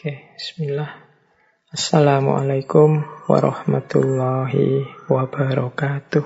Oke, 0.00 0.32
bismillah. 0.32 0.96
Assalamualaikum 1.76 3.04
warahmatullahi 3.28 4.88
wabarakatuh. 5.12 6.24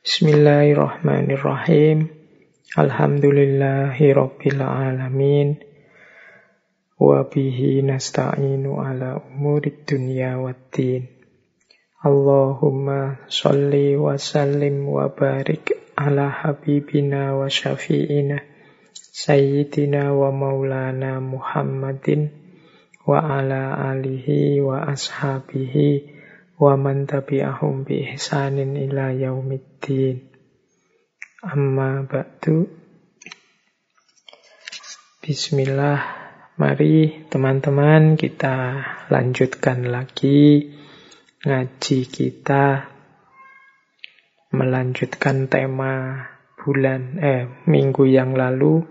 Bismillahirrahmanirrahim. 0.00 2.08
Alhamdulillahi 2.80 4.16
rabbil 4.16 4.64
alamin. 4.64 5.60
Wa 6.96 7.28
bihi 7.28 7.84
nasta'inu 7.84 8.80
ala 8.80 9.20
umurid 9.20 9.84
dunya 9.84 10.40
waddin. 10.40 11.12
Allahumma 12.00 13.20
salli 13.28 14.00
wa 14.00 14.16
sallim 14.16 14.88
wa 14.88 15.12
barik 15.12 15.92
ala 15.92 16.32
habibina 16.32 17.36
wa 17.36 17.52
syafi'ina 17.52 18.55
Sayyidina 19.16 20.12
wa 20.12 20.28
maulana 20.28 21.24
Muhammadin 21.24 22.28
wa 23.08 23.16
ala 23.16 23.72
alihi 23.88 24.60
wa 24.60 24.84
ashabihi 24.92 26.04
wa 26.60 26.76
man 26.76 27.08
tabi'ahum 27.08 27.88
bi 27.88 28.12
ihsanin 28.12 28.76
ila 28.76 29.16
yaumiddin. 29.16 30.20
Amma 31.40 32.04
ba'du. 32.04 32.68
Bismillah. 35.24 36.28
Mari 36.60 37.24
teman-teman 37.32 38.20
kita 38.20 38.84
lanjutkan 39.08 39.88
lagi 39.88 40.76
ngaji 41.40 41.98
kita 42.04 42.84
melanjutkan 44.52 45.48
tema 45.48 46.35
bulan 46.66 47.22
eh 47.22 47.46
minggu 47.70 48.10
yang 48.10 48.34
lalu 48.34 48.82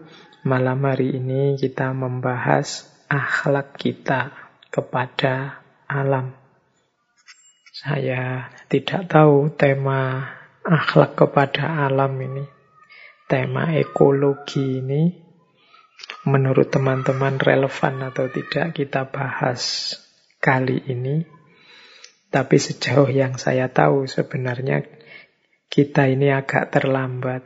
malam 0.47 0.79
hari 0.87 1.19
ini 1.19 1.59
kita 1.59 1.91
membahas 1.91 2.87
akhlak 3.11 3.75
kita 3.75 4.31
kepada 4.71 5.59
alam. 5.83 6.31
Saya 7.75 8.47
tidak 8.71 9.11
tahu 9.11 9.51
tema 9.59 10.23
akhlak 10.63 11.19
kepada 11.19 11.83
alam 11.83 12.15
ini, 12.15 12.47
tema 13.27 13.75
ekologi 13.75 14.79
ini 14.79 15.11
menurut 16.23 16.71
teman-teman 16.71 17.35
relevan 17.43 18.07
atau 18.07 18.31
tidak 18.31 18.71
kita 18.71 19.11
bahas 19.11 19.91
kali 20.39 20.79
ini. 20.87 21.27
Tapi 22.31 22.55
sejauh 22.55 23.11
yang 23.11 23.35
saya 23.35 23.67
tahu 23.67 24.07
sebenarnya 24.07 24.83
kita 25.69 26.07
ini 26.07 26.31
agak 26.31 26.71
terlambat 26.71 27.43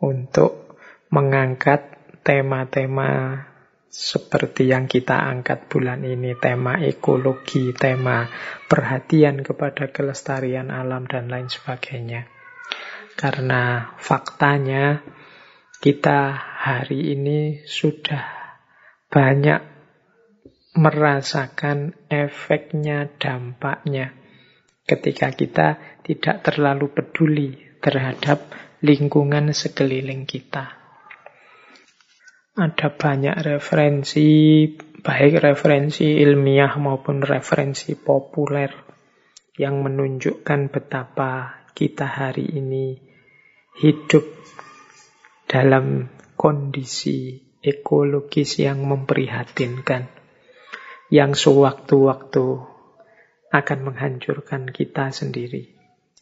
untuk 0.00 0.78
mengangkat 1.10 1.98
tema-tema 2.24 3.44
seperti 3.88 4.68
yang 4.68 4.84
kita 4.84 5.16
angkat 5.16 5.66
bulan 5.72 6.04
ini, 6.04 6.36
tema 6.36 6.76
ekologi, 6.76 7.72
tema 7.72 8.28
perhatian 8.68 9.40
kepada 9.40 9.88
kelestarian 9.88 10.68
alam, 10.68 11.08
dan 11.08 11.32
lain 11.32 11.48
sebagainya. 11.48 12.28
Karena 13.16 13.96
faktanya 13.96 15.00
kita 15.80 16.36
hari 16.36 17.16
ini 17.16 17.64
sudah 17.64 18.22
banyak 19.08 19.64
merasakan 20.76 21.96
efeknya, 22.12 23.08
dampaknya 23.16 24.17
ketika 24.88 25.28
kita 25.36 26.00
tidak 26.00 26.40
terlalu 26.40 26.88
peduli 26.88 27.60
terhadap 27.84 28.48
lingkungan 28.80 29.52
sekeliling 29.52 30.24
kita. 30.24 30.72
Ada 32.58 32.90
banyak 32.90 33.36
referensi, 33.44 34.66
baik 35.04 35.44
referensi 35.44 36.18
ilmiah 36.18 36.74
maupun 36.80 37.22
referensi 37.22 37.94
populer 37.94 38.72
yang 39.60 39.84
menunjukkan 39.84 40.72
betapa 40.72 41.62
kita 41.76 42.08
hari 42.08 42.50
ini 42.58 42.98
hidup 43.78 44.26
dalam 45.46 46.10
kondisi 46.34 47.38
ekologis 47.62 48.58
yang 48.58 48.82
memprihatinkan, 48.82 50.10
yang 51.14 51.38
sewaktu-waktu 51.38 52.67
akan 53.48 53.92
menghancurkan 53.92 54.68
kita 54.68 55.08
sendiri. 55.12 55.72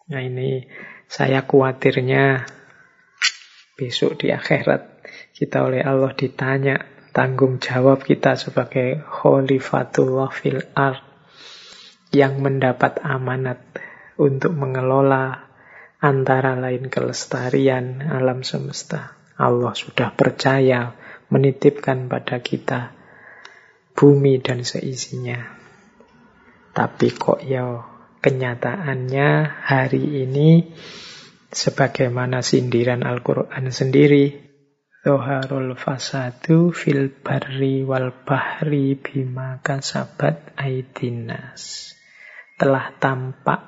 Nah 0.07 0.23
ini 0.23 0.67
saya 1.11 1.43
khawatirnya 1.43 2.47
besok 3.75 4.23
di 4.23 4.31
akhirat 4.31 5.03
kita 5.35 5.67
oleh 5.67 5.83
Allah 5.83 6.15
ditanya 6.15 6.87
tanggung 7.11 7.59
jawab 7.59 8.07
kita 8.07 8.39
sebagai 8.39 9.03
khalifatullah 9.03 10.31
fil 10.31 10.63
ard 10.73 11.03
yang 12.15 12.39
mendapat 12.41 13.03
amanat 13.03 13.61
untuk 14.17 14.55
mengelola 14.57 15.51
antara 16.01 16.55
lain 16.57 16.89
kelestarian 16.89 18.05
alam 18.07 18.47
semesta. 18.47 19.19
Allah 19.37 19.77
sudah 19.77 20.15
percaya 20.17 20.97
menitipkan 21.29 22.09
pada 22.09 22.41
kita 22.41 22.95
bumi 23.93 24.41
dan 24.41 24.65
seisinya. 24.65 25.66
Tapi 26.77 27.09
kok 27.17 27.41
ya 27.41 27.81
kenyataannya 28.21 29.29
hari 29.65 30.29
ini 30.29 30.77
sebagaimana 31.49 32.45
sindiran 32.45 33.01
Al-Quran 33.01 33.73
sendiri 33.73 34.45
Zoharul 35.01 35.73
fasadu 35.73 36.77
fil 36.77 37.09
barri 37.25 37.81
wal 37.81 38.13
bahri 38.29 38.93
bima 38.93 39.57
kasabat 39.65 40.53
aidinas 40.61 41.97
Telah 42.61 42.93
tampak 43.01 43.61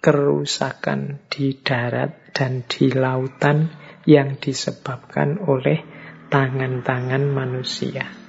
kerusakan 0.00 1.28
di 1.28 1.60
darat 1.60 2.32
dan 2.32 2.64
di 2.64 2.88
lautan 2.96 3.68
yang 4.08 4.40
disebabkan 4.40 5.36
oleh 5.44 5.84
tangan-tangan 6.32 7.28
manusia. 7.28 8.23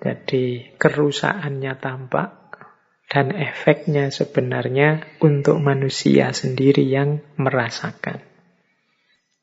Jadi 0.00 0.76
kerusakannya 0.80 1.76
tampak 1.76 2.40
dan 3.12 3.36
efeknya 3.36 4.08
sebenarnya 4.08 5.20
untuk 5.20 5.60
manusia 5.60 6.32
sendiri 6.32 6.88
yang 6.88 7.20
merasakan. 7.36 8.24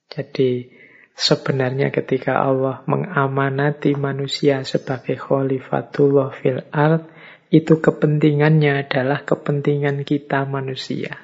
Jadi 0.10 0.74
sebenarnya 1.14 1.94
ketika 1.94 2.42
Allah 2.42 2.82
mengamanati 2.90 3.94
manusia 3.94 4.66
sebagai 4.66 5.22
khalifatullah 5.22 6.34
fil 6.34 6.66
ard, 6.74 7.06
itu 7.54 7.78
kepentingannya 7.78 8.88
adalah 8.88 9.22
kepentingan 9.30 10.10
kita 10.10 10.50
manusia. 10.50 11.22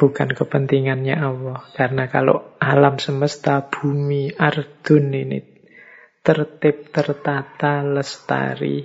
Bukan 0.00 0.32
kepentingannya 0.32 1.12
Allah. 1.12 1.60
Karena 1.76 2.08
kalau 2.08 2.56
alam 2.56 2.96
semesta, 2.96 3.68
bumi, 3.68 4.32
ardun 4.32 5.12
ini 5.12 5.59
tertib, 6.20 6.92
tertata, 6.92 7.80
lestari, 7.80 8.84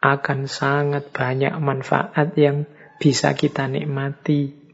akan 0.00 0.46
sangat 0.46 1.08
banyak 1.10 1.56
manfaat 1.58 2.36
yang 2.36 2.68
bisa 3.00 3.32
kita 3.32 3.66
nikmati. 3.66 4.64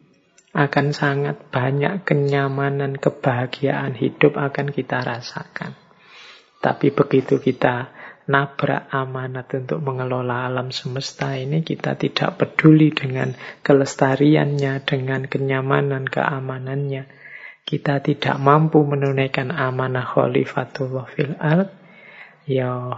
Akan 0.52 0.92
sangat 0.92 1.48
banyak 1.48 2.04
kenyamanan, 2.04 3.00
kebahagiaan 3.00 3.96
hidup 3.96 4.36
akan 4.36 4.68
kita 4.68 5.00
rasakan. 5.00 5.72
Tapi 6.60 6.92
begitu 6.92 7.40
kita 7.40 7.88
nabrak 8.28 8.92
amanat 8.92 9.48
untuk 9.56 9.80
mengelola 9.80 10.46
alam 10.46 10.68
semesta 10.70 11.34
ini, 11.34 11.64
kita 11.64 11.96
tidak 11.96 12.38
peduli 12.38 12.92
dengan 12.92 13.32
kelestariannya, 13.64 14.84
dengan 14.84 15.24
kenyamanan, 15.26 16.06
keamanannya. 16.06 17.08
Kita 17.62 18.04
tidak 18.04 18.36
mampu 18.36 18.84
menunaikan 18.84 19.54
amanah 19.54 20.04
khalifatullah 20.04 21.06
fil 21.10 21.34
ard, 21.40 21.81
ya 22.46 22.96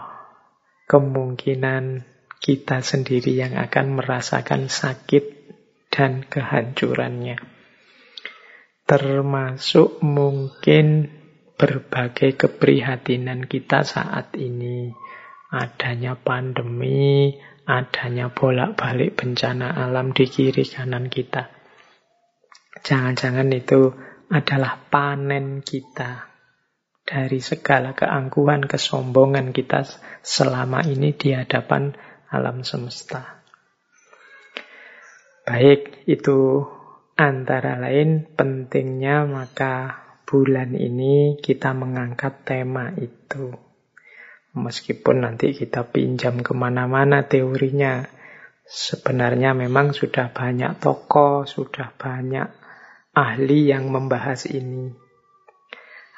kemungkinan 0.88 2.04
kita 2.44 2.84
sendiri 2.84 3.32
yang 3.40 3.56
akan 3.56 3.96
merasakan 3.96 4.68
sakit 4.68 5.24
dan 5.88 6.28
kehancurannya. 6.28 7.40
Termasuk 8.84 10.04
mungkin 10.04 11.08
berbagai 11.56 12.36
keprihatinan 12.36 13.48
kita 13.48 13.80
saat 13.80 14.36
ini. 14.36 14.92
Adanya 15.54 16.18
pandemi, 16.18 17.32
adanya 17.64 18.28
bolak-balik 18.28 19.16
bencana 19.16 19.72
alam 19.72 20.12
di 20.12 20.28
kiri 20.28 20.68
kanan 20.68 21.08
kita. 21.08 21.48
Jangan-jangan 22.84 23.48
itu 23.54 23.88
adalah 24.28 24.76
panen 24.90 25.64
kita 25.64 26.33
dari 27.04 27.38
segala 27.44 27.92
keangkuhan, 27.92 28.64
kesombongan 28.64 29.52
kita 29.52 29.84
selama 30.24 30.80
ini 30.88 31.12
di 31.12 31.36
hadapan 31.36 31.92
alam 32.32 32.64
semesta. 32.64 33.44
Baik, 35.44 36.08
itu 36.08 36.64
antara 37.20 37.76
lain 37.76 38.24
pentingnya 38.32 39.28
maka 39.28 40.02
bulan 40.24 40.72
ini 40.72 41.36
kita 41.36 41.76
mengangkat 41.76 42.48
tema 42.48 42.88
itu. 42.96 43.52
Meskipun 44.56 45.28
nanti 45.28 45.52
kita 45.52 45.84
pinjam 45.92 46.40
ke 46.40 46.56
mana-mana 46.56 47.28
teorinya, 47.28 48.08
sebenarnya 48.64 49.52
memang 49.52 49.92
sudah 49.92 50.32
banyak 50.32 50.80
tokoh, 50.80 51.44
sudah 51.44 51.92
banyak 51.92 52.48
ahli 53.12 53.68
yang 53.68 53.92
membahas 53.92 54.48
ini. 54.48 55.03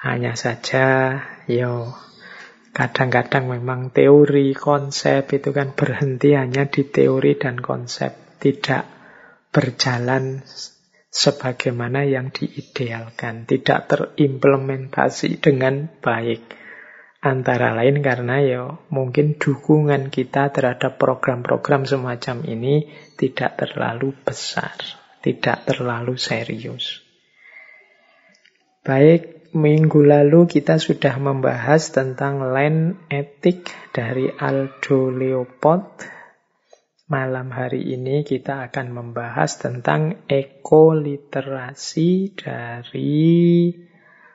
Hanya 0.07 0.39
saja, 0.39 1.19
yo 1.51 1.91
kadang-kadang 2.71 3.51
memang 3.51 3.91
teori, 3.91 4.55
konsep 4.55 5.35
itu 5.35 5.51
kan 5.51 5.75
berhenti 5.75 6.39
hanya 6.39 6.71
di 6.71 6.87
teori 6.87 7.35
dan 7.35 7.59
konsep, 7.59 8.39
tidak 8.39 8.87
berjalan 9.51 10.47
sebagaimana 11.11 12.07
yang 12.07 12.31
diidealkan, 12.31 13.51
tidak 13.51 13.91
terimplementasi 13.91 15.43
dengan 15.43 15.91
baik. 15.91 16.55
Antara 17.27 17.75
lain 17.75 17.99
karena 17.99 18.39
ya 18.39 18.63
mungkin 18.95 19.35
dukungan 19.43 20.15
kita 20.15 20.55
terhadap 20.55 21.03
program-program 21.03 21.83
semacam 21.83 22.47
ini 22.47 22.87
tidak 23.19 23.59
terlalu 23.59 24.15
besar, 24.23 24.79
tidak 25.19 25.67
terlalu 25.67 26.15
serius. 26.15 27.03
Baik, 28.87 29.36
minggu 29.57 30.05
lalu 30.05 30.45
kita 30.45 30.77
sudah 30.77 31.17
membahas 31.17 31.89
tentang 31.89 32.45
land 32.45 33.01
etik 33.09 33.73
dari 33.97 34.29
Aldo 34.29 35.09
Leopold 35.09 36.17
Malam 37.07 37.55
hari 37.55 37.95
ini 37.95 38.27
kita 38.27 38.67
akan 38.67 38.91
membahas 38.91 39.63
tentang 39.63 40.27
ekoliterasi 40.27 42.35
dari 42.35 43.71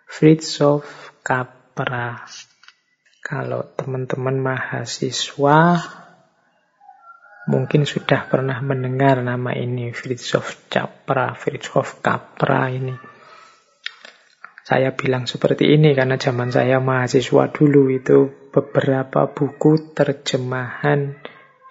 Fritjof 0.07 1.19
Capra. 1.19 2.23
Kalau 3.19 3.75
teman-teman 3.75 4.39
mahasiswa 4.39 5.83
mungkin 7.51 7.83
sudah 7.83 8.31
pernah 8.31 8.63
mendengar 8.63 9.19
nama 9.19 9.51
ini 9.51 9.91
Fritjof 9.91 10.71
Capra, 10.71 11.35
Fritjof 11.35 11.99
Capra 11.99 12.71
ini. 12.71 13.10
Saya 14.61 14.93
bilang 14.93 15.25
seperti 15.25 15.73
ini 15.73 15.97
karena 15.97 16.21
zaman 16.21 16.53
saya 16.53 16.77
mahasiswa 16.77 17.49
dulu 17.49 17.89
itu 17.89 18.29
beberapa 18.53 19.31
buku 19.33 19.97
terjemahan 19.97 21.17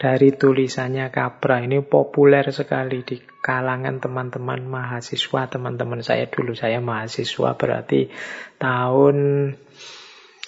dari 0.00 0.32
tulisannya 0.32 1.12
Capra 1.12 1.60
ini 1.60 1.84
populer 1.84 2.48
sekali 2.50 3.04
di 3.04 3.20
kalangan 3.20 4.00
teman-teman 4.00 4.64
mahasiswa, 4.64 5.46
teman-teman 5.52 6.00
saya 6.00 6.24
dulu 6.24 6.56
saya 6.56 6.80
mahasiswa 6.80 7.52
berarti 7.52 8.08
tahun 8.56 9.16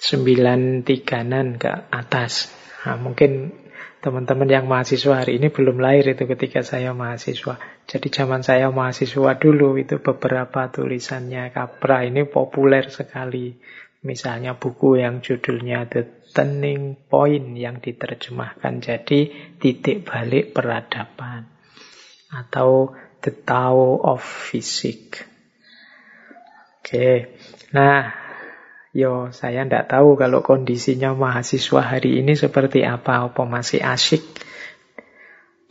93-an 0.01 1.47
ke 1.61 1.71
atas. 1.93 2.49
Nah, 2.83 2.97
mungkin 2.99 3.62
teman-teman 4.03 4.51
yang 4.51 4.67
mahasiswa 4.67 5.23
hari 5.23 5.39
ini 5.39 5.47
belum 5.47 5.79
lahir 5.79 6.11
itu 6.11 6.27
ketika 6.27 6.59
saya 6.59 6.91
mahasiswa. 6.91 7.55
Jadi 7.87 8.07
zaman 8.11 8.43
saya 8.43 8.67
mahasiswa 8.67 9.39
dulu 9.39 9.79
itu 9.79 10.03
beberapa 10.03 10.67
tulisannya 10.67 11.55
Capra 11.55 12.03
ini 12.03 12.27
populer 12.27 12.91
sekali. 12.91 13.55
Misalnya 14.03 14.59
buku 14.59 14.99
yang 14.99 15.23
judulnya 15.23 15.87
The 15.87 16.27
turning 16.35 17.07
point 17.07 17.55
yang 17.55 17.79
diterjemahkan 17.79 18.83
jadi 18.83 19.19
titik 19.55 20.03
balik 20.03 20.51
peradaban 20.51 21.47
atau 22.33 22.91
the 23.23 23.31
Tao 23.31 24.01
of 24.03 24.19
Physics. 24.19 25.23
Oke, 26.83 27.39
nah, 27.71 28.22
yo 28.93 29.33
saya 29.33 29.65
tidak 29.65 29.89
tahu 29.89 30.13
kalau 30.15 30.45
kondisinya 30.45 31.17
mahasiswa 31.17 31.81
hari 31.81 32.21
ini 32.21 32.37
seperti 32.37 32.85
apa, 32.85 33.25
apa 33.25 33.41
masih 33.43 33.81
asyik 33.81 34.21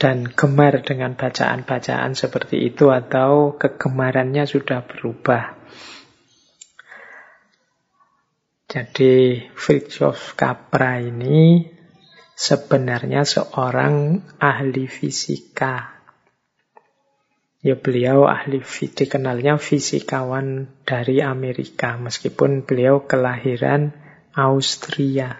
dan 0.02 0.26
gemar 0.26 0.82
dengan 0.82 1.14
bacaan-bacaan 1.14 2.18
seperti 2.18 2.66
itu 2.66 2.90
atau 2.90 3.54
kegemarannya 3.54 4.42
sudah 4.50 4.82
berubah. 4.82 5.54
Jadi 8.66 9.46
Fritjof 9.54 10.34
Capra 10.34 10.98
ini 10.98 11.62
sebenarnya 12.34 13.22
seorang 13.22 14.18
ahli 14.42 14.90
fisika. 14.90 16.01
Ya 17.62 17.78
beliau 17.78 18.26
ahli 18.26 18.58
dikenalnya 18.66 19.54
fisikawan 19.54 20.66
dari 20.82 21.22
Amerika 21.22 21.94
meskipun 21.94 22.66
beliau 22.66 23.06
kelahiran 23.06 23.94
Austria. 24.34 25.38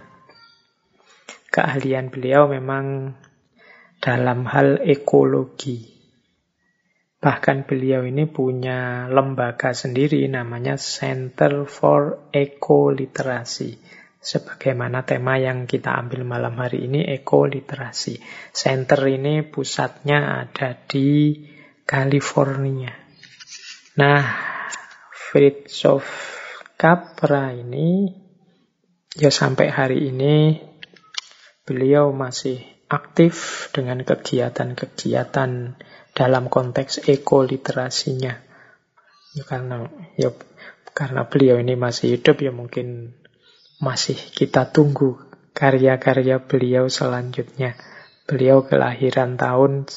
Keahlian 1.51 2.15
beliau 2.15 2.47
memang 2.47 3.19
dalam 3.99 4.47
hal 4.47 4.87
ekologi. 4.87 5.91
Bahkan 7.19 7.67
beliau 7.67 8.07
ini 8.07 8.31
punya 8.31 9.11
lembaga 9.11 9.75
sendiri 9.75 10.23
namanya 10.31 10.79
Center 10.79 11.67
for 11.67 12.31
Eco-Literasi. 12.31 13.79
Sebagaimana 14.23 15.03
tema 15.03 15.43
yang 15.43 15.67
kita 15.67 15.99
ambil 15.99 16.23
malam 16.23 16.55
hari 16.55 16.87
ini, 16.87 17.03
eco-literasi. 17.03 18.23
Center 18.55 19.03
ini 19.11 19.43
pusatnya 19.43 20.47
ada 20.47 20.79
di 20.79 21.51
California. 21.93 22.89
Nah, 24.01 24.25
Fritjof 25.13 26.09
Capra 26.81 27.53
ini, 27.53 28.09
ya 29.13 29.29
sampai 29.29 29.69
hari 29.69 30.09
ini 30.09 30.57
beliau 31.69 32.17
masih 32.17 32.65
aktif 32.89 33.69
dengan 33.77 34.01
kegiatan-kegiatan 34.09 35.77
dalam 36.17 36.45
konteks 36.49 37.05
ekoliterasinya. 37.05 38.41
Ya 39.37 39.45
karena 39.45 39.85
ya 40.17 40.33
karena 40.97 41.29
beliau 41.29 41.61
ini 41.61 41.77
masih 41.77 42.17
hidup 42.17 42.41
ya 42.41 42.57
mungkin 42.57 43.21
masih 43.85 44.17
kita 44.17 44.73
tunggu 44.73 45.21
karya-karya 45.53 46.41
beliau 46.41 46.89
selanjutnya. 46.89 47.77
Beliau 48.25 48.65
kelahiran 48.65 49.37
tahun 49.37 49.93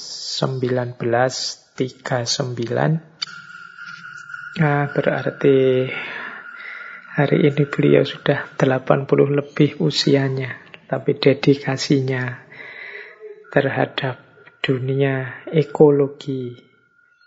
1939. 1.75 4.63
Nah, 4.63 4.87
berarti 4.95 5.83
hari 7.19 7.51
ini 7.51 7.67
beliau 7.67 8.07
sudah 8.07 8.55
80 8.55 9.11
lebih 9.27 9.83
usianya. 9.83 10.55
Tapi 10.87 11.19
dedikasinya 11.19 12.47
terhadap 13.51 14.23
dunia 14.63 15.43
ekologi 15.51 16.55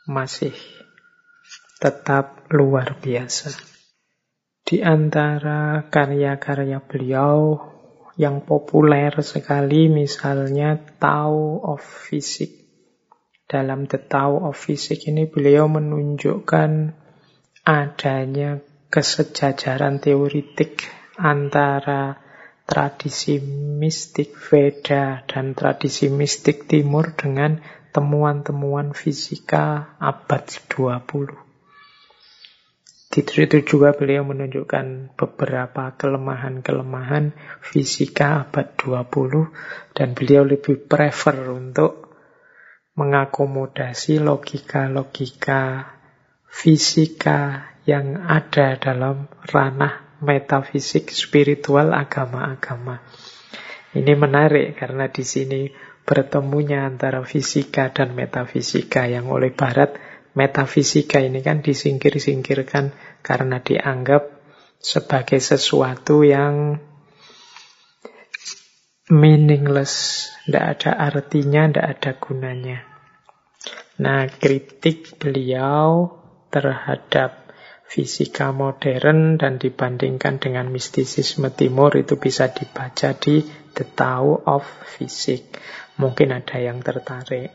masih 0.08 0.56
tetap 1.76 2.49
luar 2.49 2.96
biasa. 2.96 3.52
Di 4.64 4.80
antara 4.84 5.88
karya-karya 5.88 6.84
beliau 6.84 7.56
yang 8.18 8.44
populer 8.44 9.14
sekali 9.22 9.88
misalnya 9.88 10.76
Tao 10.76 11.64
of 11.64 11.80
Physics. 11.80 12.67
Dalam 13.48 13.88
The 13.88 13.96
Tao 13.96 14.44
of 14.44 14.60
Physics 14.60 15.08
ini 15.08 15.24
beliau 15.24 15.72
menunjukkan 15.72 16.70
adanya 17.64 18.60
kesejajaran 18.92 20.04
teoritik 20.04 20.84
antara 21.16 22.20
tradisi 22.68 23.40
mistik 23.80 24.36
Veda 24.36 25.24
dan 25.24 25.56
tradisi 25.56 26.12
mistik 26.12 26.68
Timur 26.68 27.16
dengan 27.16 27.64
temuan-temuan 27.88 28.92
fisika 28.92 29.96
abad 29.96 30.44
20. 30.44 31.48
Di 33.08 33.24
situ 33.24 33.64
juga 33.64 33.96
beliau 33.96 34.28
menunjukkan 34.28 35.16
beberapa 35.16 35.96
kelemahan-kelemahan 35.96 37.32
fisika 37.64 38.44
abad 38.44 38.76
20 38.76 39.96
dan 39.96 40.12
beliau 40.12 40.44
lebih 40.44 40.84
prefer 40.84 41.48
untuk 41.48 42.07
mengakomodasi 42.98 44.18
logika-logika 44.18 45.94
fisika 46.50 47.70
yang 47.86 48.26
ada 48.26 48.74
dalam 48.74 49.30
ranah 49.46 50.18
metafisik 50.18 51.14
spiritual 51.14 51.94
agama-agama. 51.94 52.98
Ini 53.94 54.12
menarik 54.18 54.74
karena 54.74 55.06
di 55.06 55.22
sini 55.22 55.70
bertemunya 56.02 56.90
antara 56.90 57.22
fisika 57.22 57.94
dan 57.94 58.18
metafisika 58.18 59.06
yang 59.06 59.30
oleh 59.30 59.54
barat 59.54 59.94
metafisika 60.34 61.22
ini 61.22 61.38
kan 61.40 61.62
disingkir-singkirkan 61.62 62.92
karena 63.22 63.62
dianggap 63.62 64.26
sebagai 64.82 65.38
sesuatu 65.38 66.26
yang 66.26 66.82
meaningless, 69.08 70.28
tidak 70.44 70.64
ada 70.78 70.90
artinya, 70.96 71.68
tidak 71.68 71.86
ada 71.96 72.10
gunanya. 72.20 72.78
Nah, 73.98 74.30
kritik 74.30 75.18
beliau 75.18 76.12
terhadap 76.52 77.48
fisika 77.88 78.52
modern 78.52 79.40
dan 79.40 79.56
dibandingkan 79.56 80.36
dengan 80.36 80.68
mistisisme 80.68 81.48
timur 81.50 81.96
itu 81.96 82.20
bisa 82.20 82.52
dibaca 82.52 83.16
di 83.16 83.42
The 83.72 83.84
Tao 83.88 84.44
of 84.44 84.64
Physics. 84.84 85.56
Mungkin 85.98 86.30
ada 86.36 86.60
yang 86.60 86.84
tertarik. 86.84 87.50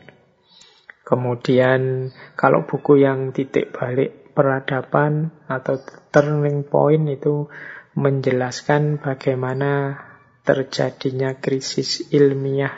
Kemudian 1.06 2.10
kalau 2.34 2.66
buku 2.66 3.00
yang 3.00 3.30
titik 3.30 3.72
balik 3.72 4.34
peradaban 4.34 5.30
atau 5.46 5.78
turning 6.10 6.66
point 6.66 7.06
itu 7.08 7.46
menjelaskan 7.94 8.98
bagaimana 8.98 10.02
terjadinya 10.44 11.40
krisis 11.40 12.12
ilmiah 12.12 12.76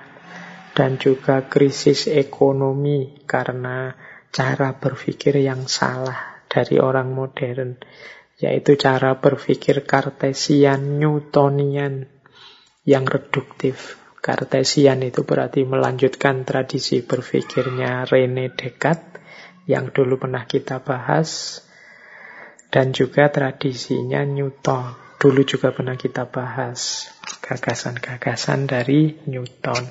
dan 0.76 1.00
juga 1.02 1.50
krisis 1.50 2.06
ekonomi 2.06 3.26
karena 3.26 3.96
cara 4.30 4.76
berpikir 4.76 5.40
yang 5.40 5.64
salah 5.64 6.44
dari 6.46 6.76
orang 6.76 7.16
modern, 7.16 7.80
yaitu 8.37 8.76
cara 8.76 9.16
berpikir 9.16 9.88
kartesian, 9.88 11.00
newtonian, 11.00 12.04
yang 12.85 13.04
reduktif. 13.08 13.96
Kartesian 14.20 15.00
itu 15.00 15.25
berarti 15.25 15.64
melanjutkan 15.64 16.44
tradisi 16.44 17.00
berpikirnya 17.00 18.04
Rene 18.04 18.52
Descartes, 18.52 19.16
yang 19.64 19.90
dulu 19.90 20.20
pernah 20.20 20.44
kita 20.44 20.85
bahas, 20.85 21.61
dan 22.68 22.92
juga 22.92 23.32
tradisinya 23.32 24.23
Newton. 24.23 25.06
Dulu 25.16 25.40
juga 25.49 25.73
pernah 25.73 25.96
kita 25.96 26.28
bahas 26.28 27.08
gagasan-gagasan 27.40 28.68
dari 28.68 29.16
Newton. 29.25 29.88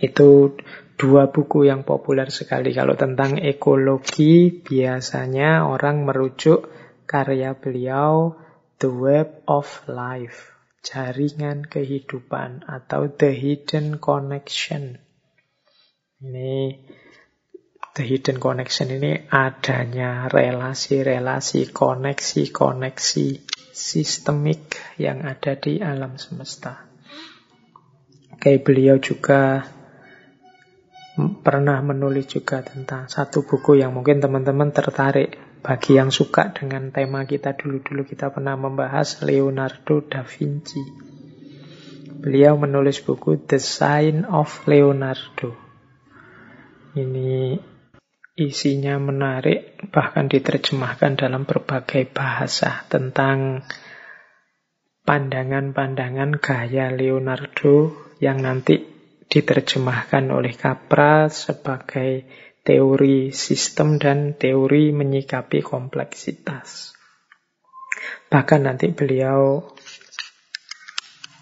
Itu 0.00 0.56
dua 0.96 1.28
buku 1.28 1.68
yang 1.68 1.84
populer 1.84 2.32
sekali. 2.32 2.72
Kalau 2.72 2.96
tentang 2.96 3.36
ekologi, 3.36 4.48
biasanya 4.64 5.68
orang 5.68 6.08
merujuk 6.08 6.72
karya 7.04 7.52
beliau 7.52 8.38
The 8.80 8.88
Web 8.88 9.44
of 9.44 9.84
Life, 9.90 10.56
jaringan 10.80 11.68
kehidupan 11.68 12.64
atau 12.64 13.12
The 13.12 13.30
Hidden 13.30 14.00
Connection. 14.00 14.98
Ini 16.22 16.80
The 17.92 18.04
Hidden 18.08 18.40
Connection 18.40 18.88
ini 18.88 19.28
adanya 19.28 20.32
relasi-relasi, 20.32 21.76
koneksi-koneksi 21.76 23.51
sistemik 23.72 24.76
yang 25.00 25.24
ada 25.24 25.56
di 25.56 25.80
alam 25.80 26.20
semesta. 26.20 26.84
Oke, 28.36 28.60
beliau 28.60 29.00
juga 29.00 29.64
pernah 31.16 31.80
menulis 31.80 32.28
juga 32.28 32.60
tentang 32.60 33.08
satu 33.08 33.44
buku 33.44 33.80
yang 33.80 33.96
mungkin 33.96 34.20
teman-teman 34.20 34.70
tertarik. 34.70 35.40
Bagi 35.62 35.94
yang 35.94 36.10
suka 36.10 36.50
dengan 36.50 36.90
tema 36.90 37.22
kita 37.22 37.54
dulu-dulu 37.54 38.02
kita 38.02 38.34
pernah 38.34 38.58
membahas 38.58 39.22
Leonardo 39.22 40.02
da 40.02 40.26
Vinci. 40.26 40.82
Beliau 42.18 42.58
menulis 42.58 42.98
buku 42.98 43.38
The 43.46 43.62
Sign 43.62 44.26
of 44.26 44.50
Leonardo. 44.66 45.54
Ini 46.98 47.62
isinya 48.36 48.96
menarik, 48.96 49.76
bahkan 49.92 50.28
diterjemahkan 50.28 51.20
dalam 51.20 51.44
berbagai 51.44 52.08
bahasa 52.08 52.88
tentang 52.88 53.66
pandangan-pandangan 55.04 56.38
gaya 56.40 56.88
Leonardo 56.94 57.92
yang 58.22 58.40
nanti 58.40 58.80
diterjemahkan 59.28 60.28
oleh 60.30 60.54
Capra 60.54 61.26
sebagai 61.28 62.24
teori 62.62 63.34
sistem 63.34 63.98
dan 63.98 64.38
teori 64.38 64.94
menyikapi 64.94 65.64
kompleksitas. 65.64 66.94
Bahkan 68.30 68.60
nanti 68.64 68.88
beliau 68.92 69.60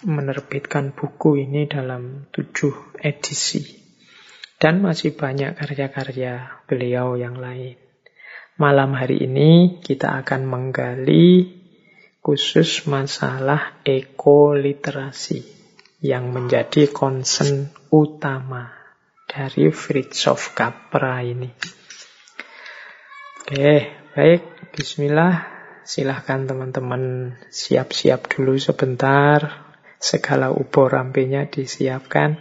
menerbitkan 0.07 0.97
buku 0.97 1.45
ini 1.45 1.69
dalam 1.69 2.31
tujuh 2.33 2.97
edisi. 3.05 3.80
Dan 4.61 4.85
masih 4.85 5.17
banyak 5.17 5.57
karya-karya 5.57 6.61
beliau 6.69 7.17
yang 7.17 7.41
lain. 7.41 7.81
Malam 8.61 8.93
hari 8.93 9.25
ini 9.25 9.81
kita 9.81 10.21
akan 10.21 10.45
menggali 10.45 11.49
khusus 12.21 12.85
masalah 12.85 13.81
ekoliterasi 13.89 15.41
yang 16.05 16.29
menjadi 16.29 16.93
concern 16.93 17.73
utama 17.89 18.69
dari 19.25 19.73
Fritjof 19.73 20.53
Capra 20.53 21.25
ini. 21.25 21.49
Oke, 23.41 23.77
baik. 24.13 24.77
Bismillah. 24.77 25.41
Silahkan 25.89 26.45
teman-teman 26.45 27.33
siap-siap 27.49 28.29
dulu 28.29 28.61
sebentar. 28.61 29.73
Segala 29.97 30.53
ubor 30.53 30.93
rampenya 30.93 31.49
disiapkan. 31.49 32.37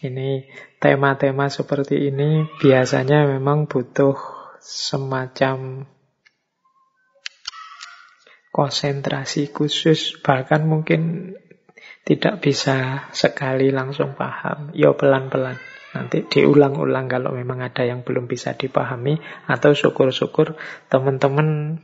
Ini 0.00 0.48
tema-tema 0.80 1.52
seperti 1.52 2.08
ini 2.08 2.48
biasanya 2.56 3.28
memang 3.28 3.68
butuh 3.68 4.16
semacam 4.60 5.84
konsentrasi 8.48 9.52
khusus. 9.52 10.16
Bahkan 10.24 10.64
mungkin 10.64 11.32
tidak 12.08 12.40
bisa 12.40 13.08
sekali 13.12 13.68
langsung 13.68 14.16
paham. 14.16 14.72
Yo 14.72 14.92
ya, 14.92 14.96
pelan-pelan. 14.96 15.60
Nanti 15.90 16.24
diulang-ulang 16.24 17.10
kalau 17.10 17.36
memang 17.36 17.60
ada 17.60 17.84
yang 17.84 18.00
belum 18.00 18.24
bisa 18.24 18.56
dipahami. 18.56 19.20
Atau 19.52 19.76
syukur-syukur 19.76 20.56
teman-teman 20.88 21.80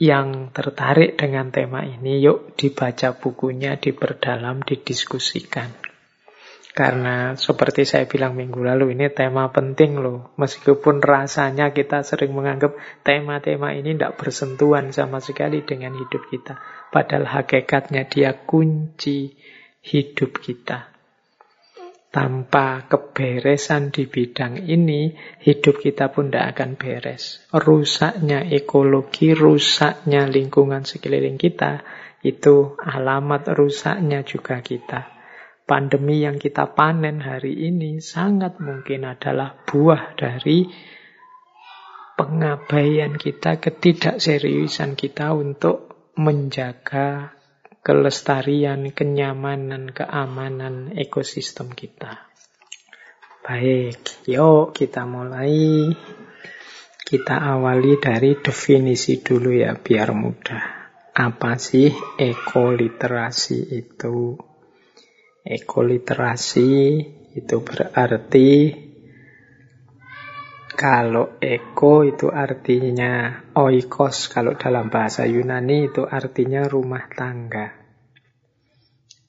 yang 0.00 0.52
tertarik 0.52 1.16
dengan 1.20 1.52
tema 1.52 1.84
ini, 1.84 2.24
yuk 2.24 2.56
dibaca 2.56 3.16
bukunya, 3.16 3.76
diperdalam, 3.76 4.64
didiskusikan. 4.64 5.89
Karena 6.70 7.34
seperti 7.34 7.82
saya 7.82 8.06
bilang 8.06 8.38
minggu 8.38 8.62
lalu, 8.62 8.94
ini 8.94 9.10
tema 9.10 9.50
penting 9.50 9.98
loh. 9.98 10.30
Meskipun 10.38 11.02
rasanya 11.02 11.74
kita 11.74 12.06
sering 12.06 12.30
menganggap 12.30 12.78
tema-tema 13.02 13.74
ini 13.74 13.98
tidak 13.98 14.22
bersentuhan 14.22 14.94
sama 14.94 15.18
sekali 15.18 15.66
dengan 15.66 15.98
hidup 15.98 16.30
kita. 16.30 16.62
Padahal 16.94 17.26
hakikatnya 17.26 18.06
dia 18.06 18.38
kunci 18.46 19.34
hidup 19.82 20.38
kita. 20.38 20.94
Tanpa 22.10 22.86
keberesan 22.86 23.90
di 23.90 24.06
bidang 24.06 24.62
ini, 24.62 25.14
hidup 25.42 25.78
kita 25.78 26.10
pun 26.10 26.30
tidak 26.30 26.54
akan 26.54 26.78
beres. 26.78 27.42
Rusaknya 27.50 28.46
ekologi, 28.46 29.34
rusaknya 29.34 30.26
lingkungan 30.26 30.86
sekeliling 30.86 31.38
kita, 31.38 31.82
itu 32.22 32.78
alamat 32.78 33.54
rusaknya 33.54 34.22
juga 34.26 34.58
kita 34.58 35.19
pandemi 35.70 36.26
yang 36.26 36.42
kita 36.42 36.74
panen 36.74 37.22
hari 37.22 37.54
ini 37.70 38.02
sangat 38.02 38.58
mungkin 38.58 39.06
adalah 39.06 39.54
buah 39.54 40.18
dari 40.18 40.66
pengabaian 42.18 43.14
kita, 43.14 43.62
ketidakseriusan 43.62 44.98
kita 44.98 45.30
untuk 45.30 46.10
menjaga 46.18 47.38
kelestarian, 47.86 48.90
kenyamanan, 48.90 49.94
keamanan 49.94 50.90
ekosistem 50.98 51.70
kita. 51.70 52.26
Baik, 53.46 54.26
yuk 54.26 54.74
kita 54.74 55.06
mulai. 55.06 55.86
Kita 56.98 57.46
awali 57.46 57.94
dari 58.02 58.34
definisi 58.42 59.22
dulu 59.22 59.54
ya, 59.54 59.78
biar 59.78 60.10
mudah. 60.18 60.64
Apa 61.14 61.58
sih 61.62 61.90
ekoliterasi 62.18 63.70
itu? 63.70 64.49
Ekoliterasi 65.40 66.72
itu 67.32 67.56
berarti 67.64 68.50
kalau 70.76 71.40
eko 71.40 72.04
itu 72.04 72.28
artinya 72.28 73.44
oikos, 73.56 74.28
kalau 74.28 74.56
dalam 74.60 74.92
bahasa 74.92 75.24
Yunani 75.24 75.88
itu 75.88 76.04
artinya 76.04 76.68
rumah 76.68 77.08
tangga. 77.08 77.72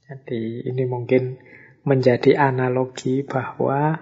Jadi 0.03 0.67
ini 0.67 0.83
mungkin 0.83 1.39
menjadi 1.87 2.35
analogi 2.43 3.23
bahwa 3.23 3.95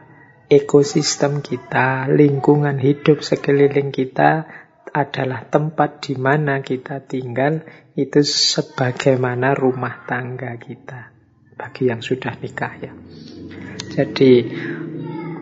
ekosistem 0.49 1.45
kita, 1.45 2.09
lingkungan 2.09 2.81
hidup 2.81 3.21
sekeliling 3.21 3.93
kita 3.93 4.49
adalah 4.89 5.45
tempat 5.45 6.09
di 6.09 6.17
mana 6.17 6.65
kita 6.65 7.05
tinggal, 7.05 7.61
itu 7.93 8.25
sebagaimana 8.25 9.53
rumah 9.53 10.09
tangga 10.09 10.57
kita 10.57 11.18
bagi 11.59 11.91
yang 11.91 11.99
sudah 11.99 12.39
nikah 12.39 12.73
ya. 12.79 12.93
Jadi 13.91 14.47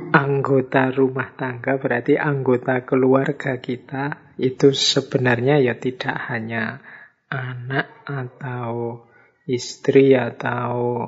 anggota 0.09 0.89
rumah 0.89 1.29
tangga 1.37 1.77
berarti 1.77 2.17
anggota 2.17 2.81
keluarga 2.81 3.61
kita 3.61 4.33
itu 4.41 4.73
sebenarnya 4.73 5.61
ya 5.61 5.77
tidak 5.77 6.17
hanya 6.33 6.81
anak 7.29 8.01
atau 8.09 9.05
istri 9.45 10.17
atau 10.17 11.05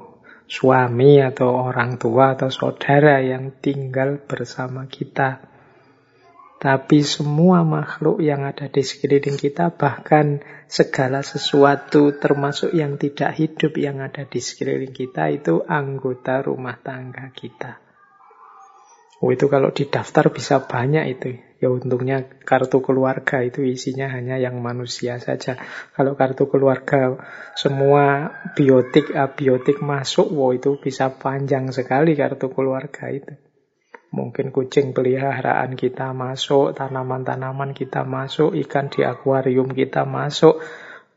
suami 0.50 1.22
atau 1.22 1.70
orang 1.70 1.98
tua 1.98 2.38
atau 2.38 2.54
saudara 2.54 3.18
yang 3.22 3.58
tinggal 3.58 4.22
bersama 4.22 4.86
kita. 4.86 5.49
Tapi 6.60 7.08
semua 7.08 7.63
makhluk 7.63 8.20
yang 8.20 8.44
ada 8.44 8.68
di 8.68 8.84
sekeliling 8.84 9.39
kita, 9.39 9.72
bahkan 9.72 10.44
segala 10.68 11.24
sesuatu 11.24 12.20
termasuk 12.20 12.75
yang 12.75 13.00
tidak 13.00 13.39
hidup 13.39 13.80
yang 13.80 14.04
ada 14.04 14.28
di 14.28 14.44
sekeliling 14.44 14.92
kita, 14.92 15.32
itu 15.32 15.63
anggota 15.63 16.44
rumah 16.44 16.75
tangga 16.84 17.32
kita. 17.32 17.80
Oh 19.24 19.32
itu 19.32 19.48
kalau 19.48 19.72
didaftar 19.72 20.32
bisa 20.36 20.63
banyak 20.63 21.06
itu. 21.16 21.30
Ya 21.60 21.68
untungnya 21.68 22.24
kartu 22.48 22.80
keluarga 22.80 23.44
itu 23.44 23.63
isinya 23.68 24.08
hanya 24.12 24.39
yang 24.39 24.63
manusia 24.63 25.20
saja. 25.20 25.60
Kalau 25.92 26.16
kartu 26.16 26.48
keluarga 26.48 27.20
semua 27.56 28.36
biotik, 28.56 29.12
abiotik 29.12 29.84
masuk, 29.84 30.32
wow 30.32 30.56
itu 30.56 30.80
bisa 30.80 31.12
panjang 31.20 31.68
sekali 31.75 32.16
kartu 32.16 32.48
keluarga 32.48 33.12
itu. 33.12 33.49
Mungkin 34.10 34.50
kucing 34.50 34.98
peliharaan 34.98 35.78
kita 35.78 36.18
masuk, 36.18 36.74
tanaman-tanaman 36.74 37.78
kita 37.78 38.01
masuk, 38.01 38.58
ikan 38.66 38.89
di 38.89 39.06
akuarium 39.06 39.70
kita 39.70 40.06
masuk, 40.10 40.58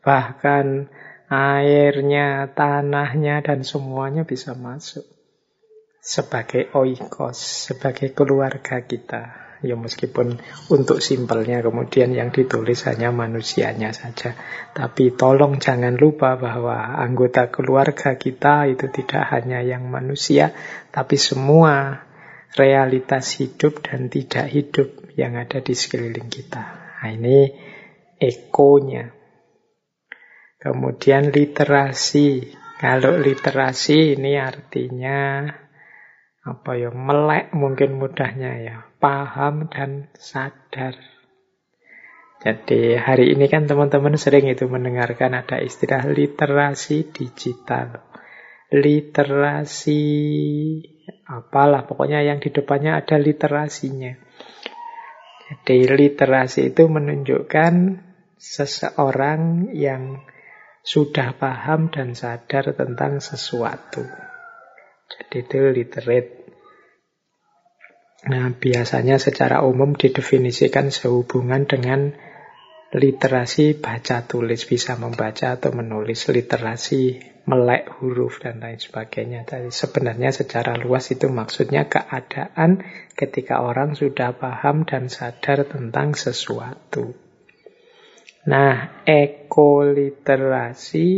bahkan 0.05 0.93
airnya, 1.33 2.53
tanahnya, 2.53 3.41
dan 3.41 3.65
semuanya 3.65 4.29
bisa 4.29 4.53
masuk 4.53 5.09
sebagai 6.03 6.75
oikos, 6.75 7.71
sebagai 7.71 8.11
keluarga 8.11 8.83
kita. 8.83 9.55
Ya 9.63 9.79
meskipun 9.79 10.43
untuk 10.75 10.99
simpelnya 10.99 11.63
kemudian 11.63 12.11
yang 12.11 12.35
ditulis 12.35 12.83
hanya 12.91 13.15
manusianya 13.15 13.95
saja. 13.95 14.35
Tapi 14.75 15.15
tolong 15.15 15.63
jangan 15.63 15.95
lupa 15.95 16.35
bahwa 16.35 16.99
anggota 16.99 17.47
keluarga 17.47 18.19
kita 18.19 18.67
itu 18.67 18.91
tidak 18.91 19.23
hanya 19.31 19.63
yang 19.63 19.87
manusia, 19.87 20.51
tapi 20.91 21.15
semua 21.15 22.03
realitas 22.57 23.41
hidup 23.41 23.81
dan 23.85 24.13
tidak 24.13 24.49
hidup 24.53 24.89
yang 25.17 25.37
ada 25.37 25.61
di 25.65 25.73
sekeliling 25.73 26.29
kita. 26.29 26.63
Nah, 27.03 27.11
ini 27.11 27.49
ekonya. 28.21 29.11
Kemudian 30.63 31.35
literasi. 31.35 32.61
Kalau 32.79 33.15
literasi 33.15 34.19
ini 34.19 34.35
artinya 34.35 35.47
apa 36.43 36.75
ya 36.75 36.91
melek 36.91 37.55
mungkin 37.55 38.03
mudahnya 38.03 38.51
ya 38.67 38.77
paham 38.99 39.71
dan 39.71 40.11
sadar 40.19 40.99
jadi 42.43 42.99
hari 42.99 43.39
ini 43.39 43.47
kan 43.47 43.71
teman-teman 43.71 44.19
sering 44.19 44.51
itu 44.51 44.67
mendengarkan 44.67 45.39
ada 45.39 45.63
istilah 45.63 46.03
literasi 46.03 47.15
digital 47.15 48.03
literasi 48.75 50.03
apalah 51.33 51.89
pokoknya 51.89 52.21
yang 52.21 52.39
di 52.39 52.53
depannya 52.53 53.01
ada 53.01 53.17
literasinya. 53.17 54.13
Jadi 55.49 55.89
literasi 55.89 56.73
itu 56.73 56.89
menunjukkan 56.89 57.75
seseorang 58.37 59.73
yang 59.73 60.21
sudah 60.83 61.39
paham 61.39 61.89
dan 61.95 62.13
sadar 62.13 62.75
tentang 62.75 63.23
sesuatu. 63.23 64.03
Jadi 65.13 65.37
itu 65.45 65.59
literate. 65.71 66.31
Nah, 68.23 68.55
biasanya 68.55 69.19
secara 69.19 69.67
umum 69.67 69.99
didefinisikan 69.99 70.95
sehubungan 70.95 71.67
dengan 71.67 72.15
literasi 72.93 73.77
baca 73.81 74.25
tulis, 74.29 74.69
bisa 74.69 74.95
membaca 74.95 75.59
atau 75.59 75.75
menulis, 75.75 76.29
literasi 76.31 77.32
melek 77.43 77.91
huruf 77.99 78.39
dan 78.39 78.63
lain 78.63 78.79
sebagainya. 78.79 79.43
Tapi 79.43 79.75
sebenarnya 79.75 80.31
secara 80.31 80.79
luas 80.79 81.11
itu 81.11 81.27
maksudnya 81.27 81.91
keadaan 81.91 82.87
ketika 83.19 83.59
orang 83.63 83.99
sudah 83.99 84.39
paham 84.39 84.87
dan 84.87 85.11
sadar 85.11 85.67
tentang 85.67 86.15
sesuatu. 86.15 87.19
Nah, 88.43 89.07
ekoliterasi 89.07 91.11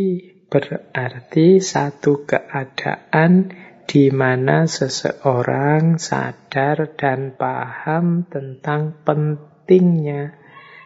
berarti 0.53 1.57
satu 1.57 2.29
keadaan 2.29 3.49
di 3.85 4.09
mana 4.13 4.69
seseorang 4.69 6.01
sadar 6.01 6.97
dan 6.97 7.37
paham 7.37 8.25
tentang 8.29 8.93
pentingnya, 9.05 10.37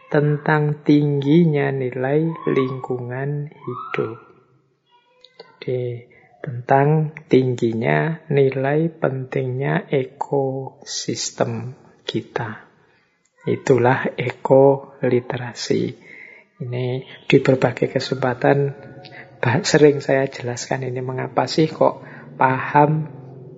tentang 0.07 0.83
tingginya 0.83 1.71
nilai 1.75 2.27
lingkungan 2.47 3.51
hidup. 3.51 4.28
Jadi, 5.59 6.07
tentang 6.39 7.11
tingginya 7.27 8.23
nilai 8.31 8.87
pentingnya 8.87 9.91
ekosistem 9.91 11.75
kita. 12.07 12.63
Itulah 13.43 14.15
ekoliterasi. 14.15 16.07
Ini 16.59 16.87
di 17.27 17.37
berbagai 17.39 17.91
kesempatan 17.91 18.75
sering 19.63 20.03
saya 20.03 20.27
jelaskan 20.27 20.83
ini 20.87 20.99
mengapa 20.99 21.47
sih 21.47 21.71
kok 21.71 22.03
paham 22.35 23.07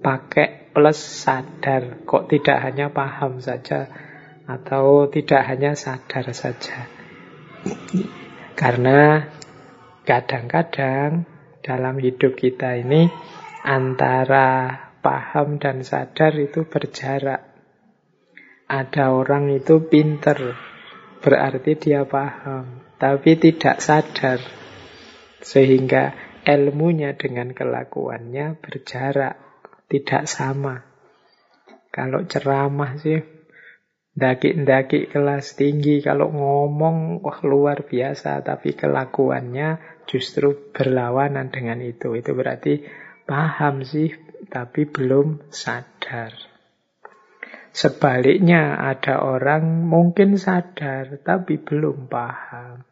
pakai 0.01 0.73
plus 0.73 0.97
sadar. 0.97 2.01
Kok 2.05 2.29
tidak 2.29 2.61
hanya 2.65 2.89
paham 2.93 3.41
saja 3.41 3.89
atau 4.45 5.09
tidak 5.09 5.41
hanya 5.49 5.73
sadar 5.77 6.29
saja. 6.33 6.85
Karena 8.53 9.25
kadang-kadang 10.05 11.30
dalam 11.61 12.01
hidup 12.01 12.33
kita 12.37 12.77
ini 12.81 13.09
antara 13.65 14.73
paham 15.01 15.57
dan 15.61 15.85
sadar 15.85 16.33
itu 16.37 16.65
berjarak. 16.65 17.47
Ada 18.71 19.11
orang 19.11 19.51
itu 19.51 19.83
pinter, 19.85 20.55
berarti 21.19 21.75
dia 21.75 22.07
paham, 22.07 22.81
tapi 22.97 23.35
tidak 23.37 23.83
sadar. 23.83 24.39
Sehingga 25.41 26.15
ilmunya 26.47 27.17
dengan 27.17 27.51
kelakuannya 27.51 28.61
berjarak, 28.63 29.35
tidak 29.91 30.29
sama. 30.29 30.87
Kalau 31.91 32.23
ceramah 32.23 32.95
sih 32.95 33.19
Daki-daki 34.11 35.07
kelas 35.07 35.55
tinggi 35.55 36.03
kalau 36.03 36.35
ngomong 36.35 37.23
wah 37.23 37.39
luar 37.47 37.87
biasa 37.87 38.43
tapi 38.43 38.75
kelakuannya 38.75 40.00
justru 40.07 40.71
berlawanan 40.71 41.51
dengan 41.51 41.81
itu. 41.81 42.13
Itu 42.15 42.37
berarti 42.37 42.85
paham 43.25 43.83
sih 43.85 44.13
tapi 44.49 44.89
belum 44.89 45.51
sadar. 45.53 46.33
Sebaliknya 47.71 48.75
ada 48.77 49.23
orang 49.23 49.87
mungkin 49.87 50.35
sadar 50.35 51.21
tapi 51.23 51.61
belum 51.61 52.11
paham. 52.11 52.83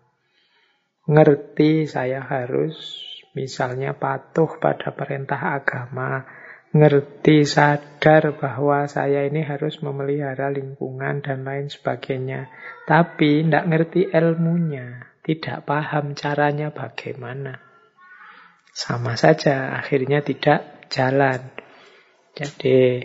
Ngerti 1.09 1.89
saya 1.89 2.21
harus 2.21 3.09
Misalnya 3.37 3.93
patuh 3.93 4.57
pada 4.57 4.89
perintah 4.89 5.61
agama, 5.61 6.25
ngerti, 6.73 7.45
sadar 7.45 8.33
bahwa 8.41 8.89
saya 8.89 9.29
ini 9.29 9.45
harus 9.45 9.85
memelihara 9.85 10.49
lingkungan 10.49 11.21
dan 11.21 11.45
lain 11.45 11.69
sebagainya. 11.69 12.49
Tapi 12.89 13.45
tidak 13.45 13.69
ngerti 13.69 14.09
ilmunya, 14.09 15.08
tidak 15.25 15.65
paham 15.67 16.15
caranya 16.15 16.71
bagaimana. 16.71 17.59
Sama 18.71 19.19
saja, 19.19 19.75
akhirnya 19.75 20.23
tidak 20.23 20.89
jalan. 20.93 21.51
Jadi 22.37 23.03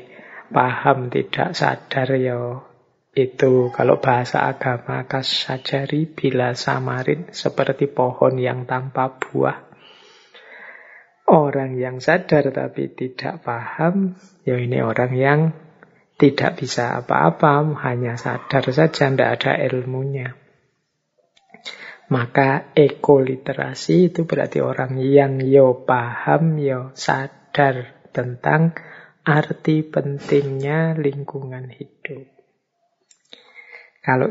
paham 0.53 1.11
tidak 1.11 1.57
sadar 1.57 2.15
ya 2.15 2.63
itu 3.15 3.71
kalau 3.71 4.03
bahasa 4.03 4.47
agama 4.47 5.07
kasajari 5.07 6.11
bila 6.11 6.55
samarin 6.59 7.31
seperti 7.31 7.87
pohon 7.87 8.39
yang 8.43 8.67
tanpa 8.67 9.19
buah 9.19 9.75
Orang 11.25 11.81
yang 11.81 12.05
sadar 12.05 12.53
tapi 12.53 12.93
tidak 12.93 13.41
paham, 13.49 14.13
ya 14.45 14.61
ini 14.61 14.85
orang 14.85 15.13
yang 15.17 15.41
tidak 16.21 16.61
bisa 16.61 17.01
apa-apa, 17.01 17.65
hanya 17.81 18.21
sadar 18.21 18.69
saja, 18.69 19.09
tidak 19.09 19.41
ada 19.41 19.57
ilmunya. 19.57 20.37
Maka 22.13 22.77
ekoliterasi 22.77 24.13
itu 24.13 24.29
berarti 24.29 24.61
orang 24.61 25.01
yang 25.01 25.41
yo 25.41 25.89
paham, 25.89 26.61
yo 26.61 26.93
sadar 26.93 28.09
tentang 28.13 28.77
arti 29.25 29.81
pentingnya 29.81 30.93
lingkungan 31.01 31.73
hidup. 31.73 32.29
Kalau 34.05 34.29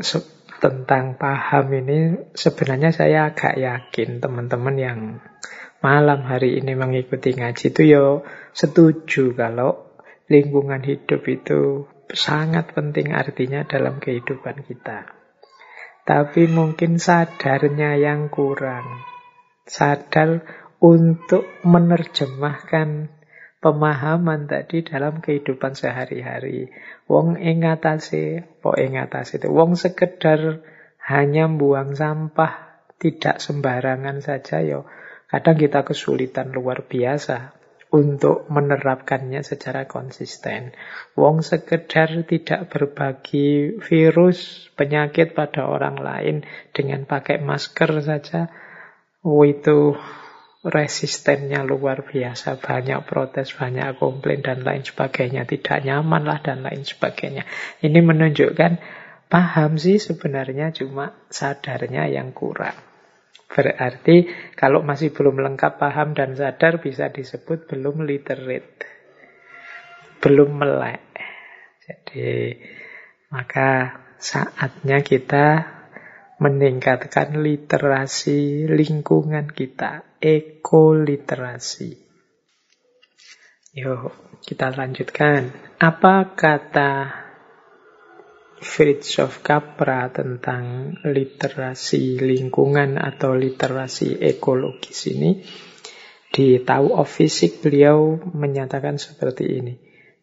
tentang 0.62 1.18
paham 1.18 1.66
ini 1.74 2.30
sebenarnya 2.30 2.94
saya 2.94 3.34
agak 3.34 3.58
yakin 3.58 4.22
teman-teman 4.22 4.76
yang 4.78 5.00
malam 5.82 6.22
hari 6.24 6.62
ini 6.62 6.78
mengikuti 6.78 7.34
ngaji 7.34 7.74
itu 7.74 7.82
yo 7.84 8.06
setuju 8.54 9.34
kalau 9.34 9.98
lingkungan 10.30 10.80
hidup 10.80 11.20
itu 11.26 11.90
sangat 12.14 12.70
penting 12.72 13.12
artinya 13.12 13.66
dalam 13.66 13.98
kehidupan 13.98 14.62
kita. 14.62 15.23
Tapi 16.04 16.52
mungkin 16.52 17.00
sadarnya 17.00 17.96
yang 17.96 18.28
kurang. 18.28 18.84
Sadar 19.64 20.44
untuk 20.76 21.48
menerjemahkan 21.64 23.08
pemahaman 23.64 24.44
tadi 24.44 24.84
dalam 24.84 25.24
kehidupan 25.24 25.72
sehari-hari. 25.72 26.68
Wong 27.08 27.40
ingatase, 27.40 28.44
po 28.60 28.76
ingatase 28.76 29.40
itu. 29.40 29.48
Wong 29.48 29.80
sekedar 29.80 30.60
hanya 31.08 31.48
buang 31.48 31.96
sampah, 31.96 32.84
tidak 33.00 33.40
sembarangan 33.40 34.20
saja 34.20 34.60
yo. 34.60 34.84
Kadang 35.32 35.56
kita 35.56 35.88
kesulitan 35.88 36.52
luar 36.52 36.84
biasa 36.84 37.63
untuk 37.94 38.50
menerapkannya 38.50 39.46
secara 39.46 39.86
konsisten. 39.86 40.74
Wong 41.14 41.46
sekedar 41.46 42.10
tidak 42.26 42.66
berbagi 42.74 43.78
virus, 43.78 44.66
penyakit 44.74 45.38
pada 45.38 45.70
orang 45.70 46.02
lain 46.02 46.36
dengan 46.74 47.06
pakai 47.06 47.38
masker 47.38 48.02
saja, 48.02 48.50
oh 49.22 49.46
itu 49.46 49.94
resistennya 50.66 51.62
luar 51.62 52.02
biasa, 52.02 52.58
banyak 52.58 53.06
protes, 53.06 53.54
banyak 53.54 53.94
komplain 54.02 54.42
dan 54.42 54.66
lain 54.66 54.82
sebagainya, 54.82 55.46
tidak 55.46 55.86
nyaman 55.86 56.26
lah 56.26 56.42
dan 56.42 56.66
lain 56.66 56.82
sebagainya. 56.82 57.46
Ini 57.78 58.00
menunjukkan 58.02 58.72
paham 59.30 59.78
sih 59.78 60.02
sebenarnya 60.02 60.74
cuma 60.74 61.14
sadarnya 61.30 62.10
yang 62.10 62.34
kurang. 62.34 62.93
Berarti 63.50 64.26
kalau 64.58 64.82
masih 64.82 65.14
belum 65.14 65.38
lengkap 65.40 65.78
paham 65.78 66.12
dan 66.16 66.34
sadar 66.34 66.82
bisa 66.82 67.08
disebut 67.12 67.70
belum 67.70 68.02
literate. 68.02 68.84
Belum 70.18 70.50
melek. 70.56 71.04
Jadi 71.84 72.56
maka 73.28 74.00
saatnya 74.16 75.04
kita 75.04 75.74
meningkatkan 76.40 77.40
literasi 77.40 78.66
lingkungan 78.66 79.52
kita, 79.52 80.18
ekoliterasi. 80.18 82.04
Yuk, 83.74 84.38
kita 84.42 84.70
lanjutkan. 84.70 85.50
Apa 85.82 86.34
kata 86.38 87.23
Fritjof 88.64 89.44
Capra 89.44 90.08
tentang 90.08 90.96
literasi 91.04 92.16
lingkungan 92.16 92.96
atau 92.96 93.36
literasi 93.36 94.16
ekologis 94.24 95.12
ini? 95.12 95.44
Di 96.32 96.58
Tau 96.64 96.96
of 96.96 97.06
Physics 97.06 97.60
beliau 97.60 98.16
menyatakan 98.32 98.96
seperti 98.96 99.44
ini. 99.60 99.74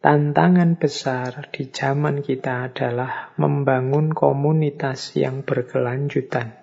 Tantangan 0.01 0.81
besar 0.81 1.53
di 1.53 1.69
zaman 1.69 2.25
kita 2.25 2.73
adalah 2.73 3.37
membangun 3.37 4.09
komunitas 4.09 5.13
yang 5.13 5.45
berkelanjutan. 5.45 6.57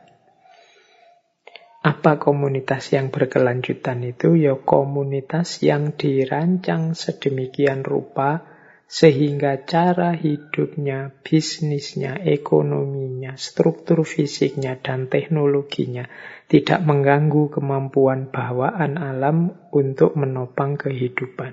Apa 1.79 2.19
komunitas 2.19 2.91
yang 2.91 3.14
berkelanjutan 3.14 4.03
itu? 4.03 4.35
Ya 4.35 4.59
komunitas 4.59 5.62
yang 5.62 5.95
dirancang 5.95 6.99
sedemikian 6.99 7.87
rupa 7.87 8.48
sehingga 8.88 9.68
cara 9.68 10.16
hidupnya, 10.16 11.12
bisnisnya, 11.20 12.16
ekonominya, 12.24 13.37
struktur 13.37 14.01
fisiknya, 14.09 14.81
dan 14.81 15.12
teknologinya 15.12 16.09
tidak 16.48 16.81
mengganggu 16.88 17.53
kemampuan 17.53 18.33
bawaan 18.33 18.96
alam 18.96 19.53
untuk 19.77 20.16
menopang 20.16 20.81
kehidupan. 20.81 21.53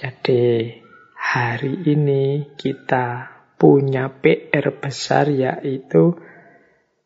Jadi 0.00 0.72
hari 1.12 1.84
ini 1.84 2.56
kita 2.56 3.28
punya 3.60 4.08
PR 4.08 4.72
besar 4.72 5.28
yaitu 5.28 6.16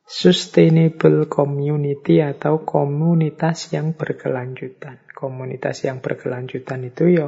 sustainable 0.07 1.27
community 1.27 2.23
atau 2.23 2.63
komunitas 2.63 3.75
yang 3.75 3.99
berkelanjutan. 3.99 5.03
Komunitas 5.11 5.83
yang 5.83 5.99
berkelanjutan 5.99 6.87
itu 6.87 7.11
ya 7.11 7.27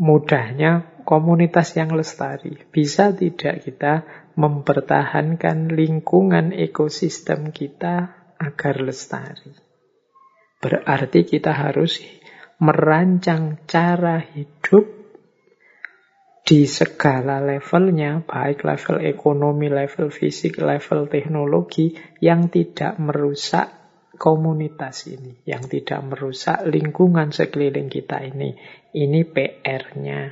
mudahnya 0.00 1.02
komunitas 1.06 1.76
yang 1.78 1.94
lestari. 1.94 2.56
Bisa 2.72 3.12
tidak 3.14 3.62
kita 3.62 4.02
mempertahankan 4.34 5.70
lingkungan 5.70 6.50
ekosistem 6.50 7.54
kita 7.54 8.10
agar 8.40 8.82
lestari. 8.82 9.54
Berarti 10.58 11.28
kita 11.28 11.52
harus 11.52 12.00
merancang 12.58 13.60
cara 13.68 14.18
hidup 14.18 15.04
di 16.44 16.68
segala 16.68 17.40
levelnya, 17.40 18.20
baik 18.20 18.68
level 18.68 19.00
ekonomi, 19.00 19.72
level 19.72 20.12
fisik, 20.12 20.60
level 20.60 21.08
teknologi, 21.08 21.96
yang 22.20 22.52
tidak 22.52 23.00
merusak 23.00 23.72
komunitas 24.20 25.08
ini, 25.08 25.40
yang 25.48 25.64
tidak 25.64 26.04
merusak 26.04 26.68
lingkungan 26.68 27.32
sekeliling 27.32 27.88
kita 27.88 28.20
ini. 28.28 28.60
Ini 28.94 29.26
PR-nya. 29.26 30.22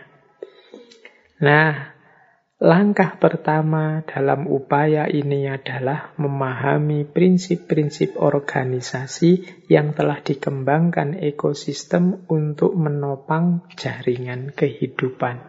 Nah, 1.42 1.92
Langkah 2.62 3.18
pertama 3.18 4.06
dalam 4.06 4.46
upaya 4.46 5.10
ini 5.10 5.50
adalah 5.50 6.14
memahami 6.14 7.02
prinsip-prinsip 7.02 8.14
organisasi 8.14 9.66
yang 9.66 9.98
telah 9.98 10.22
dikembangkan 10.22 11.18
ekosistem 11.18 12.22
untuk 12.30 12.78
menopang 12.78 13.66
jaringan 13.74 14.54
kehidupan. 14.54 15.42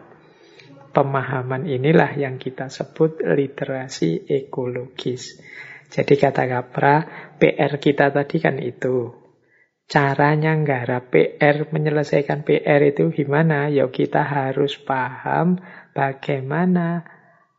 Pemahaman 0.90 1.70
inilah 1.70 2.18
yang 2.18 2.42
kita 2.42 2.66
sebut 2.66 3.22
literasi 3.22 4.26
ekologis. 4.26 5.38
Jadi 5.94 6.18
kata 6.18 6.50
Capra, 6.50 7.30
PR 7.38 7.78
kita 7.78 8.10
tadi 8.10 8.42
kan 8.42 8.58
itu. 8.58 9.23
Caranya 9.84 10.56
nggarap 10.56 11.12
PR, 11.12 11.68
menyelesaikan 11.68 12.42
PR 12.42 12.80
itu 12.88 13.12
gimana? 13.12 13.68
Ya 13.68 13.84
kita 13.92 14.24
harus 14.24 14.80
paham 14.80 15.60
bagaimana 15.92 17.04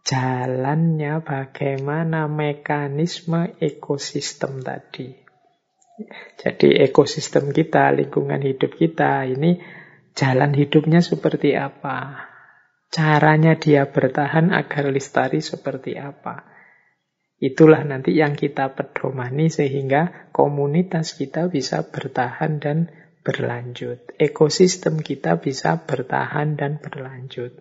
jalannya, 0.02 1.22
bagaimana 1.22 2.26
mekanisme 2.26 3.54
ekosistem 3.62 4.62
tadi. 4.66 5.14
Jadi 6.42 6.76
ekosistem 6.82 7.54
kita, 7.54 7.94
lingkungan 7.94 8.42
hidup 8.42 8.74
kita 8.76 9.24
ini 9.30 9.62
jalan 10.18 10.52
hidupnya 10.58 11.00
seperti 11.00 11.54
apa? 11.54 12.26
Caranya 12.90 13.56
dia 13.56 13.86
bertahan 13.88 14.50
agar 14.50 14.90
lestari 14.90 15.40
seperti 15.40 15.96
apa? 15.96 16.55
Itulah 17.46 17.86
nanti 17.86 18.18
yang 18.18 18.34
kita 18.34 18.74
pedomani 18.74 19.54
sehingga 19.54 20.34
komunitas 20.34 21.14
kita 21.14 21.46
bisa 21.46 21.86
bertahan 21.86 22.58
dan 22.58 22.90
berlanjut. 23.22 24.18
Ekosistem 24.18 24.98
kita 24.98 25.38
bisa 25.38 25.86
bertahan 25.86 26.58
dan 26.58 26.82
berlanjut. 26.82 27.54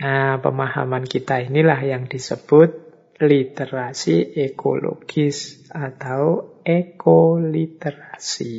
Nah, 0.00 0.40
pemahaman 0.40 1.04
kita 1.04 1.44
inilah 1.44 1.84
yang 1.84 2.08
disebut 2.08 2.80
literasi 3.20 4.40
ekologis 4.40 5.68
atau 5.68 6.56
ekoliterasi. 6.64 8.56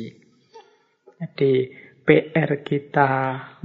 Jadi, 1.16 1.54
PR 2.06 2.62
kita 2.62 3.10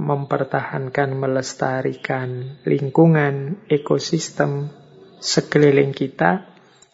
mempertahankan, 0.02 1.14
melestarikan 1.14 2.58
lingkungan, 2.66 3.62
ekosistem 3.70 4.66
sekeliling 5.22 5.94
kita, 5.94 6.51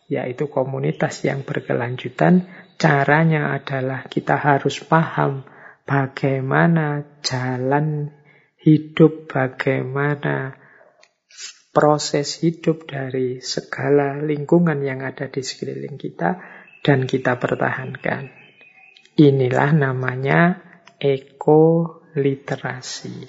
yaitu 0.08 0.48
komunitas 0.48 1.20
yang 1.22 1.44
berkelanjutan. 1.44 2.48
Caranya 2.80 3.52
adalah 3.54 4.08
kita 4.08 4.40
harus 4.40 4.80
paham 4.80 5.44
bagaimana 5.84 7.04
jalan 7.20 8.16
hidup, 8.58 9.28
bagaimana 9.28 10.56
proses 11.70 12.40
hidup 12.42 12.90
dari 12.90 13.44
segala 13.44 14.16
lingkungan 14.18 14.82
yang 14.82 15.04
ada 15.04 15.28
di 15.30 15.44
sekeliling 15.44 15.98
kita 16.00 16.40
dan 16.82 17.06
kita 17.06 17.38
pertahankan. 17.38 18.32
Inilah 19.18 19.74
namanya 19.76 20.62
ekoliterasi. 20.98 23.28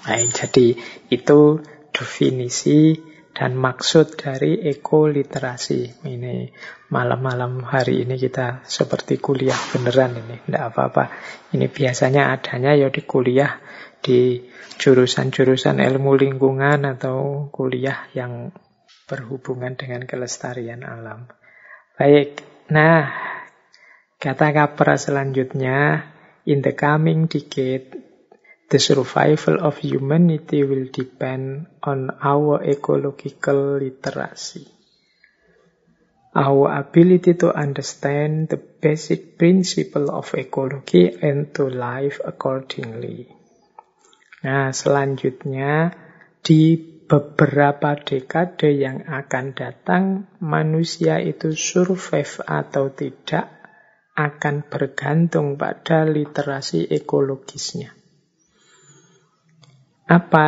Baik, 0.00 0.32
jadi 0.32 0.80
itu 1.12 1.60
definisi 1.92 2.96
dan 3.40 3.56
maksud 3.56 4.20
dari 4.20 4.60
ekoliterasi. 4.68 6.04
Ini 6.04 6.52
malam-malam 6.92 7.64
hari 7.64 8.04
ini 8.04 8.20
kita 8.20 8.60
seperti 8.68 9.16
kuliah 9.16 9.56
beneran 9.72 10.12
ini, 10.12 10.44
tidak 10.44 10.76
apa-apa. 10.76 11.08
Ini 11.56 11.72
biasanya 11.72 12.36
adanya 12.36 12.76
ya 12.76 12.92
di 12.92 13.00
kuliah 13.00 13.56
di 14.04 14.44
jurusan-jurusan 14.76 15.80
ilmu 15.80 16.20
lingkungan 16.20 16.84
atau 16.84 17.48
kuliah 17.48 18.12
yang 18.12 18.52
berhubungan 19.08 19.72
dengan 19.72 20.04
kelestarian 20.04 20.84
alam. 20.84 21.24
Baik, 21.96 22.44
nah 22.68 23.08
kata 24.20 24.52
kapra 24.52 25.00
selanjutnya, 25.00 26.12
in 26.44 26.60
the 26.60 26.76
coming 26.76 27.24
decade, 27.24 28.09
the 28.70 28.78
survival 28.78 29.60
of 29.60 29.82
humanity 29.82 30.64
will 30.64 30.86
depend 30.88 31.66
on 31.82 32.10
our 32.22 32.62
ecological 32.62 33.76
literacy. 33.82 34.80
our 36.34 36.70
ability 36.78 37.34
to 37.34 37.50
understand 37.50 38.48
the 38.48 38.56
basic 38.56 39.38
principle 39.38 40.10
of 40.10 40.30
ecology 40.34 41.10
and 41.10 41.50
to 41.54 41.66
live 41.66 42.22
accordingly. 42.22 43.26
Nah, 44.46 44.70
selanjutnya 44.70 45.90
di 46.40 46.78
beberapa 47.10 47.98
dekade 47.98 48.70
yang 48.78 49.02
akan 49.10 49.46
datang, 49.52 50.04
manusia 50.38 51.18
itu 51.18 51.52
survive 51.52 52.46
atau 52.46 52.94
tidak 52.94 53.50
akan 54.14 54.62
bergantung 54.70 55.58
pada 55.58 56.06
literasi 56.06 56.86
ekologisnya. 56.88 57.99
Apa 60.10 60.46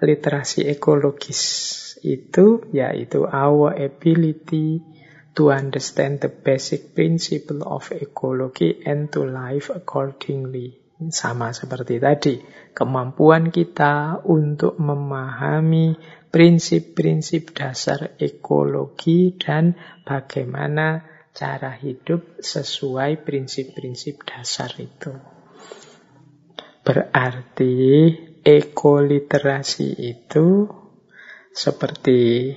literasi 0.00 0.64
ekologis 0.72 1.42
itu? 2.00 2.64
Yaitu 2.72 3.28
our 3.28 3.76
ability 3.76 4.80
to 5.36 5.52
understand 5.52 6.24
the 6.24 6.32
basic 6.32 6.96
principle 6.96 7.60
of 7.68 7.92
ecology 7.92 8.80
and 8.88 9.12
to 9.12 9.28
live 9.28 9.68
accordingly. 9.68 10.80
Sama 11.12 11.52
seperti 11.52 12.00
tadi, 12.00 12.40
kemampuan 12.72 13.52
kita 13.52 14.24
untuk 14.24 14.80
memahami 14.80 15.92
prinsip-prinsip 16.32 17.52
dasar 17.52 18.16
ekologi 18.16 19.36
dan 19.36 19.76
bagaimana 20.08 21.04
cara 21.36 21.76
hidup 21.76 22.40
sesuai 22.40 23.28
prinsip-prinsip 23.28 24.24
dasar 24.24 24.72
itu. 24.80 25.12
Berarti 26.80 27.76
ekoliterasi 28.46 29.98
itu 29.98 30.70
seperti 31.50 32.54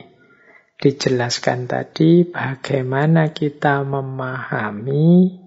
dijelaskan 0.78 1.66
tadi 1.66 2.30
bagaimana 2.30 3.34
kita 3.34 3.82
memahami 3.82 5.42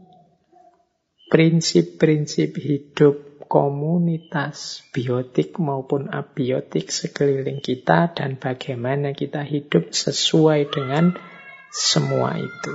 prinsip-prinsip 1.31 2.59
hidup 2.59 3.47
komunitas 3.47 4.83
biotik 4.91 5.63
maupun 5.63 6.11
abiotik 6.11 6.91
sekeliling 6.91 7.63
kita 7.63 8.11
dan 8.11 8.35
bagaimana 8.37 9.15
kita 9.15 9.47
hidup 9.47 9.95
sesuai 9.95 10.75
dengan 10.75 11.15
semua 11.71 12.35
itu. 12.37 12.75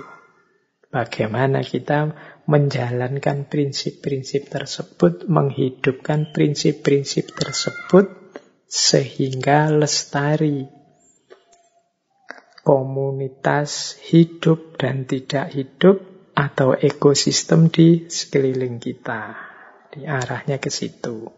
Bagaimana 0.87 1.61
kita 1.67 2.15
menjalankan 2.47 3.51
prinsip-prinsip 3.51 4.47
tersebut, 4.47 5.27
menghidupkan 5.27 6.31
prinsip-prinsip 6.31 7.35
tersebut 7.35 8.07
sehingga 8.67 9.67
lestari 9.67 10.67
komunitas 12.63 13.99
hidup 13.99 14.79
dan 14.79 15.03
tidak 15.03 15.51
hidup 15.51 16.03
atau 16.35 16.75
ekosistem 16.75 17.67
di 17.67 18.07
sekeliling 18.07 18.79
kita. 18.79 19.35
Di 19.91 20.03
arahnya 20.03 20.59
ke 20.59 20.71
situ. 20.71 21.31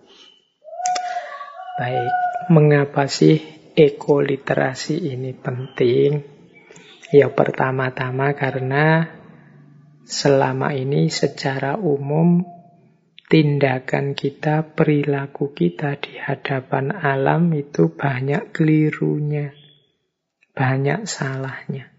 Baik, 1.78 2.14
mengapa 2.54 3.06
sih 3.06 3.38
ekoliterasi 3.78 5.10
ini 5.10 5.38
penting? 5.38 6.22
Ya 7.10 7.30
pertama-tama 7.30 8.34
karena 8.34 9.19
selama 10.10 10.74
ini 10.74 11.14
secara 11.14 11.78
umum 11.78 12.42
tindakan 13.30 14.18
kita, 14.18 14.74
perilaku 14.74 15.54
kita 15.54 16.02
di 16.02 16.18
hadapan 16.18 16.90
alam 16.90 17.54
itu 17.54 17.94
banyak 17.94 18.50
kelirunya, 18.50 19.54
banyak 20.58 21.06
salahnya. 21.06 21.94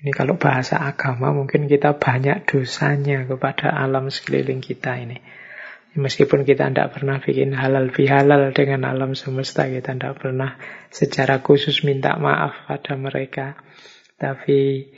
Ini 0.00 0.10
kalau 0.16 0.40
bahasa 0.40 0.80
agama 0.80 1.36
mungkin 1.36 1.68
kita 1.68 2.00
banyak 2.00 2.48
dosanya 2.48 3.28
kepada 3.28 3.76
alam 3.76 4.08
sekeliling 4.08 4.64
kita 4.64 4.96
ini. 4.96 5.20
Meskipun 5.96 6.44
kita 6.44 6.68
tidak 6.68 6.92
pernah 6.92 7.16
bikin 7.24 7.56
halal 7.56 7.88
bihalal 7.88 8.52
dengan 8.52 8.84
alam 8.84 9.16
semesta, 9.16 9.64
kita 9.64 9.96
tidak 9.96 10.20
pernah 10.20 10.60
secara 10.92 11.40
khusus 11.40 11.84
minta 11.88 12.20
maaf 12.20 12.68
pada 12.68 13.00
mereka. 13.00 13.56
Tapi 14.20 14.92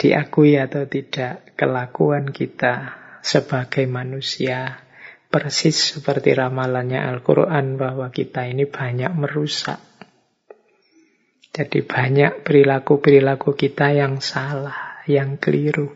diakui 0.00 0.56
atau 0.56 0.88
tidak, 0.88 1.52
kelakuan 1.60 2.32
kita 2.32 2.96
sebagai 3.20 3.84
manusia 3.84 4.80
persis 5.28 5.92
seperti 5.92 6.32
ramalannya 6.32 7.04
Al-Quran 7.04 7.76
bahwa 7.76 8.08
kita 8.08 8.48
ini 8.48 8.64
banyak 8.64 9.12
merusak 9.12 9.90
jadi 11.50 11.82
banyak 11.82 12.46
perilaku-perilaku 12.46 13.58
kita 13.58 13.90
yang 13.90 14.22
salah, 14.22 15.02
yang 15.10 15.34
keliru. 15.42 15.90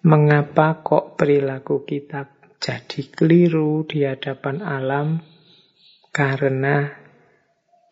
Mengapa 0.00 0.80
kok 0.80 1.20
perilaku 1.20 1.84
kita 1.84 2.24
jadi 2.56 3.00
keliru 3.12 3.84
di 3.84 4.08
hadapan 4.08 4.64
alam? 4.64 5.08
Karena 6.08 6.88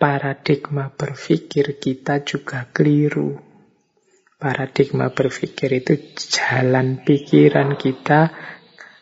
paradigma 0.01 0.88
berpikir 0.88 1.77
kita 1.77 2.25
juga 2.25 2.64
keliru. 2.73 3.43
Paradigma 4.35 5.14
berpikir 5.14 5.70
itu 5.79 5.94
jalan 6.16 7.07
pikiran 7.07 7.79
kita 7.79 8.35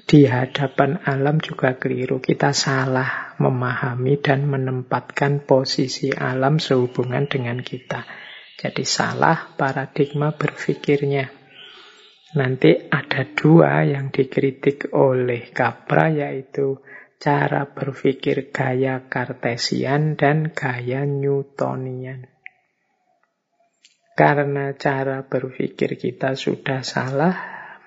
di 0.04 0.28
hadapan 0.28 1.00
alam 1.08 1.40
juga 1.40 1.80
keliru. 1.80 2.20
Kita 2.20 2.52
salah 2.52 3.32
memahami 3.40 4.20
dan 4.20 4.44
menempatkan 4.44 5.48
posisi 5.48 6.12
alam 6.12 6.60
sehubungan 6.60 7.26
dengan 7.26 7.64
kita. 7.64 8.04
Jadi 8.60 8.84
salah 8.84 9.56
paradigma 9.56 10.36
berpikirnya. 10.36 11.32
Nanti 12.32 12.88
ada 12.88 13.28
dua 13.28 13.84
yang 13.84 14.08
dikritik 14.08 14.92
oleh 14.96 15.52
Capra 15.52 16.08
yaitu 16.08 16.80
cara 17.20 17.68
berpikir 17.68 18.48
gaya 18.52 19.04
Kartesian 19.04 20.16
dan 20.16 20.52
gaya 20.56 21.04
Newtonian. 21.04 22.31
Karena 24.12 24.76
cara 24.76 25.24
berpikir 25.24 25.96
kita 25.96 26.36
sudah 26.36 26.84
salah, 26.84 27.32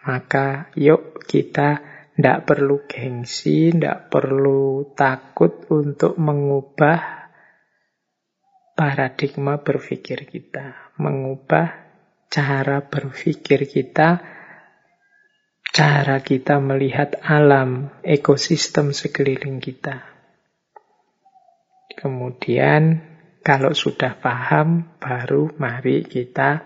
maka 0.09 0.73
yuk 0.73 1.21
kita 1.25 1.81
tidak 2.15 2.47
perlu 2.47 2.87
gengsi, 2.89 3.69
tidak 3.75 4.09
perlu 4.09 4.95
takut 4.97 5.69
untuk 5.69 6.17
mengubah 6.17 7.29
paradigma 8.73 9.61
berpikir 9.61 10.25
kita. 10.25 10.95
Mengubah 10.97 11.85
cara 12.31 12.81
berpikir 12.81 13.67
kita, 13.67 14.23
cara 15.75 16.17
kita 16.23 16.57
melihat 16.57 17.19
alam, 17.21 17.91
ekosistem 18.01 18.95
sekeliling 18.95 19.59
kita. 19.59 20.07
Kemudian 21.95 23.14
kalau 23.45 23.77
sudah 23.77 24.17
paham, 24.17 24.97
baru 24.97 25.53
mari 25.61 26.01
kita 26.01 26.65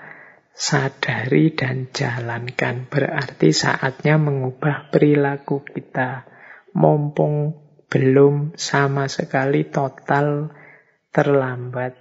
sadari 0.56 1.52
dan 1.52 1.92
jalankan. 1.92 2.88
Berarti 2.88 3.52
saatnya 3.52 4.16
mengubah 4.16 4.88
perilaku 4.88 5.60
kita. 5.68 6.24
Mumpung 6.80 7.60
belum 7.92 8.56
sama 8.56 9.12
sekali 9.12 9.68
total 9.68 10.56
terlambat. 11.12 12.00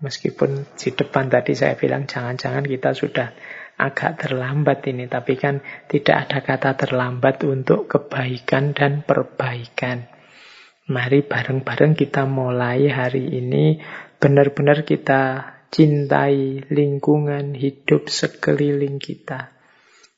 Meskipun 0.00 0.64
di 0.80 0.96
depan 0.96 1.28
tadi 1.28 1.52
saya 1.52 1.76
bilang 1.76 2.08
jangan-jangan 2.08 2.64
kita 2.64 2.96
sudah 2.96 3.36
agak 3.76 4.16
terlambat 4.16 4.80
ini. 4.88 5.12
Tapi 5.12 5.36
kan 5.36 5.60
tidak 5.92 6.24
ada 6.24 6.40
kata 6.40 6.72
terlambat 6.72 7.44
untuk 7.44 7.84
kebaikan 7.84 8.72
dan 8.72 9.04
perbaikan. 9.04 10.08
Mari 10.86 11.26
bareng-bareng 11.26 11.98
kita 11.98 12.30
mulai 12.30 12.86
hari 12.86 13.42
ini 13.42 13.82
benar-benar 14.18 14.88
kita 14.88 15.54
cintai 15.70 16.64
lingkungan 16.72 17.52
hidup 17.52 18.08
sekeliling 18.08 18.96
kita. 18.96 19.52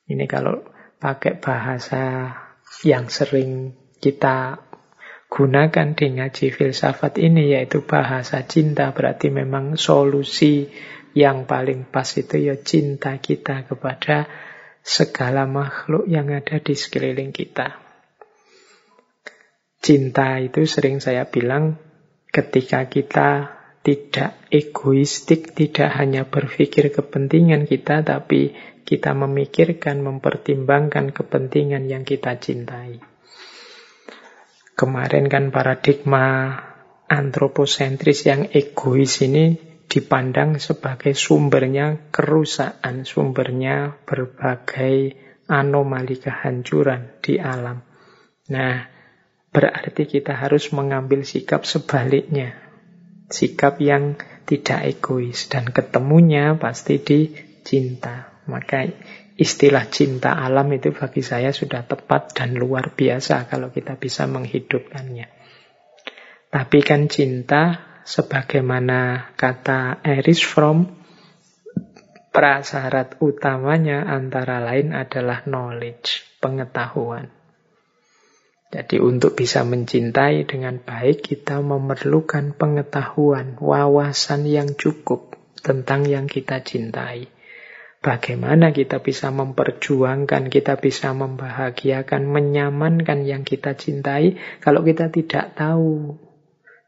Ini 0.09 0.25
kalau 0.31 0.65
pakai 0.99 1.39
bahasa 1.39 2.33
yang 2.85 3.11
sering 3.11 3.75
kita 3.99 4.63
gunakan 5.29 5.93
di 5.93 6.07
ngaji 6.17 6.47
filsafat 6.49 7.21
ini 7.21 7.53
yaitu 7.53 7.85
bahasa 7.85 8.47
cinta 8.49 8.95
berarti 8.97 9.29
memang 9.29 9.77
solusi 9.77 10.73
yang 11.13 11.45
paling 11.45 11.89
pas 11.91 12.09
itu 12.17 12.39
ya 12.39 12.57
cinta 12.57 13.19
kita 13.21 13.69
kepada 13.69 14.31
segala 14.81 15.45
makhluk 15.45 16.09
yang 16.09 16.33
ada 16.33 16.63
di 16.63 16.73
sekeliling 16.73 17.35
kita. 17.35 17.77
Cinta 19.85 20.41
itu 20.41 20.65
sering 20.65 21.03
saya 21.03 21.29
bilang 21.29 21.77
ketika 22.33 22.89
kita 22.89 23.58
tidak 23.88 24.37
egoistik, 24.53 25.57
tidak 25.57 25.96
hanya 25.96 26.29
berpikir 26.29 26.92
kepentingan 26.92 27.64
kita, 27.64 28.05
tapi 28.05 28.53
kita 28.85 29.16
memikirkan, 29.16 30.05
mempertimbangkan 30.05 31.09
kepentingan 31.09 31.88
yang 31.88 32.05
kita 32.05 32.37
cintai. 32.37 33.01
Kemarin 34.77 35.33
kan 35.33 35.48
paradigma 35.48 36.53
antroposentris 37.09 38.29
yang 38.29 38.53
egois 38.53 39.24
ini 39.24 39.57
dipandang 39.88 40.61
sebagai 40.61 41.16
sumbernya 41.16 42.12
kerusakan, 42.12 43.09
sumbernya 43.09 43.96
berbagai 44.05 45.16
anomali 45.48 46.20
kehancuran 46.20 47.24
di 47.24 47.40
alam. 47.40 47.81
Nah, 48.53 48.85
berarti 49.48 50.05
kita 50.05 50.37
harus 50.37 50.77
mengambil 50.77 51.24
sikap 51.24 51.64
sebaliknya. 51.64 52.68
Sikap 53.29 53.77
yang 53.85 54.17
tidak 54.49 54.88
egois 54.88 55.53
dan 55.53 55.69
ketemunya 55.69 56.57
pasti 56.57 56.97
di 57.01 57.29
cinta. 57.61 58.41
Maka 58.49 58.88
istilah 59.37 59.87
cinta 59.93 60.41
alam 60.41 60.73
itu 60.73 60.91
bagi 60.97 61.21
saya 61.21 61.53
sudah 61.53 61.85
tepat 61.85 62.33
dan 62.33 62.57
luar 62.57 62.97
biasa 62.97 63.45
kalau 63.47 63.69
kita 63.69 64.01
bisa 64.01 64.25
menghidupkannya. 64.25 65.29
Tapi 66.49 66.79
kan 66.81 67.12
cinta 67.12 67.85
sebagaimana 68.09 69.33
kata 69.37 70.01
Erich 70.01 70.49
Fromm 70.49 70.99
prasyarat 72.33 73.21
utamanya 73.21 74.09
antara 74.09 74.64
lain 74.64 74.97
adalah 74.97 75.45
knowledge, 75.45 76.25
pengetahuan. 76.41 77.38
Jadi 78.69 79.01
untuk 79.01 79.33
bisa 79.33 79.65
mencintai 79.65 80.45
dengan 80.45 80.77
baik 80.77 81.25
kita 81.25 81.65
memerlukan 81.65 82.53
pengetahuan, 82.53 83.57
wawasan 83.57 84.45
yang 84.45 84.77
cukup 84.77 85.41
tentang 85.65 86.05
yang 86.05 86.29
kita 86.29 86.61
cintai. 86.61 87.33
Bagaimana 87.99 88.71
kita 88.71 89.03
bisa 89.03 89.33
memperjuangkan, 89.35 90.53
kita 90.53 90.79
bisa 90.79 91.17
membahagiakan, 91.17 92.29
menyamankan 92.29 93.27
yang 93.27 93.43
kita 93.43 93.75
cintai 93.75 94.39
kalau 94.63 94.85
kita 94.85 95.11
tidak 95.11 95.57
tahu 95.57 96.15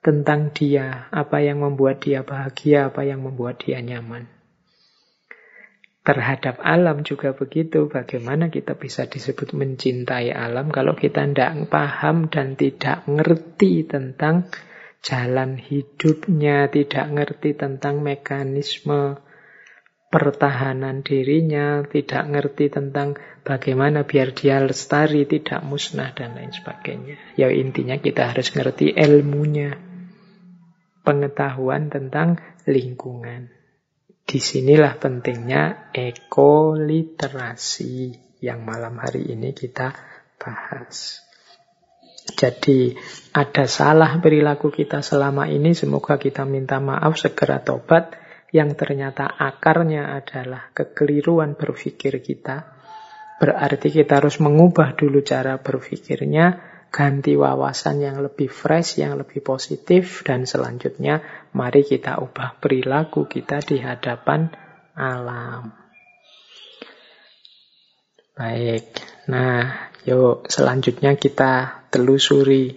tentang 0.04 0.52
dia, 0.52 1.08
apa 1.10 1.42
yang 1.42 1.64
membuat 1.64 2.04
dia 2.04 2.22
bahagia, 2.22 2.92
apa 2.92 3.08
yang 3.08 3.24
membuat 3.24 3.58
dia 3.64 3.80
nyaman. 3.82 4.39
Terhadap 6.00 6.64
alam 6.64 7.04
juga 7.04 7.36
begitu, 7.36 7.92
bagaimana 7.92 8.48
kita 8.48 8.72
bisa 8.72 9.04
disebut 9.04 9.52
mencintai 9.52 10.32
alam 10.32 10.72
kalau 10.72 10.96
kita 10.96 11.28
tidak 11.28 11.68
paham 11.68 12.32
dan 12.32 12.56
tidak 12.56 13.04
ngerti 13.04 13.84
tentang 13.84 14.48
jalan 15.04 15.60
hidupnya, 15.60 16.72
tidak 16.72 17.04
ngerti 17.04 17.52
tentang 17.52 18.00
mekanisme 18.00 19.20
pertahanan 20.10 21.06
dirinya, 21.06 21.86
tidak 21.86 22.26
ngerti 22.26 22.72
tentang 22.72 23.14
bagaimana 23.46 24.02
biar 24.02 24.34
dia 24.34 24.58
lestari, 24.58 25.28
tidak 25.28 25.62
musnah, 25.62 26.16
dan 26.16 26.34
lain 26.34 26.50
sebagainya. 26.50 27.36
Ya 27.38 27.52
intinya 27.52 28.00
kita 28.00 28.34
harus 28.34 28.50
ngerti 28.50 28.90
ilmunya, 28.96 29.78
pengetahuan 31.06 31.92
tentang 31.92 32.42
lingkungan. 32.66 33.59
Di 34.30 34.38
sinilah 34.38 34.94
pentingnya 34.94 35.90
ekoliterasi 35.90 38.14
yang 38.46 38.62
malam 38.62 39.02
hari 39.02 39.34
ini 39.34 39.50
kita 39.50 39.90
bahas. 40.38 41.26
Jadi 42.38 42.94
ada 43.34 43.66
salah 43.66 44.22
perilaku 44.22 44.70
kita 44.70 45.02
selama 45.02 45.50
ini, 45.50 45.74
semoga 45.74 46.14
kita 46.14 46.46
minta 46.46 46.78
maaf 46.78 47.18
segera 47.18 47.58
tobat 47.58 48.14
yang 48.54 48.78
ternyata 48.78 49.26
akarnya 49.26 50.14
adalah 50.14 50.70
kekeliruan 50.78 51.58
berpikir 51.58 52.22
kita, 52.22 52.70
berarti 53.42 53.90
kita 53.90 54.22
harus 54.22 54.38
mengubah 54.38 54.94
dulu 54.94 55.26
cara 55.26 55.58
berpikirnya, 55.58 56.78
ganti 56.90 57.34
wawasan 57.34 58.02
yang 58.02 58.22
lebih 58.22 58.46
fresh, 58.46 59.02
yang 59.02 59.18
lebih 59.18 59.42
positif, 59.42 60.22
dan 60.22 60.46
selanjutnya 60.46 61.39
mari 61.56 61.82
kita 61.82 62.18
ubah 62.22 62.58
perilaku 62.58 63.26
kita 63.26 63.62
di 63.64 63.82
hadapan 63.82 64.50
alam. 64.94 65.74
Baik, 68.36 68.86
nah 69.28 69.92
yuk 70.08 70.48
selanjutnya 70.48 71.18
kita 71.18 71.84
telusuri 71.92 72.72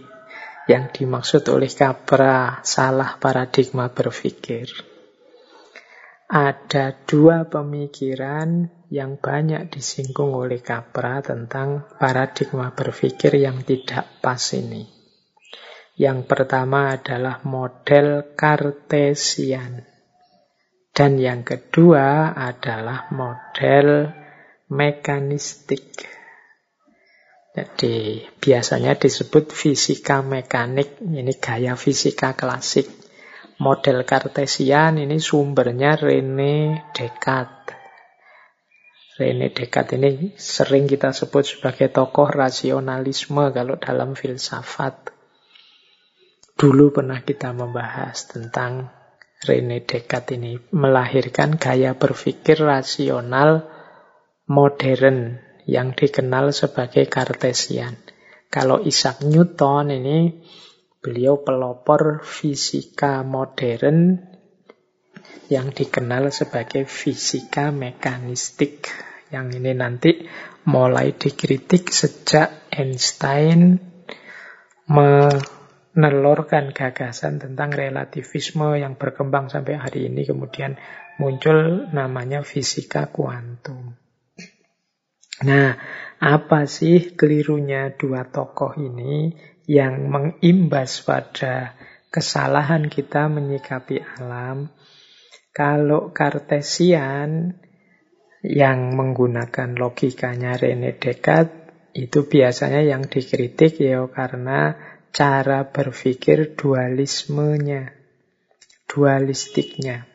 yang 0.67 0.91
dimaksud 0.91 1.43
oleh 1.51 1.71
Capra 1.71 2.59
salah 2.63 3.15
paradigma 3.19 3.91
berpikir 3.91 4.93
ada 6.33 6.97
dua 7.05 7.45
pemikiran 7.45 8.65
yang 8.89 9.21
banyak 9.21 9.69
disinggung 9.69 10.33
oleh 10.33 10.65
Capra 10.65 11.21
tentang 11.21 11.85
paradigma 12.01 12.73
berpikir 12.73 13.37
yang 13.37 13.61
tidak 13.61 14.09
pas 14.17 14.41
ini. 14.57 15.02
Yang 15.93 16.25
pertama 16.25 16.97
adalah 16.97 17.45
model 17.45 18.33
Cartesian. 18.33 19.85
Dan 20.89 21.21
yang 21.21 21.45
kedua 21.45 22.33
adalah 22.33 23.13
model 23.13 24.09
mekanistik. 24.73 25.85
Jadi 27.53 28.25
biasanya 28.41 28.97
disebut 28.97 29.53
fisika 29.53 30.25
mekanik, 30.25 30.97
ini 30.97 31.37
gaya 31.37 31.77
fisika 31.77 32.33
klasik. 32.33 32.89
Model 33.61 34.01
Kartesian 34.01 34.97
ini 34.97 35.21
sumbernya 35.21 35.93
Rene 35.93 36.89
Descartes. 36.89 37.77
Rene 39.21 39.53
Descartes 39.53 40.01
ini 40.01 40.33
sering 40.33 40.89
kita 40.89 41.13
sebut 41.13 41.45
sebagai 41.45 41.93
tokoh 41.93 42.33
rasionalisme 42.33 43.53
kalau 43.53 43.77
dalam 43.77 44.17
filsafat. 44.17 45.22
Dulu 46.53 46.93
pernah 46.93 47.19
kita 47.21 47.51
membahas 47.51 48.29
tentang 48.29 48.89
Rene 49.43 49.83
Descartes 49.83 50.39
ini 50.39 50.55
melahirkan 50.71 51.59
gaya 51.59 51.97
berpikir 51.99 52.63
rasional 52.63 53.67
modern 54.47 55.43
yang 55.67 55.91
dikenal 55.91 56.55
sebagai 56.55 57.11
Kartesian. 57.11 57.99
Kalau 58.47 58.79
Isaac 58.85 59.25
Newton 59.25 59.91
ini 59.91 60.17
Beliau 61.03 61.43
pelopor 61.43 62.23
fisika 62.23 63.27
modern 63.27 64.23
yang 65.51 65.75
dikenal 65.75 66.31
sebagai 66.31 66.87
fisika 66.87 67.75
mekanistik. 67.75 68.87
Yang 69.27 69.59
ini 69.59 69.71
nanti 69.75 70.11
mulai 70.63 71.11
dikritik 71.11 71.91
sejak 71.91 72.71
Einstein 72.71 73.83
menelurkan 75.93 76.73
gagasan 76.73 77.37
tentang 77.37 77.69
relativisme 77.69 78.77
yang 78.77 78.97
berkembang 78.97 79.49
sampai 79.49 79.77
hari 79.77 80.09
ini. 80.09 80.25
Kemudian 80.25 80.77
muncul 81.21 81.89
namanya 81.93 82.41
fisika 82.41 83.09
kuantum. 83.13 83.97
Nah, 85.43 85.75
apa 86.21 86.69
sih 86.69 87.17
kelirunya 87.17 87.93
dua 87.93 88.29
tokoh 88.29 88.77
ini? 88.77 89.33
yang 89.69 90.11
mengimbas 90.11 91.03
pada 91.03 91.75
kesalahan 92.11 92.91
kita 92.91 93.31
menyikapi 93.31 94.03
alam. 94.19 94.71
Kalau 95.53 96.11
Kartesian 96.11 97.61
yang 98.43 98.79
menggunakan 98.97 99.77
logikanya 99.77 100.57
Rene 100.59 100.97
Descartes 100.97 101.61
itu 101.93 102.25
biasanya 102.25 102.81
yang 102.81 103.05
dikritik 103.05 103.77
ya 103.77 104.01
karena 104.09 104.73
cara 105.13 105.69
berpikir 105.69 106.57
dualismenya, 106.57 107.93
dualistiknya. 108.89 110.09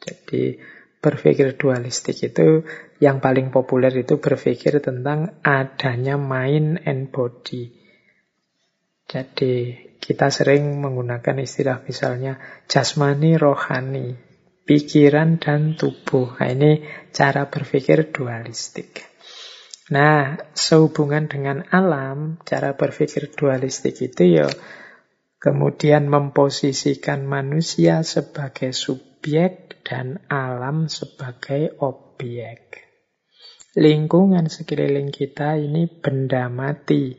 Jadi 0.00 0.62
berpikir 1.02 1.58
dualistik 1.58 2.22
itu 2.22 2.62
yang 3.02 3.18
paling 3.18 3.50
populer 3.50 3.90
itu 3.90 4.22
berpikir 4.22 4.78
tentang 4.78 5.42
adanya 5.42 6.14
mind 6.14 6.86
and 6.86 7.10
body. 7.10 7.74
Jadi 9.10 9.74
kita 9.98 10.30
sering 10.30 10.78
menggunakan 10.78 11.42
istilah 11.42 11.82
misalnya 11.82 12.38
jasmani 12.70 13.34
rohani, 13.34 14.14
pikiran 14.62 15.42
dan 15.42 15.74
tubuh. 15.74 16.38
Nah, 16.38 16.46
ini 16.46 16.86
cara 17.10 17.50
berpikir 17.50 18.14
dualistik. 18.14 19.09
Nah, 19.90 20.38
sehubungan 20.54 21.26
dengan 21.26 21.66
alam, 21.66 22.38
cara 22.46 22.78
berpikir 22.78 23.34
dualistik 23.34 23.98
itu 23.98 24.42
ya 24.42 24.48
kemudian 25.40 26.06
memposisikan 26.06 27.24
manusia 27.24 28.04
sebagai 28.04 28.76
subjek 28.76 29.82
dan 29.82 30.22
alam 30.28 30.86
sebagai 30.86 31.74
objek. 31.80 32.86
Lingkungan 33.74 34.46
sekeliling 34.52 35.08
kita 35.10 35.56
ini 35.56 35.88
benda 35.88 36.52
mati 36.52 37.16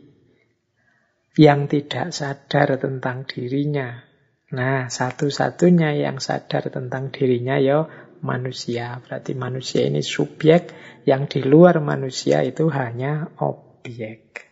yang 1.35 1.65
tidak 1.65 2.13
sadar 2.13 2.77
tentang 2.77 3.25
dirinya. 3.25 4.05
Nah, 4.51 4.91
satu-satunya 4.91 5.95
yang 5.95 6.19
sadar 6.19 6.69
tentang 6.69 7.09
dirinya 7.09 7.55
ya 7.55 7.87
manusia. 8.21 8.97
Berarti 9.01 9.37
manusia 9.37 9.85
ini 9.85 10.05
subjek, 10.05 10.73
yang 11.05 11.25
di 11.25 11.41
luar 11.41 11.81
manusia 11.81 12.41
itu 12.45 12.69
hanya 12.69 13.29
objek. 13.41 14.49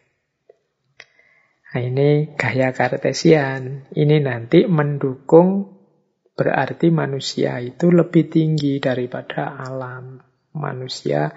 Nah, 1.70 1.82
ini 1.86 2.34
gaya 2.34 2.74
kartesian. 2.74 3.90
Ini 3.94 4.18
nanti 4.26 4.66
mendukung 4.66 5.80
Berarti 6.40 6.88
manusia 6.88 7.60
itu 7.60 7.92
lebih 7.92 8.32
tinggi 8.32 8.80
daripada 8.80 9.60
alam. 9.60 10.24
Manusia 10.56 11.28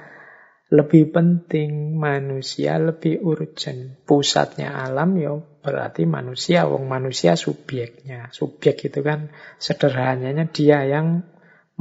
lebih 0.71 1.11
penting, 1.11 1.99
manusia 1.99 2.79
lebih 2.79 3.19
urgent. 3.19 3.99
Pusatnya 4.07 4.79
alam 4.79 5.19
ya 5.19 5.35
berarti 5.35 6.07
manusia, 6.07 6.71
wong 6.71 6.87
manusia 6.87 7.35
subjeknya. 7.35 8.31
Subjek 8.31 8.79
itu 8.95 9.03
kan 9.03 9.35
sederhananya 9.59 10.47
dia 10.55 10.87
yang 10.87 11.27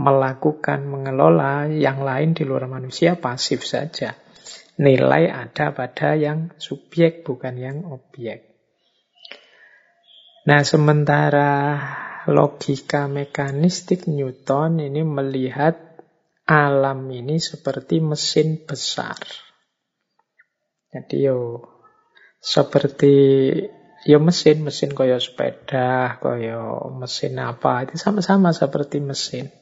melakukan, 0.01 0.89
mengelola, 0.89 1.69
yang 1.69 2.01
lain 2.01 2.33
di 2.33 2.41
luar 2.41 2.65
manusia 2.65 3.21
pasif 3.21 3.61
saja. 3.61 4.17
Nilai 4.81 5.29
ada 5.29 5.77
pada 5.77 6.17
yang 6.17 6.49
subjek, 6.57 7.21
bukan 7.21 7.53
yang 7.61 7.85
objek. 7.85 8.49
Nah, 10.49 10.65
sementara 10.65 11.77
logika 12.25 13.05
mekanistik 13.05 14.09
Newton 14.09 14.81
ini 14.81 15.05
melihat 15.05 15.77
alam 16.49 17.05
ini 17.13 17.37
seperti 17.37 18.01
mesin 18.01 18.65
besar. 18.65 19.21
Jadi 20.91 21.29
yo 21.29 21.61
seperti 22.41 23.13
yo 24.09 24.17
mesin, 24.17 24.65
mesin 24.65 24.91
koyo 24.97 25.21
sepeda, 25.21 26.17
koyo 26.17 26.89
mesin 26.97 27.37
apa, 27.37 27.85
itu 27.85 28.01
sama-sama 28.01 28.49
seperti 28.49 28.97
mesin. 28.97 29.60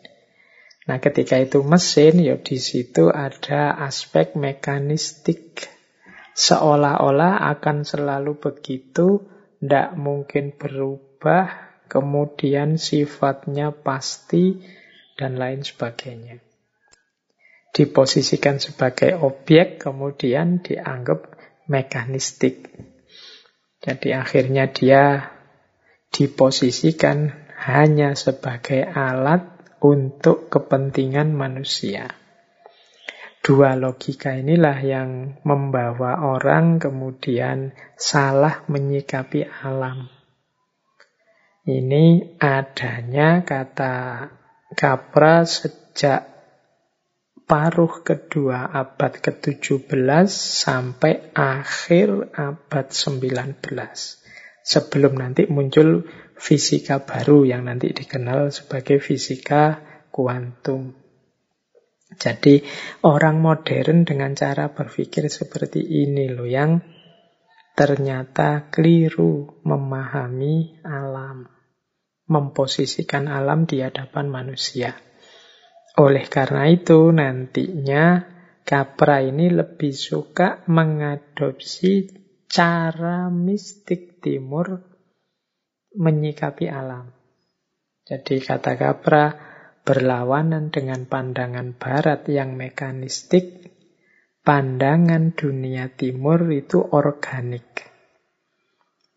Nah, 0.89 0.97
ketika 0.97 1.37
itu 1.37 1.61
mesin, 1.61 2.17
yo 2.17 2.41
di 2.41 2.57
situ 2.57 3.13
ada 3.13 3.77
aspek 3.77 4.33
mekanistik. 4.33 5.69
Seolah-olah 6.33 7.45
akan 7.53 7.85
selalu 7.85 8.41
begitu, 8.41 9.29
tidak 9.61 9.93
mungkin 9.93 10.57
berubah, 10.57 11.77
kemudian 11.85 12.81
sifatnya 12.81 13.69
pasti, 13.69 14.65
dan 15.13 15.37
lain 15.37 15.61
sebagainya 15.61 16.41
diposisikan 17.79 18.57
sebagai 18.57 19.15
objek, 19.21 19.79
kemudian 19.79 20.59
dianggap 20.59 21.37
mekanistik. 21.69 22.67
Jadi 23.79 24.11
akhirnya 24.11 24.67
dia 24.67 25.31
diposisikan 26.11 27.31
hanya 27.55 28.17
sebagai 28.17 28.83
alat 28.83 29.58
untuk 29.83 30.51
kepentingan 30.51 31.31
manusia. 31.35 32.11
Dua 33.39 33.73
logika 33.79 34.35
inilah 34.35 34.77
yang 34.83 35.41
membawa 35.47 36.21
orang 36.21 36.77
kemudian 36.77 37.71
salah 37.95 38.67
menyikapi 38.67 39.47
alam. 39.47 40.11
Ini 41.63 42.35
adanya 42.37 43.41
kata 43.41 44.27
Capra 44.69 45.49
sejak 45.49 46.29
paruh 47.49 48.05
kedua 48.05 48.69
abad 48.69 49.17
ke-17 49.17 50.29
sampai 50.29 51.33
akhir 51.33 52.37
abad 52.37 52.87
19. 52.93 53.65
Sebelum 54.61 55.17
nanti 55.17 55.49
muncul 55.49 56.05
fisika 56.39 57.03
baru 57.03 57.43
yang 57.43 57.67
nanti 57.67 57.91
dikenal 57.91 58.49
sebagai 58.55 59.03
fisika 59.03 59.83
kuantum. 60.09 60.95
Jadi 62.09 62.65
orang 63.05 63.37
modern 63.37 64.07
dengan 64.07 64.33
cara 64.33 64.73
berpikir 64.73 65.29
seperti 65.29 65.83
ini 65.83 66.31
loh 66.31 66.49
yang 66.49 66.81
ternyata 67.77 68.71
keliru 68.71 69.61
memahami 69.61 70.81
alam. 70.81 71.45
Memposisikan 72.29 73.29
alam 73.29 73.69
di 73.69 73.81
hadapan 73.81 74.29
manusia. 74.29 74.97
Oleh 75.97 76.25
karena 76.29 76.69
itu 76.69 77.09
nantinya 77.09 78.37
Capra 78.69 79.17
ini 79.25 79.49
lebih 79.49 79.97
suka 79.97 80.61
mengadopsi 80.69 82.05
cara 82.45 83.25
mistik 83.33 84.21
timur 84.21 84.88
menyikapi 85.95 86.69
alam. 86.69 87.09
Jadi 88.05 88.41
kata 88.41 88.73
Capra 88.73 89.33
berlawanan 89.85 90.69
dengan 90.73 91.05
pandangan 91.05 91.77
barat 91.77 92.25
yang 92.29 92.57
mekanistik, 92.57 93.69
pandangan 94.41 95.33
dunia 95.33 95.93
timur 95.93 96.49
itu 96.49 96.81
organik. 96.81 97.89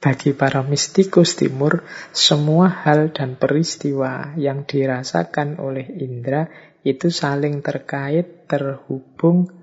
Bagi 0.02 0.34
para 0.34 0.66
mistikus 0.66 1.38
timur, 1.38 1.86
semua 2.10 2.66
hal 2.66 3.14
dan 3.14 3.38
peristiwa 3.38 4.34
yang 4.34 4.66
dirasakan 4.66 5.62
oleh 5.62 5.86
indera 5.86 6.50
itu 6.82 7.06
saling 7.06 7.62
terkait, 7.62 8.50
terhubung, 8.50 9.61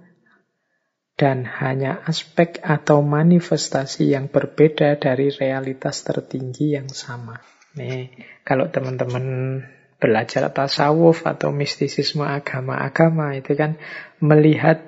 dan 1.20 1.44
hanya 1.44 2.00
aspek 2.08 2.64
atau 2.64 3.04
manifestasi 3.04 4.16
yang 4.16 4.32
berbeda 4.32 4.96
dari 4.96 5.28
realitas 5.36 6.08
tertinggi 6.08 6.80
yang 6.80 6.88
sama. 6.88 7.44
Nih, 7.76 8.08
kalau 8.48 8.72
teman-teman 8.72 9.60
belajar 10.00 10.48
tasawuf 10.48 11.28
atau 11.28 11.52
mistisisme 11.52 12.24
agama-agama 12.24 13.36
itu 13.36 13.52
kan 13.52 13.76
melihat 14.24 14.80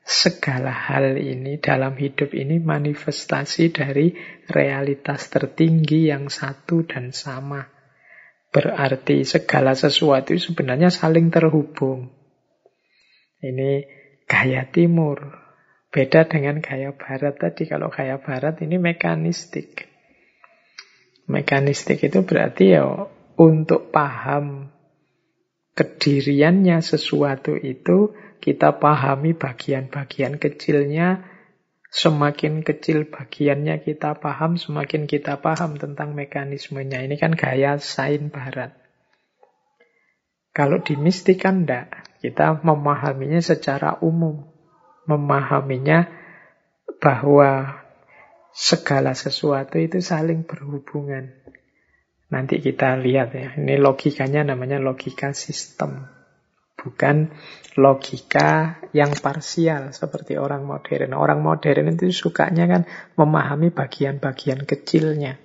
segala 0.00 0.72
hal 0.72 1.20
ini 1.20 1.60
dalam 1.60 1.92
hidup 2.00 2.32
ini 2.32 2.56
manifestasi 2.56 3.74
dari 3.76 4.16
realitas 4.48 5.28
tertinggi 5.28 6.08
yang 6.08 6.32
satu 6.32 6.88
dan 6.88 7.12
sama. 7.12 7.68
Berarti 8.48 9.28
segala 9.28 9.76
sesuatu 9.76 10.32
sebenarnya 10.32 10.88
saling 10.88 11.28
terhubung. 11.28 12.08
Ini 13.44 13.84
gaya 14.24 14.64
timur. 14.72 15.45
Beda 15.96 16.28
dengan 16.28 16.60
gaya 16.60 16.92
barat 16.92 17.40
tadi. 17.40 17.64
Kalau 17.64 17.88
gaya 17.88 18.20
barat 18.20 18.60
ini 18.60 18.76
mekanistik. 18.76 19.88
Mekanistik 21.24 22.04
itu 22.04 22.20
berarti 22.20 22.76
ya 22.76 23.08
untuk 23.40 23.88
paham 23.88 24.68
kediriannya 25.72 26.84
sesuatu 26.84 27.56
itu 27.56 28.12
kita 28.44 28.76
pahami 28.76 29.32
bagian-bagian 29.32 30.36
kecilnya 30.36 31.24
Semakin 31.96 32.60
kecil 32.60 33.08
bagiannya 33.08 33.80
kita 33.80 34.20
paham, 34.20 34.60
semakin 34.60 35.08
kita 35.08 35.40
paham 35.40 35.80
tentang 35.80 36.12
mekanismenya. 36.12 37.00
Ini 37.00 37.16
kan 37.16 37.32
gaya 37.32 37.80
sain 37.80 38.28
barat. 38.28 38.76
Kalau 40.52 40.82
di 40.84 40.92
mistik 41.00 41.40
kan 41.40 41.64
enggak. 41.64 42.04
Kita 42.20 42.58
memahaminya 42.60 43.38
secara 43.38 43.96
umum. 44.04 44.55
Memahaminya 45.06 46.10
bahwa 46.98 47.82
segala 48.50 49.14
sesuatu 49.14 49.78
itu 49.78 50.02
saling 50.02 50.42
berhubungan. 50.42 51.30
Nanti 52.26 52.58
kita 52.58 52.98
lihat 52.98 53.30
ya. 53.34 53.54
Ini 53.54 53.78
logikanya 53.78 54.42
namanya 54.42 54.82
logika 54.82 55.30
sistem 55.30 56.16
bukan 56.86 57.34
logika 57.74 58.78
yang 58.94 59.10
parsial 59.18 59.90
seperti 59.90 60.38
orang 60.38 60.62
modern. 60.62 61.18
Orang 61.18 61.42
modern 61.42 61.90
itu 61.90 62.14
sukanya 62.14 62.70
kan 62.70 62.82
memahami 63.18 63.74
bagian-bagian 63.74 64.62
kecilnya. 64.62 65.42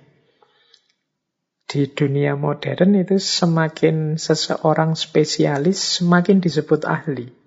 Di 1.66 1.90
dunia 1.90 2.38
modern 2.38 2.94
itu 2.94 3.18
semakin 3.18 4.20
seseorang 4.20 4.94
spesialis, 4.94 5.98
semakin 5.98 6.38
disebut 6.38 6.86
ahli. 6.86 7.41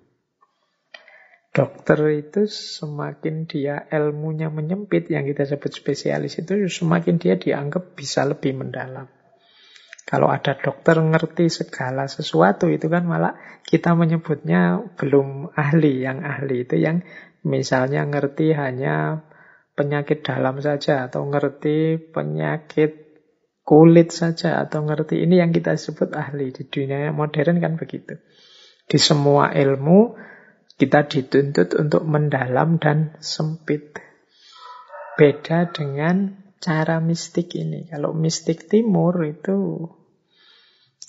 Dokter 1.56 1.96
itu 2.12 2.44
semakin 2.44 3.48
dia 3.48 3.88
ilmunya 3.88 4.52
menyempit, 4.52 5.08
yang 5.08 5.24
kita 5.24 5.48
sebut 5.48 5.72
spesialis 5.72 6.36
itu 6.36 6.68
semakin 6.68 7.16
dia 7.16 7.40
dianggap 7.40 7.96
bisa 7.96 8.28
lebih 8.28 8.60
mendalam. 8.60 9.08
Kalau 10.04 10.28
ada 10.28 10.52
dokter 10.54 11.00
ngerti 11.00 11.48
segala 11.48 12.12
sesuatu 12.12 12.68
itu 12.68 12.92
kan 12.92 13.08
malah 13.08 13.40
kita 13.64 13.96
menyebutnya 13.96 14.84
belum 15.00 15.56
ahli. 15.56 16.04
Yang 16.04 16.18
ahli 16.28 16.56
itu 16.62 16.76
yang 16.76 17.02
misalnya 17.40 18.04
ngerti 18.04 18.52
hanya 18.52 19.26
penyakit 19.72 20.22
dalam 20.28 20.60
saja 20.60 21.08
atau 21.08 21.24
ngerti 21.24 21.98
penyakit 22.12 23.16
kulit 23.66 24.14
saja 24.14 24.62
atau 24.62 24.86
ngerti 24.86 25.24
ini 25.24 25.40
yang 25.40 25.50
kita 25.50 25.74
sebut 25.74 26.12
ahli. 26.12 26.52
Di 26.52 26.68
dunia 26.68 27.10
modern 27.10 27.58
kan 27.58 27.74
begitu. 27.74 28.20
Di 28.86 29.00
semua 29.02 29.50
ilmu 29.56 30.14
kita 30.76 31.08
dituntut 31.08 31.72
untuk 31.72 32.04
mendalam 32.04 32.76
dan 32.76 33.16
sempit. 33.24 33.96
Beda 35.16 35.72
dengan 35.72 36.36
cara 36.60 37.00
mistik 37.00 37.56
ini. 37.56 37.88
Kalau 37.88 38.12
mistik 38.12 38.68
timur 38.68 39.16
itu 39.24 39.88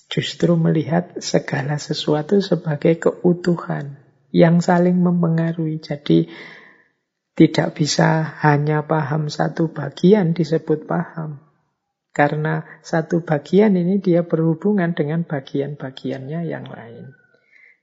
justru 0.08 0.56
melihat 0.56 1.20
segala 1.20 1.76
sesuatu 1.76 2.40
sebagai 2.40 2.96
keutuhan 2.96 4.00
yang 4.32 4.64
saling 4.64 4.96
mempengaruhi. 5.04 5.84
Jadi 5.84 6.32
tidak 7.36 7.76
bisa 7.76 8.40
hanya 8.40 8.88
paham 8.88 9.28
satu 9.28 9.68
bagian 9.76 10.32
disebut 10.32 10.88
paham. 10.88 11.44
Karena 12.16 12.64
satu 12.80 13.22
bagian 13.22 13.76
ini 13.76 14.00
dia 14.00 14.24
berhubungan 14.24 14.96
dengan 14.96 15.28
bagian-bagiannya 15.28 16.50
yang 16.50 16.66
lain. 16.66 17.17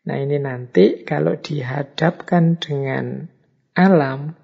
Nah 0.05 0.17
ini 0.21 0.37
nanti 0.37 1.01
kalau 1.05 1.41
dihadapkan 1.41 2.61
dengan 2.61 3.29
alam, 3.73 4.37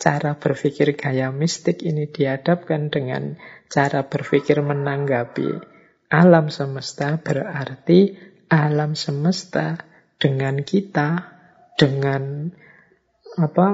cara 0.00 0.34
berpikir 0.40 0.96
gaya 0.96 1.28
mistik 1.30 1.84
ini 1.84 2.08
dihadapkan 2.08 2.88
dengan 2.88 3.36
cara 3.68 4.08
berpikir 4.08 4.64
menanggapi 4.64 5.72
alam 6.12 6.52
semesta, 6.52 7.16
berarti 7.20 8.16
alam 8.52 8.92
semesta 8.92 9.80
dengan 10.20 10.60
kita, 10.60 11.32
dengan 11.80 12.52
apa 13.40 13.68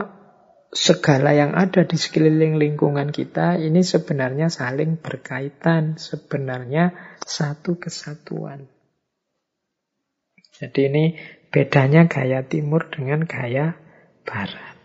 segala 0.70 1.34
yang 1.34 1.56
ada 1.58 1.82
di 1.82 1.98
sekeliling 1.98 2.60
lingkungan 2.60 3.10
kita 3.10 3.58
ini 3.58 3.82
sebenarnya 3.82 4.52
saling 4.52 5.00
berkaitan, 5.02 5.98
sebenarnya 5.98 6.94
satu 7.24 7.80
kesatuan. 7.80 8.77
Jadi 10.58 10.80
ini 10.90 11.04
bedanya 11.54 12.10
gaya 12.10 12.42
timur 12.42 12.90
dengan 12.90 13.22
gaya 13.22 13.78
barat. 14.26 14.78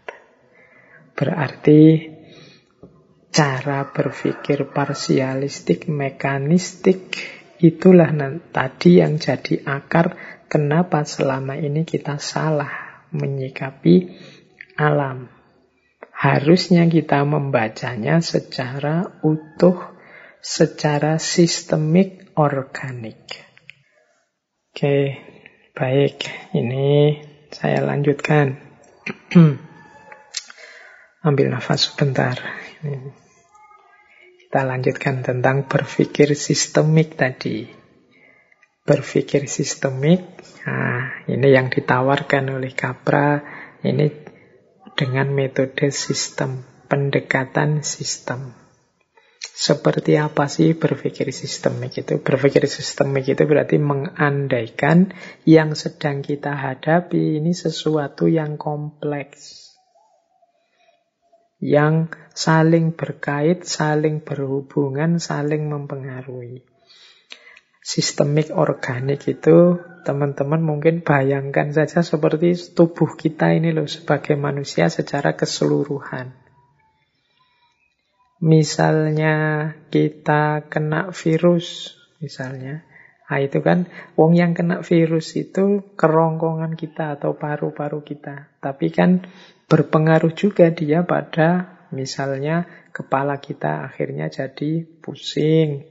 Berarti 1.18 2.14
cara 3.34 3.90
berpikir 3.90 4.70
parsialistik, 4.70 5.90
mekanistik, 5.90 7.18
itulah 7.58 8.14
tadi 8.54 9.02
yang 9.02 9.18
jadi 9.18 9.66
akar 9.66 10.14
kenapa 10.46 11.02
selama 11.02 11.58
ini 11.58 11.82
kita 11.82 12.22
salah 12.22 13.02
menyikapi 13.10 14.14
alam 14.78 15.34
harusnya 16.24 16.88
kita 16.88 17.26
membacanya 17.28 18.24
secara 18.24 19.20
utuh, 19.26 19.76
secara 20.40 21.20
sistemik, 21.20 22.32
organik. 22.40 23.44
Oke, 24.72 25.20
baik. 25.74 26.30
Ini 26.54 27.18
saya 27.50 27.82
lanjutkan. 27.82 28.62
Ambil 31.28 31.50
nafas 31.50 31.90
sebentar. 31.90 32.38
Kita 34.38 34.62
lanjutkan 34.70 35.26
tentang 35.26 35.66
berpikir 35.66 36.38
sistemik 36.38 37.18
tadi. 37.18 37.66
Berpikir 38.84 39.48
sistemik, 39.48 40.20
nah, 40.68 41.24
ini 41.32 41.56
yang 41.56 41.72
ditawarkan 41.72 42.52
oleh 42.52 42.76
Capra, 42.76 43.40
ini 43.80 44.12
dengan 45.00 45.32
metode 45.32 45.88
sistem, 45.88 46.68
pendekatan 46.92 47.80
sistem. 47.80 48.63
Seperti 49.64 50.20
apa 50.20 50.52
sih 50.52 50.76
berpikir 50.76 51.32
sistemik 51.32 51.96
itu? 51.96 52.20
Berpikir 52.20 52.68
sistemik 52.68 53.32
itu 53.32 53.48
berarti 53.48 53.80
mengandaikan 53.80 55.16
yang 55.48 55.72
sedang 55.72 56.20
kita 56.20 56.52
hadapi 56.52 57.40
ini 57.40 57.56
sesuatu 57.56 58.28
yang 58.28 58.60
kompleks. 58.60 59.72
Yang 61.64 62.12
saling 62.36 62.92
berkait, 62.92 63.64
saling 63.64 64.20
berhubungan, 64.20 65.24
saling 65.24 65.72
mempengaruhi. 65.72 66.68
Sistemik 67.80 68.52
organik 68.52 69.24
itu 69.32 69.80
Teman-teman 70.04 70.60
mungkin 70.60 71.00
bayangkan 71.00 71.72
saja 71.72 72.04
seperti 72.04 72.76
tubuh 72.76 73.16
kita 73.16 73.56
ini 73.56 73.72
loh 73.72 73.88
sebagai 73.88 74.36
manusia 74.36 74.92
secara 74.92 75.40
keseluruhan. 75.40 76.43
Misalnya 78.44 79.36
kita 79.88 80.68
kena 80.68 81.16
virus, 81.16 81.96
misalnya. 82.20 82.84
Nah 83.32 83.40
itu 83.40 83.64
kan, 83.64 83.88
wong 84.20 84.36
yang 84.36 84.52
kena 84.52 84.84
virus 84.84 85.32
itu 85.40 85.96
kerongkongan 85.96 86.76
kita 86.76 87.16
atau 87.16 87.40
paru-paru 87.40 88.04
kita. 88.04 88.52
Tapi 88.60 88.92
kan 88.92 89.24
berpengaruh 89.72 90.36
juga 90.36 90.68
dia 90.76 91.08
pada 91.08 91.80
misalnya 91.96 92.68
kepala 92.92 93.40
kita 93.40 93.88
akhirnya 93.88 94.28
jadi 94.28 94.86
pusing, 95.00 95.88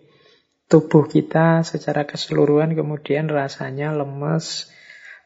tubuh 0.68 1.08
kita 1.08 1.64
secara 1.64 2.04
keseluruhan 2.04 2.76
kemudian 2.76 3.32
rasanya 3.32 3.96
lemes, 3.96 4.68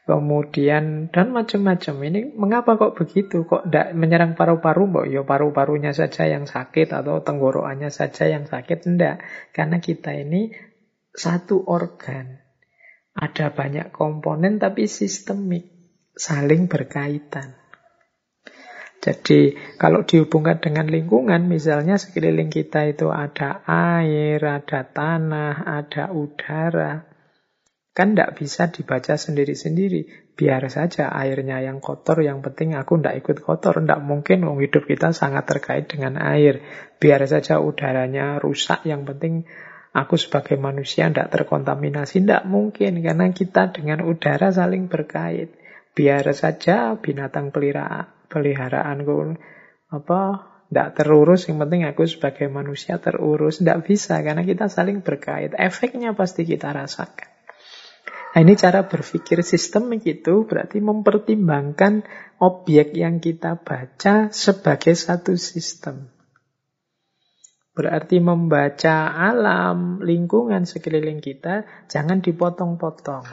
kemudian 0.07 1.11
dan 1.11 1.35
macam-macam. 1.35 1.95
Ini 2.07 2.19
mengapa 2.39 2.79
kok 2.79 2.95
begitu? 2.95 3.43
Kok 3.43 3.67
tidak 3.67 3.91
menyerang 3.91 4.39
paru-paru? 4.39 4.87
Mbok 4.87 5.05
ya 5.11 5.21
paru-parunya 5.27 5.91
saja 5.91 6.23
yang 6.23 6.47
sakit 6.47 6.95
atau 6.95 7.19
tenggorokannya 7.19 7.91
saja 7.91 8.31
yang 8.31 8.47
sakit? 8.47 8.87
Tidak, 8.87 9.15
karena 9.51 9.77
kita 9.83 10.15
ini 10.15 10.55
satu 11.11 11.67
organ. 11.67 12.39
Ada 13.17 13.51
banyak 13.51 13.91
komponen 13.91 14.61
tapi 14.61 14.87
sistemik, 14.87 15.67
saling 16.15 16.71
berkaitan. 16.71 17.57
Jadi 18.97 19.55
kalau 19.79 20.03
dihubungkan 20.03 20.59
dengan 20.59 20.91
lingkungan, 20.91 21.47
misalnya 21.47 21.95
sekeliling 21.95 22.51
kita 22.51 22.91
itu 22.91 23.07
ada 23.07 23.63
air, 23.63 24.43
ada 24.43 24.83
tanah, 24.83 25.63
ada 25.63 26.11
udara. 26.11 27.06
Kan 27.97 28.13
tidak 28.13 28.37
bisa 28.37 28.69
dibaca 28.69 29.17
sendiri-sendiri. 29.17 30.29
Biar 30.37 30.61
saja 30.69 31.09
airnya 31.09 31.65
yang 31.65 31.81
kotor, 31.81 32.21
yang 32.21 32.45
penting 32.45 32.77
aku 32.77 33.01
tidak 33.01 33.25
ikut 33.25 33.37
kotor. 33.41 33.81
Tidak 33.81 34.05
mungkin 34.05 34.45
wong 34.45 34.61
hidup 34.61 34.85
kita 34.85 35.17
sangat 35.17 35.49
terkait 35.49 35.89
dengan 35.89 36.21
air. 36.21 36.61
Biar 37.01 37.25
saja 37.25 37.57
udaranya 37.57 38.37
rusak, 38.37 38.85
yang 38.85 39.01
penting 39.01 39.49
aku 39.97 40.13
sebagai 40.13 40.61
manusia 40.61 41.09
tidak 41.09 41.33
terkontaminasi. 41.33 42.21
Tidak 42.21 42.45
mungkin, 42.45 43.01
karena 43.01 43.33
kita 43.33 43.73
dengan 43.73 44.05
udara 44.05 44.53
saling 44.53 44.85
berkait. 44.93 45.57
Biar 45.97 46.21
saja 46.37 47.01
binatang 47.01 47.49
peliharaan 47.49 48.29
peliharaanku 48.29 49.41
apa 49.89 50.21
tidak 50.69 51.01
terurus, 51.01 51.49
yang 51.49 51.57
penting 51.65 51.89
aku 51.89 52.05
sebagai 52.05 52.45
manusia 52.45 53.01
terurus. 53.01 53.57
Tidak 53.57 53.81
bisa, 53.81 54.21
karena 54.21 54.45
kita 54.45 54.69
saling 54.69 55.01
berkait. 55.01 55.57
Efeknya 55.57 56.13
pasti 56.13 56.45
kita 56.45 56.69
rasakan. 56.69 57.36
Nah, 58.37 58.45
ini 58.45 58.53
cara 58.53 58.85
berpikir 58.85 59.41
sistemik 59.41 60.05
itu 60.05 60.45
berarti 60.45 60.77
mempertimbangkan 60.77 62.05
objek 62.37 62.93
yang 62.93 63.17
kita 63.17 63.57
baca 63.57 64.29
sebagai 64.29 64.93
satu 64.93 65.33
sistem. 65.33 66.05
Berarti 67.73 68.21
membaca 68.21 69.09
alam, 69.09 70.05
lingkungan 70.05 70.69
sekeliling 70.69 71.17
kita, 71.17 71.65
jangan 71.89 72.21
dipotong-potong. 72.21 73.25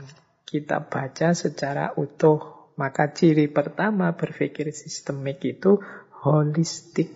Kita 0.49 0.89
baca 0.89 1.37
secara 1.37 1.93
utuh, 2.01 2.73
maka 2.81 3.13
ciri 3.13 3.53
pertama 3.53 4.17
berpikir 4.17 4.73
sistemik 4.73 5.45
itu 5.45 5.85
holistik. 6.25 7.13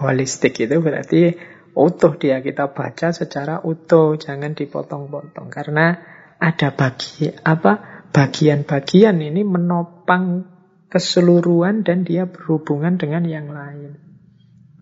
Holistik 0.00 0.64
itu 0.64 0.80
berarti 0.80 1.36
utuh 1.74 2.18
dia 2.18 2.42
kita 2.42 2.72
baca 2.74 3.14
secara 3.14 3.62
utuh, 3.62 4.18
jangan 4.18 4.56
dipotong-potong 4.56 5.48
karena 5.52 5.98
ada 6.40 6.72
bagi 6.72 7.30
apa 7.30 8.06
bagian-bagian 8.10 9.20
ini 9.22 9.46
menopang 9.46 10.48
keseluruhan 10.90 11.86
dan 11.86 12.02
dia 12.02 12.26
berhubungan 12.26 12.98
dengan 12.98 13.22
yang 13.24 13.48
lain. 13.54 13.96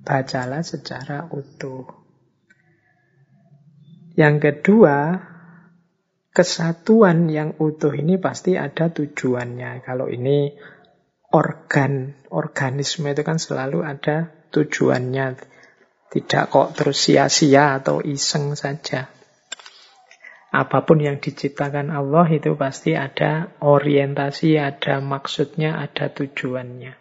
Bacalah 0.03 0.65
secara 0.65 1.29
utuh. 1.29 1.85
Yang 4.17 4.37
kedua, 4.41 5.21
kesatuan 6.33 7.29
yang 7.29 7.55
utuh 7.61 7.93
ini 7.93 8.17
pasti 8.17 8.57
ada 8.57 8.89
tujuannya. 8.89 9.85
Kalau 9.85 10.09
ini 10.09 10.57
organ, 11.29 12.17
organisme 12.33 13.13
itu 13.13 13.23
kan 13.23 13.37
selalu 13.37 13.85
ada 13.85 14.33
tujuannya. 14.49 15.58
Tidak 16.09 16.45
kok 16.49 16.73
terus 16.73 16.97
sia-sia 16.97 17.77
atau 17.77 18.01
iseng 18.01 18.57
saja. 18.57 19.13
Apa 20.49 20.89
pun 20.89 21.05
yang 21.05 21.21
diciptakan 21.21 21.93
Allah 21.93 22.25
itu 22.33 22.57
pasti 22.57 22.97
ada 22.97 23.53
orientasi, 23.61 24.57
ada 24.57 25.05
maksudnya, 25.05 25.77
ada 25.77 26.09
tujuannya. 26.09 26.97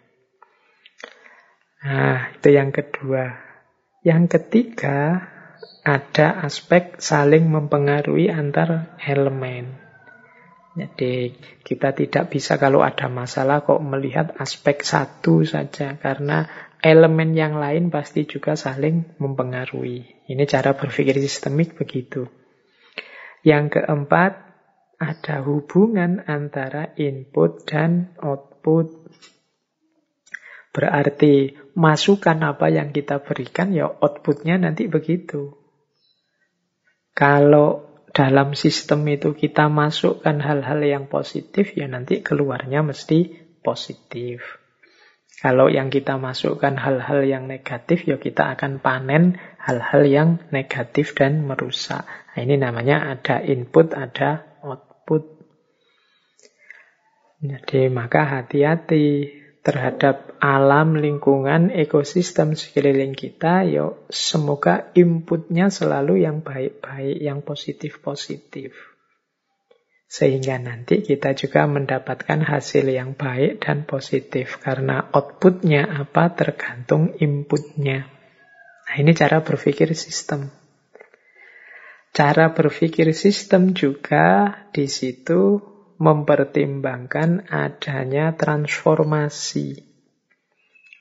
Nah, 1.78 2.36
itu 2.36 2.48
yang 2.52 2.68
kedua. 2.68 3.40
Yang 4.04 4.36
ketiga, 4.36 5.24
ada 5.80 6.44
aspek 6.44 7.00
saling 7.00 7.48
mempengaruhi 7.48 8.28
antar 8.28 8.92
elemen. 9.00 9.80
Jadi 10.76 11.34
kita 11.64 11.96
tidak 11.96 12.30
bisa 12.30 12.60
kalau 12.60 12.84
ada 12.84 13.08
masalah 13.10 13.64
kok 13.64 13.82
melihat 13.82 14.36
aspek 14.38 14.84
satu 14.84 15.42
saja 15.42 15.98
karena 15.98 16.67
elemen 16.82 17.34
yang 17.34 17.58
lain 17.58 17.90
pasti 17.90 18.24
juga 18.24 18.54
saling 18.54 19.18
mempengaruhi. 19.18 20.28
Ini 20.30 20.44
cara 20.46 20.74
berpikir 20.74 21.18
sistemik 21.18 21.74
begitu. 21.74 22.30
Yang 23.42 23.80
keempat, 23.80 24.48
ada 24.98 25.46
hubungan 25.46 26.26
antara 26.26 26.90
input 26.98 27.62
dan 27.66 28.14
output. 28.18 28.90
Berarti 30.74 31.54
masukan 31.78 32.38
apa 32.42 32.70
yang 32.70 32.90
kita 32.90 33.22
berikan 33.22 33.70
ya 33.70 33.86
outputnya 33.86 34.58
nanti 34.58 34.90
begitu. 34.90 35.54
Kalau 37.14 38.02
dalam 38.10 38.58
sistem 38.58 39.06
itu 39.06 39.34
kita 39.34 39.70
masukkan 39.70 40.38
hal-hal 40.42 40.82
yang 40.82 41.04
positif 41.06 41.74
ya 41.78 41.86
nanti 41.86 42.18
keluarnya 42.22 42.82
mesti 42.82 43.30
positif. 43.62 44.57
Kalau 45.38 45.70
yang 45.70 45.86
kita 45.86 46.18
masukkan 46.18 46.74
hal-hal 46.74 47.22
yang 47.22 47.46
negatif, 47.46 48.02
ya 48.10 48.18
kita 48.18 48.58
akan 48.58 48.82
panen 48.82 49.38
hal-hal 49.62 50.02
yang 50.02 50.28
negatif 50.50 51.14
dan 51.14 51.46
merusak. 51.46 52.02
Nah, 52.34 52.40
ini 52.42 52.58
namanya 52.58 53.06
ada 53.14 53.38
input, 53.38 53.94
ada 53.94 54.42
output. 54.66 55.38
Jadi 57.38 57.86
maka 57.86 58.26
hati-hati 58.26 59.30
terhadap 59.62 60.34
alam, 60.42 60.98
lingkungan, 60.98 61.70
ekosistem 61.70 62.58
sekeliling 62.58 63.14
kita. 63.14 63.62
Ya 63.62 63.94
semoga 64.10 64.90
inputnya 64.98 65.70
selalu 65.70 66.26
yang 66.26 66.42
baik-baik, 66.42 67.22
yang 67.22 67.46
positif-positif. 67.46 68.97
Sehingga 70.08 70.56
nanti 70.56 71.04
kita 71.04 71.36
juga 71.36 71.68
mendapatkan 71.68 72.40
hasil 72.40 72.88
yang 72.88 73.12
baik 73.12 73.60
dan 73.60 73.84
positif. 73.84 74.56
Karena 74.56 75.12
outputnya 75.12 75.84
apa 75.84 76.32
tergantung 76.32 77.12
inputnya. 77.20 78.08
Nah 78.88 78.96
ini 78.96 79.12
cara 79.12 79.44
berpikir 79.44 79.92
sistem. 79.92 80.48
Cara 82.16 82.56
berpikir 82.56 83.12
sistem 83.12 83.76
juga 83.76 84.64
di 84.72 84.88
situ 84.88 85.60
mempertimbangkan 86.00 87.52
adanya 87.52 88.32
transformasi. 88.32 89.84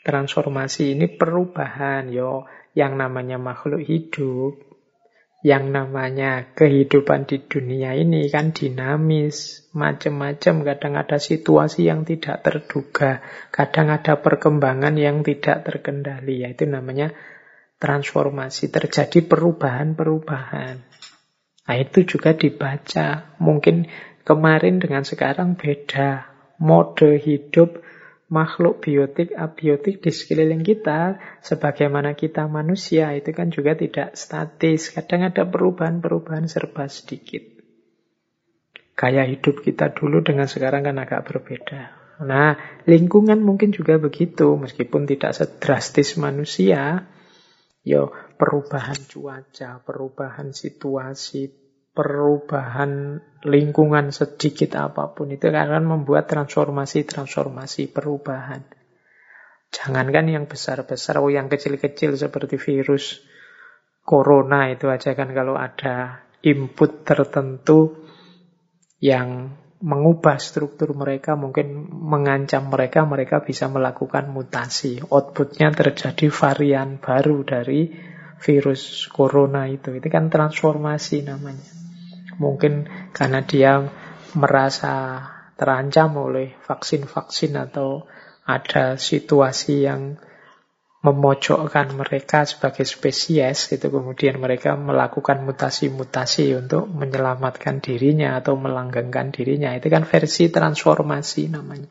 Transformasi 0.03 0.99
ini 0.99 1.07
perubahan, 1.07 2.11
yo 2.11 2.43
yang 2.75 2.99
namanya 2.99 3.39
makhluk 3.39 3.81
hidup 3.87 4.66
yang 5.47 5.71
namanya 5.71 6.51
kehidupan 6.51 7.23
di 7.23 7.39
dunia 7.39 7.95
ini 7.95 8.27
kan 8.27 8.51
dinamis, 8.51 9.63
macam-macam. 9.71 10.67
Kadang 10.67 10.93
ada 10.99 11.15
situasi 11.23 11.87
yang 11.87 12.03
tidak 12.03 12.43
terduga, 12.43 13.23
kadang 13.55 13.87
ada 13.87 14.19
perkembangan 14.19 14.99
yang 14.99 15.23
tidak 15.23 15.63
terkendali. 15.63 16.43
Yaitu 16.43 16.67
namanya 16.67 17.15
transformasi, 17.79 18.67
terjadi 18.67 19.23
perubahan-perubahan. 19.23 20.83
Nah 21.63 21.75
itu 21.79 22.03
juga 22.03 22.35
dibaca. 22.35 23.39
Mungkin 23.39 23.87
kemarin 24.27 24.83
dengan 24.83 25.07
sekarang 25.07 25.55
beda. 25.55 26.27
Mode 26.59 27.23
hidup 27.23 27.86
makhluk 28.27 28.83
biotik, 28.83 29.31
abiotik 29.31 30.03
di 30.03 30.11
sekeliling 30.11 30.63
kita, 30.63 31.19
sebagaimana 31.39 32.11
kita 32.11 32.45
manusia, 32.51 33.15
itu 33.15 33.31
kan 33.31 33.47
juga 33.51 33.75
tidak 33.79 34.19
statis. 34.19 34.91
Kadang 34.91 35.31
ada 35.31 35.47
perubahan-perubahan 35.47 36.51
serba 36.51 36.91
sedikit. 36.91 37.43
Gaya 38.97 39.23
hidup 39.23 39.63
kita 39.63 39.93
dulu 39.95 40.25
dengan 40.25 40.49
sekarang 40.49 40.83
kan 40.83 40.97
agak 40.99 41.23
berbeda. 41.23 41.81
Nah, 42.25 42.57
lingkungan 42.89 43.39
mungkin 43.45 43.69
juga 43.69 44.01
begitu, 44.01 44.57
meskipun 44.57 45.05
tidak 45.05 45.37
sedrastis 45.37 46.17
manusia. 46.17 47.05
Yo, 47.85 48.11
perubahan 48.35 48.97
cuaca, 49.07 49.79
perubahan 49.85 50.51
situasi, 50.51 51.47
perubahan 51.93 53.21
lingkungan 53.47 54.11
sedikit 54.11 54.75
apa 54.77 55.15
pun 55.15 55.31
itu 55.31 55.47
akan 55.47 55.83
membuat 55.87 56.27
transformasi-transformasi 56.27 57.89
perubahan. 57.89 58.61
Jangankan 59.71 60.25
yang 60.31 60.45
besar-besar, 60.47 61.19
oh 61.19 61.31
yang 61.31 61.51
kecil-kecil 61.51 62.15
seperti 62.15 62.55
virus 62.55 63.23
corona 64.07 64.71
itu 64.71 64.87
aja 64.87 65.11
kan 65.11 65.35
kalau 65.35 65.59
ada 65.59 66.23
input 66.39 67.03
tertentu 67.03 68.07
yang 69.03 69.51
mengubah 69.77 70.41
struktur 70.41 70.95
mereka, 70.97 71.37
mungkin 71.37 71.85
mengancam 71.85 72.71
mereka, 72.71 73.05
mereka 73.05 73.45
bisa 73.45 73.69
melakukan 73.69 74.33
mutasi. 74.33 75.03
Outputnya 75.05 75.69
terjadi 75.69 76.33
varian 76.33 76.97
baru 76.97 77.45
dari 77.45 77.93
virus 78.41 79.05
corona 79.11 79.69
itu. 79.69 79.93
Itu 79.93 80.07
kan 80.09 80.33
transformasi 80.33 81.27
namanya. 81.29 81.77
Mungkin 82.37 82.87
karena 83.13 83.41
dia 83.45 83.81
merasa 84.37 85.25
terancam 85.57 86.13
oleh 86.21 86.53
vaksin-vaksin 86.61 87.57
atau 87.57 88.05
ada 88.45 88.95
situasi 88.95 89.89
yang 89.89 90.21
memojokkan 91.01 91.93
mereka 91.93 92.43
sebagai 92.43 92.83
spesies 92.83 93.69
gitu 93.69 93.93
kemudian 93.93 94.41
mereka 94.41 94.73
melakukan 94.73 95.45
mutasi-mutasi 95.45 96.57
untuk 96.57 96.89
menyelamatkan 96.89 97.79
dirinya 97.79 98.41
atau 98.41 98.57
melanggengkan 98.57 99.29
dirinya. 99.29 99.77
Itu 99.77 99.93
kan 99.93 100.03
versi 100.03 100.49
transformasi 100.49 101.53
namanya. 101.53 101.89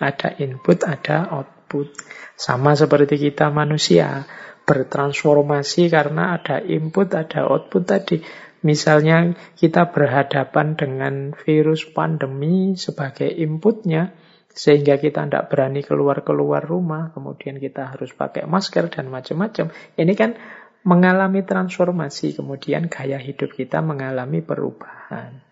Ada 0.00 0.40
input 0.40 0.82
ada 0.82 1.30
output. 1.30 1.94
Sama 2.34 2.74
seperti 2.74 3.20
kita 3.30 3.52
manusia 3.54 4.26
bertransformasi 4.64 5.92
karena 5.92 6.40
ada 6.40 6.58
input 6.64 7.12
ada 7.12 7.44
output 7.46 7.84
tadi 7.84 8.24
Misalnya 8.64 9.36
kita 9.60 9.92
berhadapan 9.92 10.72
dengan 10.72 11.36
virus 11.36 11.84
pandemi 11.84 12.80
sebagai 12.80 13.28
inputnya, 13.28 14.16
sehingga 14.48 14.96
kita 14.96 15.28
tidak 15.28 15.52
berani 15.52 15.84
keluar-keluar 15.84 16.64
rumah, 16.64 17.12
kemudian 17.12 17.60
kita 17.60 17.92
harus 17.92 18.16
pakai 18.16 18.48
masker 18.48 18.88
dan 18.88 19.12
macam-macam. 19.12 19.68
Ini 20.00 20.12
kan 20.16 20.40
mengalami 20.80 21.44
transformasi, 21.44 22.40
kemudian 22.40 22.88
gaya 22.88 23.20
hidup 23.20 23.52
kita 23.52 23.84
mengalami 23.84 24.40
perubahan. 24.40 25.44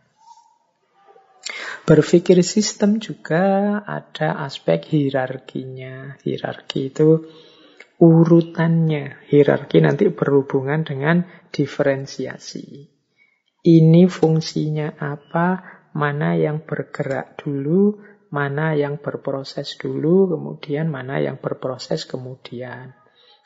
Berpikir 1.85 2.41
sistem 2.47 2.97
juga 2.97 3.77
ada 3.85 4.41
aspek 4.47 4.89
hierarkinya. 4.89 6.17
Hierarki 6.25 6.95
itu 6.95 7.27
urutannya. 8.01 9.21
Hierarki 9.29 9.83
nanti 9.83 10.09
berhubungan 10.09 10.87
dengan 10.87 11.27
diferensiasi 11.51 12.92
ini 13.63 14.11
fungsinya 14.11 14.99
apa, 14.99 15.63
mana 15.95 16.35
yang 16.35 16.67
bergerak 16.67 17.39
dulu, 17.39 18.03
mana 18.35 18.75
yang 18.75 18.99
berproses 18.99 19.79
dulu, 19.79 20.27
kemudian 20.35 20.91
mana 20.91 21.23
yang 21.23 21.39
berproses 21.39 22.09
kemudian. 22.09 22.99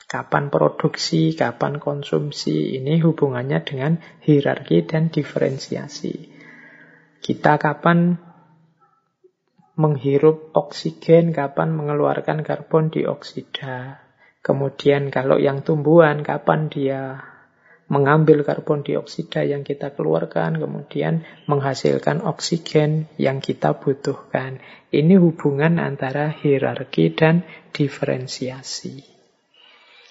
Kapan 0.07 0.47
produksi, 0.47 1.35
kapan 1.35 1.83
konsumsi, 1.83 2.79
ini 2.79 2.97
hubungannya 3.03 3.59
dengan 3.61 3.99
hierarki 4.23 4.87
dan 4.87 5.11
diferensiasi. 5.11 6.31
Kita 7.19 7.59
kapan 7.59 8.15
menghirup 9.75 10.55
oksigen, 10.55 11.35
kapan 11.35 11.75
mengeluarkan 11.75 12.41
karbon 12.41 12.89
dioksida. 12.89 14.01
Kemudian 14.41 15.11
kalau 15.11 15.37
yang 15.37 15.61
tumbuhan, 15.61 16.23
kapan 16.23 16.71
dia 16.71 17.19
mengambil 17.87 18.43
karbon 18.43 18.83
dioksida 18.83 19.47
yang 19.47 19.63
kita 19.63 19.95
keluarkan, 19.95 20.59
kemudian 20.59 21.23
menghasilkan 21.47 22.19
oksigen 22.23 23.07
yang 23.15 23.39
kita 23.39 23.79
butuhkan. 23.79 24.59
Ini 24.91 25.15
hubungan 25.19 25.79
antara 25.79 26.31
hierarki 26.31 27.15
dan 27.15 27.47
diferensiasi. 27.71 29.03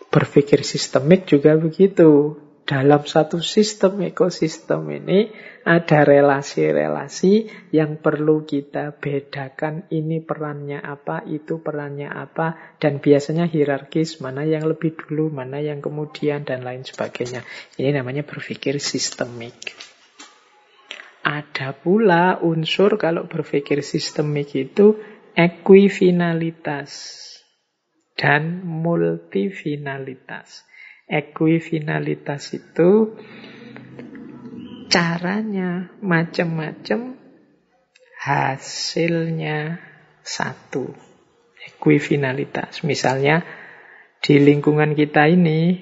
Berpikir 0.09 0.65
sistemik 0.65 1.29
juga 1.29 1.59
begitu 1.61 2.41
dalam 2.67 3.07
satu 3.07 3.39
sistem 3.39 4.11
ekosistem 4.11 4.83
ini 4.91 5.31
ada 5.63 6.03
relasi-relasi 6.03 7.47
yang 7.71 8.03
perlu 8.03 8.43
kita 8.43 8.99
bedakan 8.99 9.87
ini 9.95 10.19
perannya 10.19 10.83
apa, 10.83 11.23
itu 11.31 11.63
perannya 11.63 12.11
apa, 12.11 12.75
dan 12.83 12.99
biasanya 12.99 13.47
hierarkis, 13.47 14.19
mana 14.19 14.43
yang 14.43 14.67
lebih 14.67 14.99
dulu, 14.99 15.31
mana 15.31 15.63
yang 15.63 15.79
kemudian, 15.79 16.43
dan 16.43 16.67
lain 16.67 16.83
sebagainya. 16.83 17.47
Ini 17.79 18.03
namanya 18.03 18.27
berpikir 18.27 18.83
sistemik. 18.83 19.79
Ada 21.23 21.71
pula 21.71 22.43
unsur 22.43 22.99
kalau 22.99 23.31
berpikir 23.31 23.79
sistemik 23.87 24.59
itu 24.59 24.99
ekuifinalitas 25.39 27.15
dan 28.19 28.67
multifinalitas. 28.67 30.67
Ekuifinalitas 31.07 32.51
itu 32.59 33.15
caranya 34.91 35.95
macam-macam, 36.03 37.15
hasilnya 38.19 39.79
satu. 40.27 40.91
Ekuifinalitas. 41.67 42.83
Misalnya 42.83 43.47
di 44.19 44.43
lingkungan 44.43 44.99
kita 44.99 45.31
ini 45.31 45.79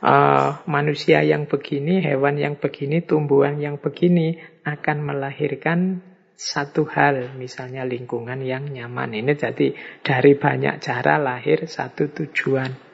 uh, 0.00 0.64
manusia 0.64 1.20
yang 1.20 1.44
begini, 1.44 2.00
hewan 2.00 2.40
yang 2.40 2.56
begini, 2.56 3.04
tumbuhan 3.04 3.60
yang 3.60 3.76
begini 3.76 4.40
akan 4.64 5.04
melahirkan 5.04 6.00
satu 6.38 6.86
hal, 6.86 7.34
misalnya 7.34 7.82
lingkungan 7.82 8.40
yang 8.46 8.70
nyaman. 8.70 9.12
Ini 9.12 9.32
jadi 9.34 9.74
dari 10.00 10.32
banyak 10.38 10.78
cara 10.80 11.18
lahir 11.18 11.66
satu 11.66 12.08
tujuan. 12.14 12.87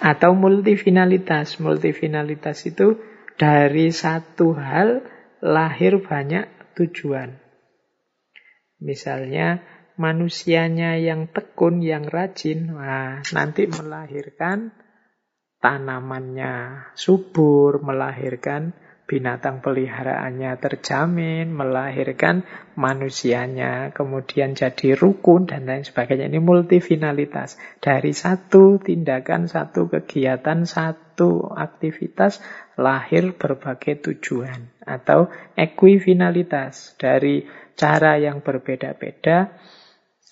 Atau 0.00 0.34
multifinalitas. 0.34 1.58
Multifinalitas 1.58 2.66
itu 2.66 2.98
dari 3.34 3.90
satu 3.90 4.54
hal 4.54 5.02
lahir 5.42 6.00
banyak 6.00 6.74
tujuan. 6.78 7.38
Misalnya 8.82 9.62
manusianya 9.94 10.98
yang 10.98 11.30
tekun, 11.30 11.80
yang 11.80 12.10
rajin, 12.10 12.74
nah, 12.74 13.22
nanti 13.30 13.70
melahirkan 13.70 14.74
tanamannya 15.62 16.90
subur, 16.98 17.80
melahirkan 17.80 18.74
binatang 19.04 19.60
peliharaannya 19.60 20.56
terjamin, 20.56 21.52
melahirkan 21.52 22.40
manusianya, 22.72 23.92
kemudian 23.92 24.56
jadi 24.56 24.96
rukun 24.96 25.44
dan 25.44 25.68
lain 25.68 25.84
sebagainya. 25.84 26.32
Ini 26.32 26.40
multifinalitas. 26.40 27.60
Dari 27.84 28.16
satu 28.16 28.80
tindakan, 28.80 29.44
satu 29.44 29.92
kegiatan, 29.92 30.64
satu 30.64 31.52
aktivitas 31.52 32.40
lahir 32.80 33.36
berbagai 33.36 34.00
tujuan. 34.08 34.72
Atau 34.80 35.28
equifinalitas. 35.52 36.96
Dari 36.96 37.44
cara 37.76 38.16
yang 38.16 38.40
berbeda-beda 38.40 39.52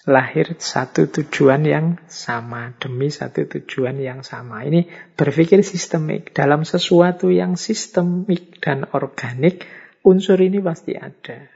lahir 0.03 0.59
satu 0.59 1.07
tujuan 1.07 1.63
yang 1.63 1.87
sama 2.11 2.75
demi 2.83 3.07
satu 3.07 3.47
tujuan 3.47 4.03
yang 4.03 4.27
sama. 4.27 4.67
Ini 4.67 5.15
berpikir 5.15 5.63
sistemik 5.63 6.35
dalam 6.35 6.67
sesuatu 6.67 7.31
yang 7.31 7.55
sistemik 7.55 8.59
dan 8.59 8.91
organik, 8.91 9.63
unsur 10.03 10.43
ini 10.43 10.59
pasti 10.59 10.99
ada. 10.99 11.47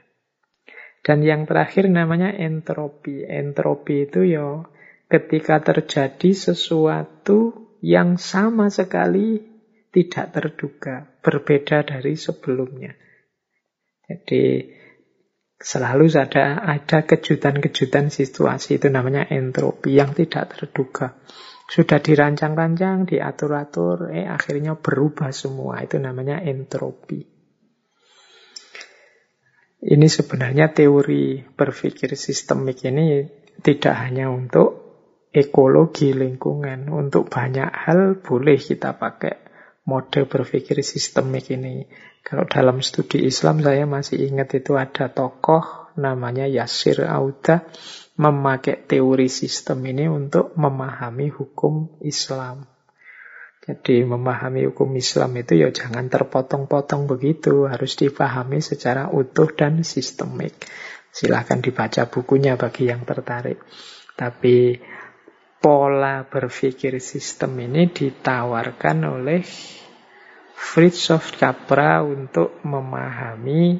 Dan 1.03 1.23
yang 1.23 1.47
terakhir 1.47 1.87
namanya 1.91 2.31
entropi. 2.31 3.23
Entropi 3.27 4.07
itu 4.07 4.27
ya 4.27 4.63
ketika 5.07 5.63
terjadi 5.63 6.31
sesuatu 6.35 7.67
yang 7.83 8.19
sama 8.19 8.67
sekali 8.71 9.43
tidak 9.91 10.35
terduga, 10.35 11.07
berbeda 11.23 11.83
dari 11.87 12.19
sebelumnya. 12.19 12.95
Jadi 14.07 14.76
Selalu 15.57 16.05
ada 16.13 16.61
ada 16.61 16.99
kejutan-kejutan 17.01 18.13
situasi 18.13 18.77
itu 18.77 18.93
namanya 18.93 19.25
entropi 19.25 19.97
yang 19.97 20.13
tidak 20.13 20.53
terduga. 20.53 21.17
Sudah 21.67 21.99
dirancang-rancang, 21.99 23.09
diatur-atur, 23.09 24.13
eh 24.13 24.29
akhirnya 24.29 24.77
berubah 24.77 25.33
semua. 25.33 25.81
Itu 25.83 25.97
namanya 25.97 26.39
entropi. 26.45 27.25
Ini 29.77 30.07
sebenarnya 30.09 30.73
teori 30.73 31.41
berpikir 31.41 32.13
sistemik 32.17 32.81
ini 32.85 33.25
tidak 33.61 33.93
hanya 33.97 34.29
untuk 34.29 34.87
ekologi 35.33 36.13
lingkungan. 36.13 36.89
Untuk 36.89 37.33
banyak 37.33 37.67
hal 37.67 38.21
boleh 38.21 38.57
kita 38.57 38.97
pakai 38.97 39.37
mode 39.85 40.25
berpikir 40.25 40.81
sistemik 40.81 41.49
ini. 41.53 41.85
Kalau 42.27 42.43
dalam 42.43 42.83
studi 42.83 43.23
Islam 43.23 43.63
saya 43.63 43.87
masih 43.87 44.27
ingat 44.27 44.51
itu 44.59 44.75
ada 44.75 45.07
tokoh 45.07 45.95
namanya 45.95 46.43
Yasir 46.43 47.07
Auda 47.07 47.63
memakai 48.19 48.83
teori 48.83 49.31
sistem 49.31 49.79
ini 49.87 50.11
untuk 50.11 50.51
memahami 50.59 51.31
hukum 51.31 52.03
Islam. 52.03 52.67
Jadi 53.63 54.03
memahami 54.03 54.67
hukum 54.67 54.91
Islam 54.99 55.39
itu 55.39 55.55
ya 55.55 55.71
jangan 55.71 56.11
terpotong-potong 56.11 57.07
begitu, 57.07 57.63
harus 57.63 57.95
dipahami 57.95 58.59
secara 58.59 59.07
utuh 59.07 59.47
dan 59.55 59.87
sistemik. 59.87 60.55
Silahkan 61.15 61.63
dibaca 61.63 62.11
bukunya 62.11 62.59
bagi 62.59 62.91
yang 62.91 63.07
tertarik. 63.07 63.63
Tapi 64.19 64.75
pola 65.63 66.27
berpikir 66.27 66.99
sistem 66.99 67.55
ini 67.63 67.87
ditawarkan 67.87 68.97
oleh 69.15 69.43
Fritjof 70.57 71.37
Capra 71.37 72.01
untuk 72.01 72.65
memahami 72.65 73.77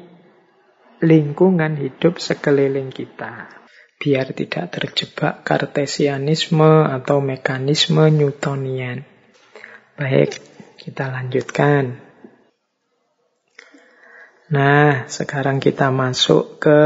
lingkungan 1.02 1.74
hidup 1.74 2.22
sekeliling 2.22 2.94
kita. 2.94 3.50
Biar 3.98 4.30
tidak 4.30 4.70
terjebak 4.70 5.42
kartesianisme 5.42 6.86
atau 6.86 7.18
mekanisme 7.18 8.06
Newtonian. 8.14 9.02
Baik, 9.98 10.38
kita 10.78 11.10
lanjutkan. 11.10 11.98
Nah, 14.54 15.10
sekarang 15.10 15.58
kita 15.58 15.90
masuk 15.90 16.62
ke 16.62 16.82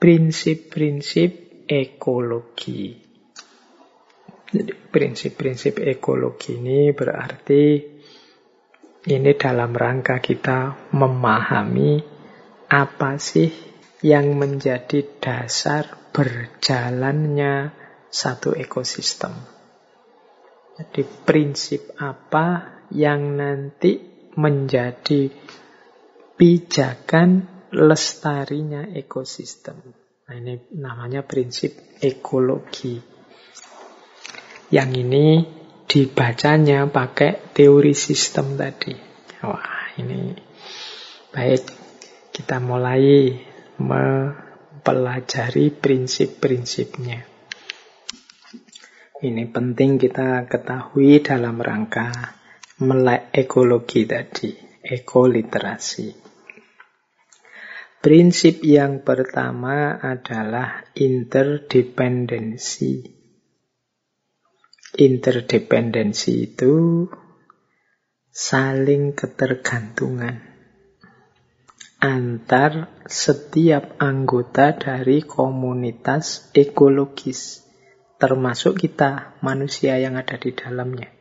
prinsip-prinsip 0.00 1.64
ekologi. 1.68 2.96
Prinsip-prinsip 4.90 5.76
ekologi 5.84 6.56
ini 6.56 6.90
berarti 6.96 7.89
ini 9.08 9.32
dalam 9.32 9.72
rangka 9.72 10.20
kita 10.20 10.92
memahami 10.92 12.04
apa 12.68 13.16
sih 13.16 13.48
yang 14.04 14.36
menjadi 14.36 15.04
dasar 15.16 16.12
berjalannya 16.12 17.72
satu 18.10 18.52
ekosistem. 18.52 19.32
Jadi 20.76 21.02
prinsip 21.24 21.96
apa 21.96 22.80
yang 22.92 23.36
nanti 23.36 24.00
menjadi 24.36 25.28
pijakan 26.36 27.44
lestarinya 27.70 28.88
ekosistem. 28.96 29.76
Nah, 30.26 30.34
ini 30.36 30.72
namanya 30.76 31.20
prinsip 31.24 32.00
ekologi. 32.00 32.96
Yang 34.70 34.90
ini 35.02 35.26
dibacanya 35.90 36.86
pakai 36.86 37.50
teori 37.50 37.90
sistem 37.98 38.54
tadi. 38.54 38.94
Wah, 39.42 39.90
ini 39.98 40.30
baik. 41.34 41.66
Kita 42.30 42.62
mulai 42.62 43.34
mempelajari 43.82 45.74
prinsip-prinsipnya. 45.74 47.26
Ini 49.20 49.44
penting 49.50 49.98
kita 49.98 50.46
ketahui 50.46 51.18
dalam 51.26 51.58
rangka 51.58 52.38
melek 52.80 53.28
ekologi 53.34 54.06
tadi, 54.06 54.54
ekoliterasi. 54.80 56.08
Prinsip 58.00 58.64
yang 58.64 59.04
pertama 59.04 60.00
adalah 60.00 60.88
interdependensi. 60.96 63.19
Interdependensi 64.98 66.50
itu 66.50 67.06
saling 68.30 69.14
ketergantungan 69.14 70.50
antar 72.00 72.88
setiap 73.04 74.00
anggota 74.00 74.72
dari 74.72 75.20
komunitas 75.20 76.48
ekologis, 76.56 77.60
termasuk 78.16 78.80
kita, 78.80 79.36
manusia 79.44 80.00
yang 80.00 80.16
ada 80.16 80.40
di 80.40 80.56
dalamnya. 80.56 81.12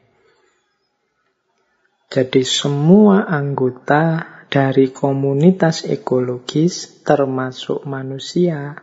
Jadi 2.09 2.41
semua 2.47 3.27
anggota 3.27 4.25
dari 4.49 4.89
komunitas 4.89 5.85
ekologis, 5.85 7.05
termasuk 7.05 7.85
manusia, 7.85 8.79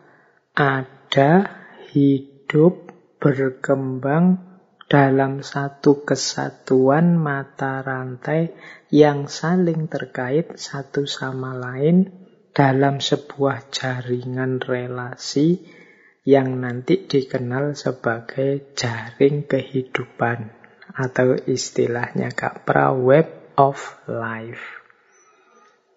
ada 0.54 1.32
hidup 1.90 2.92
berkembang 3.18 4.45
dalam 4.86 5.42
satu 5.42 6.06
kesatuan 6.06 7.18
mata 7.18 7.82
rantai 7.82 8.54
yang 8.94 9.26
saling 9.26 9.90
terkait 9.90 10.54
satu 10.54 11.10
sama 11.10 11.58
lain 11.58 12.06
dalam 12.54 13.02
sebuah 13.02 13.68
jaringan 13.74 14.62
relasi 14.62 15.58
yang 16.22 16.62
nanti 16.62 17.06
dikenal 17.06 17.74
sebagai 17.74 18.74
jaring 18.78 19.46
kehidupan 19.46 20.54
atau 20.94 21.34
istilahnya 21.34 22.30
Kapra 22.30 22.94
Web 22.94 23.58
of 23.58 23.78
Life. 24.06 24.86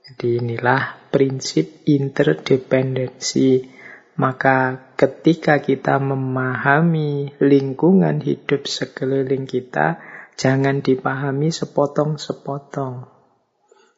Jadi 0.10 0.42
inilah 0.42 1.14
prinsip 1.14 1.86
interdependensi 1.86 3.79
maka 4.20 4.92
ketika 5.00 5.64
kita 5.64 5.96
memahami 5.96 7.40
lingkungan 7.40 8.20
hidup 8.20 8.68
sekeliling 8.68 9.48
kita, 9.48 9.96
jangan 10.36 10.84
dipahami 10.84 11.56
sepotong-sepotong. 11.56 13.08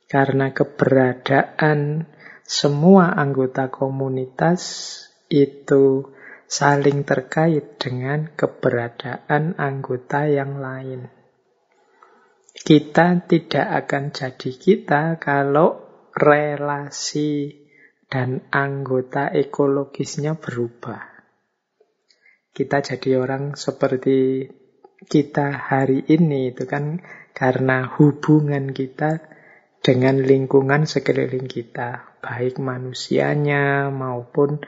Karena 0.05 0.53
keberadaan 0.53 2.05
semua 2.45 3.17
anggota 3.17 3.73
komunitas 3.73 4.61
itu 5.25 6.13
saling 6.45 7.01
terkait 7.01 7.81
dengan 7.81 8.29
keberadaan 8.29 9.57
anggota 9.57 10.29
yang 10.29 10.61
lain. 10.61 11.09
Kita 12.51 13.25
tidak 13.25 13.67
akan 13.87 14.13
jadi 14.13 14.51
kita 14.53 15.17
kalau 15.17 15.81
relasi 16.13 17.60
dan 18.11 18.43
anggota 18.51 19.31
ekologisnya 19.31 20.35
berubah. 20.35 20.99
Kita 22.51 22.83
jadi 22.83 23.15
orang 23.15 23.55
seperti 23.55 24.51
kita 25.07 25.71
hari 25.71 26.03
ini 26.11 26.51
itu 26.51 26.67
kan 26.67 26.99
karena 27.31 27.87
hubungan 27.95 28.75
kita 28.75 29.23
dengan 29.79 30.21
lingkungan 30.21 30.85
sekeliling 30.85 31.47
kita, 31.47 32.19
baik 32.21 32.61
manusianya 32.61 33.89
maupun 33.89 34.61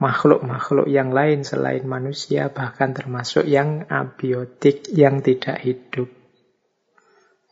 makhluk-makhluk 0.00 0.88
yang 0.88 1.12
lain 1.12 1.44
selain 1.44 1.84
manusia, 1.84 2.48
bahkan 2.48 2.96
termasuk 2.96 3.44
yang 3.44 3.84
abiotik, 3.92 4.88
yang 4.88 5.20
tidak 5.20 5.60
hidup. 5.60 6.08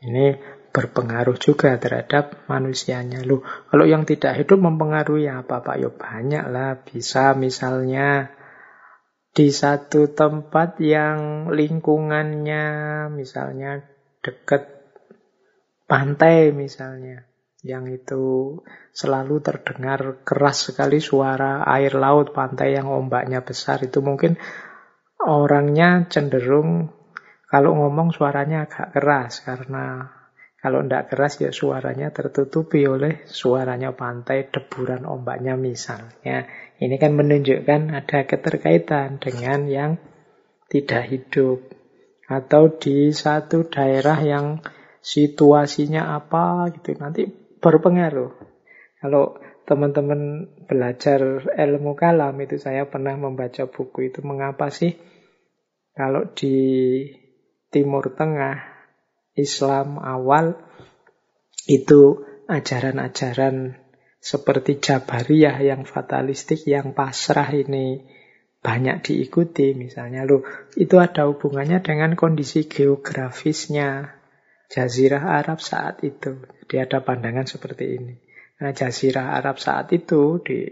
Ini 0.01 0.58
berpengaruh 0.79 1.35
juga 1.43 1.75
terhadap 1.75 2.47
manusianya. 2.47 3.27
Loh, 3.27 3.43
kalau 3.67 3.83
yang 3.83 4.07
tidak 4.07 4.39
hidup 4.39 4.63
mempengaruhi 4.63 5.27
apa 5.27 5.59
Pak? 5.59 5.77
Ya 5.83 5.91
banyak 5.91 6.45
lah. 6.55 6.79
Bisa 6.87 7.35
misalnya 7.35 8.31
di 9.35 9.51
satu 9.51 10.15
tempat 10.15 10.79
yang 10.79 11.51
lingkungannya 11.51 12.67
misalnya 13.11 13.87
dekat 14.23 14.67
pantai 15.87 16.51
misalnya 16.51 17.23
yang 17.63 17.87
itu 17.87 18.59
selalu 18.91 19.39
terdengar 19.39 20.27
keras 20.27 20.71
sekali 20.71 20.99
suara 20.99 21.63
air 21.71 21.95
laut 21.95 22.35
pantai 22.35 22.79
yang 22.79 22.91
ombaknya 22.91 23.43
besar 23.43 23.83
itu 23.83 24.03
mungkin 24.03 24.39
orangnya 25.23 26.07
cenderung 26.11 26.91
kalau 27.47 27.79
ngomong 27.79 28.11
suaranya 28.11 28.67
agak 28.67 28.95
keras 28.95 29.43
karena 29.47 30.18
kalau 30.69 30.85
tidak 30.85 31.09
keras 31.09 31.41
ya 31.41 31.49
suaranya 31.49 32.13
tertutupi 32.13 32.85
oleh 32.85 33.25
suaranya 33.25 33.97
pantai 33.97 34.53
deburan 34.53 35.09
ombaknya 35.09 35.57
misalnya 35.57 36.45
ini 36.77 37.01
kan 37.01 37.17
menunjukkan 37.17 37.89
ada 37.89 38.29
keterkaitan 38.29 39.17
dengan 39.17 39.65
yang 39.65 39.91
tidak 40.69 41.09
hidup 41.09 41.65
atau 42.29 42.77
di 42.77 43.09
satu 43.17 43.65
daerah 43.73 44.21
yang 44.21 44.61
situasinya 45.01 46.13
apa 46.13 46.69
gitu 46.77 46.93
nanti 47.01 47.25
berpengaruh. 47.65 48.37
Kalau 49.01 49.41
teman-teman 49.65 50.53
belajar 50.69 51.49
ilmu 51.49 51.97
kalam 51.97 52.37
itu 52.45 52.61
saya 52.61 52.85
pernah 52.85 53.17
membaca 53.17 53.65
buku 53.65 54.13
itu 54.13 54.21
mengapa 54.21 54.69
sih 54.69 54.93
kalau 55.97 56.29
di 56.37 57.09
Timur 57.73 58.13
Tengah 58.13 58.78
Islam 59.39 60.03
awal 60.03 60.59
itu 61.71 62.27
ajaran-ajaran 62.49 63.77
seperti 64.19 64.83
Jabariyah 64.83 65.63
yang 65.63 65.87
fatalistik, 65.87 66.67
yang 66.67 66.91
pasrah 66.97 67.49
ini 67.55 68.03
banyak 68.59 69.07
diikuti 69.07 69.79
misalnya. 69.79 70.27
Loh, 70.27 70.43
itu 70.75 70.99
ada 70.99 71.31
hubungannya 71.31 71.79
dengan 71.81 72.19
kondisi 72.19 72.67
geografisnya, 72.67 74.19
Jazirah 74.69 75.41
Arab 75.41 75.63
saat 75.65 76.03
itu. 76.05 76.45
Jadi 76.67 76.77
ada 76.77 77.01
pandangan 77.01 77.49
seperti 77.49 77.85
ini. 77.97 78.15
Nah, 78.61 78.75
Jazirah 78.75 79.39
Arab 79.39 79.63
saat 79.63 79.95
itu 79.95 80.43
di 80.45 80.67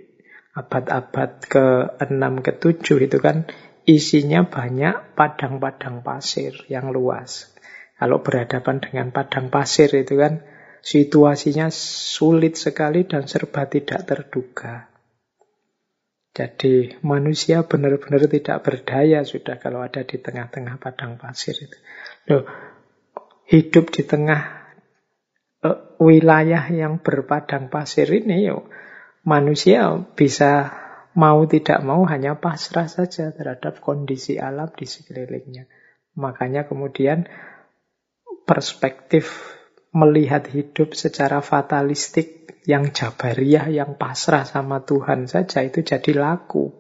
abad-abad 0.57 1.47
ke-6 1.49 2.25
ke-7 2.45 2.87
itu 3.09 3.19
kan 3.23 3.49
isinya 3.87 4.45
banyak 4.45 5.15
padang-padang 5.15 6.03
pasir 6.03 6.53
yang 6.67 6.91
luas. 6.91 7.56
Kalau 7.97 8.21
berhadapan 8.21 8.77
dengan 8.85 9.09
padang 9.09 9.49
pasir 9.49 9.89
itu 9.97 10.21
kan 10.21 10.45
situasinya 10.85 11.73
sulit 11.73 12.61
sekali 12.61 13.09
dan 13.09 13.25
serba 13.25 13.65
tidak 13.67 14.05
terduga. 14.05 14.93
Jadi 16.37 17.01
manusia 17.01 17.65
benar-benar 17.65 18.29
tidak 18.29 18.61
berdaya 18.61 19.25
sudah 19.25 19.57
kalau 19.57 19.81
ada 19.81 20.05
di 20.05 20.21
tengah-tengah 20.21 20.77
padang 20.77 21.17
pasir 21.17 21.57
itu. 21.57 21.79
Loh, 22.29 22.45
hidup 23.49 23.89
di 23.89 24.05
tengah 24.05 24.69
uh, 25.65 25.97
wilayah 25.97 26.69
yang 26.69 27.01
berpadang 27.01 27.73
pasir 27.73 28.05
ini, 28.13 28.53
yo, 28.53 28.69
manusia 29.25 29.89
bisa 30.13 30.77
mau 31.17 31.41
tidak 31.49 31.81
mau 31.81 32.05
hanya 32.05 32.37
pasrah 32.37 32.93
saja 32.93 33.33
terhadap 33.33 33.81
kondisi 33.81 34.37
alam 34.37 34.69
di 34.77 34.85
sekelilingnya. 34.85 35.65
Makanya 36.21 36.69
kemudian 36.69 37.25
perspektif 38.47 39.53
melihat 39.91 40.47
hidup 40.49 40.95
secara 40.95 41.43
fatalistik 41.43 42.63
yang 42.65 42.95
jabariyah, 42.95 43.69
yang 43.69 43.99
pasrah 43.99 44.47
sama 44.47 44.83
Tuhan 44.87 45.27
saja 45.27 45.67
itu 45.67 45.83
jadi 45.83 46.15
laku. 46.15 46.71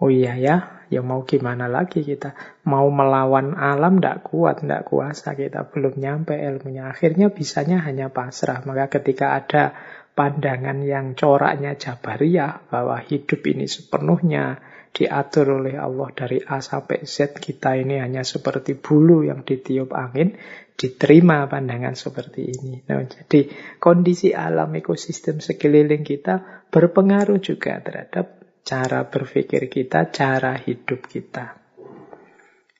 Oh 0.00 0.10
iya 0.10 0.34
ya, 0.34 0.80
Ya 0.90 1.06
mau 1.06 1.22
gimana 1.22 1.70
lagi 1.70 2.02
kita. 2.02 2.34
Mau 2.66 2.90
melawan 2.90 3.54
alam 3.54 4.02
tidak 4.02 4.26
kuat, 4.26 4.66
tidak 4.66 4.90
kuasa. 4.90 5.38
Kita 5.38 5.70
belum 5.70 6.02
nyampe 6.02 6.34
ilmunya. 6.34 6.90
Akhirnya 6.90 7.30
bisanya 7.30 7.78
hanya 7.86 8.10
pasrah. 8.10 8.66
Maka 8.66 8.90
ketika 8.98 9.38
ada 9.38 9.70
pandangan 10.18 10.82
yang 10.82 11.14
coraknya 11.14 11.78
Jabariyah 11.78 12.66
bahwa 12.74 12.98
hidup 13.06 13.38
ini 13.46 13.70
sepenuhnya 13.70 14.58
diatur 14.90 15.62
oleh 15.62 15.78
Allah 15.78 16.10
dari 16.10 16.42
A 16.42 16.58
sampai 16.58 17.06
Z 17.06 17.38
kita 17.38 17.78
ini 17.78 18.02
hanya 18.02 18.26
seperti 18.26 18.74
bulu 18.74 19.22
yang 19.22 19.46
ditiup 19.46 19.94
angin 19.94 20.34
diterima 20.74 21.46
pandangan 21.46 21.94
seperti 21.94 22.50
ini. 22.50 22.80
Nah, 22.88 23.04
jadi 23.04 23.48
kondisi 23.76 24.32
alam 24.32 24.72
ekosistem 24.74 25.38
sekeliling 25.38 26.02
kita 26.02 26.66
berpengaruh 26.72 27.38
juga 27.38 27.78
terhadap 27.84 28.40
cara 28.64 29.06
berpikir 29.06 29.68
kita, 29.68 30.08
cara 30.08 30.56
hidup 30.56 31.04
kita. 31.04 31.60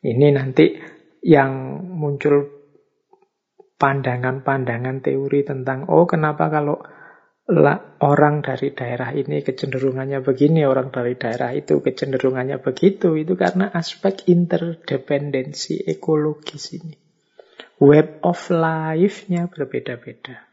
Ini 0.00 0.28
nanti 0.32 0.64
yang 1.20 1.84
muncul 1.92 2.60
pandangan-pandangan 3.76 5.04
teori 5.04 5.40
tentang, 5.44 5.88
oh 5.88 6.04
kenapa 6.04 6.48
kalau 6.48 6.80
orang 8.00 8.46
dari 8.46 8.70
daerah 8.70 9.10
ini 9.10 9.42
kecenderungannya 9.42 10.22
begini, 10.22 10.62
orang 10.62 10.94
dari 10.94 11.18
daerah 11.18 11.50
itu 11.50 11.82
kecenderungannya 11.82 12.62
begitu. 12.62 13.18
Itu 13.18 13.34
karena 13.34 13.68
aspek 13.74 14.30
interdependensi 14.30 15.82
ekologis 15.84 16.78
ini. 16.78 16.94
Web 17.80 18.22
of 18.22 18.52
life-nya 18.52 19.48
berbeda-beda. 19.48 20.46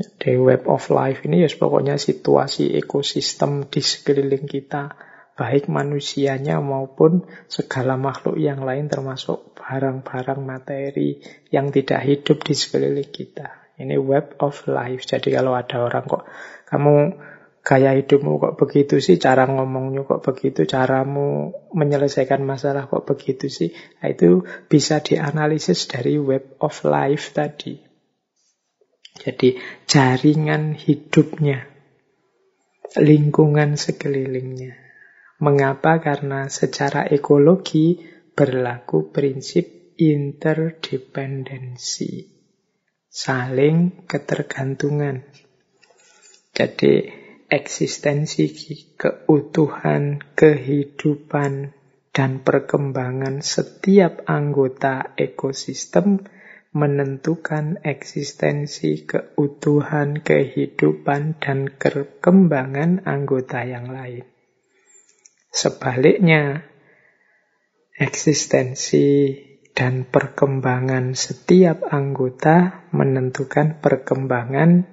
Di 0.00 0.32
web 0.40 0.64
of 0.64 0.88
life 0.88 1.28
ini 1.28 1.44
ya 1.44 1.50
pokoknya 1.52 2.00
situasi 2.00 2.72
ekosistem 2.72 3.68
di 3.68 3.84
sekeliling 3.84 4.48
kita, 4.48 4.96
baik 5.36 5.68
manusianya 5.68 6.56
maupun 6.64 7.28
segala 7.52 8.00
makhluk 8.00 8.40
yang 8.40 8.64
lain 8.64 8.88
termasuk 8.88 9.56
barang-barang 9.60 10.40
materi 10.40 11.20
yang 11.52 11.68
tidak 11.68 12.00
hidup 12.08 12.40
di 12.40 12.54
sekeliling 12.56 13.12
kita. 13.12 13.59
Ini 13.80 13.96
web 13.96 14.36
of 14.44 14.68
life. 14.68 15.08
Jadi 15.08 15.32
kalau 15.32 15.56
ada 15.56 15.80
orang 15.80 16.04
kok 16.04 16.28
kamu 16.68 17.16
gaya 17.60 17.92
hidupmu 17.96 18.40
kok 18.40 18.56
begitu 18.56 19.00
sih, 19.04 19.20
cara 19.20 19.44
ngomongnya 19.44 20.08
kok 20.08 20.24
begitu, 20.24 20.64
caramu 20.64 21.52
menyelesaikan 21.76 22.40
masalah 22.40 22.88
kok 22.88 23.04
begitu 23.04 23.52
sih, 23.52 23.76
nah, 24.00 24.08
itu 24.08 24.48
bisa 24.68 25.00
dianalisis 25.04 25.88
dari 25.88 26.16
web 26.16 26.56
of 26.64 26.84
life 26.88 27.36
tadi. 27.36 27.76
Jadi 29.20 29.60
jaringan 29.84 30.72
hidupnya, 30.72 31.68
lingkungan 32.96 33.76
sekelilingnya. 33.76 34.72
Mengapa? 35.40 35.96
Karena 36.00 36.48
secara 36.48 37.04
ekologi 37.08 37.96
berlaku 38.32 39.12
prinsip 39.12 39.96
interdependensi. 40.00 42.39
Saling 43.10 44.06
ketergantungan. 44.06 45.26
Jadi 46.54 47.10
eksistensi 47.50 48.46
keutuhan, 48.94 50.22
kehidupan, 50.38 51.74
dan 52.14 52.46
perkembangan 52.46 53.42
setiap 53.42 54.30
anggota 54.30 55.18
ekosistem 55.18 56.22
menentukan 56.70 57.82
eksistensi, 57.82 59.02
keutuhan, 59.02 60.22
kehidupan, 60.22 61.42
dan 61.42 61.66
perkembangan 61.74 63.02
anggota 63.10 63.66
yang 63.66 63.90
lain. 63.90 64.22
Sebaliknya, 65.50 66.62
eksistensi 67.98 69.34
dan 69.72 70.04
perkembangan 70.06 71.14
setiap 71.14 71.86
anggota 71.88 72.86
menentukan 72.90 73.78
perkembangan 73.80 74.84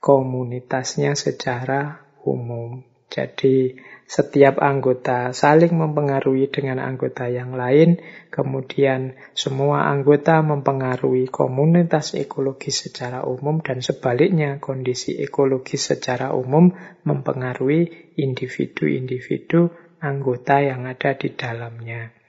komunitasnya 0.00 1.12
secara 1.16 2.04
umum. 2.24 2.84
Jadi 3.10 3.74
setiap 4.06 4.62
anggota 4.62 5.34
saling 5.34 5.74
mempengaruhi 5.74 6.46
dengan 6.46 6.78
anggota 6.78 7.26
yang 7.26 7.58
lain, 7.58 7.98
kemudian 8.30 9.18
semua 9.34 9.90
anggota 9.90 10.38
mempengaruhi 10.46 11.26
komunitas 11.26 12.14
ekologis 12.14 12.86
secara 12.86 13.26
umum, 13.26 13.58
dan 13.66 13.82
sebaliknya 13.82 14.62
kondisi 14.62 15.18
ekologis 15.18 15.90
secara 15.90 16.30
umum 16.30 16.70
mempengaruhi 17.02 18.14
individu-individu 18.14 19.74
anggota 19.98 20.62
yang 20.62 20.86
ada 20.86 21.10
di 21.18 21.34
dalamnya. 21.34 22.19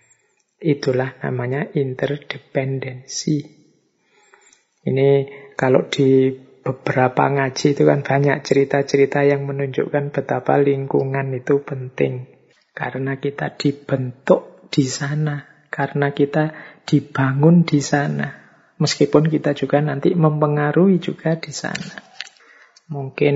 Itulah 0.62 1.18
namanya 1.26 1.66
interdependensi. 1.74 3.42
Ini 4.86 5.10
kalau 5.58 5.90
di 5.90 6.30
beberapa 6.62 7.26
ngaji 7.26 7.74
itu 7.74 7.82
kan 7.82 8.06
banyak 8.06 8.46
cerita-cerita 8.46 9.26
yang 9.26 9.50
menunjukkan 9.50 10.14
betapa 10.14 10.62
lingkungan 10.62 11.34
itu 11.34 11.66
penting. 11.66 12.30
Karena 12.78 13.18
kita 13.18 13.58
dibentuk 13.58 14.70
di 14.70 14.86
sana, 14.86 15.66
karena 15.74 16.14
kita 16.14 16.54
dibangun 16.86 17.66
di 17.66 17.82
sana. 17.82 18.30
Meskipun 18.78 19.34
kita 19.34 19.58
juga 19.58 19.82
nanti 19.82 20.14
mempengaruhi 20.14 21.02
juga 21.02 21.42
di 21.42 21.50
sana. 21.50 22.06
Mungkin 22.90 23.36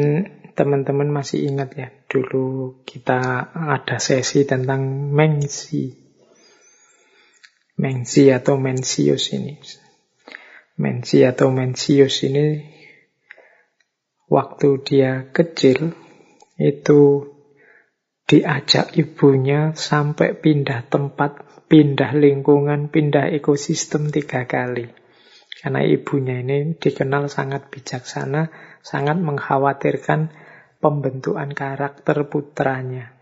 teman-teman 0.53 1.09
masih 1.09 1.49
ingat 1.49 1.73
ya, 1.73 1.89
dulu 2.05 2.79
kita 2.85 3.49
ada 3.53 3.97
sesi 3.97 4.45
tentang 4.45 5.09
mengsi. 5.09 6.04
Mengsi 7.75 8.31
atau 8.31 8.55
mensius 8.55 9.35
ini. 9.35 9.59
Mensi 10.79 11.27
atau 11.27 11.51
mensius 11.51 12.23
ini 12.23 12.63
waktu 14.31 14.69
dia 14.83 15.27
kecil 15.31 15.91
itu 16.55 17.31
diajak 18.25 18.97
ibunya 18.97 19.77
sampai 19.77 20.33
pindah 20.33 20.89
tempat, 20.89 21.45
pindah 21.69 22.15
lingkungan, 22.17 22.89
pindah 22.89 23.29
ekosistem 23.35 24.09
tiga 24.09 24.49
kali. 24.49 24.89
Karena 25.61 25.81
ibunya 25.85 26.41
ini 26.41 26.77
dikenal 26.77 27.29
sangat 27.29 27.69
bijaksana, 27.73 28.49
sangat 28.81 29.17
mengkhawatirkan 29.17 30.33
pembentukan 30.83 31.51
karakter 31.55 32.27
putranya, 32.29 33.13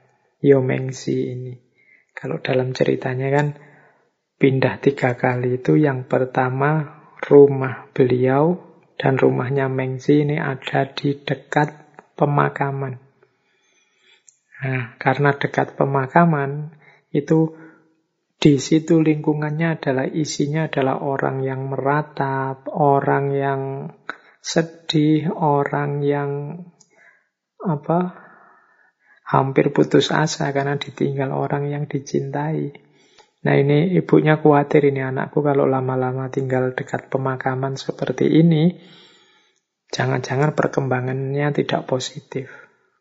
Yomengsi 0.44 1.32
ini. 1.36 1.54
Kalau 2.12 2.40
dalam 2.44 2.76
ceritanya 2.76 3.32
kan 3.32 3.48
pindah 4.44 4.84
tiga 4.84 5.16
kali 5.16 5.64
itu 5.64 5.80
yang 5.80 6.04
pertama 6.04 7.00
rumah 7.24 7.88
beliau 7.96 8.60
dan 9.00 9.16
rumahnya 9.16 9.72
Mengzi 9.72 10.28
ini 10.28 10.36
ada 10.36 10.84
di 10.92 11.16
dekat 11.16 11.72
pemakaman. 12.20 13.00
Nah, 14.64 15.00
karena 15.00 15.32
dekat 15.40 15.80
pemakaman, 15.80 16.76
itu 17.16 17.56
di 18.36 18.60
situ 18.60 19.00
lingkungannya 19.00 19.80
adalah 19.80 20.12
isinya 20.12 20.68
adalah 20.68 21.00
orang 21.00 21.48
yang 21.48 21.72
meratap, 21.72 22.68
orang 22.68 23.32
yang 23.32 23.62
sedih, 24.44 25.32
orang 25.32 26.04
yang 26.04 26.32
apa 27.64 28.20
hampir 29.24 29.72
putus 29.72 30.12
asa 30.12 30.52
karena 30.52 30.76
ditinggal 30.76 31.32
orang 31.32 31.72
yang 31.72 31.88
dicintai. 31.88 32.83
Nah 33.44 33.60
ini 33.60 33.92
ibunya 34.00 34.40
khawatir 34.40 34.88
ini 34.88 35.04
anakku 35.04 35.44
kalau 35.44 35.68
lama-lama 35.68 36.32
tinggal 36.32 36.72
dekat 36.72 37.12
pemakaman 37.12 37.76
seperti 37.76 38.40
ini, 38.40 38.80
jangan-jangan 39.92 40.56
perkembangannya 40.56 41.52
tidak 41.52 41.84
positif. 41.84 42.48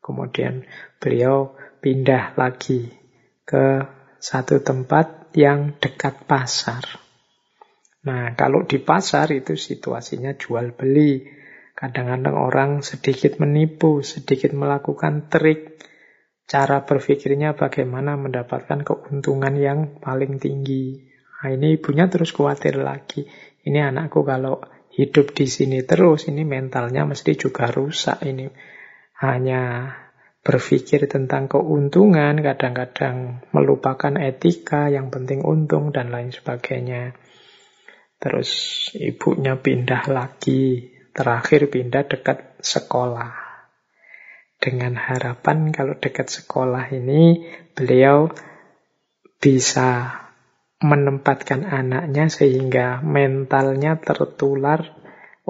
Kemudian 0.03 0.66
beliau 0.99 1.55
pindah 1.78 2.34
lagi 2.34 2.90
ke 3.47 3.86
satu 4.18 4.59
tempat 4.59 5.30
yang 5.38 5.78
dekat 5.78 6.26
pasar. 6.26 6.82
Nah 8.03 8.34
kalau 8.34 8.66
di 8.66 8.82
pasar 8.82 9.30
itu 9.30 9.55
situasinya 9.55 10.34
jual 10.34 10.74
beli. 10.74 11.43
Kadang-kadang 11.72 12.36
orang 12.38 12.70
sedikit 12.86 13.43
menipu, 13.43 14.07
sedikit 14.07 14.55
melakukan 14.55 15.26
trik, 15.26 15.82
cara 16.47 16.84
berpikirnya 16.84 17.55
bagaimana 17.57 18.18
mendapatkan 18.18 18.82
keuntungan 18.84 19.55
yang 19.57 19.78
paling 20.03 20.36
tinggi. 20.43 21.01
Nah, 21.43 21.49
ini 21.51 21.78
ibunya 21.80 22.07
terus 22.07 22.30
khawatir 22.30 22.78
lagi. 22.78 23.26
Ini 23.62 23.90
anakku 23.90 24.22
kalau 24.22 24.62
hidup 24.95 25.32
di 25.34 25.47
sini 25.49 25.82
terus, 25.82 26.28
ini 26.28 26.47
mentalnya 26.47 27.07
mesti 27.09 27.34
juga 27.34 27.70
rusak. 27.70 28.22
Ini 28.22 28.47
hanya 29.22 29.90
berpikir 30.43 31.07
tentang 31.07 31.47
keuntungan, 31.47 32.43
kadang-kadang 32.43 33.47
melupakan 33.55 34.14
etika, 34.18 34.90
yang 34.90 35.11
penting 35.14 35.47
untung, 35.47 35.95
dan 35.95 36.11
lain 36.11 36.34
sebagainya. 36.34 37.14
Terus 38.18 38.51
ibunya 38.95 39.59
pindah 39.59 40.07
lagi, 40.11 40.95
terakhir 41.14 41.70
pindah 41.70 42.07
dekat 42.07 42.59
sekolah 42.62 43.41
dengan 44.62 44.94
harapan 44.94 45.74
kalau 45.74 45.98
dekat 45.98 46.30
sekolah 46.30 46.94
ini 46.94 47.50
beliau 47.74 48.30
bisa 49.42 50.22
menempatkan 50.78 51.66
anaknya 51.66 52.30
sehingga 52.30 53.02
mentalnya 53.02 53.98
tertular 53.98 54.94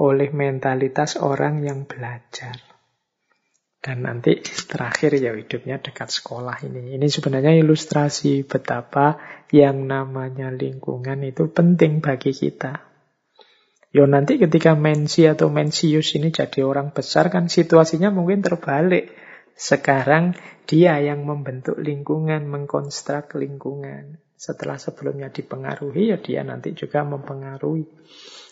oleh 0.01 0.33
mentalitas 0.33 1.21
orang 1.21 1.61
yang 1.61 1.85
belajar. 1.85 2.57
Dan 3.83 4.07
nanti 4.07 4.39
terakhir 4.41 5.19
ya 5.19 5.35
hidupnya 5.35 5.77
dekat 5.77 6.07
sekolah 6.07 6.63
ini. 6.63 6.95
Ini 6.95 7.07
sebenarnya 7.11 7.53
ilustrasi 7.59 8.47
betapa 8.47 9.19
yang 9.51 9.85
namanya 9.85 10.49
lingkungan 10.49 11.19
itu 11.27 11.51
penting 11.51 11.99
bagi 11.99 12.31
kita. 12.31 12.92
Yo 13.93 14.09
nanti 14.09 14.41
ketika 14.41 14.73
Mensi 14.73 15.29
atau 15.29 15.53
Mensius 15.53 16.17
ini 16.17 16.33
jadi 16.33 16.65
orang 16.65 16.89
besar 16.97 17.29
kan 17.29 17.45
situasinya 17.45 18.09
mungkin 18.09 18.41
terbalik. 18.41 19.13
Sekarang 19.53 20.33
dia 20.65 20.97
yang 20.97 21.29
membentuk 21.29 21.77
lingkungan, 21.77 22.49
mengkonstruk 22.49 23.37
lingkungan. 23.37 24.17
Setelah 24.33 24.81
sebelumnya 24.81 25.29
dipengaruhi, 25.29 26.09
ya 26.09 26.17
dia 26.17 26.41
nanti 26.41 26.73
juga 26.73 27.05
mempengaruhi. 27.05 27.85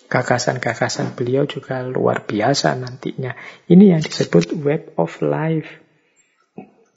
Gagasan-gagasan 0.05 1.17
beliau 1.17 1.49
juga 1.49 1.81
luar 1.89 2.29
biasa 2.29 2.77
nantinya. 2.77 3.33
Ini 3.65 3.97
yang 3.97 4.01
disebut 4.05 4.53
web 4.61 4.93
of 5.01 5.25
life. 5.25 5.81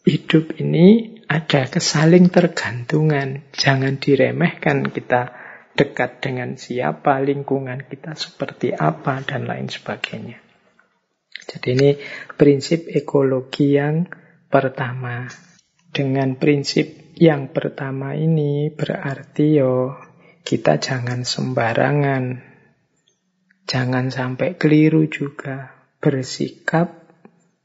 Hidup 0.04 0.60
ini 0.60 1.16
ada 1.32 1.64
kesaling 1.64 2.28
tergantungan. 2.28 3.40
Jangan 3.56 3.96
diremehkan 3.96 4.92
kita 4.92 5.43
dekat 5.74 6.22
dengan 6.22 6.54
siapa, 6.54 7.18
lingkungan 7.18 7.86
kita 7.86 8.14
seperti 8.14 8.70
apa, 8.74 9.22
dan 9.26 9.50
lain 9.50 9.66
sebagainya. 9.66 10.38
Jadi 11.44 11.68
ini 11.76 11.90
prinsip 12.38 12.88
ekologi 12.88 13.76
yang 13.76 14.06
pertama. 14.48 15.28
Dengan 15.94 16.34
prinsip 16.34 17.14
yang 17.14 17.54
pertama 17.54 18.18
ini 18.18 18.74
berarti 18.74 19.62
yo 19.62 19.94
kita 20.42 20.82
jangan 20.82 21.22
sembarangan. 21.22 22.42
Jangan 23.64 24.10
sampai 24.10 24.58
keliru 24.60 25.08
juga 25.08 25.72
bersikap 26.02 27.08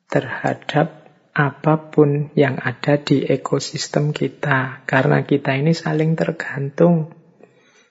terhadap 0.08 1.12
apa 1.36 1.92
pun 1.92 2.32
yang 2.40 2.56
ada 2.62 2.96
di 3.02 3.26
ekosistem 3.26 4.16
kita. 4.16 4.86
Karena 4.86 5.26
kita 5.26 5.58
ini 5.60 5.76
saling 5.76 6.16
tergantung. 6.16 7.19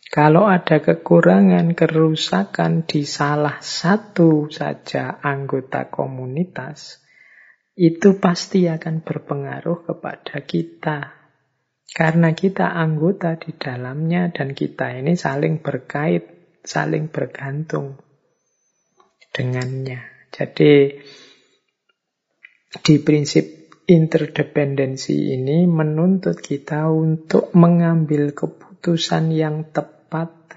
Kalau 0.08 0.48
ada 0.48 0.80
kekurangan, 0.80 1.76
kerusakan 1.76 2.88
di 2.88 3.04
salah 3.04 3.60
satu 3.60 4.48
saja 4.48 5.20
anggota 5.20 5.92
komunitas, 5.92 7.04
itu 7.76 8.16
pasti 8.16 8.64
akan 8.72 9.04
berpengaruh 9.04 9.84
kepada 9.84 10.40
kita. 10.48 11.12
Karena 11.92 12.32
kita 12.32 12.72
anggota 12.72 13.36
di 13.36 13.52
dalamnya 13.52 14.32
dan 14.32 14.56
kita 14.56 14.96
ini 14.96 15.12
saling 15.12 15.60
berkait, 15.60 16.56
saling 16.64 17.12
bergantung 17.12 18.00
dengannya. 19.36 20.08
Jadi 20.32 21.04
di 22.80 22.94
prinsip 23.00 23.76
interdependensi 23.84 25.36
ini 25.36 25.68
menuntut 25.68 26.40
kita 26.40 26.88
untuk 26.92 27.52
mengambil 27.52 28.32
keputusan 28.32 29.32
yang 29.32 29.68
tepat 29.68 29.97
tepat, 30.08 30.56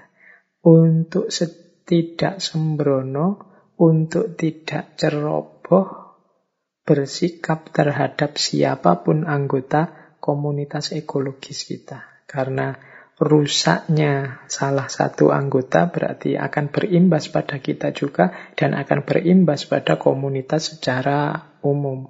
untuk 0.64 1.28
tidak 1.84 2.40
sembrono, 2.40 3.52
untuk 3.76 4.32
tidak 4.32 4.96
ceroboh, 4.96 6.16
bersikap 6.88 7.68
terhadap 7.68 8.40
siapa 8.40 9.04
pun 9.04 9.28
anggota 9.28 10.16
komunitas 10.24 10.96
ekologis 10.96 11.68
kita. 11.68 12.24
Karena 12.24 12.72
rusaknya 13.20 14.40
salah 14.48 14.88
satu 14.88 15.28
anggota 15.36 15.92
berarti 15.92 16.40
akan 16.40 16.72
berimbas 16.72 17.28
pada 17.28 17.60
kita 17.60 17.92
juga 17.92 18.32
dan 18.56 18.72
akan 18.72 19.04
berimbas 19.04 19.68
pada 19.68 20.00
komunitas 20.00 20.72
secara 20.72 21.52
umum. 21.60 22.08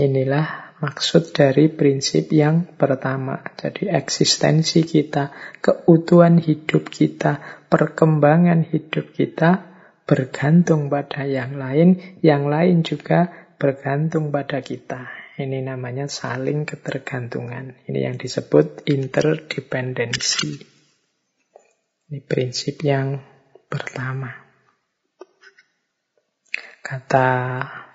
Inilah 0.00 0.67
maksud 0.78 1.34
dari 1.34 1.70
prinsip 1.70 2.30
yang 2.30 2.78
pertama. 2.78 3.42
Jadi 3.58 3.90
eksistensi 3.90 4.86
kita, 4.86 5.30
keutuhan 5.58 6.38
hidup 6.38 6.88
kita, 6.88 7.64
perkembangan 7.66 8.66
hidup 8.66 9.14
kita 9.14 9.68
bergantung 10.08 10.88
pada 10.88 11.28
yang 11.28 11.60
lain, 11.60 12.18
yang 12.24 12.48
lain 12.48 12.80
juga 12.80 13.28
bergantung 13.60 14.32
pada 14.32 14.64
kita. 14.64 15.10
Ini 15.38 15.62
namanya 15.62 16.10
saling 16.10 16.66
ketergantungan. 16.66 17.78
Ini 17.86 18.10
yang 18.10 18.16
disebut 18.18 18.88
interdependensi. 18.90 20.58
Ini 22.08 22.18
prinsip 22.24 22.82
yang 22.82 23.20
pertama. 23.68 24.32
Kata 26.82 27.28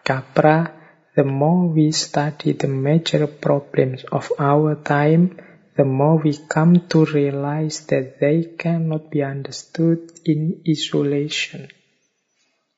Capra, 0.06 0.83
The 1.16 1.24
more 1.24 1.68
we 1.68 1.92
study 1.92 2.54
the 2.54 2.68
major 2.68 3.28
problems 3.28 4.04
of 4.12 4.32
our 4.40 4.76
time, 4.76 5.38
the 5.78 5.86
more 5.86 6.18
we 6.18 6.34
come 6.50 6.88
to 6.90 7.06
realize 7.06 7.86
that 7.88 8.20
they 8.20 8.56
cannot 8.58 9.12
be 9.12 9.22
understood 9.22 10.12
in 10.26 10.64
isolation. 10.68 11.70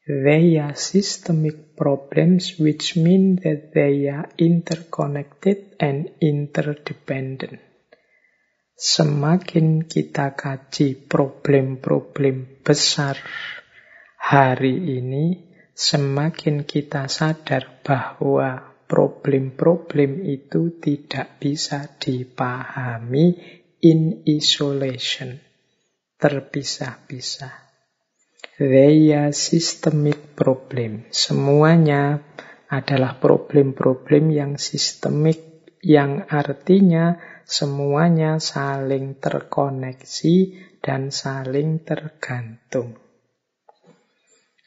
They 0.07 0.57
are 0.57 0.75
systemic 0.75 1.75
problems 1.75 2.59
which 2.59 2.95
mean 2.95 3.37
that 3.43 3.71
they 3.73 4.07
are 4.07 4.29
interconnected 4.37 5.75
and 5.79 6.11
interdependent. 6.21 7.59
Semakin 8.75 9.87
kita 9.87 10.35
kaji 10.35 11.07
problem-problem 11.07 12.61
besar 12.67 13.15
hari 14.19 14.99
ini, 14.99 15.54
semakin 15.75 16.63
kita 16.63 17.11
sadar 17.11 17.83
bahwa 17.83 18.79
problem-problem 18.87 20.23
itu 20.23 20.79
tidak 20.79 21.35
bisa 21.43 21.99
dipahami 21.99 23.35
in 23.83 24.23
isolation, 24.23 25.35
terpisah-pisah. 26.15 27.65
They 28.55 29.11
are 29.11 29.35
systemic 29.35 30.31
problem. 30.31 31.11
Semuanya 31.11 32.23
adalah 32.71 33.19
problem-problem 33.19 34.31
yang 34.31 34.55
sistemik, 34.55 35.75
yang 35.83 36.23
artinya 36.31 37.19
semuanya 37.43 38.39
saling 38.39 39.19
terkoneksi 39.19 40.35
dan 40.79 41.11
saling 41.11 41.83
tergantung. 41.83 42.95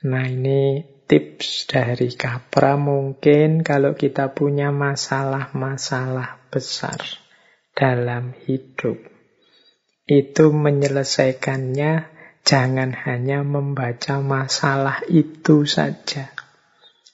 Nah 0.05 0.27
ini 0.31 0.98
tips 1.09 1.65
dari 1.73 2.13
Kapra 2.13 2.77
mungkin 2.77 3.65
kalau 3.65 3.97
kita 3.97 4.37
punya 4.37 4.69
masalah-masalah 4.69 6.37
besar 6.53 7.01
dalam 7.73 8.37
hidup. 8.45 9.01
Itu 10.05 10.53
menyelesaikannya 10.53 11.93
jangan 12.45 12.93
hanya 12.93 13.41
membaca 13.41 14.21
masalah 14.21 15.01
itu 15.09 15.65
saja. 15.65 16.29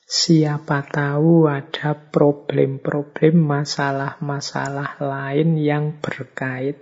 Siapa 0.04 0.84
tahu 0.90 1.48
ada 1.48 1.96
problem-problem, 1.96 3.34
masalah-masalah 3.34 5.00
lain 5.00 5.58
yang 5.58 5.98
berkait. 5.98 6.78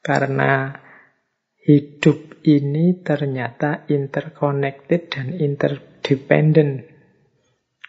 Karena 0.00 0.76
hidup 1.70 2.42
ini 2.42 2.98
ternyata 2.98 3.86
interconnected 3.86 5.06
dan 5.06 5.30
interdependent. 5.38 6.82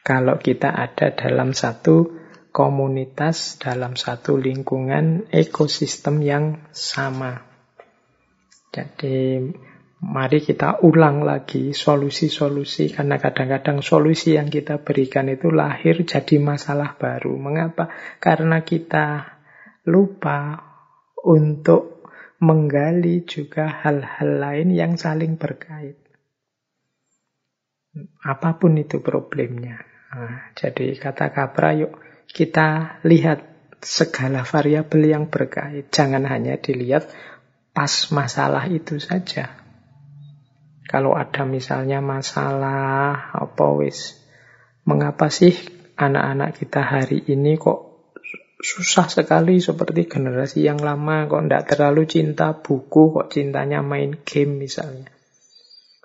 Kalau 0.06 0.38
kita 0.38 0.70
ada 0.70 1.18
dalam 1.18 1.58
satu 1.58 2.22
komunitas, 2.54 3.58
dalam 3.58 3.98
satu 3.98 4.38
lingkungan 4.38 5.34
ekosistem 5.34 6.22
yang 6.22 6.46
sama. 6.70 7.42
Jadi 8.70 9.50
mari 10.02 10.40
kita 10.46 10.86
ulang 10.86 11.26
lagi 11.26 11.74
solusi-solusi 11.74 12.94
karena 12.94 13.18
kadang-kadang 13.18 13.82
solusi 13.82 14.38
yang 14.38 14.50
kita 14.50 14.82
berikan 14.86 15.26
itu 15.30 15.50
lahir 15.50 16.06
jadi 16.06 16.38
masalah 16.38 16.98
baru. 17.02 17.34
Mengapa? 17.34 17.90
Karena 18.22 18.62
kita 18.62 19.38
lupa 19.90 20.70
untuk 21.26 21.91
menggali 22.42 23.22
juga 23.24 23.70
hal-hal 23.70 24.42
lain 24.42 24.70
yang 24.74 24.94
saling 24.98 25.38
berkait. 25.38 26.02
Apa 28.26 28.58
pun 28.58 28.74
itu 28.82 28.98
problemnya. 29.00 29.86
Nah, 30.12 30.52
jadi 30.58 30.98
kata 30.98 31.30
Capra, 31.30 31.78
yuk 31.78 32.02
kita 32.26 33.00
lihat 33.06 33.46
segala 33.80 34.42
variabel 34.42 35.06
yang 35.06 35.26
berkait. 35.30 35.94
Jangan 35.94 36.26
hanya 36.26 36.58
dilihat 36.58 37.14
pas 37.78 38.10
masalah 38.10 38.66
itu 38.68 38.98
saja. 38.98 39.62
Kalau 40.90 41.16
ada 41.16 41.48
misalnya 41.48 42.04
masalah 42.04 43.32
apa 43.32 43.66
wis, 43.80 44.20
mengapa 44.84 45.32
sih 45.32 45.56
anak-anak 45.96 46.58
kita 46.58 46.82
hari 46.84 47.24
ini 47.32 47.56
kok 47.56 47.91
susah 48.62 49.10
sekali 49.10 49.58
seperti 49.58 50.06
generasi 50.06 50.62
yang 50.62 50.78
lama 50.78 51.26
kok 51.26 51.42
tidak 51.50 51.66
terlalu 51.66 52.06
cinta 52.06 52.54
buku 52.54 53.10
kok 53.10 53.28
cintanya 53.34 53.82
main 53.82 54.22
game 54.22 54.62
misalnya. 54.62 55.10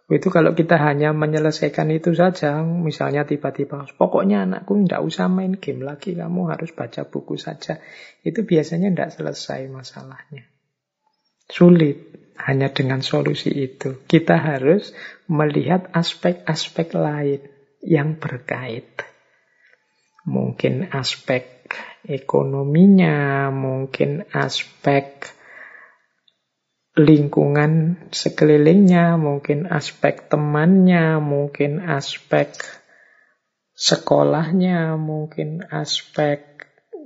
Itu 0.07 0.31
kalau 0.31 0.55
kita 0.55 0.79
hanya 0.79 1.11
menyelesaikan 1.11 1.91
itu 1.91 2.15
saja 2.15 2.63
misalnya 2.63 3.27
tiba-tiba 3.27 3.91
pokoknya 3.99 4.47
anakku 4.47 4.79
tidak 4.87 5.03
usah 5.03 5.27
main 5.27 5.59
game 5.59 5.83
lagi 5.83 6.15
kamu 6.15 6.49
harus 6.49 6.73
baca 6.73 7.05
buku 7.05 7.37
saja. 7.37 7.83
Itu 8.25 8.47
biasanya 8.47 8.89
tidak 8.95 9.11
selesai 9.19 9.67
masalahnya. 9.69 10.47
Sulit 11.51 12.31
hanya 12.39 12.71
dengan 12.71 13.03
solusi 13.03 13.51
itu. 13.51 14.03
Kita 14.07 14.39
harus 14.39 14.95
melihat 15.27 15.91
aspek-aspek 15.91 16.95
lain 16.95 17.43
yang 17.83 18.19
berkait. 18.19 19.03
Mungkin 20.27 20.91
aspek 20.91 21.56
ekonominya, 22.07 23.51
mungkin 23.51 24.25
aspek 24.31 25.35
lingkungan 26.97 28.07
sekelilingnya, 28.09 29.21
mungkin 29.21 29.69
aspek 29.69 30.33
temannya, 30.33 31.21
mungkin 31.21 31.85
aspek 31.85 32.57
sekolahnya, 33.77 34.97
mungkin 34.97 35.67
aspek 35.69 36.57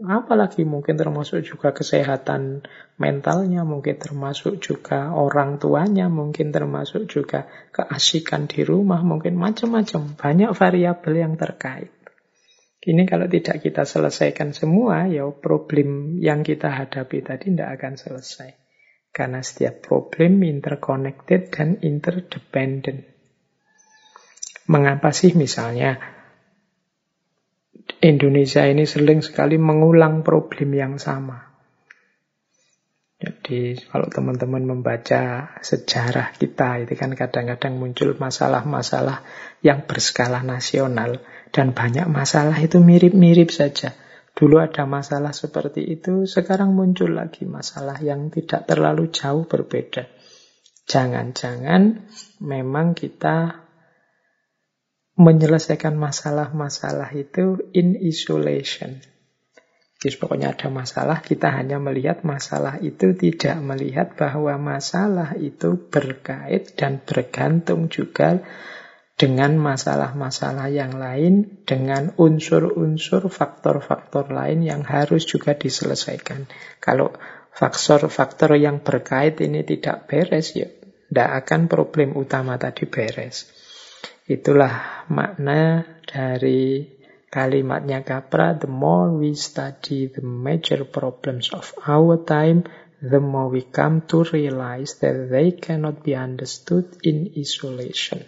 apalagi 0.07 0.64
mungkin 0.64 0.96
termasuk 0.96 1.44
juga 1.44 1.76
kesehatan 1.76 2.64
mentalnya, 2.96 3.68
mungkin 3.68 4.01
termasuk 4.01 4.57
juga 4.62 5.12
orang 5.12 5.61
tuanya, 5.61 6.09
mungkin 6.09 6.53
termasuk 6.55 7.05
juga 7.05 7.44
keasikan 7.68 8.48
di 8.48 8.64
rumah, 8.64 9.05
mungkin 9.05 9.36
macam-macam, 9.36 10.16
banyak 10.16 10.51
variabel 10.57 11.14
yang 11.20 11.34
terkait. 11.36 11.99
Ini 12.81 13.05
kalau 13.05 13.28
tidak 13.28 13.61
kita 13.61 13.85
selesaikan 13.85 14.57
semua, 14.57 15.05
ya 15.05 15.28
problem 15.28 16.16
yang 16.16 16.41
kita 16.41 16.72
hadapi 16.72 17.20
tadi 17.20 17.53
tidak 17.53 17.76
akan 17.76 17.95
selesai. 18.01 18.51
Karena 19.12 19.45
setiap 19.45 19.85
problem 19.85 20.41
interconnected 20.41 21.53
dan 21.53 21.76
interdependent. 21.85 23.05
Mengapa 24.70 25.12
sih 25.12 25.37
misalnya 25.37 25.99
Indonesia 28.01 28.64
ini 28.64 28.89
sering 28.89 29.20
sekali 29.20 29.61
mengulang 29.61 30.24
problem 30.24 30.72
yang 30.72 30.97
sama? 30.97 31.51
Jadi 33.20 33.77
kalau 33.93 34.09
teman-teman 34.09 34.65
membaca 34.65 35.52
sejarah 35.61 36.32
kita, 36.40 36.81
itu 36.81 36.97
kan 36.97 37.12
kadang-kadang 37.12 37.77
muncul 37.77 38.16
masalah-masalah 38.16 39.20
yang 39.61 39.85
berskala 39.85 40.40
nasional. 40.40 41.20
Dan 41.51 41.74
banyak 41.74 42.06
masalah 42.06 42.55
itu 42.62 42.78
mirip-mirip 42.78 43.51
saja. 43.51 43.94
Dulu 44.31 44.62
ada 44.62 44.86
masalah 44.86 45.35
seperti 45.35 45.82
itu, 45.82 46.24
sekarang 46.24 46.72
muncul 46.72 47.10
lagi 47.10 47.43
masalah 47.44 47.98
yang 47.98 48.31
tidak 48.31 48.70
terlalu 48.70 49.10
jauh 49.10 49.44
berbeda. 49.44 50.06
Jangan-jangan 50.86 52.06
memang 52.40 52.94
kita 52.94 53.66
menyelesaikan 55.20 55.98
masalah-masalah 55.98 57.12
itu 57.12 57.60
in 57.77 57.98
isolation. 58.01 59.05
Jadi 60.01 60.16
pokoknya 60.16 60.56
ada 60.56 60.72
masalah, 60.72 61.20
kita 61.20 61.52
hanya 61.52 61.77
melihat 61.77 62.24
masalah 62.24 62.81
itu, 62.81 63.12
tidak 63.12 63.60
melihat 63.60 64.16
bahwa 64.16 64.56
masalah 64.56 65.36
itu 65.36 65.77
berkait 65.77 66.72
dan 66.72 67.05
bergantung 67.05 67.93
juga 67.93 68.40
dengan 69.20 69.52
masalah-masalah 69.60 70.72
yang 70.72 70.97
lain, 70.97 71.60
dengan 71.68 72.16
unsur-unsur 72.16 73.28
faktor-faktor 73.28 74.32
lain 74.32 74.64
yang 74.64 74.80
harus 74.80 75.28
juga 75.28 75.52
diselesaikan. 75.52 76.48
Kalau 76.80 77.12
faktor-faktor 77.52 78.56
yang 78.56 78.80
berkait 78.80 79.36
ini 79.44 79.60
tidak 79.60 80.09
beres, 80.09 80.56
ya 80.56 80.72
tidak 81.12 81.44
akan 81.44 81.68
problem 81.68 82.16
utama 82.16 82.56
tadi 82.56 82.88
beres. 82.88 83.44
Itulah 84.24 85.05
makna 85.12 85.84
dari 86.09 86.88
Kalimatnya 87.28 88.01
Capra, 88.01 88.56
the 88.56 88.72
more 88.72 89.12
we 89.12 89.36
study 89.36 90.09
the 90.09 90.24
major 90.24 90.88
problems 90.88 91.52
of 91.52 91.76
our 91.84 92.24
time, 92.24 92.64
the 93.05 93.20
more 93.20 93.52
we 93.52 93.68
come 93.68 94.01
to 94.09 94.24
realize 94.32 94.97
that 95.05 95.28
they 95.28 95.52
cannot 95.52 96.01
be 96.01 96.16
understood 96.16 96.88
in 97.05 97.36
isolation. 97.36 98.24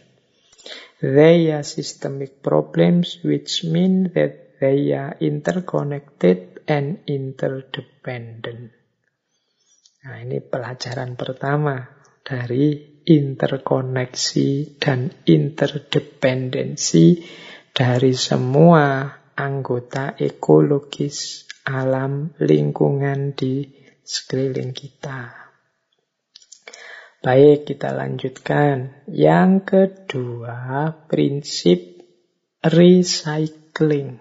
They 1.02 1.50
are 1.50 1.66
systemic 1.66 2.46
problems, 2.46 3.18
which 3.26 3.66
mean 3.66 4.14
that 4.14 4.62
they 4.62 4.94
are 4.94 5.18
interconnected 5.18 6.62
and 6.70 7.02
interdependent. 7.10 8.70
Nah, 10.06 10.16
ini 10.22 10.38
pelajaran 10.38 11.18
pertama 11.18 11.90
dari 12.22 13.02
interkoneksi 13.02 14.78
dan 14.78 15.10
interdependensi 15.26 17.18
dari 17.74 18.14
semua 18.14 19.10
anggota 19.34 20.14
ekologis 20.14 21.50
alam 21.66 22.30
lingkungan 22.38 23.34
di 23.34 23.66
sekeliling 24.06 24.70
kita. 24.70 25.41
Baik, 27.22 27.70
kita 27.70 27.94
lanjutkan. 27.94 29.06
Yang 29.06 29.50
kedua, 29.62 30.90
prinsip 31.06 32.02
recycling. 32.66 34.18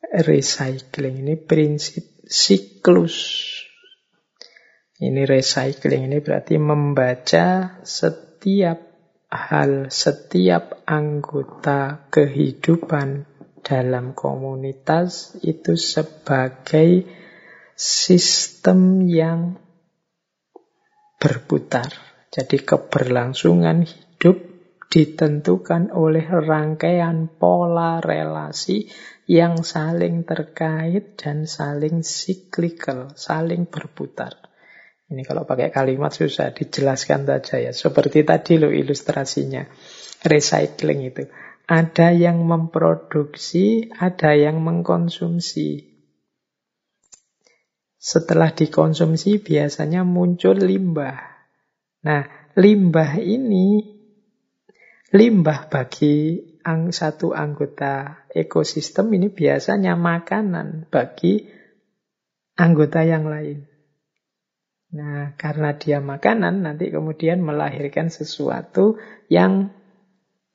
Recycling 0.00 1.28
ini 1.28 1.36
prinsip 1.36 2.08
siklus. 2.24 3.20
Ini 4.96 5.28
recycling 5.28 6.08
ini 6.08 6.24
berarti 6.24 6.56
membaca 6.56 7.76
setiap 7.84 8.80
hal 9.28 9.92
setiap 9.92 10.88
anggota 10.88 12.08
kehidupan 12.08 13.28
dalam 13.60 14.16
komunitas 14.16 15.36
itu 15.44 15.76
sebagai 15.76 17.04
sistem 17.76 19.04
yang 19.04 19.63
berputar. 21.24 21.88
Jadi 22.28 22.60
keberlangsungan 22.60 23.88
hidup 23.88 24.36
ditentukan 24.92 25.88
oleh 25.96 26.28
rangkaian 26.28 27.32
pola 27.32 28.04
relasi 28.04 28.92
yang 29.24 29.64
saling 29.64 30.28
terkait 30.28 31.16
dan 31.16 31.48
saling 31.48 32.04
siklikal, 32.04 33.16
saling 33.16 33.64
berputar. 33.64 34.36
Ini 35.08 35.24
kalau 35.24 35.48
pakai 35.48 35.72
kalimat 35.72 36.12
susah 36.12 36.52
dijelaskan 36.52 37.24
saja 37.24 37.56
ya. 37.56 37.72
Seperti 37.72 38.28
tadi 38.28 38.60
lo 38.60 38.68
ilustrasinya. 38.68 39.64
Recycling 40.24 41.00
itu. 41.08 41.24
Ada 41.64 42.12
yang 42.12 42.44
memproduksi, 42.44 43.88
ada 43.96 44.36
yang 44.36 44.60
mengkonsumsi. 44.60 45.93
Setelah 48.04 48.52
dikonsumsi 48.52 49.40
biasanya 49.40 50.04
muncul 50.04 50.60
limbah. 50.60 51.16
Nah, 52.04 52.52
limbah 52.52 53.16
ini 53.16 53.80
limbah 55.08 55.72
bagi 55.72 56.36
satu 56.68 57.32
anggota 57.32 58.28
ekosistem 58.28 59.08
ini 59.16 59.32
biasanya 59.32 59.96
makanan 59.96 60.92
bagi 60.92 61.48
anggota 62.60 63.08
yang 63.08 63.24
lain. 63.24 63.64
Nah, 64.92 65.32
karena 65.40 65.72
dia 65.72 66.04
makanan, 66.04 66.60
nanti 66.60 66.92
kemudian 66.92 67.40
melahirkan 67.40 68.12
sesuatu 68.12 69.00
yang 69.32 69.72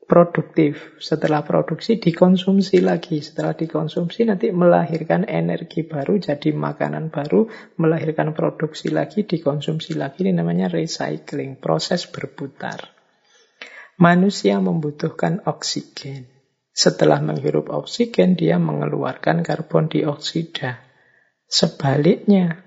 produktif. 0.09 0.97
Setelah 0.97 1.45
produksi, 1.45 2.01
dikonsumsi 2.01 2.81
lagi. 2.81 3.21
Setelah 3.21 3.53
dikonsumsi, 3.53 4.25
nanti 4.25 4.49
melahirkan 4.49 5.29
energi 5.29 5.85
baru, 5.85 6.17
jadi 6.17 6.49
makanan 6.49 7.13
baru, 7.13 7.45
melahirkan 7.77 8.33
produksi 8.33 8.89
lagi, 8.89 9.29
dikonsumsi 9.29 9.93
lagi. 9.93 10.25
Ini 10.25 10.41
namanya 10.41 10.73
recycling, 10.73 11.61
proses 11.61 12.09
berputar. 12.09 12.89
Manusia 14.01 14.57
membutuhkan 14.57 15.45
oksigen. 15.45 16.25
Setelah 16.73 17.21
menghirup 17.21 17.69
oksigen, 17.69 18.33
dia 18.33 18.57
mengeluarkan 18.57 19.45
karbon 19.45 19.91
dioksida. 19.91 20.81
Sebaliknya, 21.45 22.65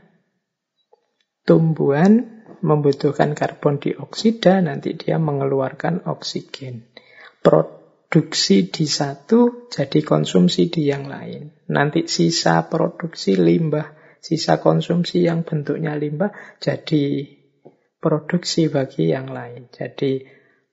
tumbuhan 1.42 2.44
membutuhkan 2.62 3.34
karbon 3.34 3.82
dioksida, 3.82 4.62
nanti 4.62 4.94
dia 4.94 5.18
mengeluarkan 5.18 6.06
oksigen. 6.06 6.91
Produksi 7.42 8.70
di 8.70 8.86
satu, 8.86 9.66
jadi 9.66 10.00
konsumsi 10.06 10.70
di 10.70 10.86
yang 10.86 11.10
lain. 11.10 11.66
Nanti 11.74 12.06
sisa 12.06 12.70
produksi 12.70 13.34
limbah, 13.34 14.18
sisa 14.22 14.62
konsumsi 14.62 15.26
yang 15.26 15.42
bentuknya 15.42 15.98
limbah, 15.98 16.30
jadi 16.62 17.26
produksi 17.98 18.70
bagi 18.70 19.10
yang 19.10 19.30
lain. 19.30 19.70
Jadi 19.74 20.22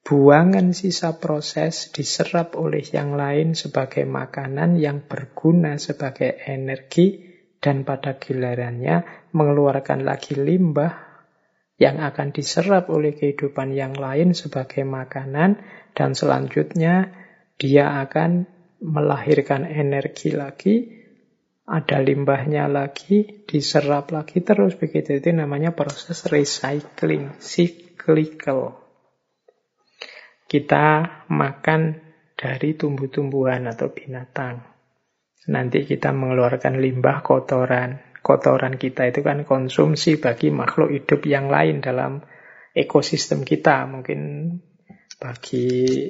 buangan 0.06 0.74
sisa 0.74 1.18
proses 1.18 1.90
diserap 1.90 2.58
oleh 2.58 2.82
yang 2.82 3.14
lain 3.14 3.58
sebagai 3.58 4.06
makanan 4.06 4.78
yang 4.78 5.06
berguna 5.06 5.78
sebagai 5.78 6.38
energi 6.46 7.30
dan 7.60 7.84
pada 7.84 8.18
gilirannya 8.18 9.30
mengeluarkan 9.36 10.08
lagi 10.08 10.34
limbah 10.34 11.09
yang 11.80 12.04
akan 12.04 12.36
diserap 12.36 12.92
oleh 12.92 13.16
kehidupan 13.16 13.72
yang 13.72 13.96
lain 13.96 14.36
sebagai 14.36 14.84
makanan 14.84 15.64
dan 15.96 16.12
selanjutnya 16.12 17.16
dia 17.56 18.04
akan 18.04 18.46
melahirkan 18.84 19.64
energi 19.64 20.36
lagi 20.36 21.00
ada 21.70 22.02
limbahnya 22.02 22.66
lagi, 22.66 23.46
diserap 23.46 24.10
lagi 24.10 24.42
terus 24.42 24.74
begitu. 24.74 25.22
Itu 25.22 25.30
namanya 25.38 25.78
proses 25.78 26.26
recycling, 26.26 27.38
cyclical. 27.38 28.74
Kita 30.50 31.06
makan 31.30 31.82
dari 32.34 32.74
tumbuh-tumbuhan 32.74 33.70
atau 33.70 33.94
binatang. 33.94 34.66
Nanti 35.54 35.86
kita 35.86 36.10
mengeluarkan 36.10 36.82
limbah 36.82 37.22
kotoran. 37.22 38.09
Kotoran 38.30 38.78
kita 38.78 39.10
itu 39.10 39.26
kan 39.26 39.42
konsumsi 39.42 40.22
bagi 40.22 40.54
makhluk 40.54 40.94
hidup 40.94 41.26
yang 41.26 41.50
lain 41.50 41.82
dalam 41.82 42.22
ekosistem 42.78 43.42
kita. 43.42 43.90
Mungkin 43.90 44.54
bagi 45.18 46.06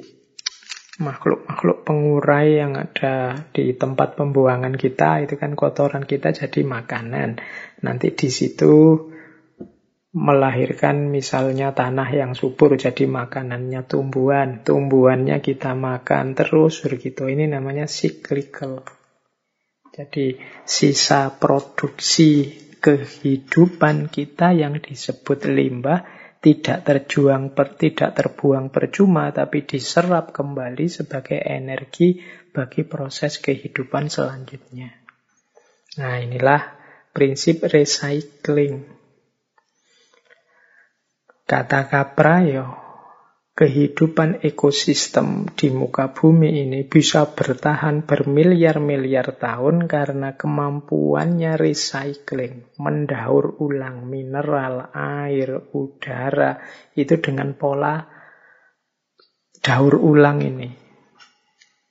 makhluk-makhluk 1.00 1.88
pengurai 1.88 2.60
yang 2.60 2.76
ada 2.76 3.48
di 3.56 3.72
tempat 3.72 4.20
pembuangan 4.20 4.76
kita 4.76 5.24
itu 5.24 5.40
kan 5.40 5.56
kotoran 5.56 6.04
kita 6.04 6.36
jadi 6.36 6.60
makanan. 6.60 7.40
Nanti 7.80 8.12
di 8.12 8.28
situ 8.28 9.00
melahirkan 10.12 11.08
misalnya 11.08 11.72
tanah 11.72 12.10
yang 12.12 12.36
subur 12.36 12.76
jadi 12.76 13.08
makanannya 13.08 13.80
tumbuhan. 13.88 14.60
Tumbuhannya 14.60 15.40
kita 15.40 15.72
makan 15.72 16.36
terus 16.36 16.84
begitu. 16.84 17.32
Ini 17.32 17.48
namanya 17.48 17.88
cyclical. 17.88 18.99
Jadi 19.90 20.38
sisa 20.62 21.34
produksi 21.34 22.46
kehidupan 22.80 24.08
kita 24.08 24.54
yang 24.54 24.78
disebut 24.78 25.50
limbah 25.50 26.06
tidak 26.40 26.88
terjuang 26.88 27.52
per, 27.52 27.76
tidak 27.76 28.16
terbuang 28.16 28.72
percuma 28.72 29.28
tapi 29.28 29.68
diserap 29.68 30.32
kembali 30.32 30.88
sebagai 30.88 31.36
energi 31.36 32.22
bagi 32.50 32.88
proses 32.88 33.36
kehidupan 33.42 34.08
selanjutnya. 34.08 34.88
Nah, 36.00 36.16
inilah 36.16 36.80
prinsip 37.12 37.68
recycling. 37.68 38.88
Kata 41.44 41.90
Kaprayo, 41.90 42.89
kehidupan 43.60 44.40
ekosistem 44.40 45.44
di 45.52 45.68
muka 45.68 46.16
bumi 46.16 46.64
ini 46.64 46.80
bisa 46.88 47.28
bertahan 47.28 48.08
bermiliar-miliar 48.08 49.36
tahun 49.36 49.84
karena 49.84 50.32
kemampuannya 50.32 51.60
recycling, 51.60 52.72
mendaur 52.80 53.60
ulang 53.60 54.08
mineral, 54.08 54.88
air, 54.96 55.60
udara, 55.76 56.56
itu 56.96 57.20
dengan 57.20 57.52
pola 57.52 58.00
daur 59.60 59.92
ulang 60.00 60.40
ini. 60.40 60.72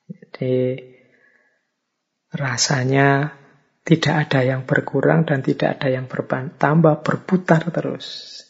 Jadi 0.10 0.74
rasanya 2.34 3.30
tidak 3.86 4.16
ada 4.26 4.42
yang 4.42 4.66
berkurang 4.66 5.30
dan 5.30 5.46
tidak 5.46 5.78
ada 5.78 5.94
yang 5.94 6.10
bertambah, 6.10 7.06
berputar 7.06 7.70
terus. 7.70 8.42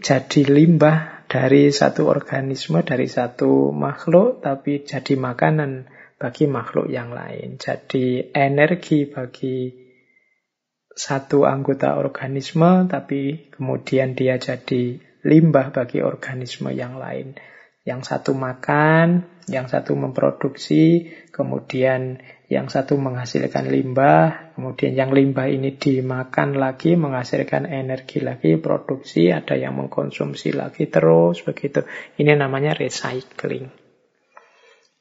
Jadi 0.00 0.48
limbah 0.48 1.17
dari 1.28 1.68
satu 1.68 2.08
organisme, 2.08 2.80
dari 2.80 3.04
satu 3.04 3.68
makhluk, 3.70 4.40
tapi 4.40 4.80
jadi 4.82 5.14
makanan 5.14 5.84
bagi 6.16 6.48
makhluk 6.48 6.88
yang 6.88 7.12
lain. 7.12 7.60
Jadi 7.60 8.32
energi 8.32 9.04
bagi 9.04 9.70
satu 10.88 11.46
anggota 11.46 12.00
organisme, 12.00 12.88
tapi 12.90 13.52
kemudian 13.52 14.16
dia 14.16 14.40
jadi 14.40 14.98
limbah 15.22 15.70
bagi 15.70 16.02
organisme 16.02 16.72
yang 16.72 16.98
lain. 16.98 17.36
Yang 17.84 18.08
satu 18.08 18.32
makan, 18.32 19.28
yang 19.46 19.68
satu 19.68 19.94
memproduksi, 19.94 21.12
kemudian 21.30 22.18
yang 22.48 22.72
satu 22.72 22.96
menghasilkan 22.96 23.68
limbah, 23.68 24.56
kemudian 24.56 24.96
yang 24.96 25.12
limbah 25.12 25.52
ini 25.52 25.76
dimakan 25.76 26.56
lagi, 26.56 26.96
menghasilkan 26.96 27.68
energi 27.68 28.24
lagi, 28.24 28.56
produksi, 28.56 29.28
ada 29.28 29.52
yang 29.52 29.76
mengkonsumsi 29.76 30.56
lagi 30.56 30.88
terus 30.88 31.44
begitu. 31.44 31.84
Ini 32.16 32.40
namanya 32.40 32.72
recycling. 32.72 33.68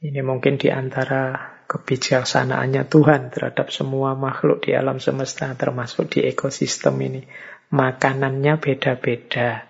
Ini 0.04 0.22
mungkin 0.28 0.60
di 0.60 0.68
antara 0.68 1.56
kebijaksanaannya 1.72 2.84
Tuhan 2.92 3.32
terhadap 3.32 3.72
semua 3.72 4.14
makhluk 4.20 4.68
di 4.68 4.76
alam 4.76 5.00
semesta, 5.00 5.48
termasuk 5.56 6.20
di 6.20 6.28
ekosistem 6.28 7.00
ini. 7.00 7.24
Makanannya 7.72 8.60
beda-beda 8.60 9.68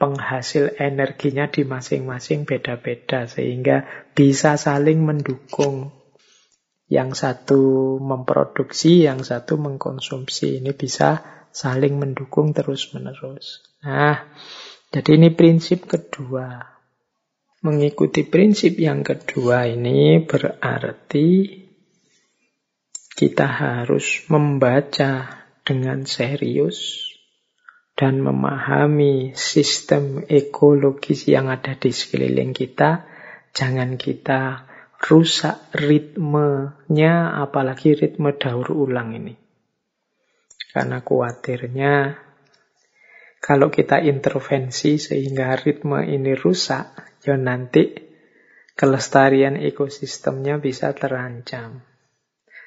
penghasil 0.00 0.80
energinya 0.80 1.50
di 1.50 1.68
masing-masing 1.68 2.48
beda-beda 2.48 3.28
sehingga 3.28 3.84
bisa 4.16 4.56
saling 4.56 5.04
mendukung. 5.04 5.99
Yang 6.90 7.22
satu 7.22 7.62
memproduksi, 8.02 9.06
yang 9.06 9.22
satu 9.22 9.54
mengkonsumsi. 9.62 10.58
Ini 10.58 10.74
bisa 10.74 11.22
saling 11.54 12.02
mendukung 12.02 12.50
terus-menerus. 12.50 13.62
Nah, 13.86 14.26
jadi 14.90 15.10
ini 15.14 15.30
prinsip 15.30 15.86
kedua. 15.86 16.66
Mengikuti 17.62 18.26
prinsip 18.26 18.74
yang 18.80 19.06
kedua 19.06 19.70
ini 19.70 20.18
berarti 20.24 21.28
kita 23.14 23.46
harus 23.46 24.24
membaca 24.32 25.44
dengan 25.60 26.08
serius 26.08 27.06
dan 27.92 28.24
memahami 28.24 29.36
sistem 29.36 30.24
ekologis 30.24 31.28
yang 31.28 31.52
ada 31.52 31.76
di 31.76 31.92
sekeliling 31.92 32.56
kita, 32.56 33.04
jangan 33.52 34.00
kita 34.00 34.69
rusak 35.00 35.72
ritmenya, 35.72 37.40
apalagi 37.40 37.96
ritme 37.96 38.36
daur 38.36 38.68
ulang 38.68 39.16
ini. 39.16 39.34
Karena 40.70 41.00
khawatirnya 41.00 41.94
kalau 43.40 43.72
kita 43.72 44.04
intervensi 44.04 45.00
sehingga 45.00 45.56
ritme 45.56 46.04
ini 46.04 46.36
rusak, 46.36 47.16
ya 47.24 47.40
nanti 47.40 47.88
kelestarian 48.76 49.56
ekosistemnya 49.56 50.60
bisa 50.60 50.92
terancam. 50.92 51.80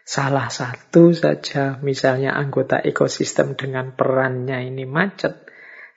Salah 0.04 0.50
satu 0.50 1.14
saja, 1.14 1.80
misalnya 1.80 2.36
anggota 2.36 2.82
ekosistem 2.82 3.56
dengan 3.56 3.94
perannya 3.94 4.66
ini 4.66 4.84
macet, 4.84 5.46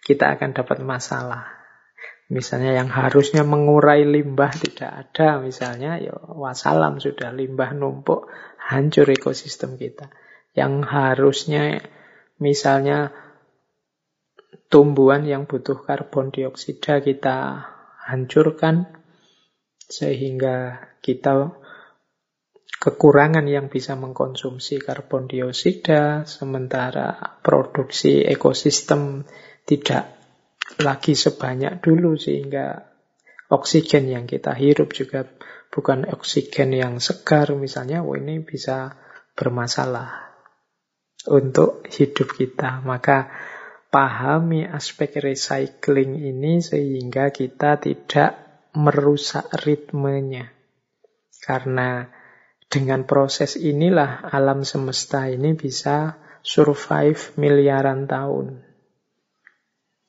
kita 0.04 0.36
akan 0.38 0.54
dapat 0.54 0.78
masalah. 0.84 1.55
Misalnya 2.26 2.74
yang 2.74 2.90
harusnya 2.90 3.46
mengurai 3.46 4.02
limbah 4.02 4.50
tidak 4.50 4.90
ada, 4.90 5.38
misalnya 5.38 6.02
ya 6.02 6.10
wasalam 6.14 6.98
sudah 6.98 7.30
limbah 7.30 7.70
numpuk, 7.70 8.26
hancur 8.58 9.06
ekosistem 9.06 9.78
kita. 9.78 10.10
Yang 10.50 10.90
harusnya 10.90 11.86
misalnya 12.42 13.14
tumbuhan 14.66 15.22
yang 15.22 15.46
butuh 15.46 15.78
karbon 15.86 16.34
dioksida 16.34 16.98
kita 16.98 17.62
hancurkan 18.10 18.90
sehingga 19.86 20.82
kita 21.06 21.54
kekurangan 22.82 23.46
yang 23.46 23.70
bisa 23.70 23.94
mengkonsumsi 23.94 24.82
karbon 24.82 25.30
dioksida, 25.30 26.26
sementara 26.26 27.38
produksi 27.46 28.26
ekosistem 28.26 29.22
tidak 29.62 30.15
lagi 30.82 31.14
sebanyak 31.14 31.78
dulu 31.78 32.18
sehingga 32.18 32.82
oksigen 33.50 34.10
yang 34.10 34.26
kita 34.26 34.52
hirup 34.52 34.90
juga 34.90 35.24
bukan 35.70 36.08
oksigen 36.10 36.74
yang 36.74 36.98
segar 36.98 37.54
misalnya, 37.54 38.02
oh 38.02 38.18
ini 38.18 38.42
bisa 38.42 38.96
bermasalah 39.36 40.34
untuk 41.30 41.86
hidup 41.86 42.34
kita. 42.34 42.82
Maka 42.82 43.30
pahami 43.90 44.66
aspek 44.66 45.22
recycling 45.22 46.18
ini 46.18 46.58
sehingga 46.58 47.30
kita 47.30 47.78
tidak 47.78 48.30
merusak 48.74 49.46
ritmenya. 49.62 50.50
Karena 51.46 52.10
dengan 52.66 53.06
proses 53.06 53.54
inilah 53.54 54.26
alam 54.26 54.66
semesta 54.66 55.30
ini 55.30 55.54
bisa 55.54 56.18
survive 56.42 57.38
miliaran 57.38 58.10
tahun. 58.10 58.65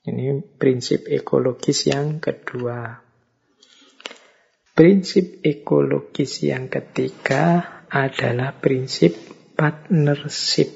Ini 0.07 0.39
prinsip 0.55 1.11
ekologis 1.11 1.91
yang 1.91 2.23
kedua. 2.23 2.95
Prinsip 4.71 5.43
ekologis 5.43 6.47
yang 6.47 6.71
ketiga 6.71 7.83
adalah 7.91 8.55
prinsip 8.55 9.19
partnership. 9.51 10.71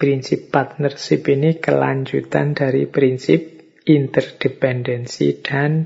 Prinsip 0.00 0.48
partnership 0.48 1.28
ini 1.28 1.60
kelanjutan 1.60 2.56
dari 2.56 2.88
prinsip 2.88 3.60
interdependensi 3.84 5.44
dan 5.44 5.84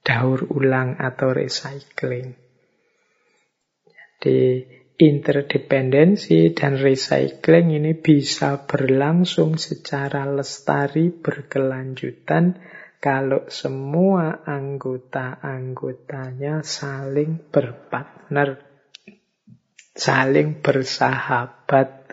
daur 0.00 0.48
ulang 0.48 0.96
atau 0.96 1.28
recycling. 1.28 2.32
Jadi 4.24 4.64
interdependensi 4.94 6.54
dan 6.54 6.78
recycling 6.78 7.74
ini 7.74 7.98
bisa 7.98 8.62
berlangsung 8.62 9.58
secara 9.58 10.22
lestari 10.30 11.10
berkelanjutan 11.10 12.62
kalau 13.02 13.50
semua 13.52 14.40
anggota-anggotanya 14.48 16.64
saling 16.64 17.36
berpartner, 17.52 18.64
saling 19.92 20.64
bersahabat, 20.64 22.08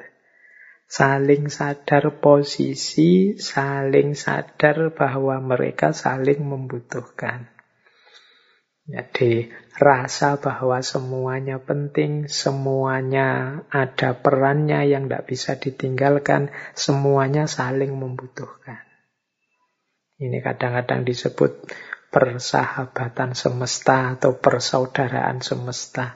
saling 0.91 1.47
sadar 1.47 2.19
posisi, 2.19 3.39
saling 3.39 4.19
sadar 4.19 4.91
bahwa 4.91 5.39
mereka 5.39 5.95
saling 5.95 6.43
membutuhkan. 6.43 7.47
Jadi 8.83 9.47
rasa 9.81 10.37
bahwa 10.37 10.77
semuanya 10.85 11.57
penting, 11.57 12.29
semuanya 12.29 13.61
ada 13.73 14.13
perannya 14.13 14.85
yang 14.85 15.09
tidak 15.09 15.25
bisa 15.25 15.57
ditinggalkan, 15.57 16.53
semuanya 16.77 17.49
saling 17.49 17.97
membutuhkan. 17.97 18.85
Ini 20.21 20.37
kadang-kadang 20.45 21.01
disebut 21.01 21.65
persahabatan 22.13 23.33
semesta 23.33 24.13
atau 24.13 24.37
persaudaraan 24.37 25.41
semesta. 25.41 26.13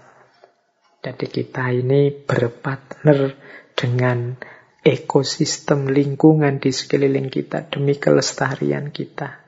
Jadi 1.02 1.26
kita 1.26 1.74
ini 1.74 2.14
berpartner 2.14 3.34
dengan 3.74 4.38
ekosistem 4.86 5.90
lingkungan 5.90 6.62
di 6.62 6.70
sekeliling 6.70 7.34
kita 7.34 7.66
demi 7.66 7.98
kelestarian 7.98 8.94
kita 8.94 9.45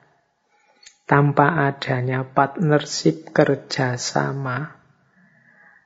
tanpa 1.08 1.72
adanya 1.72 2.28
partnership 2.28 3.32
kerjasama, 3.32 4.76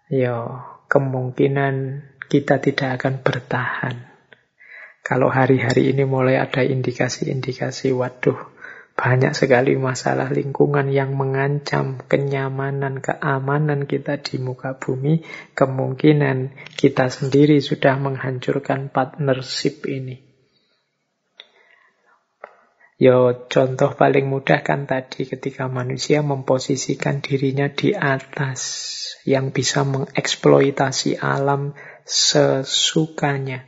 ya 0.09 0.65
kemungkinan 0.89 2.03
kita 2.25 2.57
tidak 2.57 2.99
akan 2.99 3.21
bertahan. 3.21 3.95
Kalau 5.05 5.29
hari-hari 5.29 5.93
ini 5.93 6.09
mulai 6.09 6.41
ada 6.41 6.65
indikasi-indikasi, 6.65 7.93
waduh, 7.93 8.37
banyak 8.97 9.33
sekali 9.33 9.77
masalah 9.77 10.29
lingkungan 10.29 10.89
yang 10.89 11.17
mengancam 11.17 12.01
kenyamanan, 12.05 13.01
keamanan 13.01 13.89
kita 13.89 14.21
di 14.21 14.37
muka 14.37 14.77
bumi, 14.77 15.25
kemungkinan 15.57 16.53
kita 16.77 17.09
sendiri 17.09 17.61
sudah 17.61 17.97
menghancurkan 17.97 18.89
partnership 18.93 19.85
ini. 19.89 20.30
Yo 23.01 23.49
contoh 23.49 23.97
paling 23.97 24.29
mudah 24.29 24.61
kan 24.61 24.85
tadi 24.85 25.25
ketika 25.25 25.65
manusia 25.65 26.21
memposisikan 26.21 27.17
dirinya 27.17 27.65
di 27.65 27.97
atas 27.97 28.61
yang 29.25 29.49
bisa 29.49 29.81
mengeksploitasi 29.81 31.17
alam 31.17 31.73
sesukanya. 32.05 33.65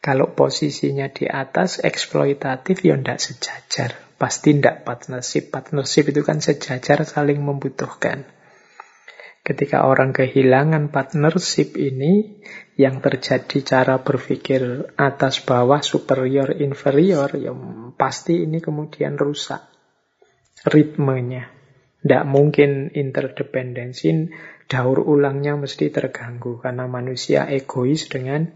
Kalau 0.00 0.32
posisinya 0.32 1.12
di 1.12 1.28
atas 1.28 1.84
eksploitatif 1.84 2.80
ya 2.80 2.96
ndak 2.96 3.20
sejajar. 3.20 4.00
Pasti 4.16 4.56
ndak 4.56 4.88
partnership. 4.88 5.52
Partnership 5.52 6.16
itu 6.16 6.24
kan 6.24 6.40
sejajar 6.40 7.04
saling 7.04 7.36
membutuhkan. 7.36 8.24
Ketika 9.42 9.90
orang 9.90 10.14
kehilangan 10.14 10.94
partnership 10.94 11.74
ini, 11.74 12.38
yang 12.78 13.02
terjadi 13.02 13.58
cara 13.66 13.98
berpikir 13.98 14.94
atas 14.94 15.42
bawah, 15.42 15.82
superior, 15.82 16.54
inferior, 16.62 17.26
ya 17.34 17.50
pasti 17.98 18.46
ini 18.46 18.62
kemudian 18.62 19.18
rusak 19.18 19.60
ritmenya. 20.66 21.50
Tidak 22.02 22.24
mungkin 22.26 22.90
interdependensi, 22.90 24.30
daur 24.66 25.02
ulangnya 25.02 25.54
mesti 25.54 25.90
terganggu 25.90 26.58
karena 26.58 26.90
manusia 26.90 27.46
egois 27.46 28.10
dengan 28.10 28.50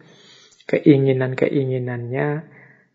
keinginan-keinginannya 0.67 2.29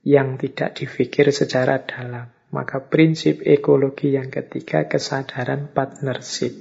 yang 0.04 0.36
tidak 0.36 0.76
dipikir 0.76 1.32
secara 1.32 1.80
dalam. 1.88 2.32
Maka 2.52 2.84
prinsip 2.84 3.48
ekologi 3.48 4.12
yang 4.20 4.28
ketiga 4.28 4.92
kesadaran 4.92 5.72
partnership. 5.72 6.52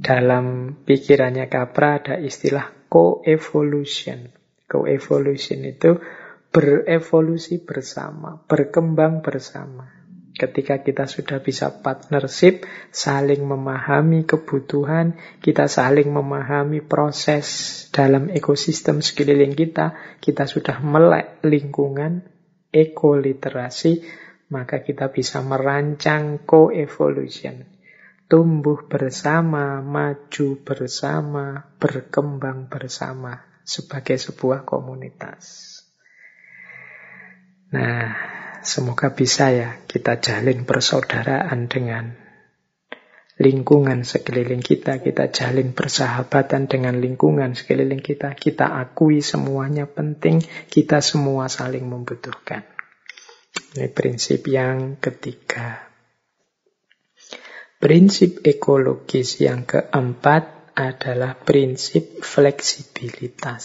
Dalam 0.00 0.80
pikirannya 0.80 1.52
Capra 1.52 2.00
ada 2.00 2.16
istilah 2.16 2.88
co-evolution. 2.88 4.32
Co-evolution 4.64 5.60
itu 5.68 6.00
berevolusi 6.48 7.60
bersama, 7.60 8.40
berkembang 8.48 9.20
bersama. 9.20 9.92
Ketika 10.32 10.80
kita 10.80 11.04
sudah 11.04 11.44
bisa 11.44 11.84
partnership, 11.84 12.64
saling 12.88 13.44
memahami 13.44 14.24
kebutuhan, 14.24 15.20
kita 15.44 15.68
saling 15.68 16.08
memahami 16.08 16.80
proses 16.80 17.44
dalam 17.92 18.32
ekosistem 18.32 19.04
sekeliling 19.04 19.52
kita, 19.52 20.16
kita 20.24 20.48
sudah 20.48 20.80
melek 20.80 21.44
lingkungan, 21.44 22.24
ekoliterasi, 22.72 24.00
maka 24.48 24.80
kita 24.80 25.12
bisa 25.12 25.44
merancang 25.44 26.40
co-evolution. 26.48 27.79
Tumbuh 28.30 28.86
bersama, 28.86 29.82
maju 29.82 30.48
bersama, 30.62 31.74
berkembang 31.82 32.70
bersama 32.70 33.42
sebagai 33.66 34.22
sebuah 34.22 34.62
komunitas. 34.62 35.66
Nah, 37.74 38.14
semoga 38.62 39.10
bisa 39.10 39.50
ya 39.50 39.82
kita 39.82 40.22
jalin 40.22 40.62
persaudaraan 40.62 41.66
dengan 41.66 42.14
lingkungan 43.40 44.06
sekeliling 44.06 44.62
kita, 44.62 45.02
kita 45.02 45.34
jalin 45.34 45.74
persahabatan 45.74 46.70
dengan 46.70 47.02
lingkungan 47.02 47.58
sekeliling 47.58 47.98
kita, 47.98 48.38
kita 48.38 48.78
akui 48.78 49.26
semuanya 49.26 49.90
penting, 49.90 50.38
kita 50.70 51.02
semua 51.02 51.50
saling 51.50 51.82
membutuhkan. 51.82 52.62
Ini 53.74 53.90
prinsip 53.90 54.46
yang 54.46 55.02
ketiga. 55.02 55.89
Prinsip 57.80 58.44
ekologis 58.44 59.40
yang 59.40 59.64
keempat 59.64 60.76
adalah 60.76 61.32
prinsip 61.32 62.20
fleksibilitas. 62.20 63.64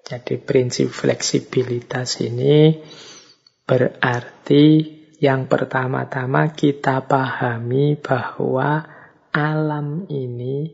Jadi 0.00 0.40
prinsip 0.40 0.88
fleksibilitas 0.96 2.24
ini 2.24 2.72
berarti 3.68 4.64
yang 5.20 5.44
pertama-tama 5.44 6.56
kita 6.56 7.04
pahami 7.04 8.00
bahwa 8.00 8.88
alam 9.36 10.08
ini 10.08 10.72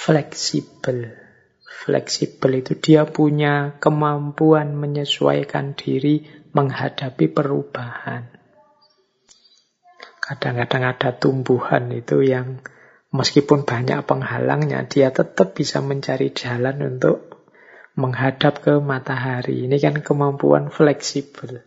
fleksibel. 0.00 1.12
Fleksibel 1.60 2.64
itu 2.64 2.72
dia 2.80 3.04
punya 3.04 3.76
kemampuan 3.76 4.72
menyesuaikan 4.72 5.76
diri 5.76 6.24
menghadapi 6.56 7.28
perubahan. 7.28 8.37
Kadang-kadang 10.28 10.84
ada 10.84 11.16
tumbuhan 11.16 11.88
itu 11.88 12.20
yang 12.20 12.60
meskipun 13.16 13.64
banyak 13.64 14.04
penghalangnya, 14.04 14.84
dia 14.84 15.08
tetap 15.08 15.56
bisa 15.56 15.80
mencari 15.80 16.36
jalan 16.36 16.84
untuk 16.84 17.40
menghadap 17.96 18.60
ke 18.60 18.76
matahari. 18.76 19.64
Ini 19.64 19.80
kan 19.80 20.04
kemampuan 20.04 20.68
fleksibel. 20.68 21.64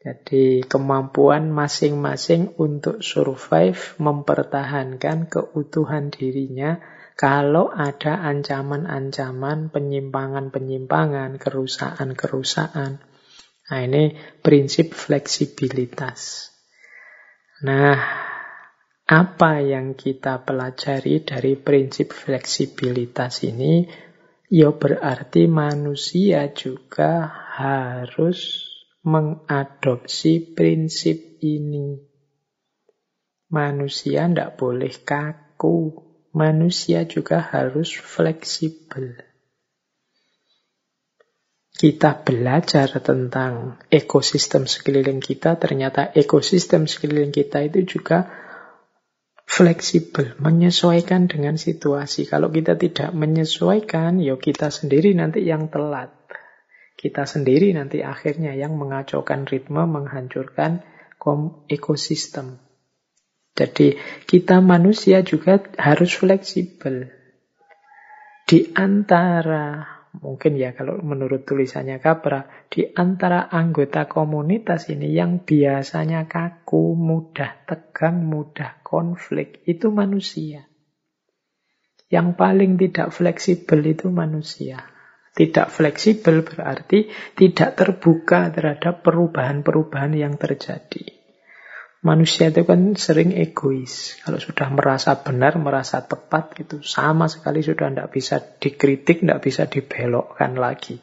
Jadi 0.00 0.64
kemampuan 0.64 1.50
masing-masing 1.50 2.56
untuk 2.56 3.02
survive, 3.02 3.98
mempertahankan 4.00 5.28
keutuhan 5.28 6.08
dirinya 6.08 6.80
kalau 7.20 7.68
ada 7.68 8.16
ancaman-ancaman, 8.30 9.68
penyimpangan-penyimpangan, 9.68 11.36
kerusakan-kerusakan. 11.36 13.02
Nah 13.68 13.80
ini 13.84 14.16
prinsip 14.40 14.96
fleksibilitas. 14.96 16.49
Nah, 17.60 18.00
apa 19.04 19.60
yang 19.60 19.92
kita 19.92 20.40
pelajari 20.48 21.20
dari 21.20 21.60
prinsip 21.60 22.16
fleksibilitas 22.16 23.44
ini? 23.44 23.84
Ya 24.48 24.72
berarti 24.72 25.44
manusia 25.44 26.48
juga 26.56 27.28
harus 27.28 28.64
mengadopsi 29.04 30.56
prinsip 30.56 31.36
ini. 31.44 32.00
Manusia 33.52 34.24
tidak 34.24 34.56
boleh 34.56 34.96
kaku. 35.04 36.00
Manusia 36.32 37.04
juga 37.04 37.44
harus 37.44 37.92
fleksibel. 37.92 39.29
Kita 41.80 42.12
belajar 42.20 42.92
tentang 43.00 43.80
ekosistem 43.88 44.68
sekeliling 44.68 45.16
kita, 45.16 45.56
ternyata 45.56 46.12
ekosistem 46.12 46.84
sekeliling 46.84 47.32
kita 47.32 47.64
itu 47.64 47.88
juga 47.88 48.28
fleksibel, 49.48 50.36
menyesuaikan 50.36 51.24
dengan 51.24 51.56
situasi. 51.56 52.28
Kalau 52.28 52.52
kita 52.52 52.76
tidak 52.76 53.16
menyesuaikan, 53.16 54.20
ya 54.20 54.36
kita 54.36 54.68
sendiri 54.68 55.16
nanti 55.16 55.40
yang 55.40 55.72
telat. 55.72 56.12
Kita 57.00 57.24
sendiri 57.24 57.72
nanti 57.72 58.04
akhirnya 58.04 58.52
yang 58.52 58.76
mengacaukan 58.76 59.48
ritme, 59.48 59.80
menghancurkan 59.88 60.84
ekosistem. 61.72 62.60
Jadi 63.56 63.96
kita 64.28 64.60
manusia 64.60 65.24
juga 65.24 65.64
harus 65.80 66.12
fleksibel. 66.12 67.08
Di 68.44 68.68
antara 68.76 69.99
mungkin 70.18 70.58
ya 70.58 70.74
kalau 70.74 70.98
menurut 70.98 71.46
tulisannya 71.46 72.02
Capra, 72.02 72.50
di 72.66 72.82
antara 72.90 73.46
anggota 73.46 74.10
komunitas 74.10 74.90
ini 74.90 75.14
yang 75.14 75.46
biasanya 75.46 76.26
kaku, 76.26 76.98
mudah 76.98 77.62
tegang, 77.62 78.26
mudah 78.26 78.82
konflik, 78.82 79.62
itu 79.70 79.94
manusia. 79.94 80.66
Yang 82.10 82.34
paling 82.34 82.74
tidak 82.74 83.14
fleksibel 83.14 83.78
itu 83.86 84.10
manusia. 84.10 84.82
Tidak 85.30 85.70
fleksibel 85.70 86.42
berarti 86.42 87.06
tidak 87.38 87.78
terbuka 87.78 88.50
terhadap 88.50 89.06
perubahan-perubahan 89.06 90.18
yang 90.18 90.34
terjadi. 90.34 91.19
Manusia 92.00 92.48
itu 92.48 92.64
kan 92.64 92.96
sering 92.96 93.36
egois. 93.36 94.16
Kalau 94.24 94.40
sudah 94.40 94.72
merasa 94.72 95.20
benar, 95.20 95.60
merasa 95.60 96.00
tepat, 96.00 96.56
itu 96.56 96.80
sama 96.80 97.28
sekali 97.28 97.60
sudah 97.60 97.92
tidak 97.92 98.08
bisa 98.08 98.40
dikritik, 98.40 99.20
tidak 99.20 99.44
bisa 99.44 99.68
dibelokkan 99.68 100.56
lagi. 100.56 100.96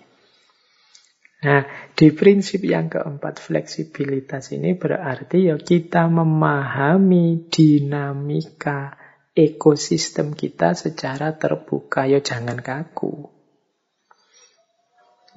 Nah, 1.38 1.70
di 1.94 2.10
prinsip 2.18 2.66
yang 2.66 2.90
keempat, 2.90 3.38
fleksibilitas 3.38 4.50
ini 4.58 4.74
berarti 4.74 5.54
ya 5.54 5.62
kita 5.62 6.10
memahami 6.10 7.46
dinamika 7.46 8.98
ekosistem 9.38 10.34
kita 10.34 10.74
secara 10.74 11.38
terbuka. 11.38 12.10
Ya 12.10 12.26
jangan 12.26 12.58
kaku. 12.58 13.37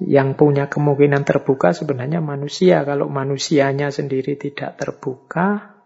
Yang 0.01 0.29
punya 0.33 0.65
kemungkinan 0.65 1.21
terbuka 1.21 1.77
sebenarnya 1.77 2.25
manusia. 2.25 2.81
Kalau 2.81 3.05
manusianya 3.05 3.93
sendiri 3.93 4.33
tidak 4.33 4.81
terbuka, 4.81 5.77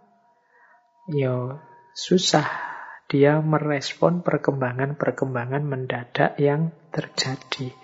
ya 1.12 1.60
susah 1.92 2.48
dia 3.12 3.44
merespon 3.44 4.24
perkembangan-perkembangan 4.24 5.64
mendadak 5.68 6.40
yang 6.40 6.72
terjadi. 6.90 7.76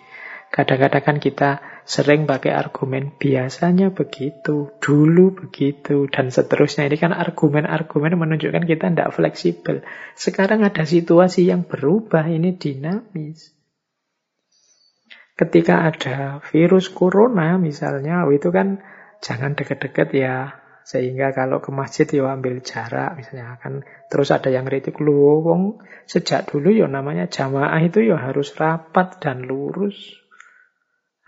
Kadang-kadang 0.52 1.04
kan 1.04 1.18
kita 1.24 1.50
sering 1.88 2.28
pakai 2.28 2.52
argumen 2.52 3.16
biasanya 3.16 3.96
begitu, 3.96 4.76
dulu 4.84 5.32
begitu, 5.32 6.12
dan 6.12 6.28
seterusnya. 6.28 6.92
Ini 6.92 6.98
kan 7.00 7.16
argumen-argumen 7.16 8.20
menunjukkan 8.20 8.68
kita 8.68 8.92
tidak 8.92 9.16
fleksibel. 9.16 9.80
Sekarang 10.16 10.68
ada 10.68 10.84
situasi 10.84 11.48
yang 11.48 11.64
berubah, 11.64 12.28
ini 12.28 12.52
dinamis. 12.60 13.56
Ketika 15.36 15.88
ada 15.88 16.40
virus 16.52 16.92
corona 16.92 17.58
misalnya, 17.58 18.28
oh 18.28 18.34
itu 18.36 18.54
kan 18.54 18.84
jangan 19.24 19.58
deket-deket 19.58 20.10
ya. 20.14 20.58
Sehingga 20.82 21.32
kalau 21.32 21.62
ke 21.62 21.70
masjid 21.70 22.10
ya 22.10 22.34
ambil 22.34 22.60
jarak 22.66 23.16
misalnya 23.16 23.56
kan. 23.62 23.86
Terus 24.10 24.34
ada 24.34 24.50
yang 24.52 24.66
kritik, 24.68 24.98
lu 25.00 25.40
wong 25.46 25.80
sejak 26.10 26.50
dulu 26.50 26.74
ya 26.74 26.90
namanya 26.90 27.30
jamaah 27.30 27.80
itu 27.80 28.04
ya 28.04 28.18
harus 28.18 28.52
rapat 28.58 29.22
dan 29.22 29.46
lurus. 29.46 30.22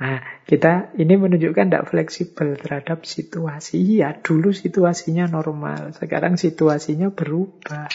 Nah, 0.03 0.19
kita 0.49 0.91
ini 0.99 1.15
menunjukkan 1.15 1.69
tidak 1.69 1.87
fleksibel 1.87 2.59
terhadap 2.59 3.07
situasi. 3.07 4.03
Ya, 4.03 4.11
dulu 4.17 4.51
situasinya 4.51 5.31
normal, 5.31 5.95
sekarang 5.95 6.35
situasinya 6.35 7.13
berubah. 7.13 7.87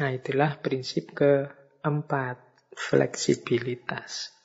Nah, 0.00 0.10
itulah 0.14 0.56
prinsip 0.62 1.12
keempat, 1.12 2.40
fleksibilitas. 2.72 4.39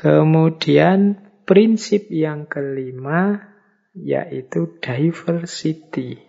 Kemudian 0.00 1.20
prinsip 1.44 2.08
yang 2.08 2.46
kelima 2.46 3.50
yaitu 3.92 4.78
diversity. 4.78 6.20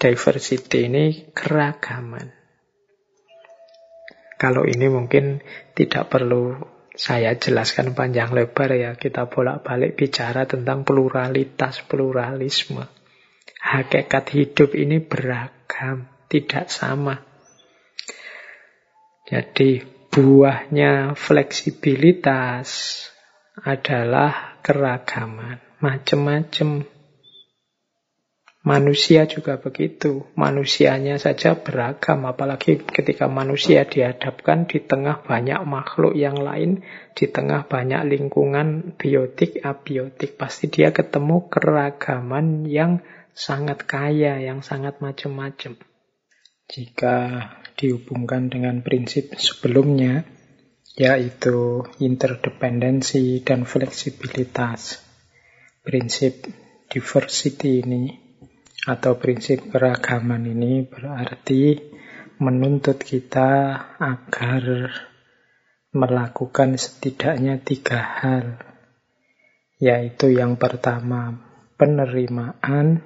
Diversity 0.00 0.88
ini 0.88 1.30
keragaman. 1.32 2.32
Kalau 4.40 4.64
ini 4.64 4.88
mungkin 4.88 5.44
tidak 5.76 6.08
perlu 6.08 6.56
saya 6.96 7.36
jelaskan 7.36 7.92
panjang 7.92 8.32
lebar 8.32 8.72
ya, 8.72 8.96
kita 8.96 9.28
bolak-balik 9.28 9.96
bicara 9.96 10.48
tentang 10.48 10.82
pluralitas, 10.82 11.84
pluralisme. 11.84 12.88
Hakikat 13.60 14.32
hidup 14.32 14.72
ini 14.72 15.04
beragam, 15.04 16.08
tidak 16.32 16.72
sama. 16.72 17.20
Jadi 19.28 19.99
buahnya 20.10 21.14
fleksibilitas 21.14 22.68
adalah 23.62 24.58
keragaman, 24.58 25.62
macam-macam. 25.78 26.82
Manusia 28.60 29.24
juga 29.24 29.56
begitu. 29.56 30.28
Manusianya 30.36 31.16
saja 31.16 31.56
beragam, 31.56 32.28
apalagi 32.28 32.76
ketika 32.76 33.24
manusia 33.24 33.88
dihadapkan 33.88 34.68
di 34.68 34.84
tengah 34.84 35.24
banyak 35.24 35.64
makhluk 35.64 36.12
yang 36.12 36.36
lain, 36.36 36.84
di 37.16 37.24
tengah 37.24 37.64
banyak 37.64 38.04
lingkungan 38.04 39.00
biotik, 39.00 39.64
abiotik. 39.64 40.36
Pasti 40.36 40.68
dia 40.68 40.92
ketemu 40.92 41.48
keragaman 41.48 42.68
yang 42.68 43.00
sangat 43.32 43.88
kaya, 43.88 44.36
yang 44.44 44.60
sangat 44.60 45.00
macam-macam. 45.00 45.80
Jika 46.68 47.16
dihubungkan 47.80 48.52
dengan 48.52 48.84
prinsip 48.84 49.32
sebelumnya, 49.40 50.28
yaitu 51.00 51.88
interdependensi 51.96 53.40
dan 53.40 53.64
fleksibilitas. 53.64 55.00
Prinsip 55.80 56.44
diversity 56.92 57.80
ini 57.80 58.12
atau 58.84 59.16
prinsip 59.16 59.72
keragaman 59.72 60.44
ini 60.44 60.84
berarti 60.84 61.80
menuntut 62.36 63.00
kita 63.00 63.76
agar 63.96 64.92
melakukan 65.96 66.76
setidaknya 66.76 67.60
tiga 67.64 68.00
hal, 68.00 68.60
yaitu 69.80 70.36
yang 70.36 70.60
pertama 70.60 71.40
penerimaan, 71.80 73.00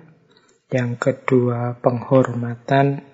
yang 0.68 0.98
kedua 0.98 1.78
penghormatan, 1.78 3.13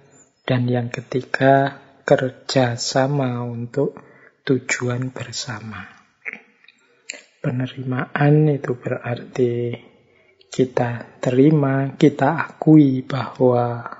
dan 0.50 0.66
yang 0.66 0.90
ketiga 0.90 1.78
kerjasama 2.02 3.46
untuk 3.46 3.94
tujuan 4.42 5.14
bersama. 5.14 5.86
Penerimaan 7.38 8.50
itu 8.50 8.74
berarti 8.74 9.78
kita 10.50 11.22
terima, 11.22 11.94
kita 11.94 12.50
akui 12.50 13.06
bahwa 13.06 13.94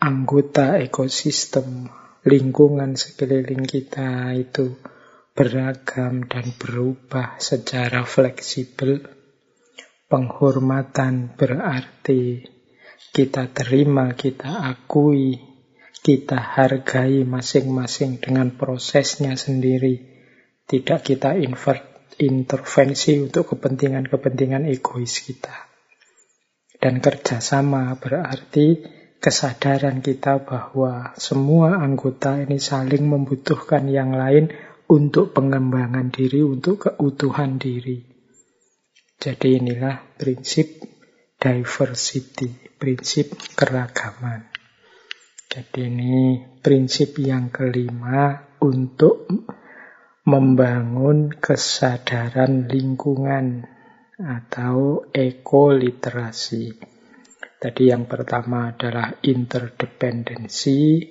anggota 0.00 0.80
ekosistem 0.80 1.84
lingkungan 2.24 2.96
sekeliling 2.96 3.68
kita 3.68 4.32
itu 4.32 4.72
beragam 5.36 6.24
dan 6.24 6.48
berubah 6.56 7.36
secara 7.36 8.08
fleksibel. 8.08 9.04
Penghormatan 10.08 11.36
berarti 11.36 12.53
kita 13.10 13.52
terima, 13.52 14.14
kita 14.14 14.64
akui, 14.64 15.36
kita 16.04 16.36
hargai 16.36 17.24
masing-masing 17.24 18.20
dengan 18.20 18.52
prosesnya 18.52 19.36
sendiri. 19.36 20.12
Tidak 20.64 21.00
kita 21.04 21.36
invert 21.36 22.12
intervensi 22.20 23.18
untuk 23.18 23.56
kepentingan-kepentingan 23.56 24.68
egois 24.70 25.20
kita. 25.24 25.74
Dan 26.76 27.00
kerjasama 27.00 27.96
berarti 27.96 28.84
kesadaran 29.16 30.04
kita 30.04 30.44
bahwa 30.44 31.16
semua 31.16 31.80
anggota 31.80 32.36
ini 32.36 32.60
saling 32.60 33.08
membutuhkan 33.08 33.88
yang 33.88 34.12
lain 34.12 34.52
untuk 34.84 35.32
pengembangan 35.32 36.12
diri, 36.12 36.44
untuk 36.44 36.92
keutuhan 36.92 37.56
diri. 37.56 38.04
Jadi 39.16 39.56
inilah 39.56 40.20
prinsip 40.20 40.93
diversity, 41.44 42.48
prinsip 42.80 43.36
keragaman. 43.52 44.48
Jadi 45.44 45.92
ini 45.92 46.40
prinsip 46.64 47.20
yang 47.20 47.52
kelima 47.52 48.48
untuk 48.64 49.28
membangun 50.24 51.28
kesadaran 51.36 52.64
lingkungan 52.64 53.60
atau 54.16 55.04
ekoliterasi. 55.12 56.80
Tadi 57.60 57.92
yang 57.92 58.08
pertama 58.08 58.72
adalah 58.72 59.20
interdependensi 59.20 61.04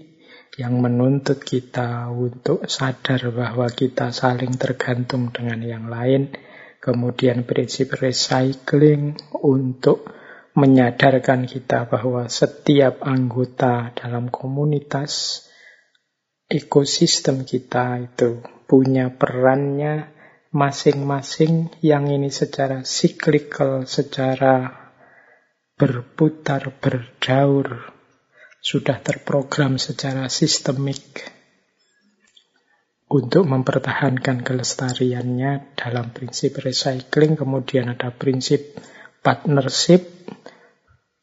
yang 0.57 0.81
menuntut 0.81 1.45
kita 1.45 2.09
untuk 2.09 2.65
sadar 2.65 3.29
bahwa 3.29 3.69
kita 3.69 4.09
saling 4.09 4.57
tergantung 4.57 5.29
dengan 5.29 5.61
yang 5.61 5.85
lain. 5.93 6.33
Kemudian 6.81 7.45
prinsip 7.45 7.93
recycling 8.01 9.13
untuk 9.45 10.22
menyadarkan 10.53 11.49
kita 11.49 11.89
bahwa 11.89 12.29
setiap 12.29 13.01
anggota 13.01 13.89
dalam 13.97 14.29
komunitas 14.29 15.45
ekosistem 16.45 17.41
kita 17.41 18.05
itu 18.05 18.45
punya 18.69 19.09
perannya 19.09 20.13
masing-masing 20.53 21.73
yang 21.81 22.05
ini 22.13 22.29
secara 22.29 22.85
cyclical, 22.85 23.89
secara 23.89 24.69
berputar, 25.73 26.69
berdaur, 26.77 27.89
sudah 28.61 29.01
terprogram 29.01 29.81
secara 29.81 30.29
sistemik 30.29 31.25
untuk 33.09 33.45
mempertahankan 33.49 34.45
kelestariannya 34.45 35.77
dalam 35.77 36.13
prinsip 36.13 36.61
recycling, 36.61 37.33
kemudian 37.37 37.89
ada 37.93 38.13
prinsip 38.13 38.77
partnership, 39.23 40.03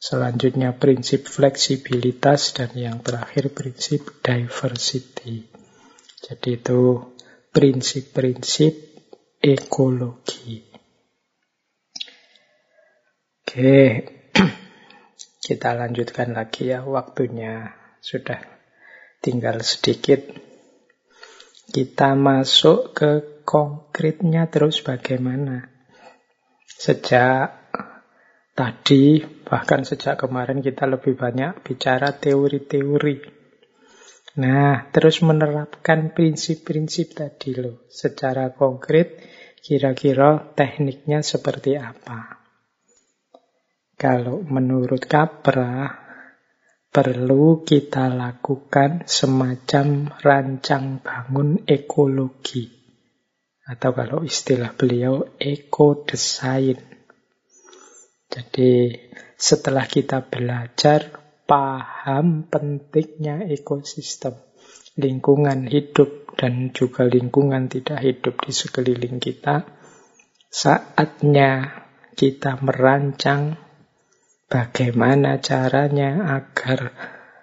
selanjutnya 0.00 0.72
prinsip 0.74 1.28
fleksibilitas, 1.28 2.56
dan 2.56 2.72
yang 2.72 3.04
terakhir 3.04 3.52
prinsip 3.52 4.24
diversity. 4.24 5.44
Jadi 6.24 6.48
itu 6.56 7.04
prinsip-prinsip 7.52 8.72
ekologi. 9.44 10.64
Oke, 13.40 13.76
kita 15.46 15.70
lanjutkan 15.74 16.32
lagi 16.32 16.70
ya 16.70 16.86
waktunya 16.86 17.74
sudah 18.00 18.40
tinggal 19.20 19.60
sedikit. 19.60 20.22
Kita 21.70 22.14
masuk 22.14 22.94
ke 22.94 23.10
konkretnya 23.42 24.46
terus 24.46 24.82
bagaimana. 24.86 25.70
Sejak 26.66 27.59
tadi, 28.60 29.24
bahkan 29.48 29.88
sejak 29.88 30.20
kemarin 30.20 30.60
kita 30.60 30.84
lebih 30.84 31.16
banyak 31.16 31.64
bicara 31.64 32.12
teori-teori. 32.12 33.40
Nah, 34.36 34.92
terus 34.92 35.24
menerapkan 35.24 36.12
prinsip-prinsip 36.12 37.16
tadi 37.16 37.56
loh. 37.56 37.88
Secara 37.88 38.52
konkret, 38.52 39.16
kira-kira 39.64 40.52
tekniknya 40.52 41.24
seperti 41.24 41.80
apa? 41.80 42.36
Kalau 43.96 44.44
menurut 44.44 45.08
Capra, 45.08 45.88
perlu 46.92 47.64
kita 47.64 48.12
lakukan 48.12 49.08
semacam 49.08 50.12
rancang 50.20 51.00
bangun 51.00 51.64
ekologi. 51.64 52.68
Atau 53.64 53.96
kalau 53.96 54.20
istilah 54.20 54.76
beliau, 54.76 55.32
eco-design. 55.40 56.89
Jadi 58.30 58.94
setelah 59.34 59.90
kita 59.90 60.22
belajar 60.22 61.10
paham 61.50 62.46
pentingnya 62.46 63.50
ekosistem, 63.50 64.38
lingkungan 64.94 65.66
hidup 65.66 66.38
dan 66.38 66.70
juga 66.70 67.02
lingkungan 67.10 67.66
tidak 67.66 67.98
hidup 68.06 68.38
di 68.38 68.54
sekeliling 68.54 69.18
kita, 69.18 69.66
saatnya 70.46 71.82
kita 72.14 72.62
merancang 72.62 73.58
bagaimana 74.46 75.42
caranya 75.42 76.38
agar 76.38 76.94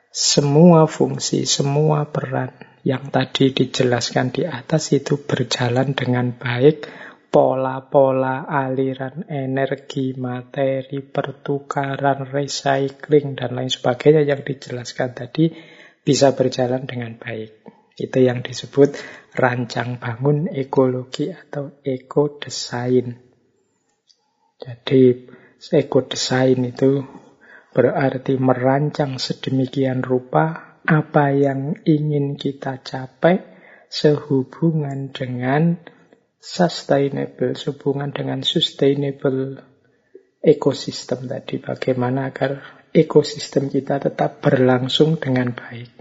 semua 0.07 0.87
fungsi, 0.87 1.43
semua 1.43 2.07
peran 2.07 2.55
yang 2.87 3.11
tadi 3.11 3.51
dijelaskan 3.51 4.31
di 4.31 4.47
atas 4.47 4.95
itu 4.95 5.19
berjalan 5.19 5.91
dengan 5.91 6.31
baik 6.31 6.87
pola-pola 7.27 8.47
aliran 8.47 9.27
energi, 9.27 10.15
materi, 10.15 11.03
pertukaran, 11.03 12.27
recycling, 12.27 13.35
dan 13.35 13.53
lain 13.53 13.69
sebagainya 13.69 14.23
yang 14.23 14.41
dijelaskan 14.41 15.11
tadi 15.13 15.51
bisa 16.01 16.33
berjalan 16.33 16.87
dengan 16.87 17.19
baik. 17.19 17.67
Itu 17.97 18.21
yang 18.21 18.45
disebut 18.45 18.95
rancang 19.35 19.97
bangun 19.97 20.47
ekologi 20.53 21.33
atau 21.33 21.81
eco-design. 21.81 23.17
Jadi 24.57 25.01
eco-design 25.73 26.59
itu 26.69 27.01
berarti 27.73 28.37
merancang 28.41 29.21
sedemikian 29.21 30.01
rupa 30.01 30.77
apa 30.87 31.35
yang 31.35 31.75
ingin 31.83 32.39
kita 32.39 32.79
capai 32.81 33.43
sehubungan 33.91 35.11
dengan 35.11 35.77
sustainable, 36.47 37.59
sehubungan 37.59 38.15
dengan 38.15 38.39
sustainable 38.39 39.59
ekosistem 40.39 41.27
tadi. 41.27 41.59
Bagaimana 41.59 42.31
agar 42.31 42.63
ekosistem 42.95 43.67
kita 43.67 43.99
tetap 43.99 44.39
berlangsung 44.39 45.19
dengan 45.19 45.51
baik. 45.51 45.91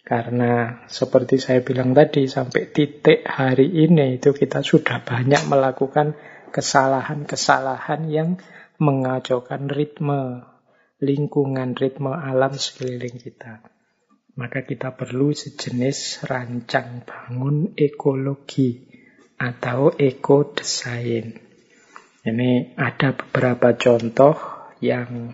Karena 0.00 0.82
seperti 0.90 1.38
saya 1.38 1.60
bilang 1.60 1.92
tadi, 1.92 2.26
sampai 2.26 2.72
titik 2.72 3.22
hari 3.28 3.84
ini 3.84 4.18
itu 4.18 4.34
kita 4.34 4.64
sudah 4.64 5.04
banyak 5.04 5.46
melakukan 5.46 6.18
kesalahan-kesalahan 6.50 8.10
yang 8.10 8.40
mengacaukan 8.80 9.70
ritme 9.70 10.42
lingkungan, 10.98 11.78
ritme 11.78 12.10
alam 12.10 12.56
sekeliling 12.56 13.22
kita. 13.22 13.62
Maka 14.34 14.66
kita 14.66 14.96
perlu 14.98 15.30
sejenis 15.30 16.26
rancang 16.26 17.06
bangun 17.06 17.76
ekologi 17.78 18.89
atau 19.40 19.88
eco-design. 19.96 21.40
Ini 22.20 22.76
ada 22.76 23.16
beberapa 23.16 23.72
contoh 23.72 24.36
yang 24.84 25.32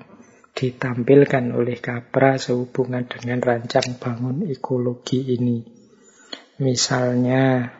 ditampilkan 0.55 1.51
oleh 1.51 1.83
Kapra 1.83 2.39
sehubungan 2.39 3.11
dengan 3.11 3.43
rancang 3.43 3.99
bangun 3.99 4.47
ekologi 4.47 5.35
ini. 5.35 5.67
Misalnya, 6.63 7.75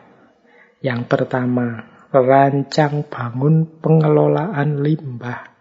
yang 0.83 1.07
pertama, 1.07 1.87
rancang 2.11 3.07
bangun 3.07 3.79
pengelolaan 3.79 4.83
limbah. 4.83 5.55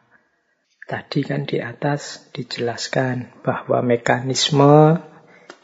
Tadi 0.86 1.22
kan 1.22 1.46
di 1.48 1.62
atas 1.62 2.30
dijelaskan 2.34 3.42
bahwa 3.42 3.82
mekanisme 3.82 5.00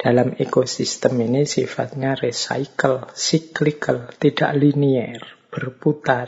dalam 0.02 0.34
ekosistem 0.34 1.14
ini 1.22 1.46
sifatnya 1.46 2.18
recycle, 2.18 3.06
cyclical, 3.14 4.10
tidak 4.18 4.50
linier, 4.58 5.22
berputar 5.46 6.26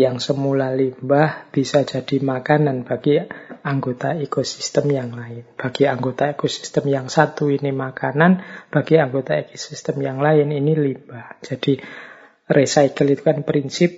yang 0.00 0.16
semula 0.16 0.72
limbah 0.72 1.52
bisa 1.52 1.84
jadi 1.84 2.24
makanan 2.24 2.88
bagi 2.88 3.20
anggota 3.64 4.16
ekosistem 4.16 4.96
yang 4.96 5.12
lain. 5.12 5.44
Bagi 5.60 5.84
anggota 5.84 6.32
ekosistem 6.32 6.88
yang 6.88 7.12
satu 7.12 7.52
ini 7.52 7.68
makanan, 7.68 8.40
bagi 8.72 8.96
anggota 8.96 9.44
ekosistem 9.44 10.00
yang 10.00 10.16
lain 10.16 10.56
ini 10.56 10.72
limbah. 10.72 11.36
Jadi 11.44 11.76
recycle 12.48 13.12
itu 13.12 13.22
kan 13.24 13.44
prinsip 13.44 13.92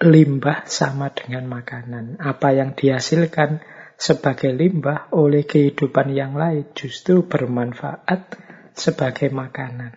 limbah 0.00 0.68
sama 0.68 1.08
dengan 1.08 1.48
makanan. 1.48 2.20
Apa 2.20 2.52
yang 2.52 2.76
dihasilkan 2.76 3.64
sebagai 4.00 4.56
limbah 4.56 5.12
oleh 5.12 5.44
kehidupan 5.44 6.16
yang 6.16 6.32
lain 6.32 6.72
justru 6.72 7.28
bermanfaat 7.28 8.32
sebagai 8.72 9.28
makanan. 9.28 9.92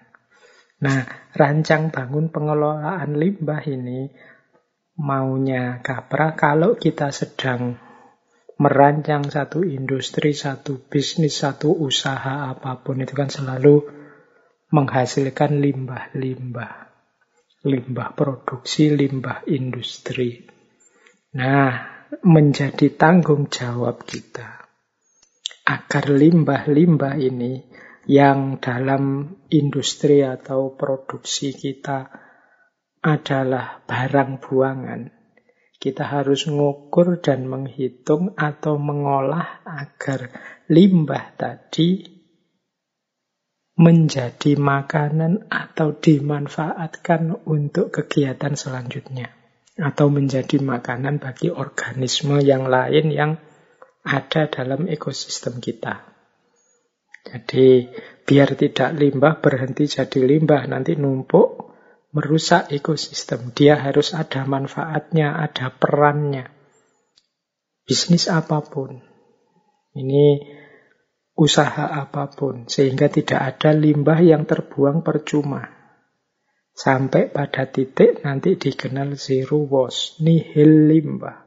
Nah, 0.83 1.07
rancang 1.31 1.87
bangun 1.87 2.27
pengelolaan 2.27 3.15
limbah 3.15 3.63
ini 3.63 4.11
maunya 4.99 5.79
Kapra 5.79 6.35
kalau 6.35 6.75
kita 6.75 7.15
sedang 7.15 7.79
merancang 8.59 9.23
satu 9.23 9.63
industri, 9.63 10.35
satu 10.35 10.83
bisnis, 10.83 11.39
satu 11.39 11.71
usaha 11.71 12.51
apa 12.51 12.83
pun 12.83 12.99
itu 12.99 13.15
kan 13.15 13.31
selalu 13.31 13.87
menghasilkan 14.75 15.63
limbah-limbah. 15.63 16.91
Limbah 17.63 18.11
produksi, 18.19 18.91
limbah 18.91 19.47
industri. 19.47 20.43
Nah, 21.39 21.92
menjadi 22.21 22.93
tanggung 22.93 23.49
jawab 23.49 24.05
kita. 24.05 24.69
Agar 25.65 26.11
limbah-limbah 26.11 27.17
ini 27.17 27.65
yang 28.05 28.59
dalam 28.59 29.33
industri 29.49 30.21
atau 30.21 30.75
produksi 30.75 31.55
kita 31.55 32.11
adalah 33.03 33.81
barang 33.83 34.43
buangan, 34.43 35.01
kita 35.79 36.03
harus 36.07 36.47
mengukur 36.47 37.19
dan 37.19 37.47
menghitung 37.47 38.35
atau 38.35 38.77
mengolah 38.77 39.63
agar 39.63 40.31
limbah 40.69 41.35
tadi 41.35 42.13
menjadi 43.73 44.53
makanan 44.55 45.49
atau 45.49 45.97
dimanfaatkan 45.97 47.43
untuk 47.49 47.89
kegiatan 47.89 48.53
selanjutnya 48.53 49.42
atau 49.77 50.09
menjadi 50.09 50.61
makanan 50.61 51.17
bagi 51.17 51.49
organisme 51.49 52.37
yang 52.41 52.69
lain 52.69 53.09
yang 53.09 53.31
ada 54.05 54.45
dalam 54.51 54.85
ekosistem 54.85 55.57
kita. 55.57 56.05
Jadi 57.23 57.87
biar 58.27 58.53
tidak 58.59 58.93
limbah 58.93 59.39
berhenti 59.39 59.87
jadi 59.87 60.19
limbah 60.27 60.67
nanti 60.67 60.99
numpuk 60.99 61.73
merusak 62.13 62.69
ekosistem. 62.69 63.51
Dia 63.51 63.81
harus 63.81 64.13
ada 64.13 64.45
manfaatnya, 64.45 65.33
ada 65.41 65.73
perannya. 65.73 66.47
Bisnis 67.83 68.29
apa 68.29 68.61
pun. 68.63 69.01
Ini 69.97 70.39
usaha 71.35 71.89
apa 71.89 72.29
pun. 72.31 72.69
Sehingga 72.69 73.09
tidak 73.09 73.41
ada 73.41 73.73
limbah 73.73 74.21
yang 74.21 74.45
terbuang 74.45 75.01
percuma. 75.01 75.82
Sampai 76.73 77.29
pada 77.29 77.69
titik 77.69 78.25
nanti 78.25 78.57
dikenal 78.57 79.13
zero 79.13 79.61
waste, 79.63 80.25
nihil 80.25 80.89
limbah. 80.89 81.45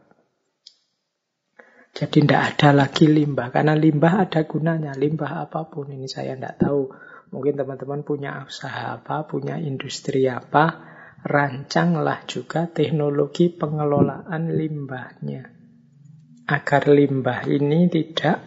Jadi 1.97 2.23
tidak 2.23 2.43
ada 2.55 2.87
lagi 2.87 3.11
limbah, 3.11 3.51
karena 3.51 3.75
limbah 3.75 4.29
ada 4.29 4.47
gunanya, 4.47 4.95
limbah 4.95 5.49
apa 5.49 5.67
pun. 5.67 5.91
Ini 5.91 6.07
saya 6.07 6.37
tidak 6.37 6.61
tahu 6.61 6.93
Mungkin 7.35 7.59
teman-teman 7.59 8.07
punya 8.07 8.47
usaha 8.47 9.03
apa, 9.03 9.27
punya 9.27 9.59
industri 9.59 10.31
apa, 10.31 10.79
rancanglah 11.27 12.23
juga 12.31 12.71
teknologi 12.71 13.51
pengelolaan 13.51 14.55
limbahnya. 14.55 15.43
Agar 16.47 16.87
limbah 16.87 17.43
ini 17.51 17.91
tidak 17.91 18.47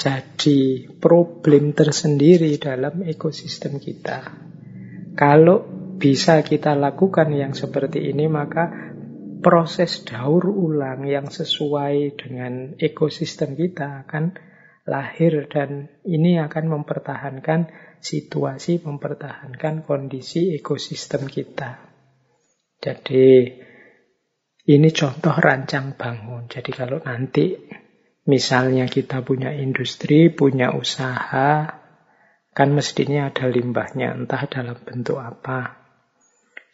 jadi 0.00 0.88
problem 0.96 1.76
tersendiri 1.76 2.56
dalam 2.56 3.04
ekosistem 3.04 3.76
kita. 3.76 4.32
Kalau 5.12 5.75
bisa 5.96 6.44
kita 6.44 6.76
lakukan 6.76 7.32
yang 7.32 7.56
seperti 7.56 8.12
ini, 8.12 8.28
maka 8.28 8.92
proses 9.40 10.02
daur 10.04 10.48
ulang 10.48 11.04
yang 11.04 11.28
sesuai 11.28 12.18
dengan 12.18 12.74
ekosistem 12.80 13.54
kita 13.54 14.08
akan 14.08 14.36
lahir 14.86 15.50
dan 15.50 15.90
ini 16.06 16.38
akan 16.38 16.80
mempertahankan 16.80 17.68
situasi 17.98 18.82
mempertahankan 18.86 19.82
kondisi 19.82 20.54
ekosistem 20.54 21.26
kita. 21.26 21.82
Jadi 22.78 23.50
ini 24.66 24.88
contoh 24.90 25.34
rancang 25.34 25.94
bangun. 25.98 26.46
Jadi 26.46 26.70
kalau 26.70 27.02
nanti 27.02 27.54
misalnya 28.26 28.90
kita 28.90 29.22
punya 29.22 29.54
industri, 29.54 30.30
punya 30.30 30.74
usaha, 30.74 31.66
kan 32.50 32.68
mestinya 32.74 33.30
ada 33.30 33.46
limbahnya, 33.46 34.14
entah 34.14 34.42
dalam 34.50 34.78
bentuk 34.82 35.18
apa. 35.18 35.85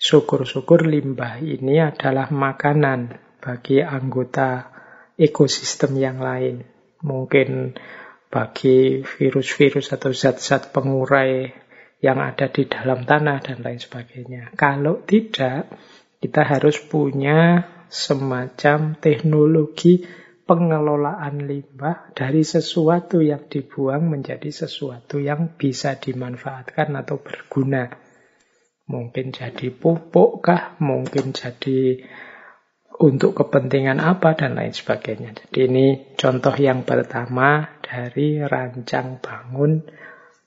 Syukur-syukur 0.02 0.82
limbah 0.82 1.38
ini 1.38 1.78
adalah 1.78 2.26
makanan 2.34 3.14
bagi 3.38 3.78
anggota 3.78 4.66
ekosistem 5.14 5.94
yang 5.94 6.18
lain. 6.18 6.66
Mungkin 7.06 7.78
bagi 8.26 9.06
virus-virus 9.06 9.94
atau 9.94 10.10
zat-zat 10.10 10.74
pengurai 10.74 11.54
yang 12.02 12.18
ada 12.18 12.50
di 12.50 12.66
dalam 12.66 13.06
tanah 13.06 13.46
dan 13.46 13.62
lain 13.62 13.78
sebagainya. 13.78 14.50
Kalau 14.58 15.06
tidak, 15.06 15.70
kita 16.18 16.50
harus 16.50 16.82
punya 16.82 17.62
semacam 17.86 18.98
teknologi 18.98 20.02
pengelolaan 20.42 21.46
limbah 21.46 22.10
dari 22.10 22.42
sesuatu 22.42 23.22
yang 23.22 23.46
dibuang 23.46 24.10
menjadi 24.10 24.50
sesuatu 24.50 25.22
yang 25.22 25.54
bisa 25.54 25.94
dimanfaatkan 25.94 26.90
atau 26.98 27.22
berguna. 27.22 28.01
Mungkin 28.93 29.32
jadi 29.32 29.73
pupuk 29.73 30.44
kah, 30.44 30.77
mungkin 30.85 31.32
jadi 31.32 32.05
untuk 33.01 33.40
kepentingan 33.40 33.98
apa 33.98 34.36
dan 34.36 34.55
lain 34.60 34.77
sebagainya. 34.77 35.32
Jadi 35.32 35.59
ini 35.64 35.86
contoh 36.12 36.52
yang 36.55 36.85
pertama 36.85 37.81
dari 37.81 38.39
rancang 38.44 39.19
bangun 39.19 39.82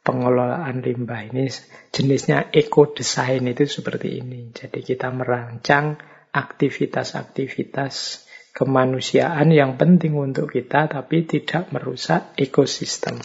pengelolaan 0.05 0.85
limbah 0.85 1.25
ini 1.25 1.49
jenisnya 1.89 2.53
eco 2.53 2.93
design 2.93 3.49
itu 3.49 3.65
seperti 3.65 4.21
ini. 4.21 4.53
Jadi 4.53 4.85
kita 4.85 5.09
merancang 5.09 5.97
aktivitas-aktivitas 6.29 8.23
kemanusiaan 8.53 9.49
yang 9.49 9.75
penting 9.75 10.13
untuk 10.13 10.53
kita 10.53 10.85
tapi 10.85 11.25
tidak 11.25 11.73
merusak 11.73 12.37
ekosistem. 12.37 13.17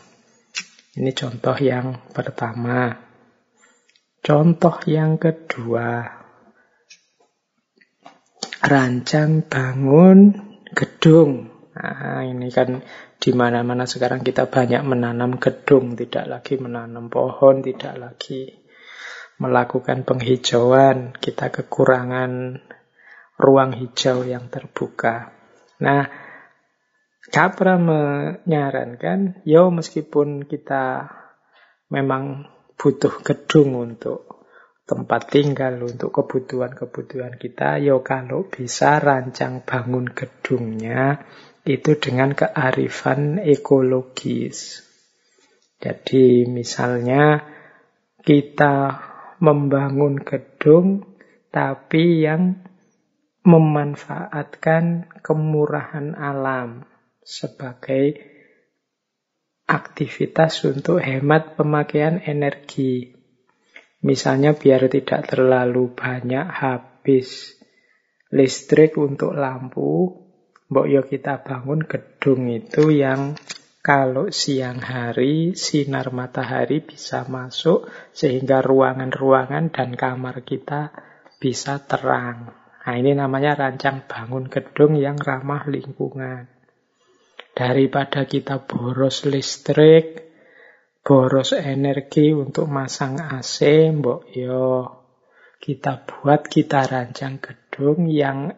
Ini 0.97 1.13
contoh 1.15 1.55
yang 1.61 2.11
pertama. 2.11 3.10
Contoh 4.21 4.77
yang 4.85 5.17
kedua, 5.17 6.05
rancang 8.61 9.49
bangun 9.49 10.19
gedung. 10.77 11.49
Nah, 11.73 12.21
ini 12.29 12.53
kan 12.53 12.85
di 13.17 13.31
mana-mana 13.33 13.89
sekarang 13.89 14.21
kita 14.21 14.53
banyak 14.53 14.85
menanam 14.85 15.41
gedung, 15.41 15.97
tidak 15.97 16.29
lagi 16.29 16.61
menanam 16.61 17.09
pohon, 17.09 17.65
tidak 17.65 17.97
lagi 17.97 18.61
melakukan 19.41 20.05
penghijauan, 20.05 21.17
kita 21.17 21.49
kekurangan 21.49 22.61
ruang 23.41 23.73
hijau 23.73 24.29
yang 24.29 24.53
terbuka. 24.53 25.33
Nah, 25.81 26.29
Capra 27.31 27.79
menyarankan, 27.79 29.47
yo 29.47 29.71
meskipun 29.71 30.51
kita 30.51 31.09
memang 31.93 32.49
butuh 32.81 33.21
gedung 33.21 33.77
untuk 33.77 34.49
tempat 34.89 35.29
tinggal, 35.29 35.85
untuk 35.85 36.17
kebutuhan-kebutuhan 36.17 37.37
kita, 37.37 37.77
yo 37.77 38.01
kalau 38.01 38.49
bisa 38.49 38.97
rancang 38.97 39.61
bangun 39.69 40.09
gedungnya 40.09 41.21
itu 41.69 42.01
dengan 42.01 42.33
kearifan 42.33 43.37
ekologis. 43.37 44.81
Jadi 45.77 46.49
misalnya 46.49 47.45
kita 48.25 48.77
membangun 49.45 50.17
gedung 50.25 51.05
tapi 51.53 52.25
yang 52.25 52.65
memanfaatkan 53.45 55.09
kemurahan 55.21 56.17
alam 56.17 56.85
sebagai 57.25 58.30
aktivitas 59.71 60.67
untuk 60.67 60.99
hemat 60.99 61.55
pemakaian 61.55 62.19
energi. 62.19 63.15
Misalnya 64.03 64.59
biar 64.59 64.91
tidak 64.91 65.31
terlalu 65.31 65.95
banyak 65.95 66.43
habis 66.51 67.55
listrik 68.35 68.99
untuk 68.99 69.39
lampu, 69.39 70.27
mbok 70.67 70.87
yo 70.91 71.07
kita 71.07 71.47
bangun 71.47 71.87
gedung 71.87 72.51
itu 72.51 72.91
yang 72.91 73.39
kalau 73.81 74.35
siang 74.35 74.83
hari 74.83 75.55
sinar 75.55 76.11
matahari 76.11 76.83
bisa 76.83 77.23
masuk 77.31 77.87
sehingga 78.11 78.61
ruangan-ruangan 78.67 79.71
dan 79.71 79.95
kamar 79.95 80.43
kita 80.43 80.91
bisa 81.39 81.79
terang. 81.87 82.53
Nah 82.81 82.95
ini 82.99 83.15
namanya 83.15 83.55
rancang 83.55 84.03
bangun 84.05 84.51
gedung 84.51 84.99
yang 84.99 85.15
ramah 85.15 85.63
lingkungan. 85.71 86.60
Daripada 87.51 88.25
kita 88.25 88.63
boros 88.65 89.27
listrik, 89.29 90.31
boros 91.05 91.53
energi 91.53 92.31
untuk 92.33 92.71
masang 92.71 93.21
AC, 93.21 93.91
mbok 93.93 94.31
yo 94.33 94.69
kita 95.61 96.09
buat 96.09 96.49
kita 96.49 96.89
rancang 96.89 97.37
gedung 97.37 98.09
yang 98.09 98.49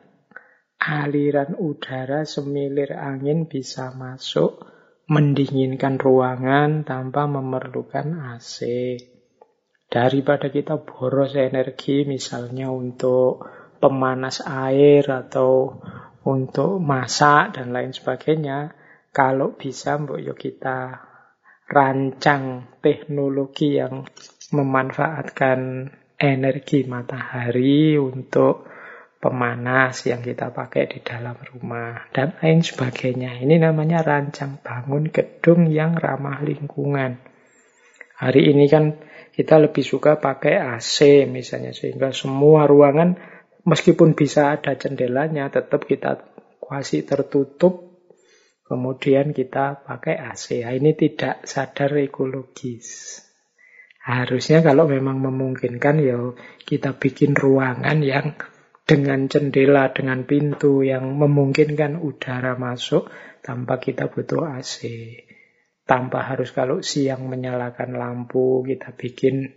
aliran 0.78 1.58
udara 1.58 2.22
semilir 2.22 2.94
angin 2.94 3.50
bisa 3.50 3.90
masuk 3.94 4.62
mendinginkan 5.10 5.98
ruangan 5.98 6.86
tanpa 6.86 7.26
memerlukan 7.26 8.38
AC. 8.38 8.62
Daripada 9.90 10.48
kita 10.48 10.78
boros 10.80 11.34
energi 11.36 12.06
misalnya 12.08 12.72
untuk 12.72 13.44
pemanas 13.82 14.40
air 14.46 15.04
atau 15.10 15.82
untuk 16.22 16.78
masak 16.78 17.58
dan 17.58 17.74
lain 17.74 17.90
sebagainya, 17.90 18.72
kalau 19.12 19.54
bisa 19.54 20.00
mbok 20.00 20.18
yo 20.24 20.32
kita 20.32 21.04
rancang 21.68 22.74
teknologi 22.80 23.76
yang 23.76 24.08
memanfaatkan 24.52 25.88
energi 26.16 26.84
matahari 26.84 27.96
untuk 27.96 28.68
pemanas 29.22 30.02
yang 30.10 30.18
kita 30.18 30.50
pakai 30.50 30.90
di 30.90 30.98
dalam 30.98 31.38
rumah, 31.38 32.10
dan 32.10 32.34
lain 32.42 32.66
sebagainya. 32.66 33.38
Ini 33.38 33.62
namanya 33.62 34.02
rancang 34.02 34.58
bangun 34.58 35.14
gedung 35.14 35.70
yang 35.70 35.94
ramah 35.94 36.42
lingkungan. 36.42 37.22
Hari 38.18 38.50
ini 38.50 38.66
kan 38.66 38.98
kita 39.30 39.62
lebih 39.62 39.86
suka 39.86 40.18
pakai 40.18 40.58
AC 40.58 41.24
misalnya, 41.30 41.70
sehingga 41.70 42.10
semua 42.10 42.66
ruangan 42.66 43.14
meskipun 43.62 44.18
bisa 44.18 44.58
ada 44.58 44.74
jendelanya, 44.74 45.46
tetap 45.54 45.86
kita 45.86 46.18
kuasi 46.58 47.06
tertutup, 47.06 47.91
kemudian 48.72 49.36
kita 49.36 49.84
pakai 49.84 50.16
AC. 50.16 50.64
Nah, 50.64 50.72
ini 50.72 50.96
tidak 50.96 51.44
sadar 51.44 51.92
ekologis. 52.00 53.20
Harusnya 54.00 54.64
kalau 54.64 54.88
memang 54.88 55.20
memungkinkan 55.20 56.00
ya 56.00 56.32
kita 56.64 56.96
bikin 56.96 57.36
ruangan 57.36 58.00
yang 58.00 58.32
dengan 58.88 59.28
jendela, 59.28 59.92
dengan 59.92 60.24
pintu 60.24 60.80
yang 60.80 61.20
memungkinkan 61.20 62.00
udara 62.00 62.56
masuk 62.56 63.12
tanpa 63.44 63.76
kita 63.76 64.08
butuh 64.08 64.48
AC. 64.56 64.88
Tanpa 65.84 66.24
harus 66.24 66.50
kalau 66.56 66.80
siang 66.80 67.28
menyalakan 67.28 67.94
lampu, 68.00 68.64
kita 68.64 68.96
bikin 68.96 69.52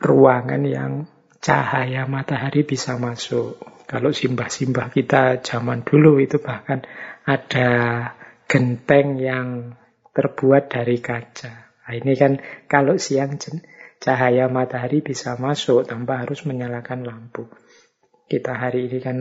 ruangan 0.00 0.62
yang 0.64 0.92
cahaya 1.38 2.08
matahari 2.08 2.64
bisa 2.64 2.96
masuk. 2.98 3.71
Kalau 3.86 4.10
simbah-simbah 4.14 4.88
kita 4.88 5.44
zaman 5.44 5.84
dulu 5.84 6.22
itu 6.22 6.40
bahkan 6.40 6.82
ada 7.28 7.70
genteng 8.48 9.16
yang 9.20 9.76
terbuat 10.12 10.68
dari 10.68 11.00
kaca. 11.00 11.52
Nah, 11.82 11.92
ini 11.96 12.12
kan 12.14 12.38
kalau 12.68 12.96
siang 13.00 13.36
cahaya 14.02 14.50
matahari 14.50 15.00
bisa 15.00 15.38
masuk 15.38 15.86
tanpa 15.86 16.22
harus 16.22 16.42
menyalakan 16.44 17.06
lampu. 17.06 17.48
Kita 18.26 18.56
hari 18.56 18.90
ini 18.90 18.98
kan 18.98 19.18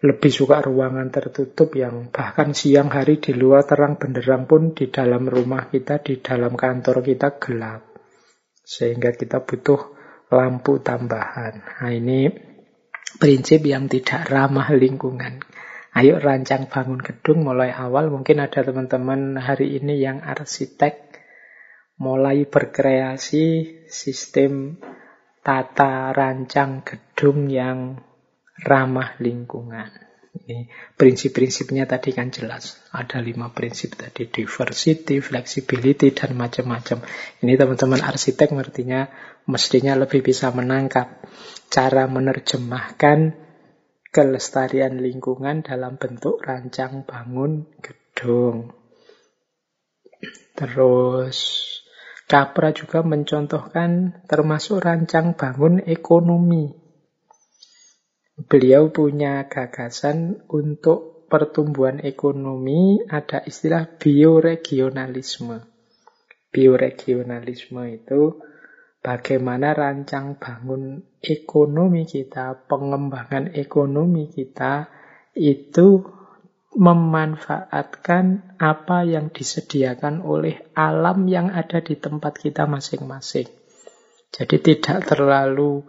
lebih 0.00 0.32
suka 0.32 0.64
ruangan 0.64 1.12
tertutup 1.12 1.76
yang 1.76 2.08
bahkan 2.08 2.56
siang 2.56 2.88
hari 2.88 3.20
di 3.20 3.36
luar 3.36 3.68
terang 3.68 4.00
benderang 4.00 4.48
pun 4.48 4.72
di 4.72 4.88
dalam 4.88 5.28
rumah 5.28 5.68
kita, 5.68 6.00
di 6.00 6.24
dalam 6.24 6.56
kantor 6.56 7.04
kita 7.04 7.36
gelap. 7.36 7.84
Sehingga 8.64 9.12
kita 9.12 9.44
butuh 9.44 9.80
lampu 10.32 10.80
tambahan. 10.80 11.60
Nah 11.60 11.90
ini 11.92 12.49
prinsip 13.18 13.66
yang 13.66 13.90
tidak 13.90 14.28
ramah 14.28 14.70
lingkungan. 14.70 15.42
Ayo 15.90 16.22
rancang 16.22 16.70
bangun 16.70 17.02
gedung 17.02 17.42
mulai 17.42 17.74
awal. 17.74 18.12
Mungkin 18.14 18.38
ada 18.38 18.62
teman-teman 18.62 19.34
hari 19.40 19.80
ini 19.82 19.98
yang 19.98 20.22
arsitek 20.22 21.10
mulai 21.98 22.46
berkreasi 22.46 23.46
sistem 23.90 24.78
tata 25.42 26.14
rancang 26.14 26.86
gedung 26.86 27.50
yang 27.50 27.98
ramah 28.62 29.18
lingkungan. 29.18 30.09
Prinsip-prinsipnya 30.94 31.90
tadi 31.90 32.14
kan 32.14 32.30
jelas. 32.30 32.78
Ada 32.94 33.18
lima 33.18 33.50
prinsip 33.50 33.98
tadi, 33.98 34.30
diversity, 34.30 35.18
flexibility, 35.18 36.14
dan 36.14 36.38
macam-macam. 36.38 37.02
Ini 37.42 37.58
teman-teman 37.58 38.02
arsitek 38.02 38.54
ngertinya 38.54 39.10
mestinya 39.50 39.98
lebih 39.98 40.22
bisa 40.22 40.54
menangkap 40.54 41.22
cara 41.66 42.06
menerjemahkan 42.06 43.34
kelestarian 44.10 44.98
lingkungan 45.02 45.62
dalam 45.62 45.98
bentuk 45.98 46.42
rancang 46.42 47.06
bangun 47.06 47.66
gedung. 47.82 48.74
Terus 50.54 51.38
Capra 52.30 52.70
juga 52.70 53.02
mencontohkan 53.02 54.22
termasuk 54.30 54.78
rancang 54.86 55.34
bangun 55.34 55.82
ekonomi. 55.82 56.70
Beliau 58.40 58.88
punya 58.88 59.44
gagasan 59.52 60.48
untuk 60.48 61.28
pertumbuhan 61.28 62.00
ekonomi 62.00 63.04
ada 63.04 63.44
istilah 63.44 63.84
bioregionalisme. 64.00 65.60
Bioregionalisme 66.48 67.82
itu 67.90 68.40
bagaimana 69.04 69.76
rancang 69.76 70.40
bangun 70.40 71.04
ekonomi 71.20 72.08
kita, 72.08 72.64
pengembangan 72.64 73.52
ekonomi 73.52 74.32
kita 74.32 74.88
itu 75.36 76.00
memanfaatkan 76.70 78.56
apa 78.56 79.02
yang 79.04 79.28
disediakan 79.34 80.22
oleh 80.22 80.70
alam 80.72 81.26
yang 81.28 81.52
ada 81.52 81.82
di 81.84 81.98
tempat 81.98 82.40
kita 82.40 82.64
masing-masing. 82.64 83.50
Jadi 84.30 84.56
tidak 84.62 85.10
terlalu 85.10 85.82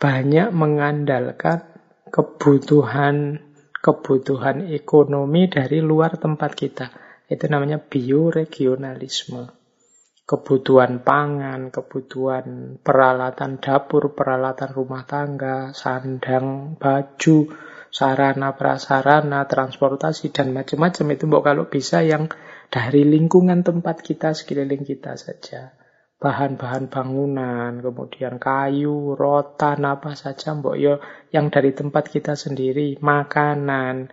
banyak 0.00 0.48
mengandalkan 0.52 1.75
kebutuhan 2.06 3.42
kebutuhan 3.86 4.66
ekonomi 4.74 5.46
dari 5.46 5.78
luar 5.78 6.18
tempat 6.18 6.58
kita. 6.58 6.86
Itu 7.30 7.46
namanya 7.46 7.78
bioregionalisme. 7.78 9.46
Kebutuhan 10.26 11.06
pangan, 11.06 11.70
kebutuhan 11.70 12.78
peralatan 12.82 13.62
dapur, 13.62 14.10
peralatan 14.10 14.70
rumah 14.74 15.06
tangga, 15.06 15.70
sandang, 15.70 16.74
baju, 16.74 17.46
sarana 17.94 18.58
prasarana, 18.58 19.46
transportasi 19.46 20.34
dan 20.34 20.50
macam-macam 20.50 21.06
itu 21.14 21.24
kalau 21.30 21.70
bisa 21.70 22.02
yang 22.02 22.26
dari 22.66 23.06
lingkungan 23.06 23.62
tempat 23.62 24.02
kita 24.02 24.34
sekeliling 24.34 24.82
kita 24.82 25.14
saja. 25.14 25.85
Bahan-bahan 26.16 26.88
bangunan, 26.88 27.84
kemudian 27.84 28.40
kayu, 28.40 29.12
rotan 29.12 29.84
apa 29.84 30.16
saja 30.16 30.56
mbok 30.56 30.76
yo 30.80 30.94
yang 31.28 31.52
dari 31.52 31.76
tempat 31.76 32.08
kita 32.08 32.32
sendiri, 32.32 32.96
makanan, 33.04 34.08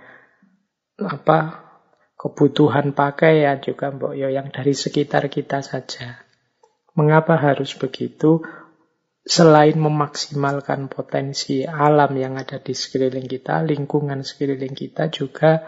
apa 0.99 1.39
kebutuhan 2.19 2.91
pakaian 2.91 3.63
juga 3.63 3.95
mbok 3.95 4.19
yo 4.19 4.27
yang 4.27 4.51
dari 4.51 4.75
sekitar 4.75 5.31
kita 5.31 5.63
saja. 5.63 6.27
Mengapa 6.91 7.39
harus 7.39 7.71
begitu? 7.79 8.43
Selain 9.23 9.79
memaksimalkan 9.79 10.91
potensi 10.91 11.63
alam 11.63 12.11
yang 12.19 12.35
ada 12.35 12.59
di 12.59 12.75
sekeliling 12.75 13.31
kita, 13.31 13.63
lingkungan 13.63 14.19
sekeliling 14.27 14.75
kita 14.75 15.07
juga 15.07 15.63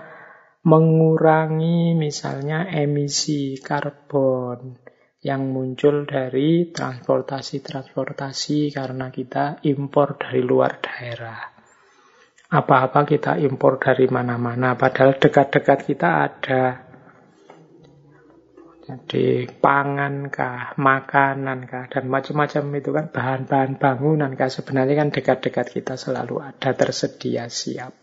mengurangi 0.68 1.96
misalnya 1.96 2.68
emisi 2.68 3.56
karbon 3.64 4.85
yang 5.26 5.50
muncul 5.50 6.06
dari 6.06 6.70
transportasi-transportasi 6.70 8.70
karena 8.70 9.10
kita 9.10 9.66
impor 9.66 10.22
dari 10.22 10.46
luar 10.46 10.78
daerah. 10.78 11.42
Apa-apa 12.54 13.02
kita 13.10 13.42
impor 13.42 13.82
dari 13.82 14.06
mana-mana, 14.06 14.78
padahal 14.78 15.18
dekat-dekat 15.18 15.80
kita 15.90 16.10
ada 16.30 16.86
jadi 18.86 19.50
pangan 19.50 20.30
kah, 20.30 20.78
makanan 20.78 21.66
kah, 21.66 21.90
dan 21.90 22.06
macam-macam 22.06 22.64
itu 22.78 22.94
kan 22.94 23.10
bahan-bahan 23.10 23.82
bangunan 23.82 24.38
kah. 24.38 24.54
Sebenarnya 24.54 25.02
kan 25.02 25.10
dekat-dekat 25.10 25.74
kita 25.74 25.98
selalu 25.98 26.46
ada 26.46 26.70
tersedia 26.78 27.50
siap. 27.50 27.98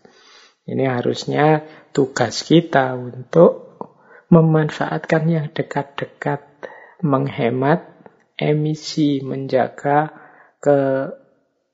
Ini 0.67 0.83
harusnya 0.91 1.63
tugas 1.95 2.43
kita 2.43 2.99
untuk 2.99 3.79
memanfaatkan 4.27 5.23
yang 5.31 5.47
dekat-dekat, 5.55 6.52
menghemat 7.03 7.93
emisi, 8.39 9.19
menjaga 9.19 10.09
ke 10.63 10.79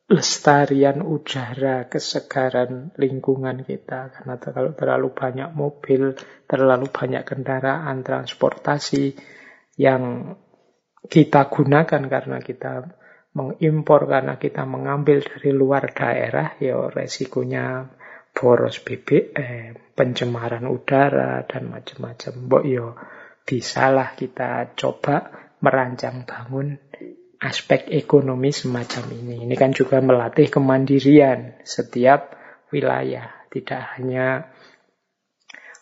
lestarian 0.09 1.05
udara, 1.05 1.85
kesegaran 1.85 2.89
lingkungan 2.97 3.61
kita. 3.61 4.09
Karena 4.09 4.41
kalau 4.41 4.73
terlalu 4.73 5.09
banyak 5.13 5.49
mobil, 5.53 6.17
terlalu 6.49 6.89
banyak 6.89 7.21
kendaraan, 7.21 8.01
transportasi 8.01 9.13
yang 9.77 10.33
kita 11.05 11.47
gunakan 11.47 12.01
karena 12.09 12.37
kita 12.41 12.89
mengimpor, 13.37 14.09
karena 14.09 14.41
kita 14.41 14.65
mengambil 14.65 15.21
dari 15.21 15.53
luar 15.53 15.93
daerah, 15.93 16.57
ya 16.57 16.89
resikonya 16.89 17.85
boros 18.33 18.81
BBM, 18.81 19.93
pencemaran 19.93 20.65
udara, 20.65 21.45
dan 21.45 21.69
macam-macam. 21.69 22.33
Mbok 22.49 22.63
yo 22.65 22.97
ya 22.97 23.18
bisalah 23.49 24.13
kita 24.13 24.77
coba 24.77 25.33
merancang 25.65 26.21
bangun 26.21 26.77
aspek 27.41 27.89
ekonomi 27.89 28.53
semacam 28.53 29.09
ini. 29.17 29.49
Ini 29.49 29.55
kan 29.57 29.73
juga 29.73 29.97
melatih 30.05 30.53
kemandirian 30.53 31.57
setiap 31.65 32.37
wilayah. 32.69 33.33
Tidak 33.49 33.97
hanya 33.97 34.45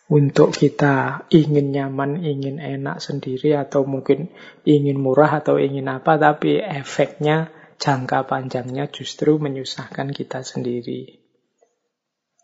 untuk 0.08 0.56
kita 0.56 1.28
ingin 1.28 1.68
nyaman, 1.68 2.24
ingin 2.24 2.56
enak 2.56 3.04
sendiri, 3.04 3.52
atau 3.52 3.84
mungkin 3.84 4.32
ingin 4.64 4.96
murah 4.96 5.44
atau 5.44 5.60
ingin 5.60 5.84
apa, 5.92 6.16
tapi 6.16 6.56
efeknya 6.56 7.52
jangka 7.76 8.24
panjangnya 8.24 8.88
justru 8.88 9.36
menyusahkan 9.36 10.16
kita 10.16 10.40
sendiri. 10.40 11.20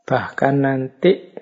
Bahkan 0.04 0.54
nanti 0.60 1.32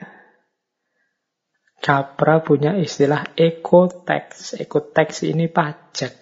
Capra 1.83 2.39
punya 2.47 2.79
istilah 2.79 3.35
eco-tax. 3.35 4.55
Eco-tax 4.55 5.27
ini 5.27 5.51
pajak. 5.51 6.15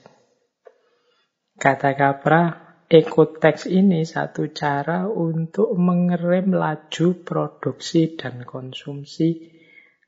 Kata 1.60 1.92
Capra, 1.92 2.70
ecotax 2.88 3.68
ini 3.68 4.08
satu 4.08 4.48
cara 4.56 5.04
untuk 5.04 5.76
mengerem 5.76 6.56
laju 6.56 7.20
produksi 7.20 8.16
dan 8.16 8.48
konsumsi 8.48 9.52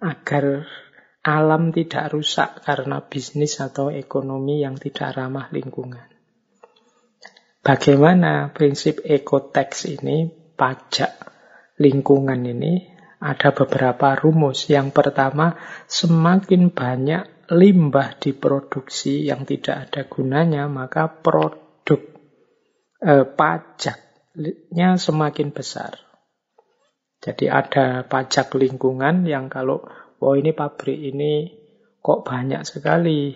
agar 0.00 0.64
alam 1.22 1.70
tidak 1.70 2.10
rusak 2.16 2.64
karena 2.64 3.04
bisnis 3.04 3.60
atau 3.60 3.92
ekonomi 3.92 4.64
yang 4.64 4.80
tidak 4.80 5.14
ramah 5.14 5.52
lingkungan. 5.52 6.08
Bagaimana 7.62 8.50
prinsip 8.50 9.04
ecotax 9.06 9.86
ini, 9.86 10.26
pajak 10.58 11.14
lingkungan 11.78 12.42
ini, 12.42 12.91
ada 13.22 13.54
beberapa 13.54 14.18
rumus. 14.18 14.66
Yang 14.66 14.90
pertama, 14.98 15.54
semakin 15.86 16.74
banyak 16.74 17.46
limbah 17.54 18.18
diproduksi 18.18 19.30
yang 19.30 19.46
tidak 19.46 19.88
ada 19.88 20.02
gunanya, 20.10 20.66
maka 20.66 21.06
produk 21.06 22.02
eh, 22.98 23.26
pajaknya 23.26 24.98
semakin 24.98 25.54
besar. 25.54 26.02
Jadi 27.22 27.46
ada 27.46 28.02
pajak 28.02 28.50
lingkungan 28.58 29.22
yang 29.30 29.46
kalau, 29.46 29.86
oh 30.18 30.34
ini 30.34 30.50
pabrik 30.50 30.98
ini 30.98 31.54
kok 32.02 32.26
banyak 32.26 32.66
sekali 32.66 33.30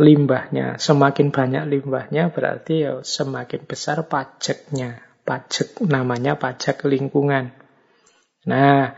limbahnya. 0.00 0.80
Semakin 0.82 1.30
banyak 1.30 1.64
limbahnya 1.70 2.34
berarti 2.34 2.74
ya 2.82 2.92
semakin 3.06 3.68
besar 3.70 4.10
pajaknya. 4.10 4.98
Pajak 5.22 5.78
namanya 5.86 6.34
pajak 6.34 6.82
lingkungan. 6.88 7.59
Nah, 8.48 8.96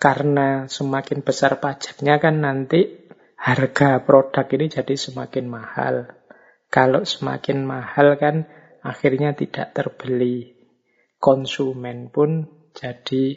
karena 0.00 0.70
semakin 0.70 1.26
besar 1.26 1.58
pajaknya 1.58 2.22
kan 2.22 2.40
nanti 2.40 3.10
harga 3.40 4.04
produk 4.04 4.46
ini 4.52 4.66
jadi 4.68 4.94
semakin 4.94 5.46
mahal. 5.48 6.08
Kalau 6.70 7.02
semakin 7.02 7.66
mahal 7.66 8.14
kan 8.20 8.46
akhirnya 8.84 9.34
tidak 9.34 9.72
terbeli. 9.74 10.54
Konsumen 11.20 12.08
pun 12.08 12.48
jadi 12.72 13.36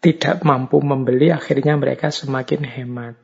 tidak 0.00 0.46
mampu 0.46 0.80
membeli, 0.80 1.28
akhirnya 1.34 1.76
mereka 1.76 2.08
semakin 2.08 2.62
hemat. 2.64 3.18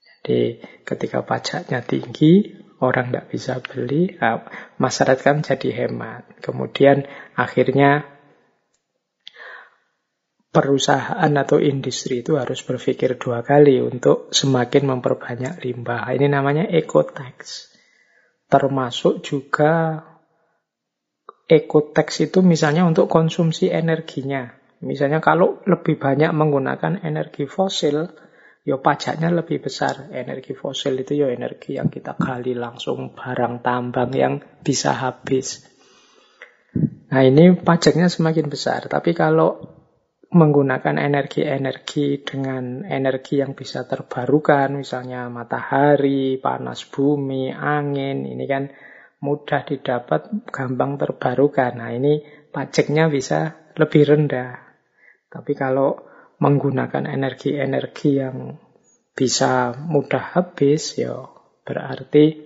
Jadi 0.00 0.62
ketika 0.86 1.26
pajaknya 1.26 1.82
tinggi, 1.82 2.62
orang 2.80 3.12
tidak 3.12 3.26
bisa 3.28 3.54
beli, 3.60 4.16
nah, 4.16 4.46
masyarakat 4.80 5.20
kan 5.20 5.44
jadi 5.44 5.84
hemat. 5.84 6.24
Kemudian 6.40 7.04
akhirnya 7.36 8.08
perusahaan 10.50 11.30
atau 11.30 11.62
industri 11.62 12.26
itu 12.26 12.34
harus 12.34 12.66
berpikir 12.66 13.16
dua 13.22 13.46
kali 13.46 13.78
untuk 13.78 14.34
semakin 14.34 14.98
memperbanyak 14.98 15.62
limbah. 15.62 16.10
Ini 16.10 16.26
namanya 16.26 16.66
ecotax. 16.66 17.70
Termasuk 18.50 19.22
juga 19.22 20.02
ecotax 21.46 22.26
itu 22.26 22.42
misalnya 22.42 22.82
untuk 22.82 23.06
konsumsi 23.06 23.70
energinya. 23.70 24.50
Misalnya 24.82 25.22
kalau 25.22 25.62
lebih 25.70 26.02
banyak 26.02 26.34
menggunakan 26.34 27.06
energi 27.06 27.46
fosil, 27.46 28.10
ya 28.66 28.76
pajaknya 28.82 29.30
lebih 29.30 29.62
besar. 29.62 30.10
Energi 30.10 30.58
fosil 30.58 30.98
itu 30.98 31.14
ya 31.14 31.30
energi 31.30 31.78
yang 31.78 31.94
kita 31.94 32.18
gali 32.18 32.58
langsung 32.58 33.14
barang 33.14 33.62
tambang 33.62 34.10
yang 34.18 34.42
bisa 34.66 34.98
habis. 34.98 35.62
Nah 37.10 37.22
ini 37.22 37.54
pajaknya 37.54 38.10
semakin 38.10 38.46
besar. 38.50 38.86
Tapi 38.90 39.14
kalau 39.14 39.79
menggunakan 40.30 40.94
energi-energi 40.94 42.22
dengan 42.22 42.86
energi 42.86 43.42
yang 43.42 43.58
bisa 43.58 43.82
terbarukan, 43.82 44.78
misalnya 44.78 45.26
matahari, 45.26 46.38
panas 46.38 46.86
bumi, 46.86 47.50
angin, 47.50 48.22
ini 48.22 48.46
kan 48.46 48.70
mudah 49.18 49.66
didapat, 49.66 50.30
gampang 50.54 51.02
terbarukan. 51.02 51.74
Nah 51.74 51.90
ini 51.90 52.22
pajaknya 52.54 53.10
bisa 53.10 53.58
lebih 53.74 54.06
rendah. 54.06 54.54
Tapi 55.30 55.52
kalau 55.58 55.98
menggunakan 56.38 57.10
energi-energi 57.10 58.10
yang 58.22 58.54
bisa 59.12 59.74
mudah 59.76 60.38
habis, 60.38 60.94
ya 60.94 61.26
berarti 61.66 62.38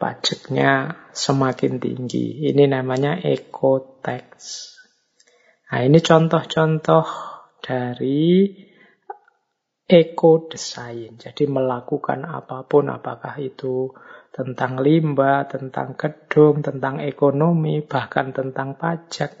pajaknya 0.00 1.04
semakin 1.12 1.80
tinggi. 1.80 2.48
Ini 2.48 2.64
namanya 2.64 3.20
eco 3.20 4.00
tax. 4.00 4.75
Nah, 5.66 5.82
ini 5.82 5.98
contoh-contoh 5.98 7.06
dari 7.58 8.54
eco 9.86 10.46
design. 10.46 11.18
Jadi 11.18 11.46
melakukan 11.50 12.22
apa 12.22 12.62
pun, 12.66 12.86
apakah 12.86 13.34
itu 13.42 13.90
tentang 14.30 14.78
limbah, 14.78 15.50
tentang 15.50 15.98
gedung, 15.98 16.62
tentang 16.62 17.02
ekonomi, 17.02 17.82
bahkan 17.82 18.30
tentang 18.30 18.78
pajak, 18.78 19.34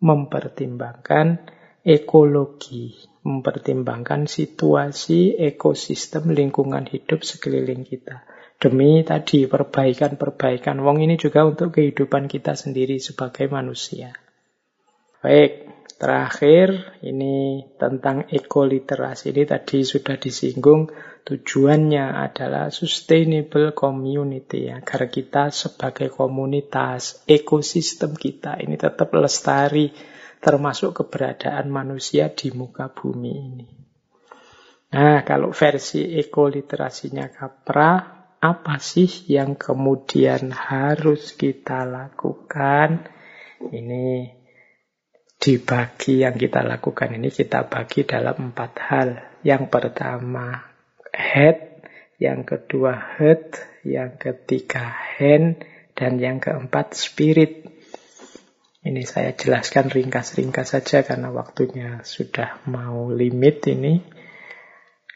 mempertimbangkan 0.00 1.44
ekologi, 1.82 2.94
mempertimbangkan 3.26 4.24
situasi 4.30 5.36
ekosistem 5.36 6.32
lingkungan 6.32 6.86
hidup 6.86 7.26
sekeliling 7.26 7.84
kita. 7.84 8.24
Demi 8.56 9.02
tadi 9.02 9.50
perbaikan-perbaikan. 9.50 10.78
Wong 10.80 11.02
ini 11.02 11.18
juga 11.18 11.42
untuk 11.42 11.74
kehidupan 11.74 12.30
kita 12.30 12.54
sendiri 12.54 13.02
sebagai 13.02 13.50
manusia. 13.50 14.14
Baik, 15.22 15.70
terakhir 16.02 16.98
ini 17.06 17.62
tentang 17.78 18.26
ekoliterasi. 18.26 19.30
Ini 19.30 19.46
tadi 19.46 19.86
sudah 19.86 20.18
disinggung 20.18 20.90
tujuannya 21.22 22.26
adalah 22.26 22.74
sustainable 22.74 23.70
community 23.70 24.66
agar 24.66 25.06
kita 25.06 25.54
sebagai 25.54 26.10
komunitas 26.10 27.22
ekosistem 27.30 28.18
kita 28.18 28.58
ini 28.58 28.74
tetap 28.74 29.14
lestari 29.14 29.94
termasuk 30.42 31.06
keberadaan 31.06 31.70
manusia 31.70 32.34
di 32.34 32.50
muka 32.50 32.90
bumi 32.90 33.34
ini. 33.38 33.68
Nah, 34.90 35.22
kalau 35.22 35.54
versi 35.54 36.18
ekoliterasinya 36.18 37.30
Kapra 37.30 37.92
apa 38.42 38.74
sih 38.82 39.30
yang 39.30 39.54
kemudian 39.54 40.50
harus 40.50 41.38
kita 41.38 41.86
lakukan? 41.86 43.06
Ini 43.62 44.41
dibagi 45.42 46.22
yang 46.22 46.38
kita 46.38 46.62
lakukan 46.62 47.18
ini 47.18 47.34
kita 47.34 47.66
bagi 47.66 48.06
dalam 48.06 48.54
empat 48.54 48.72
hal. 48.78 49.08
Yang 49.42 49.74
pertama 49.74 50.70
head, 51.10 51.82
yang 52.22 52.46
kedua 52.46 53.18
head, 53.18 53.58
yang 53.82 54.14
ketiga 54.22 54.86
hand, 55.18 55.66
dan 55.98 56.22
yang 56.22 56.38
keempat 56.38 56.94
spirit. 56.94 57.66
Ini 58.82 59.02
saya 59.02 59.34
jelaskan 59.34 59.90
ringkas-ringkas 59.90 60.78
saja 60.78 61.02
karena 61.02 61.34
waktunya 61.34 62.06
sudah 62.06 62.62
mau 62.70 63.10
limit 63.10 63.66
ini. 63.66 64.02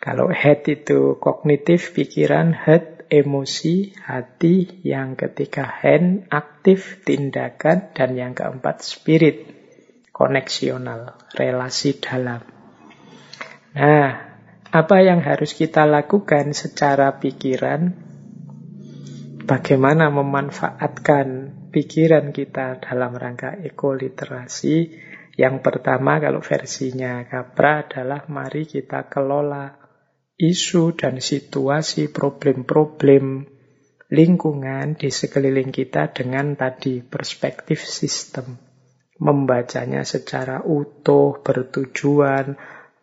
Kalau 0.02 0.30
head 0.30 0.66
itu 0.66 1.18
kognitif, 1.18 1.94
pikiran, 1.94 2.54
head, 2.54 3.06
emosi, 3.10 3.94
hati. 4.06 4.82
Yang 4.86 5.26
ketiga 5.26 5.66
hand, 5.66 6.30
aktif, 6.30 7.02
tindakan. 7.02 7.90
Dan 7.90 8.14
yang 8.14 8.38
keempat 8.38 8.86
spirit, 8.86 9.55
koneksional, 10.16 11.12
relasi 11.36 12.00
dalam. 12.00 12.40
Nah, 13.76 14.08
apa 14.72 14.96
yang 15.04 15.20
harus 15.20 15.52
kita 15.52 15.84
lakukan 15.84 16.56
secara 16.56 17.20
pikiran? 17.20 17.92
Bagaimana 19.44 20.08
memanfaatkan 20.08 21.52
pikiran 21.68 22.32
kita 22.32 22.80
dalam 22.80 23.12
rangka 23.12 23.60
ekoliterasi? 23.60 25.04
Yang 25.36 25.56
pertama 25.60 26.16
kalau 26.16 26.40
versinya 26.40 27.20
Capra 27.28 27.84
adalah 27.84 28.24
mari 28.32 28.64
kita 28.64 29.12
kelola 29.12 29.76
isu 30.40 30.96
dan 30.96 31.20
situasi 31.20 32.08
problem-problem 32.08 33.44
lingkungan 34.08 34.96
di 34.96 35.12
sekeliling 35.12 35.68
kita 35.68 36.08
dengan 36.08 36.56
tadi 36.56 37.04
perspektif 37.04 37.84
sistem 37.84 38.65
membacanya 39.16 40.04
secara 40.04 40.60
utuh, 40.64 41.40
bertujuan, 41.40 42.56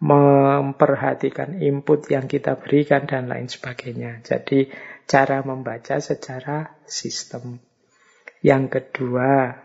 memperhatikan 0.03 1.63
input 1.63 2.11
yang 2.11 2.27
kita 2.27 2.59
berikan, 2.59 3.07
dan 3.07 3.31
lain 3.31 3.47
sebagainya. 3.47 4.19
Jadi, 4.25 4.67
cara 5.07 5.39
membaca 5.45 5.99
secara 6.03 6.75
sistem. 6.83 7.63
Yang 8.43 8.65
kedua, 8.67 9.63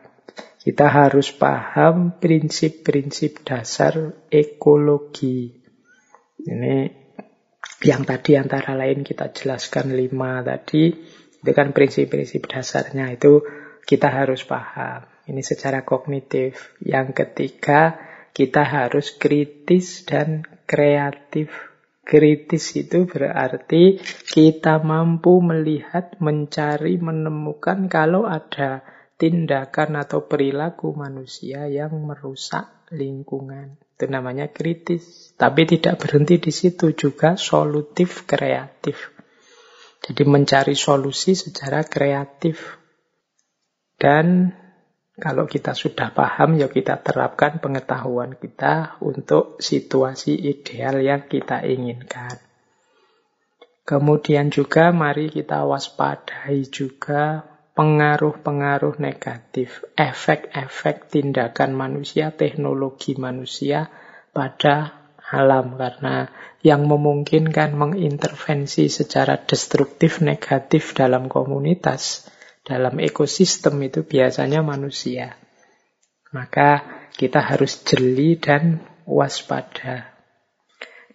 kita 0.63 0.87
harus 0.87 1.33
paham 1.33 2.21
prinsip-prinsip 2.21 3.43
dasar 3.43 4.15
ekologi. 4.29 5.59
Ini 6.39 6.77
yang 7.83 8.05
tadi 8.05 8.37
antara 8.37 8.77
lain 8.77 9.01
kita 9.03 9.33
jelaskan 9.33 9.97
lima 9.97 10.45
tadi, 10.45 10.93
itu 11.41 11.51
kan 11.57 11.73
prinsip-prinsip 11.73 12.45
dasarnya 12.47 13.17
itu 13.17 13.41
kita 13.89 14.13
harus 14.13 14.45
paham. 14.45 15.08
Ini 15.29 15.45
secara 15.45 15.85
kognitif. 15.85 16.73
Yang 16.81 17.13
ketiga, 17.25 18.01
kita 18.33 18.65
harus 18.65 19.13
kritis 19.13 20.09
dan 20.09 20.49
kreatif. 20.65 21.53
Kritis 22.01 22.73
itu 22.73 23.05
berarti 23.05 24.01
kita 24.25 24.81
mampu 24.81 25.45
melihat, 25.45 26.17
mencari, 26.17 26.97
menemukan 26.97 27.93
kalau 27.93 28.25
ada 28.25 28.81
tindakan 29.21 30.01
atau 30.01 30.25
perilaku 30.25 30.97
manusia 30.97 31.69
yang 31.69 31.93
merusak 32.01 32.89
lingkungan. 32.89 33.77
Itu 33.99 34.09
namanya 34.09 34.49
kritis. 34.49 35.35
Tapi 35.37 35.69
tidak 35.69 36.01
berhenti 36.01 36.41
di 36.41 36.49
situ 36.55 36.97
juga 36.97 37.37
solutif 37.37 38.25
kreatif. 38.25 39.13
Jadi 40.01 40.23
mencari 40.25 40.73
solusi 40.73 41.37
secara 41.37 41.85
kreatif. 41.85 42.79
Dan 43.99 44.55
kalau 45.19 45.51
kita 45.51 45.75
sudah 45.75 46.15
paham, 46.15 46.55
ya 46.63 46.71
kita 46.71 47.03
terapkan 47.03 47.59
pengetahuan 47.59 48.39
kita 48.39 49.03
untuk 49.03 49.59
situasi 49.59 50.39
ideal 50.39 51.03
yang 51.03 51.27
kita 51.27 51.67
inginkan. 51.67 52.39
Kemudian 53.83 54.55
juga 54.55 54.95
mari 54.95 55.27
kita 55.27 55.67
waspadai 55.67 56.71
juga 56.71 57.43
pengaruh-pengaruh 57.75 59.03
negatif, 59.03 59.83
efek-efek 59.99 61.11
tindakan 61.11 61.75
manusia, 61.75 62.31
teknologi 62.31 63.19
manusia 63.19 63.91
pada 64.31 65.09
alam. 65.35 65.75
Karena 65.75 66.31
yang 66.63 66.87
memungkinkan 66.87 67.75
mengintervensi 67.75 68.87
secara 68.87 69.35
destruktif 69.35 70.23
negatif 70.23 70.95
dalam 70.95 71.27
komunitas 71.27 72.29
dalam 72.69 73.01
ekosistem 73.01 73.81
itu 73.81 74.05
biasanya 74.05 74.61
manusia. 74.61 75.41
Maka 76.37 76.85
kita 77.17 77.41
harus 77.41 77.81
jeli 77.89 78.37
dan 78.37 78.85
waspada. 79.09 80.13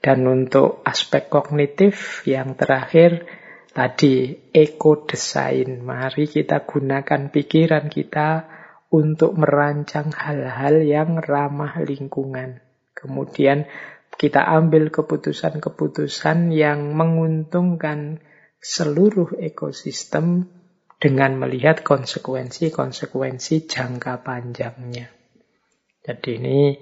Dan 0.01 0.25
untuk 0.25 0.81
aspek 0.81 1.29
kognitif 1.29 2.25
yang 2.25 2.57
terakhir 2.57 3.29
tadi 3.71 4.33
ekodesain. 4.49 5.79
Mari 5.79 6.25
kita 6.25 6.65
gunakan 6.65 7.29
pikiran 7.29 7.85
kita 7.87 8.49
untuk 8.89 9.37
merancang 9.37 10.09
hal-hal 10.09 10.81
yang 10.81 11.21
ramah 11.21 11.77
lingkungan. 11.85 12.59
Kemudian 12.97 13.69
kita 14.17 14.41
ambil 14.43 14.89
keputusan-keputusan 14.89 16.49
yang 16.51 16.97
menguntungkan 16.97 18.21
seluruh 18.63 19.37
ekosistem 19.37 20.49
dengan 21.03 21.35
melihat 21.35 21.83
konsekuensi-konsekuensi 21.83 23.67
jangka 23.67 24.23
panjangnya. 24.23 25.11
Jadi 25.99 26.29
ini 26.39 26.79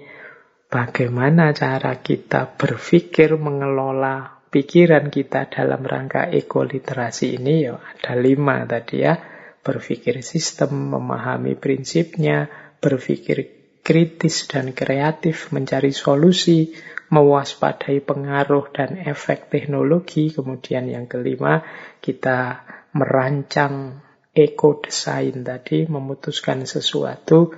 bagaimana 0.70 1.50
cara 1.50 1.98
kita 1.98 2.54
berpikir 2.54 3.34
mengelola 3.34 4.46
pikiran 4.46 5.10
kita 5.10 5.50
dalam 5.50 5.82
rangka 5.82 6.30
ekoliterasi 6.30 7.34
ini 7.34 7.66
ya 7.66 7.82
ada 7.82 8.14
lima 8.14 8.62
tadi 8.62 9.02
ya. 9.02 9.18
Berpikir 9.62 10.26
sistem, 10.26 10.90
memahami 10.90 11.54
prinsipnya, 11.54 12.50
berpikir 12.82 13.46
kritis 13.82 14.50
dan 14.50 14.74
kreatif, 14.74 15.54
mencari 15.54 15.94
solusi, 15.94 16.74
mewaspadai 17.14 18.02
pengaruh 18.02 18.74
dan 18.74 18.98
efek 18.98 19.54
teknologi. 19.54 20.34
Kemudian 20.34 20.90
yang 20.90 21.06
kelima, 21.06 21.62
kita 22.02 22.66
merancang 22.90 24.02
eco 24.32 24.80
design 24.80 25.44
tadi 25.44 25.84
memutuskan 25.84 26.64
sesuatu 26.64 27.52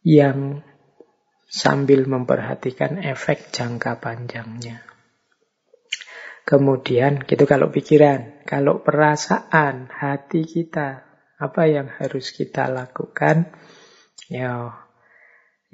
yang 0.00 0.64
sambil 1.46 2.08
memperhatikan 2.08 2.98
efek 3.00 3.52
jangka 3.52 4.00
panjangnya. 4.00 4.82
Kemudian 6.46 7.26
gitu 7.26 7.42
kalau 7.42 7.74
pikiran, 7.74 8.46
kalau 8.46 8.78
perasaan 8.80 9.90
hati 9.90 10.46
kita, 10.46 11.02
apa 11.36 11.62
yang 11.66 11.90
harus 11.90 12.30
kita 12.30 12.70
lakukan? 12.70 13.50
Ya, 14.30 14.86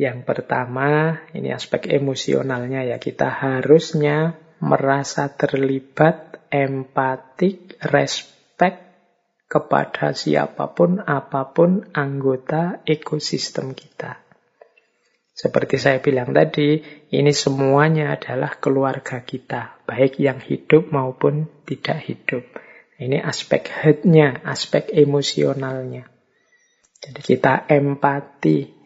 yang 0.01 0.25
pertama 0.25 1.21
ini 1.37 1.53
aspek 1.53 1.93
emosionalnya 1.93 2.89
ya 2.89 2.97
kita 2.97 3.29
harusnya 3.29 4.41
merasa 4.65 5.29
terlibat, 5.29 6.41
empatik, 6.49 7.77
respect 7.93 8.92
kepada 9.53 10.17
siapa 10.17 10.73
pun, 10.73 11.05
apa 11.05 11.53
pun 11.53 11.85
anggota 11.93 12.81
ekosistem 12.89 13.77
kita. 13.77 14.17
Seperti 15.37 15.77
saya 15.77 16.01
bilang 16.01 16.33
tadi, 16.33 16.81
ini 17.13 17.33
semuanya 17.37 18.17
adalah 18.17 18.57
keluarga 18.57 19.21
kita, 19.21 19.85
baik 19.85 20.17
yang 20.17 20.41
hidup 20.41 20.89
maupun 20.89 21.53
tidak 21.69 22.01
hidup. 22.01 22.49
Ini 22.97 23.21
aspek 23.21 23.69
headnya, 23.69 24.41
aspek 24.49 24.89
emosionalnya. 24.89 26.09
Jadi 27.03 27.21
kita 27.21 27.69
empati. 27.69 28.81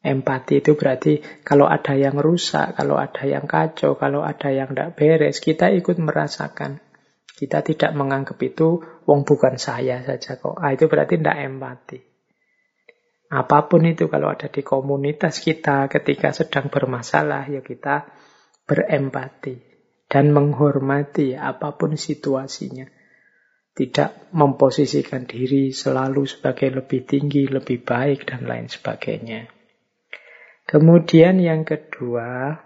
Empati 0.00 0.64
itu 0.64 0.74
berarti 0.74 1.20
kalau 1.44 1.68
ada 1.68 1.92
yang 1.92 2.16
rusak, 2.16 2.74
kalau 2.74 2.96
ada 2.96 3.28
yang 3.28 3.44
kacau, 3.44 3.94
kalau 4.00 4.24
ada 4.24 4.48
yang 4.48 4.72
tidak 4.72 4.96
beres, 4.96 5.38
kita 5.38 5.68
ikut 5.70 6.00
merasakan. 6.00 6.80
Kita 7.40 7.64
tidak 7.64 7.96
menganggap 7.96 8.36
itu 8.44 8.84
wong 9.08 9.24
bukan 9.24 9.56
saya 9.56 10.04
saja 10.04 10.36
kok. 10.36 10.60
Ah, 10.60 10.76
itu 10.76 10.92
berarti 10.92 11.16
tidak 11.16 11.40
empati. 11.40 11.98
Apa 13.32 13.64
pun 13.64 13.88
itu 13.88 14.12
kalau 14.12 14.28
ada 14.28 14.52
di 14.52 14.60
komunitas 14.60 15.40
kita 15.40 15.88
ketika 15.88 16.36
sedang 16.36 16.68
bermasalah 16.68 17.48
ya 17.48 17.64
kita 17.64 18.12
berempati 18.68 19.56
dan 20.04 20.36
menghormati 20.36 21.32
apa 21.32 21.80
pun 21.80 21.96
situasinya. 21.96 22.84
Tidak 23.72 24.36
memposisikan 24.36 25.24
diri 25.24 25.72
selalu 25.72 26.28
sebagai 26.28 26.68
lebih 26.68 27.08
tinggi, 27.08 27.48
lebih 27.48 27.80
baik 27.80 28.28
dan 28.28 28.44
lain 28.44 28.68
sebagainya. 28.68 29.48
Kemudian 30.68 31.40
yang 31.40 31.64
kedua, 31.64 32.60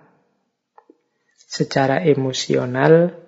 secara 1.47 2.03
emosional 2.03 3.24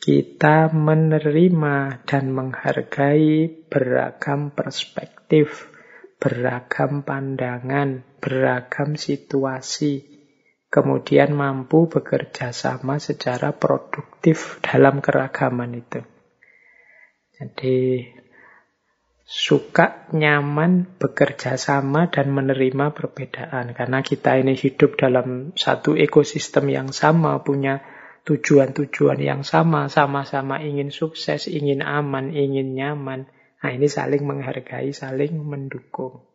kita 0.00 0.72
menerima 0.72 2.08
dan 2.08 2.32
menghargai 2.32 3.52
beragam 3.68 4.48
perspektif, 4.48 5.68
beragam 6.16 7.04
pandangan, 7.04 8.00
beragam 8.16 8.96
situasi, 8.96 10.00
kemudian 10.72 11.36
mampu 11.36 11.92
bekerja 11.92 12.56
sama 12.56 12.96
secara 12.96 13.52
produktif 13.52 14.56
dalam 14.64 15.04
keragaman 15.04 15.84
itu. 15.84 16.00
Jadi 17.36 18.08
suka, 19.28 20.08
nyaman, 20.16 20.96
bekerja 20.96 21.60
sama 21.60 22.08
dan 22.08 22.32
menerima 22.32 22.96
perbedaan. 22.96 23.76
Karena 23.76 24.00
kita 24.00 24.40
ini 24.40 24.56
hidup 24.56 24.96
dalam 24.96 25.52
satu 25.60 25.92
ekosistem 25.92 26.72
yang 26.72 26.88
sama, 26.90 27.36
punya 27.44 27.99
tujuan-tujuan 28.28 29.18
yang 29.20 29.42
sama, 29.46 29.88
sama-sama 29.88 30.60
ingin 30.60 30.92
sukses, 30.92 31.48
ingin 31.48 31.80
aman, 31.80 32.32
ingin 32.32 32.76
nyaman. 32.76 33.28
Nah 33.60 33.70
ini 33.72 33.88
saling 33.88 34.24
menghargai, 34.24 34.92
saling 34.92 35.40
mendukung. 35.40 36.30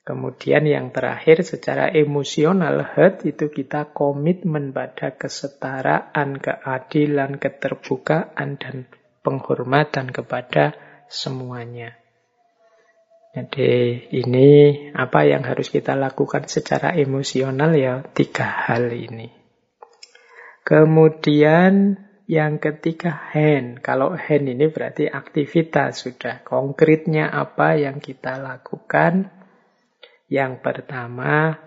Kemudian 0.00 0.64
yang 0.64 0.90
terakhir 0.90 1.44
secara 1.44 1.92
emosional 1.92 2.82
hurt 2.82 3.22
itu 3.28 3.52
kita 3.52 3.92
komitmen 3.92 4.72
pada 4.72 5.14
kesetaraan, 5.14 6.40
keadilan, 6.40 7.36
keterbukaan, 7.36 8.56
dan 8.56 8.88
penghormatan 9.20 10.08
kepada 10.10 10.74
semuanya. 11.06 12.00
Jadi 13.30 14.10
ini 14.10 14.48
apa 14.90 15.22
yang 15.22 15.46
harus 15.46 15.70
kita 15.70 15.94
lakukan 15.94 16.50
secara 16.50 16.96
emosional 16.98 17.70
ya 17.78 18.02
tiga 18.02 18.42
hal 18.66 18.90
ini. 18.90 19.39
Kemudian 20.70 21.98
yang 22.30 22.62
ketiga 22.62 23.10
hand. 23.10 23.82
Kalau 23.82 24.14
hand 24.14 24.46
ini 24.46 24.70
berarti 24.70 25.10
aktivitas 25.10 26.06
sudah. 26.06 26.46
Konkretnya 26.46 27.26
apa 27.26 27.74
yang 27.74 27.98
kita 27.98 28.38
lakukan? 28.38 29.34
Yang 30.30 30.62
pertama, 30.62 31.58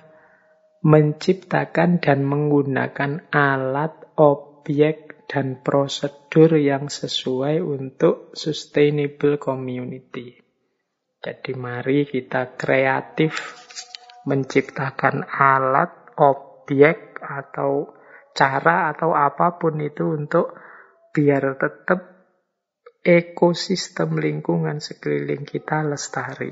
menciptakan 0.87 1.99
dan 1.99 2.23
menggunakan 2.23 3.27
alat, 3.27 4.15
objek, 4.15 5.27
dan 5.27 5.59
prosedur 5.59 6.55
yang 6.55 6.87
sesuai 6.87 7.59
untuk 7.59 8.31
sustainable 8.31 9.35
community. 9.35 10.39
Jadi 11.19 11.51
mari 11.59 12.07
kita 12.07 12.55
kreatif 12.55 13.35
menciptakan 14.23 15.27
alat, 15.27 16.15
objek, 16.15 17.19
atau 17.19 17.99
cara 18.33 18.91
atau 18.91 19.13
apa 19.13 19.61
pun 19.61 19.77
itu 19.79 20.17
untuk 20.17 20.57
biar 21.13 21.55
tetap 21.57 22.13
ekosistem 23.05 24.17
lingkungan 24.17 24.81
sekeliling 24.81 25.45
kita 25.45 25.85
lestari. 25.85 26.49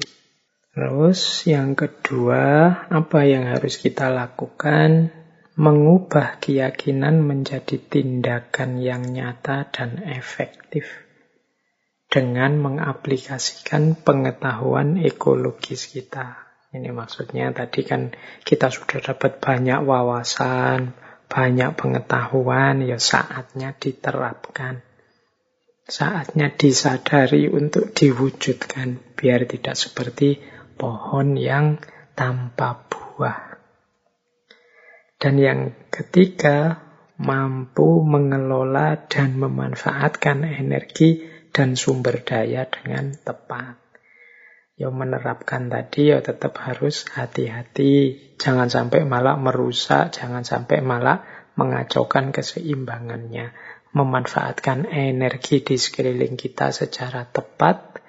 Terus 0.71 1.43
yang 1.49 1.75
kedua, 1.75 2.71
apa 2.87 3.27
yang 3.27 3.51
harus 3.51 3.75
kita 3.75 4.07
lakukan? 4.07 5.11
Mengubah 5.51 6.39
keyakinan 6.39 7.19
menjadi 7.27 7.75
tindakan 7.75 8.79
yang 8.79 9.03
nyata 9.03 9.67
dan 9.67 9.99
efektif 10.07 10.87
dengan 12.07 12.55
mengaplikasikan 12.59 13.99
pengetahuan 13.99 14.95
ekologis 14.99 15.91
kita. 15.91 16.47
Ini 16.71 16.95
maksudnya 16.95 17.51
tadi 17.51 17.83
kan 17.83 18.15
kita 18.47 18.71
sudah 18.71 19.03
dapat 19.03 19.43
banyak 19.43 19.83
wawasan, 19.83 20.95
banyak 21.31 21.79
pengetahuan, 21.79 22.83
ya 22.83 22.99
saatnya 22.99 23.71
diterapkan. 23.71 24.83
Saatnya 25.87 26.51
disadari 26.51 27.47
untuk 27.47 27.95
diwujudkan, 27.95 29.15
biar 29.15 29.47
tidak 29.47 29.79
seperti 29.79 30.43
pohon 30.75 31.39
yang 31.39 31.79
tanpa 32.13 32.83
buah. 32.91 33.57
Dan 35.15 35.39
yang 35.39 35.61
ketiga, 35.87 36.83
mampu 37.21 38.01
mengelola 38.05 38.97
dan 39.07 39.37
memanfaatkan 39.37 40.45
energi 40.45 41.25
dan 41.53 41.77
sumber 41.77 42.21
daya 42.25 42.65
dengan 42.67 43.13
tepat. 43.13 43.80
Ya 44.81 44.89
menerapkan 44.89 45.69
tadi 45.69 46.09
ya 46.09 46.25
tetap 46.25 46.57
harus 46.57 47.05
hati-hati. 47.13 48.17
Jangan 48.41 48.65
sampai 48.65 49.05
malah 49.05 49.37
merusak, 49.37 50.09
jangan 50.09 50.41
sampai 50.41 50.81
malah 50.81 51.21
mengacaukan 51.53 52.33
keseimbangannya. 52.33 53.53
Memanfaatkan 53.93 54.89
energi 54.89 55.61
di 55.61 55.77
sekeliling 55.77 56.33
kita 56.33 56.73
secara 56.73 57.29
tepat. 57.29 58.01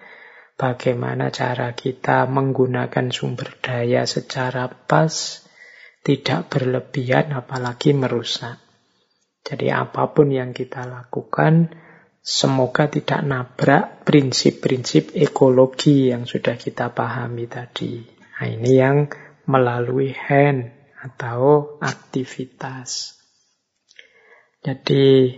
Bagaimana 0.57 1.29
cara 1.29 1.77
kita 1.77 2.25
menggunakan 2.25 3.13
sumber 3.13 3.61
daya 3.61 4.09
secara 4.09 4.73
pas, 4.73 5.45
tidak 6.01 6.49
berlebihan 6.49 7.37
apalagi 7.37 7.93
merusak. 7.93 8.57
Jadi 9.45 9.69
apa 9.69 10.09
pun 10.17 10.33
yang 10.33 10.57
kita 10.57 10.89
lakukan, 10.89 11.69
Semoga 12.23 12.87
tidak 12.87 13.27
nabrak 13.27 14.07
prinsip-prinsip 14.07 15.19
ekologi 15.19 16.15
yang 16.15 16.23
sudah 16.23 16.55
kita 16.55 16.95
pahami 16.95 17.51
tadi. 17.51 17.99
Nah, 18.39 18.47
ini 18.47 18.79
yang 18.79 19.11
melalui 19.51 20.15
hand 20.15 20.71
atau 21.03 21.75
aktivitas. 21.83 23.19
Jadi 24.63 25.35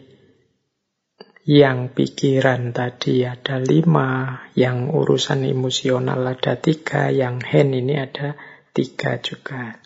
yang 1.49 1.93
pikiran 1.93 2.77
tadi 2.77 3.25
ada 3.25 3.57
lima, 3.57 4.45
yang 4.53 4.93
urusan 4.93 5.49
emosional 5.49 6.21
ada 6.21 6.61
tiga, 6.61 7.09
yang 7.09 7.41
hand 7.41 7.73
ini 7.73 7.97
ada 7.97 8.37
tiga 8.77 9.21
juga. 9.25 9.81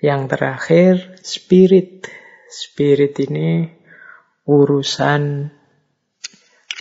Yang 0.00 0.20
terakhir 0.36 0.92
spirit. 1.20 2.08
Spirit 2.48 3.16
ini 3.24 3.66
urusan 4.44 5.53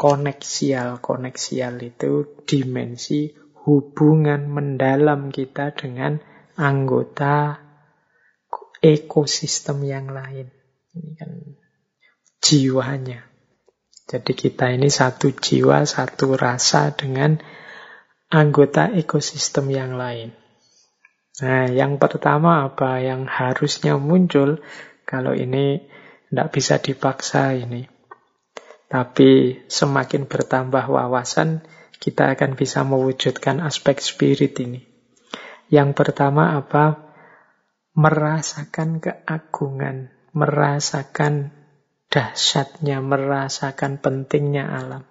koneksial. 0.03 0.99
Koneksial 0.99 1.79
itu 1.79 2.43
dimensi 2.43 3.31
hubungan 3.63 4.51
mendalam 4.51 5.31
kita 5.31 5.71
dengan 5.71 6.19
anggota 6.59 7.63
ekosistem 8.83 9.87
yang 9.87 10.11
lain. 10.11 10.51
Ini 10.91 11.11
kan 11.15 11.31
jiwanya. 12.43 13.23
Jadi 14.03 14.35
kita 14.35 14.75
ini 14.75 14.91
satu 14.91 15.31
jiwa, 15.31 15.87
satu 15.87 16.35
rasa 16.35 16.91
dengan 16.91 17.39
anggota 18.27 18.91
ekosistem 18.91 19.71
yang 19.71 19.95
lain. 19.95 20.35
Nah, 21.39 21.71
yang 21.71 21.95
pertama 21.97 22.67
apa 22.67 22.99
yang 22.99 23.25
harusnya 23.25 23.95
muncul 23.95 24.59
kalau 25.07 25.31
ini 25.31 25.87
tidak 26.27 26.51
bisa 26.51 26.75
dipaksa 26.83 27.55
ini. 27.55 27.92
Tapi 28.93 29.57
semakin 29.65 30.29
bertambah 30.29 30.85
wawasan, 30.85 31.65
kita 31.97 32.37
akan 32.37 32.53
bisa 32.53 32.85
mewujudkan 32.85 33.57
aspek 33.65 33.97
spirit 33.97 34.53
ini. 34.61 34.85
Yang 35.73 35.97
pertama 35.97 36.53
apa? 36.53 37.09
Merasakan 37.97 39.01
keagungan, 39.01 40.13
merasakan 40.37 41.49
dahsyatnya, 42.13 43.01
merasakan 43.01 43.97
pentingnya 43.97 44.69
alam. 44.69 45.09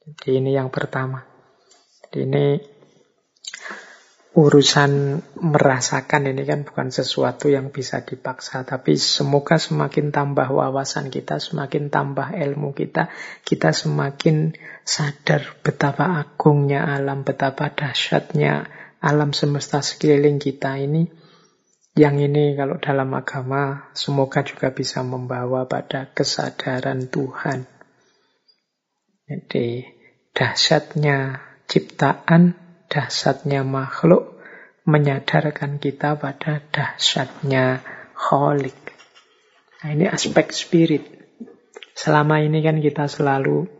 Jadi 0.00 0.40
ini 0.40 0.56
yang 0.56 0.72
pertama. 0.72 1.20
Jadi 2.00 2.18
ini 2.24 2.44
urusan 4.30 5.18
merasakan 5.42 6.30
ini 6.30 6.46
kan 6.46 6.62
bukan 6.62 6.94
sesuatu 6.94 7.50
yang 7.50 7.74
bisa 7.74 8.06
dipaksa, 8.06 8.62
tapi 8.62 8.94
semoga 8.94 9.58
semakin 9.58 10.14
tambah 10.14 10.46
wawasan 10.46 11.10
kita, 11.10 11.42
semakin 11.42 11.90
tambah 11.90 12.30
ilmu 12.30 12.70
kita, 12.70 13.10
kita 13.42 13.74
semakin 13.74 14.54
sadar 14.86 15.58
betapa 15.66 16.22
agungnya 16.22 16.86
alam, 16.86 17.26
betapa 17.26 17.74
dahsyatnya 17.74 18.70
alam 19.02 19.34
semesta 19.34 19.82
sekeliling 19.82 20.38
kita 20.38 20.78
ini. 20.78 21.10
Yang 21.98 22.30
ini 22.30 22.54
kalau 22.54 22.78
dalam 22.78 23.10
agama 23.18 23.90
semoga 23.98 24.46
juga 24.46 24.70
bisa 24.70 25.02
membawa 25.02 25.66
pada 25.66 26.06
kesadaran 26.06 27.10
Tuhan. 27.10 27.66
Jadi 29.26 29.90
dahsyatnya 30.30 31.42
ciptaan 31.66 32.59
dahsyatnya 32.90 33.62
makhluk 33.62 34.42
menyadarkan 34.82 35.78
kita 35.78 36.18
pada 36.18 36.58
dahsyatnya 36.74 37.86
kholik. 38.18 38.76
Nah, 39.80 39.94
ini 39.94 40.10
aspek 40.10 40.50
spirit. 40.50 41.06
Selama 41.94 42.42
ini 42.42 42.60
kan 42.60 42.82
kita 42.82 43.06
selalu 43.06 43.70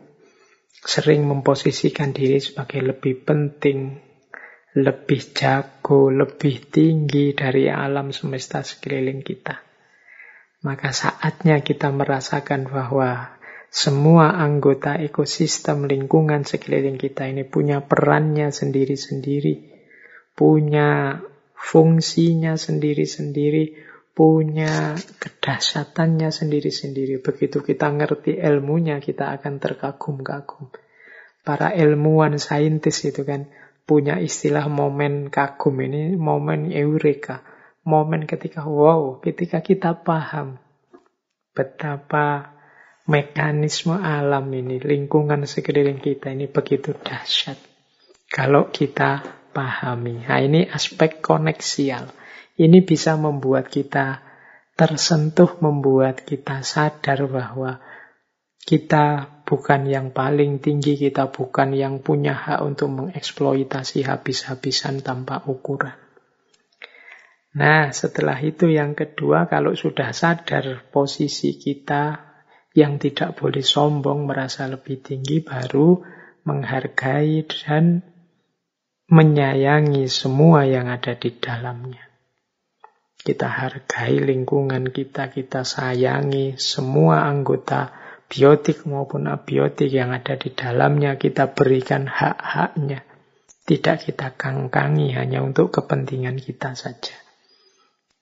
sering 0.81 1.27
memposisikan 1.27 2.15
diri 2.15 2.41
sebagai 2.41 2.81
lebih 2.81 3.21
penting, 3.21 3.99
lebih 4.79 5.21
jago, 5.35 6.09
lebih 6.09 6.71
tinggi 6.71 7.35
dari 7.35 7.67
alam 7.69 8.09
semesta 8.15 8.63
sekeliling 8.63 9.21
kita. 9.21 9.61
Maka 10.61 10.93
saatnya 10.93 11.59
kita 11.61 11.89
merasakan 11.89 12.69
bahwa 12.69 13.40
semua 13.71 14.35
anggota 14.35 14.99
ekosistem 14.99 15.87
lingkungan 15.87 16.43
sekeliling 16.43 16.99
kita 16.99 17.31
ini 17.31 17.47
punya 17.47 17.79
perannya 17.79 18.51
sendiri-sendiri, 18.51 19.71
punya 20.35 21.23
fungsinya 21.55 22.59
sendiri-sendiri, 22.59 23.79
punya 24.11 24.99
kedahsyatannya 24.99 26.35
sendiri-sendiri. 26.35 27.23
Begitu 27.23 27.63
kita 27.63 27.87
ngerti 27.95 28.43
ilmunya, 28.43 28.99
kita 28.99 29.31
akan 29.39 29.63
terkagum-kagum. 29.63 30.67
Para 31.47 31.71
ilmuwan 31.71 32.43
saintis 32.43 33.07
itu 33.07 33.23
kan 33.23 33.47
punya 33.87 34.19
istilah 34.19 34.67
momen 34.67 35.31
kagum 35.31 35.79
ini, 35.79 36.19
momen 36.19 36.75
eureka. 36.75 37.39
Momen 37.87 38.27
ketika 38.27 38.67
wow, 38.67 39.23
ketika 39.23 39.63
kita 39.63 39.95
paham 40.03 40.59
betapa 41.55 42.60
mekanisme 43.11 43.99
alam 43.99 44.47
ini, 44.55 44.79
lingkungan 44.79 45.43
sekeliling 45.43 45.99
kita 45.99 46.31
ini 46.31 46.47
begitu 46.47 46.95
dahsyat. 46.95 47.59
Kalau 48.31 48.71
kita 48.71 49.41
pahami. 49.51 50.23
Nah 50.23 50.39
ini 50.39 50.63
aspek 50.71 51.19
koneksial. 51.19 52.07
Ini 52.55 52.79
bisa 52.87 53.19
membuat 53.19 53.67
kita 53.67 54.23
tersentuh, 54.79 55.59
membuat 55.59 56.23
kita 56.23 56.63
sadar 56.63 57.27
bahwa 57.27 57.83
kita 58.63 59.27
bukan 59.43 59.89
yang 59.89 60.15
paling 60.15 60.63
tinggi, 60.63 60.95
kita 60.95 61.27
bukan 61.27 61.75
yang 61.75 61.99
punya 61.99 62.31
hak 62.31 62.63
untuk 62.63 62.87
mengeksploitasi 62.95 64.07
habis-habisan 64.07 65.03
tanpa 65.03 65.43
ukuran. 65.43 65.97
Nah, 67.51 67.91
setelah 67.91 68.39
itu 68.39 68.71
yang 68.71 68.95
kedua, 68.95 69.51
kalau 69.51 69.75
sudah 69.75 70.15
sadar 70.15 70.87
posisi 70.87 71.59
kita 71.59 72.30
yang 72.71 72.99
tidak 72.99 73.35
boleh 73.35 73.63
sombong, 73.63 74.27
merasa 74.27 74.67
lebih 74.67 75.03
tinggi, 75.03 75.43
baru 75.43 75.99
menghargai 76.47 77.43
dan 77.45 78.01
menyayangi 79.11 80.07
semua 80.07 80.63
yang 80.63 80.87
ada 80.87 81.19
di 81.19 81.35
dalamnya. 81.35 82.07
Kita 83.21 83.45
hargai 83.45 84.17
lingkungan 84.17 84.89
kita, 84.89 85.29
kita 85.29 85.61
sayangi 85.61 86.57
semua 86.57 87.27
anggota 87.27 87.93
biotik 88.31 88.87
maupun 88.87 89.27
abiotik 89.27 89.91
yang 89.91 90.15
ada 90.15 90.39
di 90.39 90.55
dalamnya, 90.55 91.19
kita 91.19 91.51
berikan 91.51 92.07
hak-haknya. 92.07 93.03
Tidak 93.61 93.97
kita 94.09 94.33
kangkangi 94.33 95.13
hanya 95.13 95.43
untuk 95.45 95.69
kepentingan 95.69 96.39
kita 96.41 96.73
saja. 96.73 97.13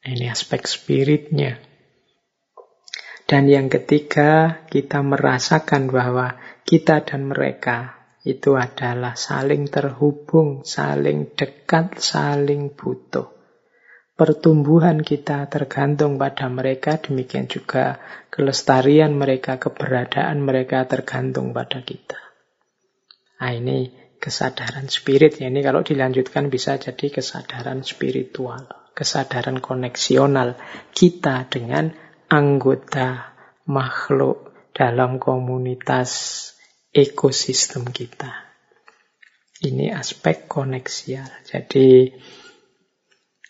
Ini 0.04 0.34
aspek 0.34 0.66
spiritnya. 0.68 1.69
Dan 3.30 3.46
yang 3.46 3.70
ketiga, 3.70 4.66
kita 4.74 5.06
merasakan 5.06 5.94
bahwa 5.94 6.34
kita 6.66 7.06
dan 7.06 7.30
mereka 7.30 7.94
itu 8.26 8.58
adalah 8.58 9.14
saling 9.14 9.70
terhubung, 9.70 10.66
saling 10.66 11.38
dekat, 11.38 12.02
saling 12.02 12.74
butuh. 12.74 13.30
Pertumbuhan 14.18 15.06
kita 15.06 15.46
tergantung 15.46 16.18
pada 16.18 16.50
mereka, 16.50 16.98
demikian 16.98 17.46
juga 17.46 18.02
kelestarian 18.34 19.14
mereka, 19.14 19.62
keberadaan 19.62 20.42
mereka 20.42 20.90
tergantung 20.90 21.54
pada 21.54 21.86
kita. 21.86 22.18
Nah 23.40 23.54
ini 23.54 23.94
kesadaran 24.18 24.90
spirit, 24.90 25.38
ya 25.38 25.54
ini 25.54 25.62
kalau 25.62 25.86
dilanjutkan 25.86 26.50
bisa 26.50 26.82
jadi 26.82 27.14
kesadaran 27.14 27.86
spiritual, 27.86 28.68
kesadaran 28.92 29.62
koneksional 29.62 30.60
kita 30.92 31.46
dengan 31.48 32.09
anggota 32.30 33.34
makhluk 33.66 34.70
dalam 34.72 35.18
komunitas 35.18 36.12
ekosistem 36.94 37.90
kita. 37.90 38.54
Ini 39.60 39.92
aspek 39.92 40.48
koneksial. 40.48 41.28
Jadi 41.44 42.16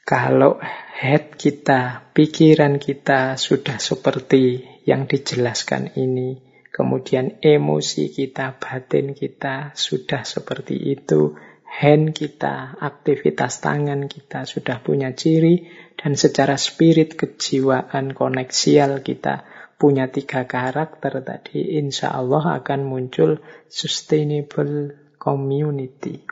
kalau 0.02 0.58
head 0.98 1.38
kita, 1.38 2.10
pikiran 2.18 2.82
kita 2.82 3.38
sudah 3.38 3.78
seperti 3.78 4.66
yang 4.90 5.06
dijelaskan 5.06 5.94
ini, 5.94 6.42
kemudian 6.74 7.38
emosi 7.46 8.10
kita, 8.10 8.58
batin 8.58 9.14
kita 9.14 9.78
sudah 9.78 10.26
seperti 10.26 10.98
itu, 10.98 11.38
hand 11.70 12.18
kita, 12.18 12.82
aktivitas 12.82 13.62
tangan 13.62 14.10
kita 14.10 14.50
sudah 14.50 14.82
punya 14.82 15.14
ciri, 15.14 15.70
dan 16.00 16.16
secara 16.16 16.56
spirit, 16.56 17.20
kejiwaan, 17.20 18.16
koneksial 18.16 19.04
kita 19.04 19.44
punya 19.76 20.08
tiga 20.08 20.48
karakter 20.48 21.20
tadi, 21.24 21.76
insya 21.76 22.16
Allah 22.16 22.64
akan 22.64 22.88
muncul 22.88 23.44
sustainable 23.68 24.96
community. 25.20 26.24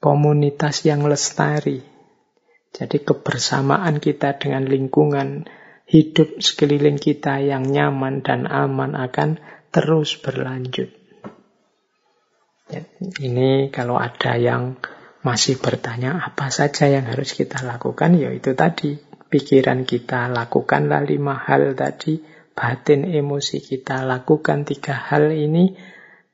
Komunitas 0.00 0.88
yang 0.88 1.04
lestari. 1.04 1.84
Jadi 2.72 3.00
kebersamaan 3.00 4.00
kita 4.00 4.36
dengan 4.36 4.68
lingkungan 4.68 5.48
hidup 5.88 6.40
sekeliling 6.40 7.00
kita 7.00 7.40
yang 7.40 7.64
nyaman 7.68 8.20
dan 8.20 8.44
aman 8.44 8.92
akan 8.92 9.40
terus 9.72 10.20
berlanjut. 10.20 10.92
Ya, 12.66 12.82
ini 13.22 13.70
kalau 13.70 13.96
ada 13.96 14.34
yang 14.36 14.76
masih 15.24 15.56
bertanya 15.60 16.18
apa 16.20 16.52
saja 16.52 16.90
yang 16.90 17.08
harus 17.08 17.32
kita 17.32 17.62
lakukan, 17.62 18.16
ya 18.18 18.32
itu 18.34 18.52
tadi. 18.52 18.98
Pikiran 19.26 19.82
kita 19.82 20.30
lakukanlah 20.30 21.02
lima 21.02 21.34
hal 21.34 21.74
tadi, 21.74 22.22
batin 22.54 23.04
emosi 23.04 23.58
kita 23.58 24.06
lakukan 24.06 24.62
tiga 24.62 24.94
hal 24.94 25.34
ini, 25.34 25.74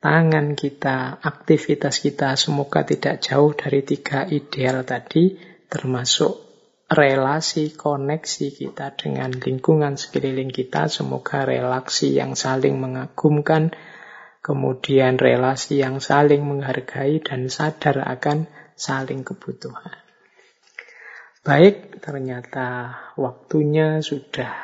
tangan 0.03 0.59
kita, 0.59 1.19
aktivitas 1.25 2.03
kita 2.05 2.37
semoga 2.37 2.85
tidak 2.85 3.25
jauh 3.25 3.57
dari 3.57 3.81
tiga 3.81 4.29
ideal 4.29 4.85
tadi, 4.85 5.41
termasuk 5.73 6.53
relasi 6.93 7.73
koneksi 7.73 8.47
kita 8.53 8.93
dengan 8.93 9.33
lingkungan 9.33 9.97
sekeliling 9.97 10.53
kita, 10.53 10.93
semoga 10.93 11.49
relasi 11.49 12.13
yang 12.13 12.37
saling 12.37 12.77
mengagumkan, 12.77 13.73
kemudian 14.45 15.17
relasi 15.17 15.81
yang 15.81 15.99
saling 15.99 16.45
menghargai 16.45 17.25
dan 17.25 17.49
sadar 17.49 18.05
akan 18.05 18.51
saling 18.77 19.23
kebutuhan. 19.23 19.99
Baik, 21.43 21.99
ternyata 21.99 22.95
waktunya 23.19 23.99
sudah 23.99 24.55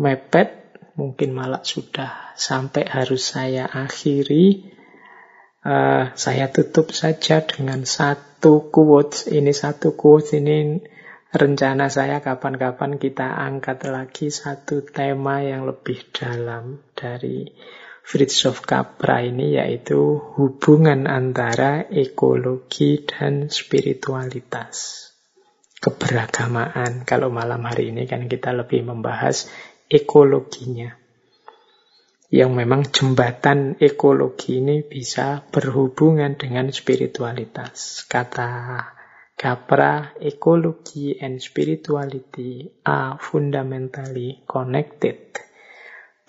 mepet, 0.00 0.80
mungkin 0.96 1.36
malah 1.36 1.60
sudah 1.60 2.32
sampai 2.40 2.88
harus 2.88 3.36
saya 3.36 3.68
akhiri. 3.68 4.72
Uh, 5.62 6.10
saya 6.18 6.50
tutup 6.50 6.90
saja 6.90 7.44
dengan 7.44 7.84
satu 7.84 8.72
quotes. 8.72 9.28
Ini 9.28 9.52
satu 9.52 9.92
quotes 9.94 10.34
ini 10.34 10.80
rencana 11.32 11.88
saya 11.88 12.20
kapan-kapan 12.24 13.00
kita 13.00 13.24
angkat 13.24 13.88
lagi 13.88 14.28
satu 14.28 14.84
tema 14.84 15.40
yang 15.40 15.64
lebih 15.64 16.00
dalam 16.12 16.80
dari 16.92 17.48
Fritjof 18.02 18.66
Capra 18.66 19.22
ini 19.22 19.56
yaitu 19.56 20.18
hubungan 20.34 21.06
antara 21.06 21.86
ekologi 21.86 23.06
dan 23.06 23.46
spiritualitas. 23.48 25.08
Keberagamaan. 25.78 27.06
Kalau 27.06 27.30
malam 27.30 27.62
hari 27.66 27.94
ini 27.94 28.06
kan 28.06 28.26
kita 28.26 28.54
lebih 28.54 28.86
membahas 28.86 29.50
ekologinya. 29.90 30.98
Yang 32.32 32.50
memang 32.54 32.82
jembatan 32.88 33.76
ekologi 33.78 34.62
ini 34.62 34.82
bisa 34.86 35.42
berhubungan 35.52 36.38
dengan 36.38 36.70
spiritualitas. 36.70 38.06
Kata 38.08 38.50
Capra, 39.42 40.14
ecology 40.22 41.18
and 41.18 41.42
spirituality 41.42 42.70
are 42.86 43.18
fundamentally 43.18 44.38
connected 44.46 45.18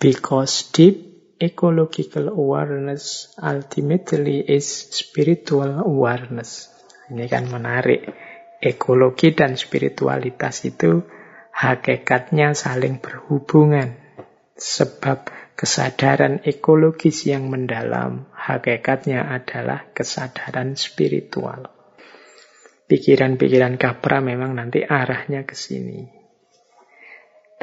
because 0.02 0.66
deep 0.74 1.13
ecological 1.44 2.32
awareness 2.32 3.36
ultimately 3.36 4.40
is 4.40 4.64
spiritual 4.90 5.84
awareness. 5.84 6.72
Ini 7.12 7.28
kan 7.28 7.52
menarik. 7.52 8.08
Ekologi 8.64 9.36
dan 9.36 9.60
spiritualitas 9.60 10.64
itu 10.64 11.04
hakikatnya 11.52 12.56
saling 12.56 12.96
berhubungan. 12.96 14.00
Sebab 14.56 15.28
kesadaran 15.52 16.40
ekologis 16.48 17.28
yang 17.28 17.52
mendalam 17.52 18.24
hakikatnya 18.32 19.28
adalah 19.28 19.86
kesadaran 19.92 20.80
spiritual. 20.80 21.68
Pikiran-pikiran 22.88 23.76
kapra 23.76 24.24
memang 24.24 24.56
nanti 24.56 24.80
arahnya 24.80 25.44
ke 25.44 25.52
sini. 25.52 26.23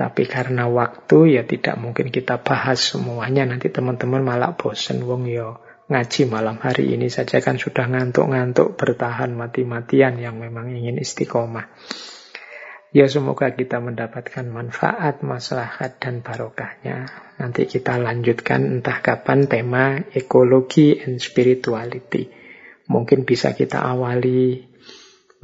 Tapi 0.02 0.26
karena 0.26 0.66
waktu 0.66 1.38
ya 1.38 1.46
tidak 1.46 1.78
mungkin 1.78 2.10
kita 2.10 2.42
bahas 2.42 2.82
semuanya. 2.82 3.46
Nanti 3.46 3.70
teman-teman 3.70 4.26
malah 4.26 4.58
bosen 4.58 5.06
wong 5.06 5.30
yo 5.30 5.62
ngaji 5.94 6.26
malam 6.26 6.58
hari 6.58 6.98
ini 6.98 7.06
saja 7.14 7.38
kan 7.38 7.62
sudah 7.62 7.86
ngantuk-ngantuk 7.86 8.82
bertahan 8.82 9.30
mati-matian 9.38 10.18
yang 10.18 10.42
memang 10.42 10.74
ingin 10.74 10.98
istiqomah. 10.98 11.70
Ya 12.98 13.06
semoga 13.06 13.54
kita 13.54 13.78
mendapatkan 13.78 14.50
manfaat, 14.50 15.22
maslahat, 15.22 16.02
dan 16.02 16.26
barokahnya. 16.26 17.06
Nanti 17.38 17.70
kita 17.70 18.02
lanjutkan 18.02 18.82
entah 18.82 19.06
kapan 19.06 19.46
tema 19.46 20.02
ekologi 20.18 20.98
and 20.98 21.22
spirituality. 21.22 22.34
Mungkin 22.90 23.22
bisa 23.22 23.54
kita 23.54 23.86
awali 23.86 24.66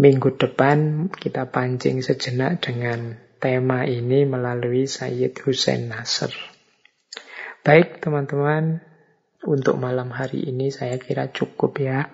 minggu 0.01 0.33
depan, 0.33 1.07
kita 1.13 1.45
pancing 1.53 2.01
sejenak 2.01 2.57
dengan 2.65 3.26
tema 3.37 3.85
ini 3.85 4.25
melalui 4.25 4.89
Sayyid 4.89 5.37
Hussein 5.45 5.89
Nasr. 5.89 6.33
Baik 7.61 8.01
teman-teman, 8.01 8.81
untuk 9.45 9.77
malam 9.77 10.09
hari 10.09 10.43
ini 10.49 10.73
saya 10.73 10.97
kira 10.97 11.29
cukup 11.29 11.77
ya. 11.79 12.09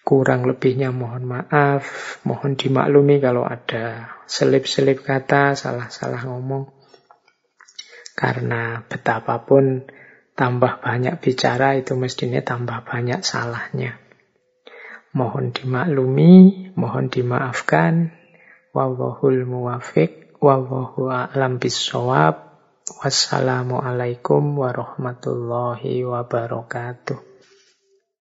Kurang 0.00 0.48
lebihnya 0.48 0.90
mohon 0.90 1.28
maaf, 1.28 2.18
mohon 2.24 2.56
dimaklumi 2.56 3.20
kalau 3.20 3.44
ada 3.44 4.16
selip-selip 4.24 5.04
kata, 5.04 5.54
salah-salah 5.54 6.24
ngomong. 6.26 6.72
Karena 8.16 8.80
betapapun 8.84 9.88
tambah 10.36 10.80
banyak 10.80 11.20
bicara 11.20 11.76
itu 11.76 11.96
mestinya 11.96 12.40
tambah 12.40 12.84
banyak 12.84 13.20
salahnya. 13.20 14.00
Mohon 15.10 15.50
dimaklumi, 15.50 16.32
mohon 16.78 17.10
dimaafkan. 17.10 18.19
Wallahul 18.70 19.42
muwafiq, 19.46 20.38
wallahu 20.38 21.10
a'lam 21.10 21.58
bisawab. 21.58 22.50
Wassalamualaikum 22.90 24.58
warahmatullahi 24.58 26.02
wabarakatuh. 26.06 27.29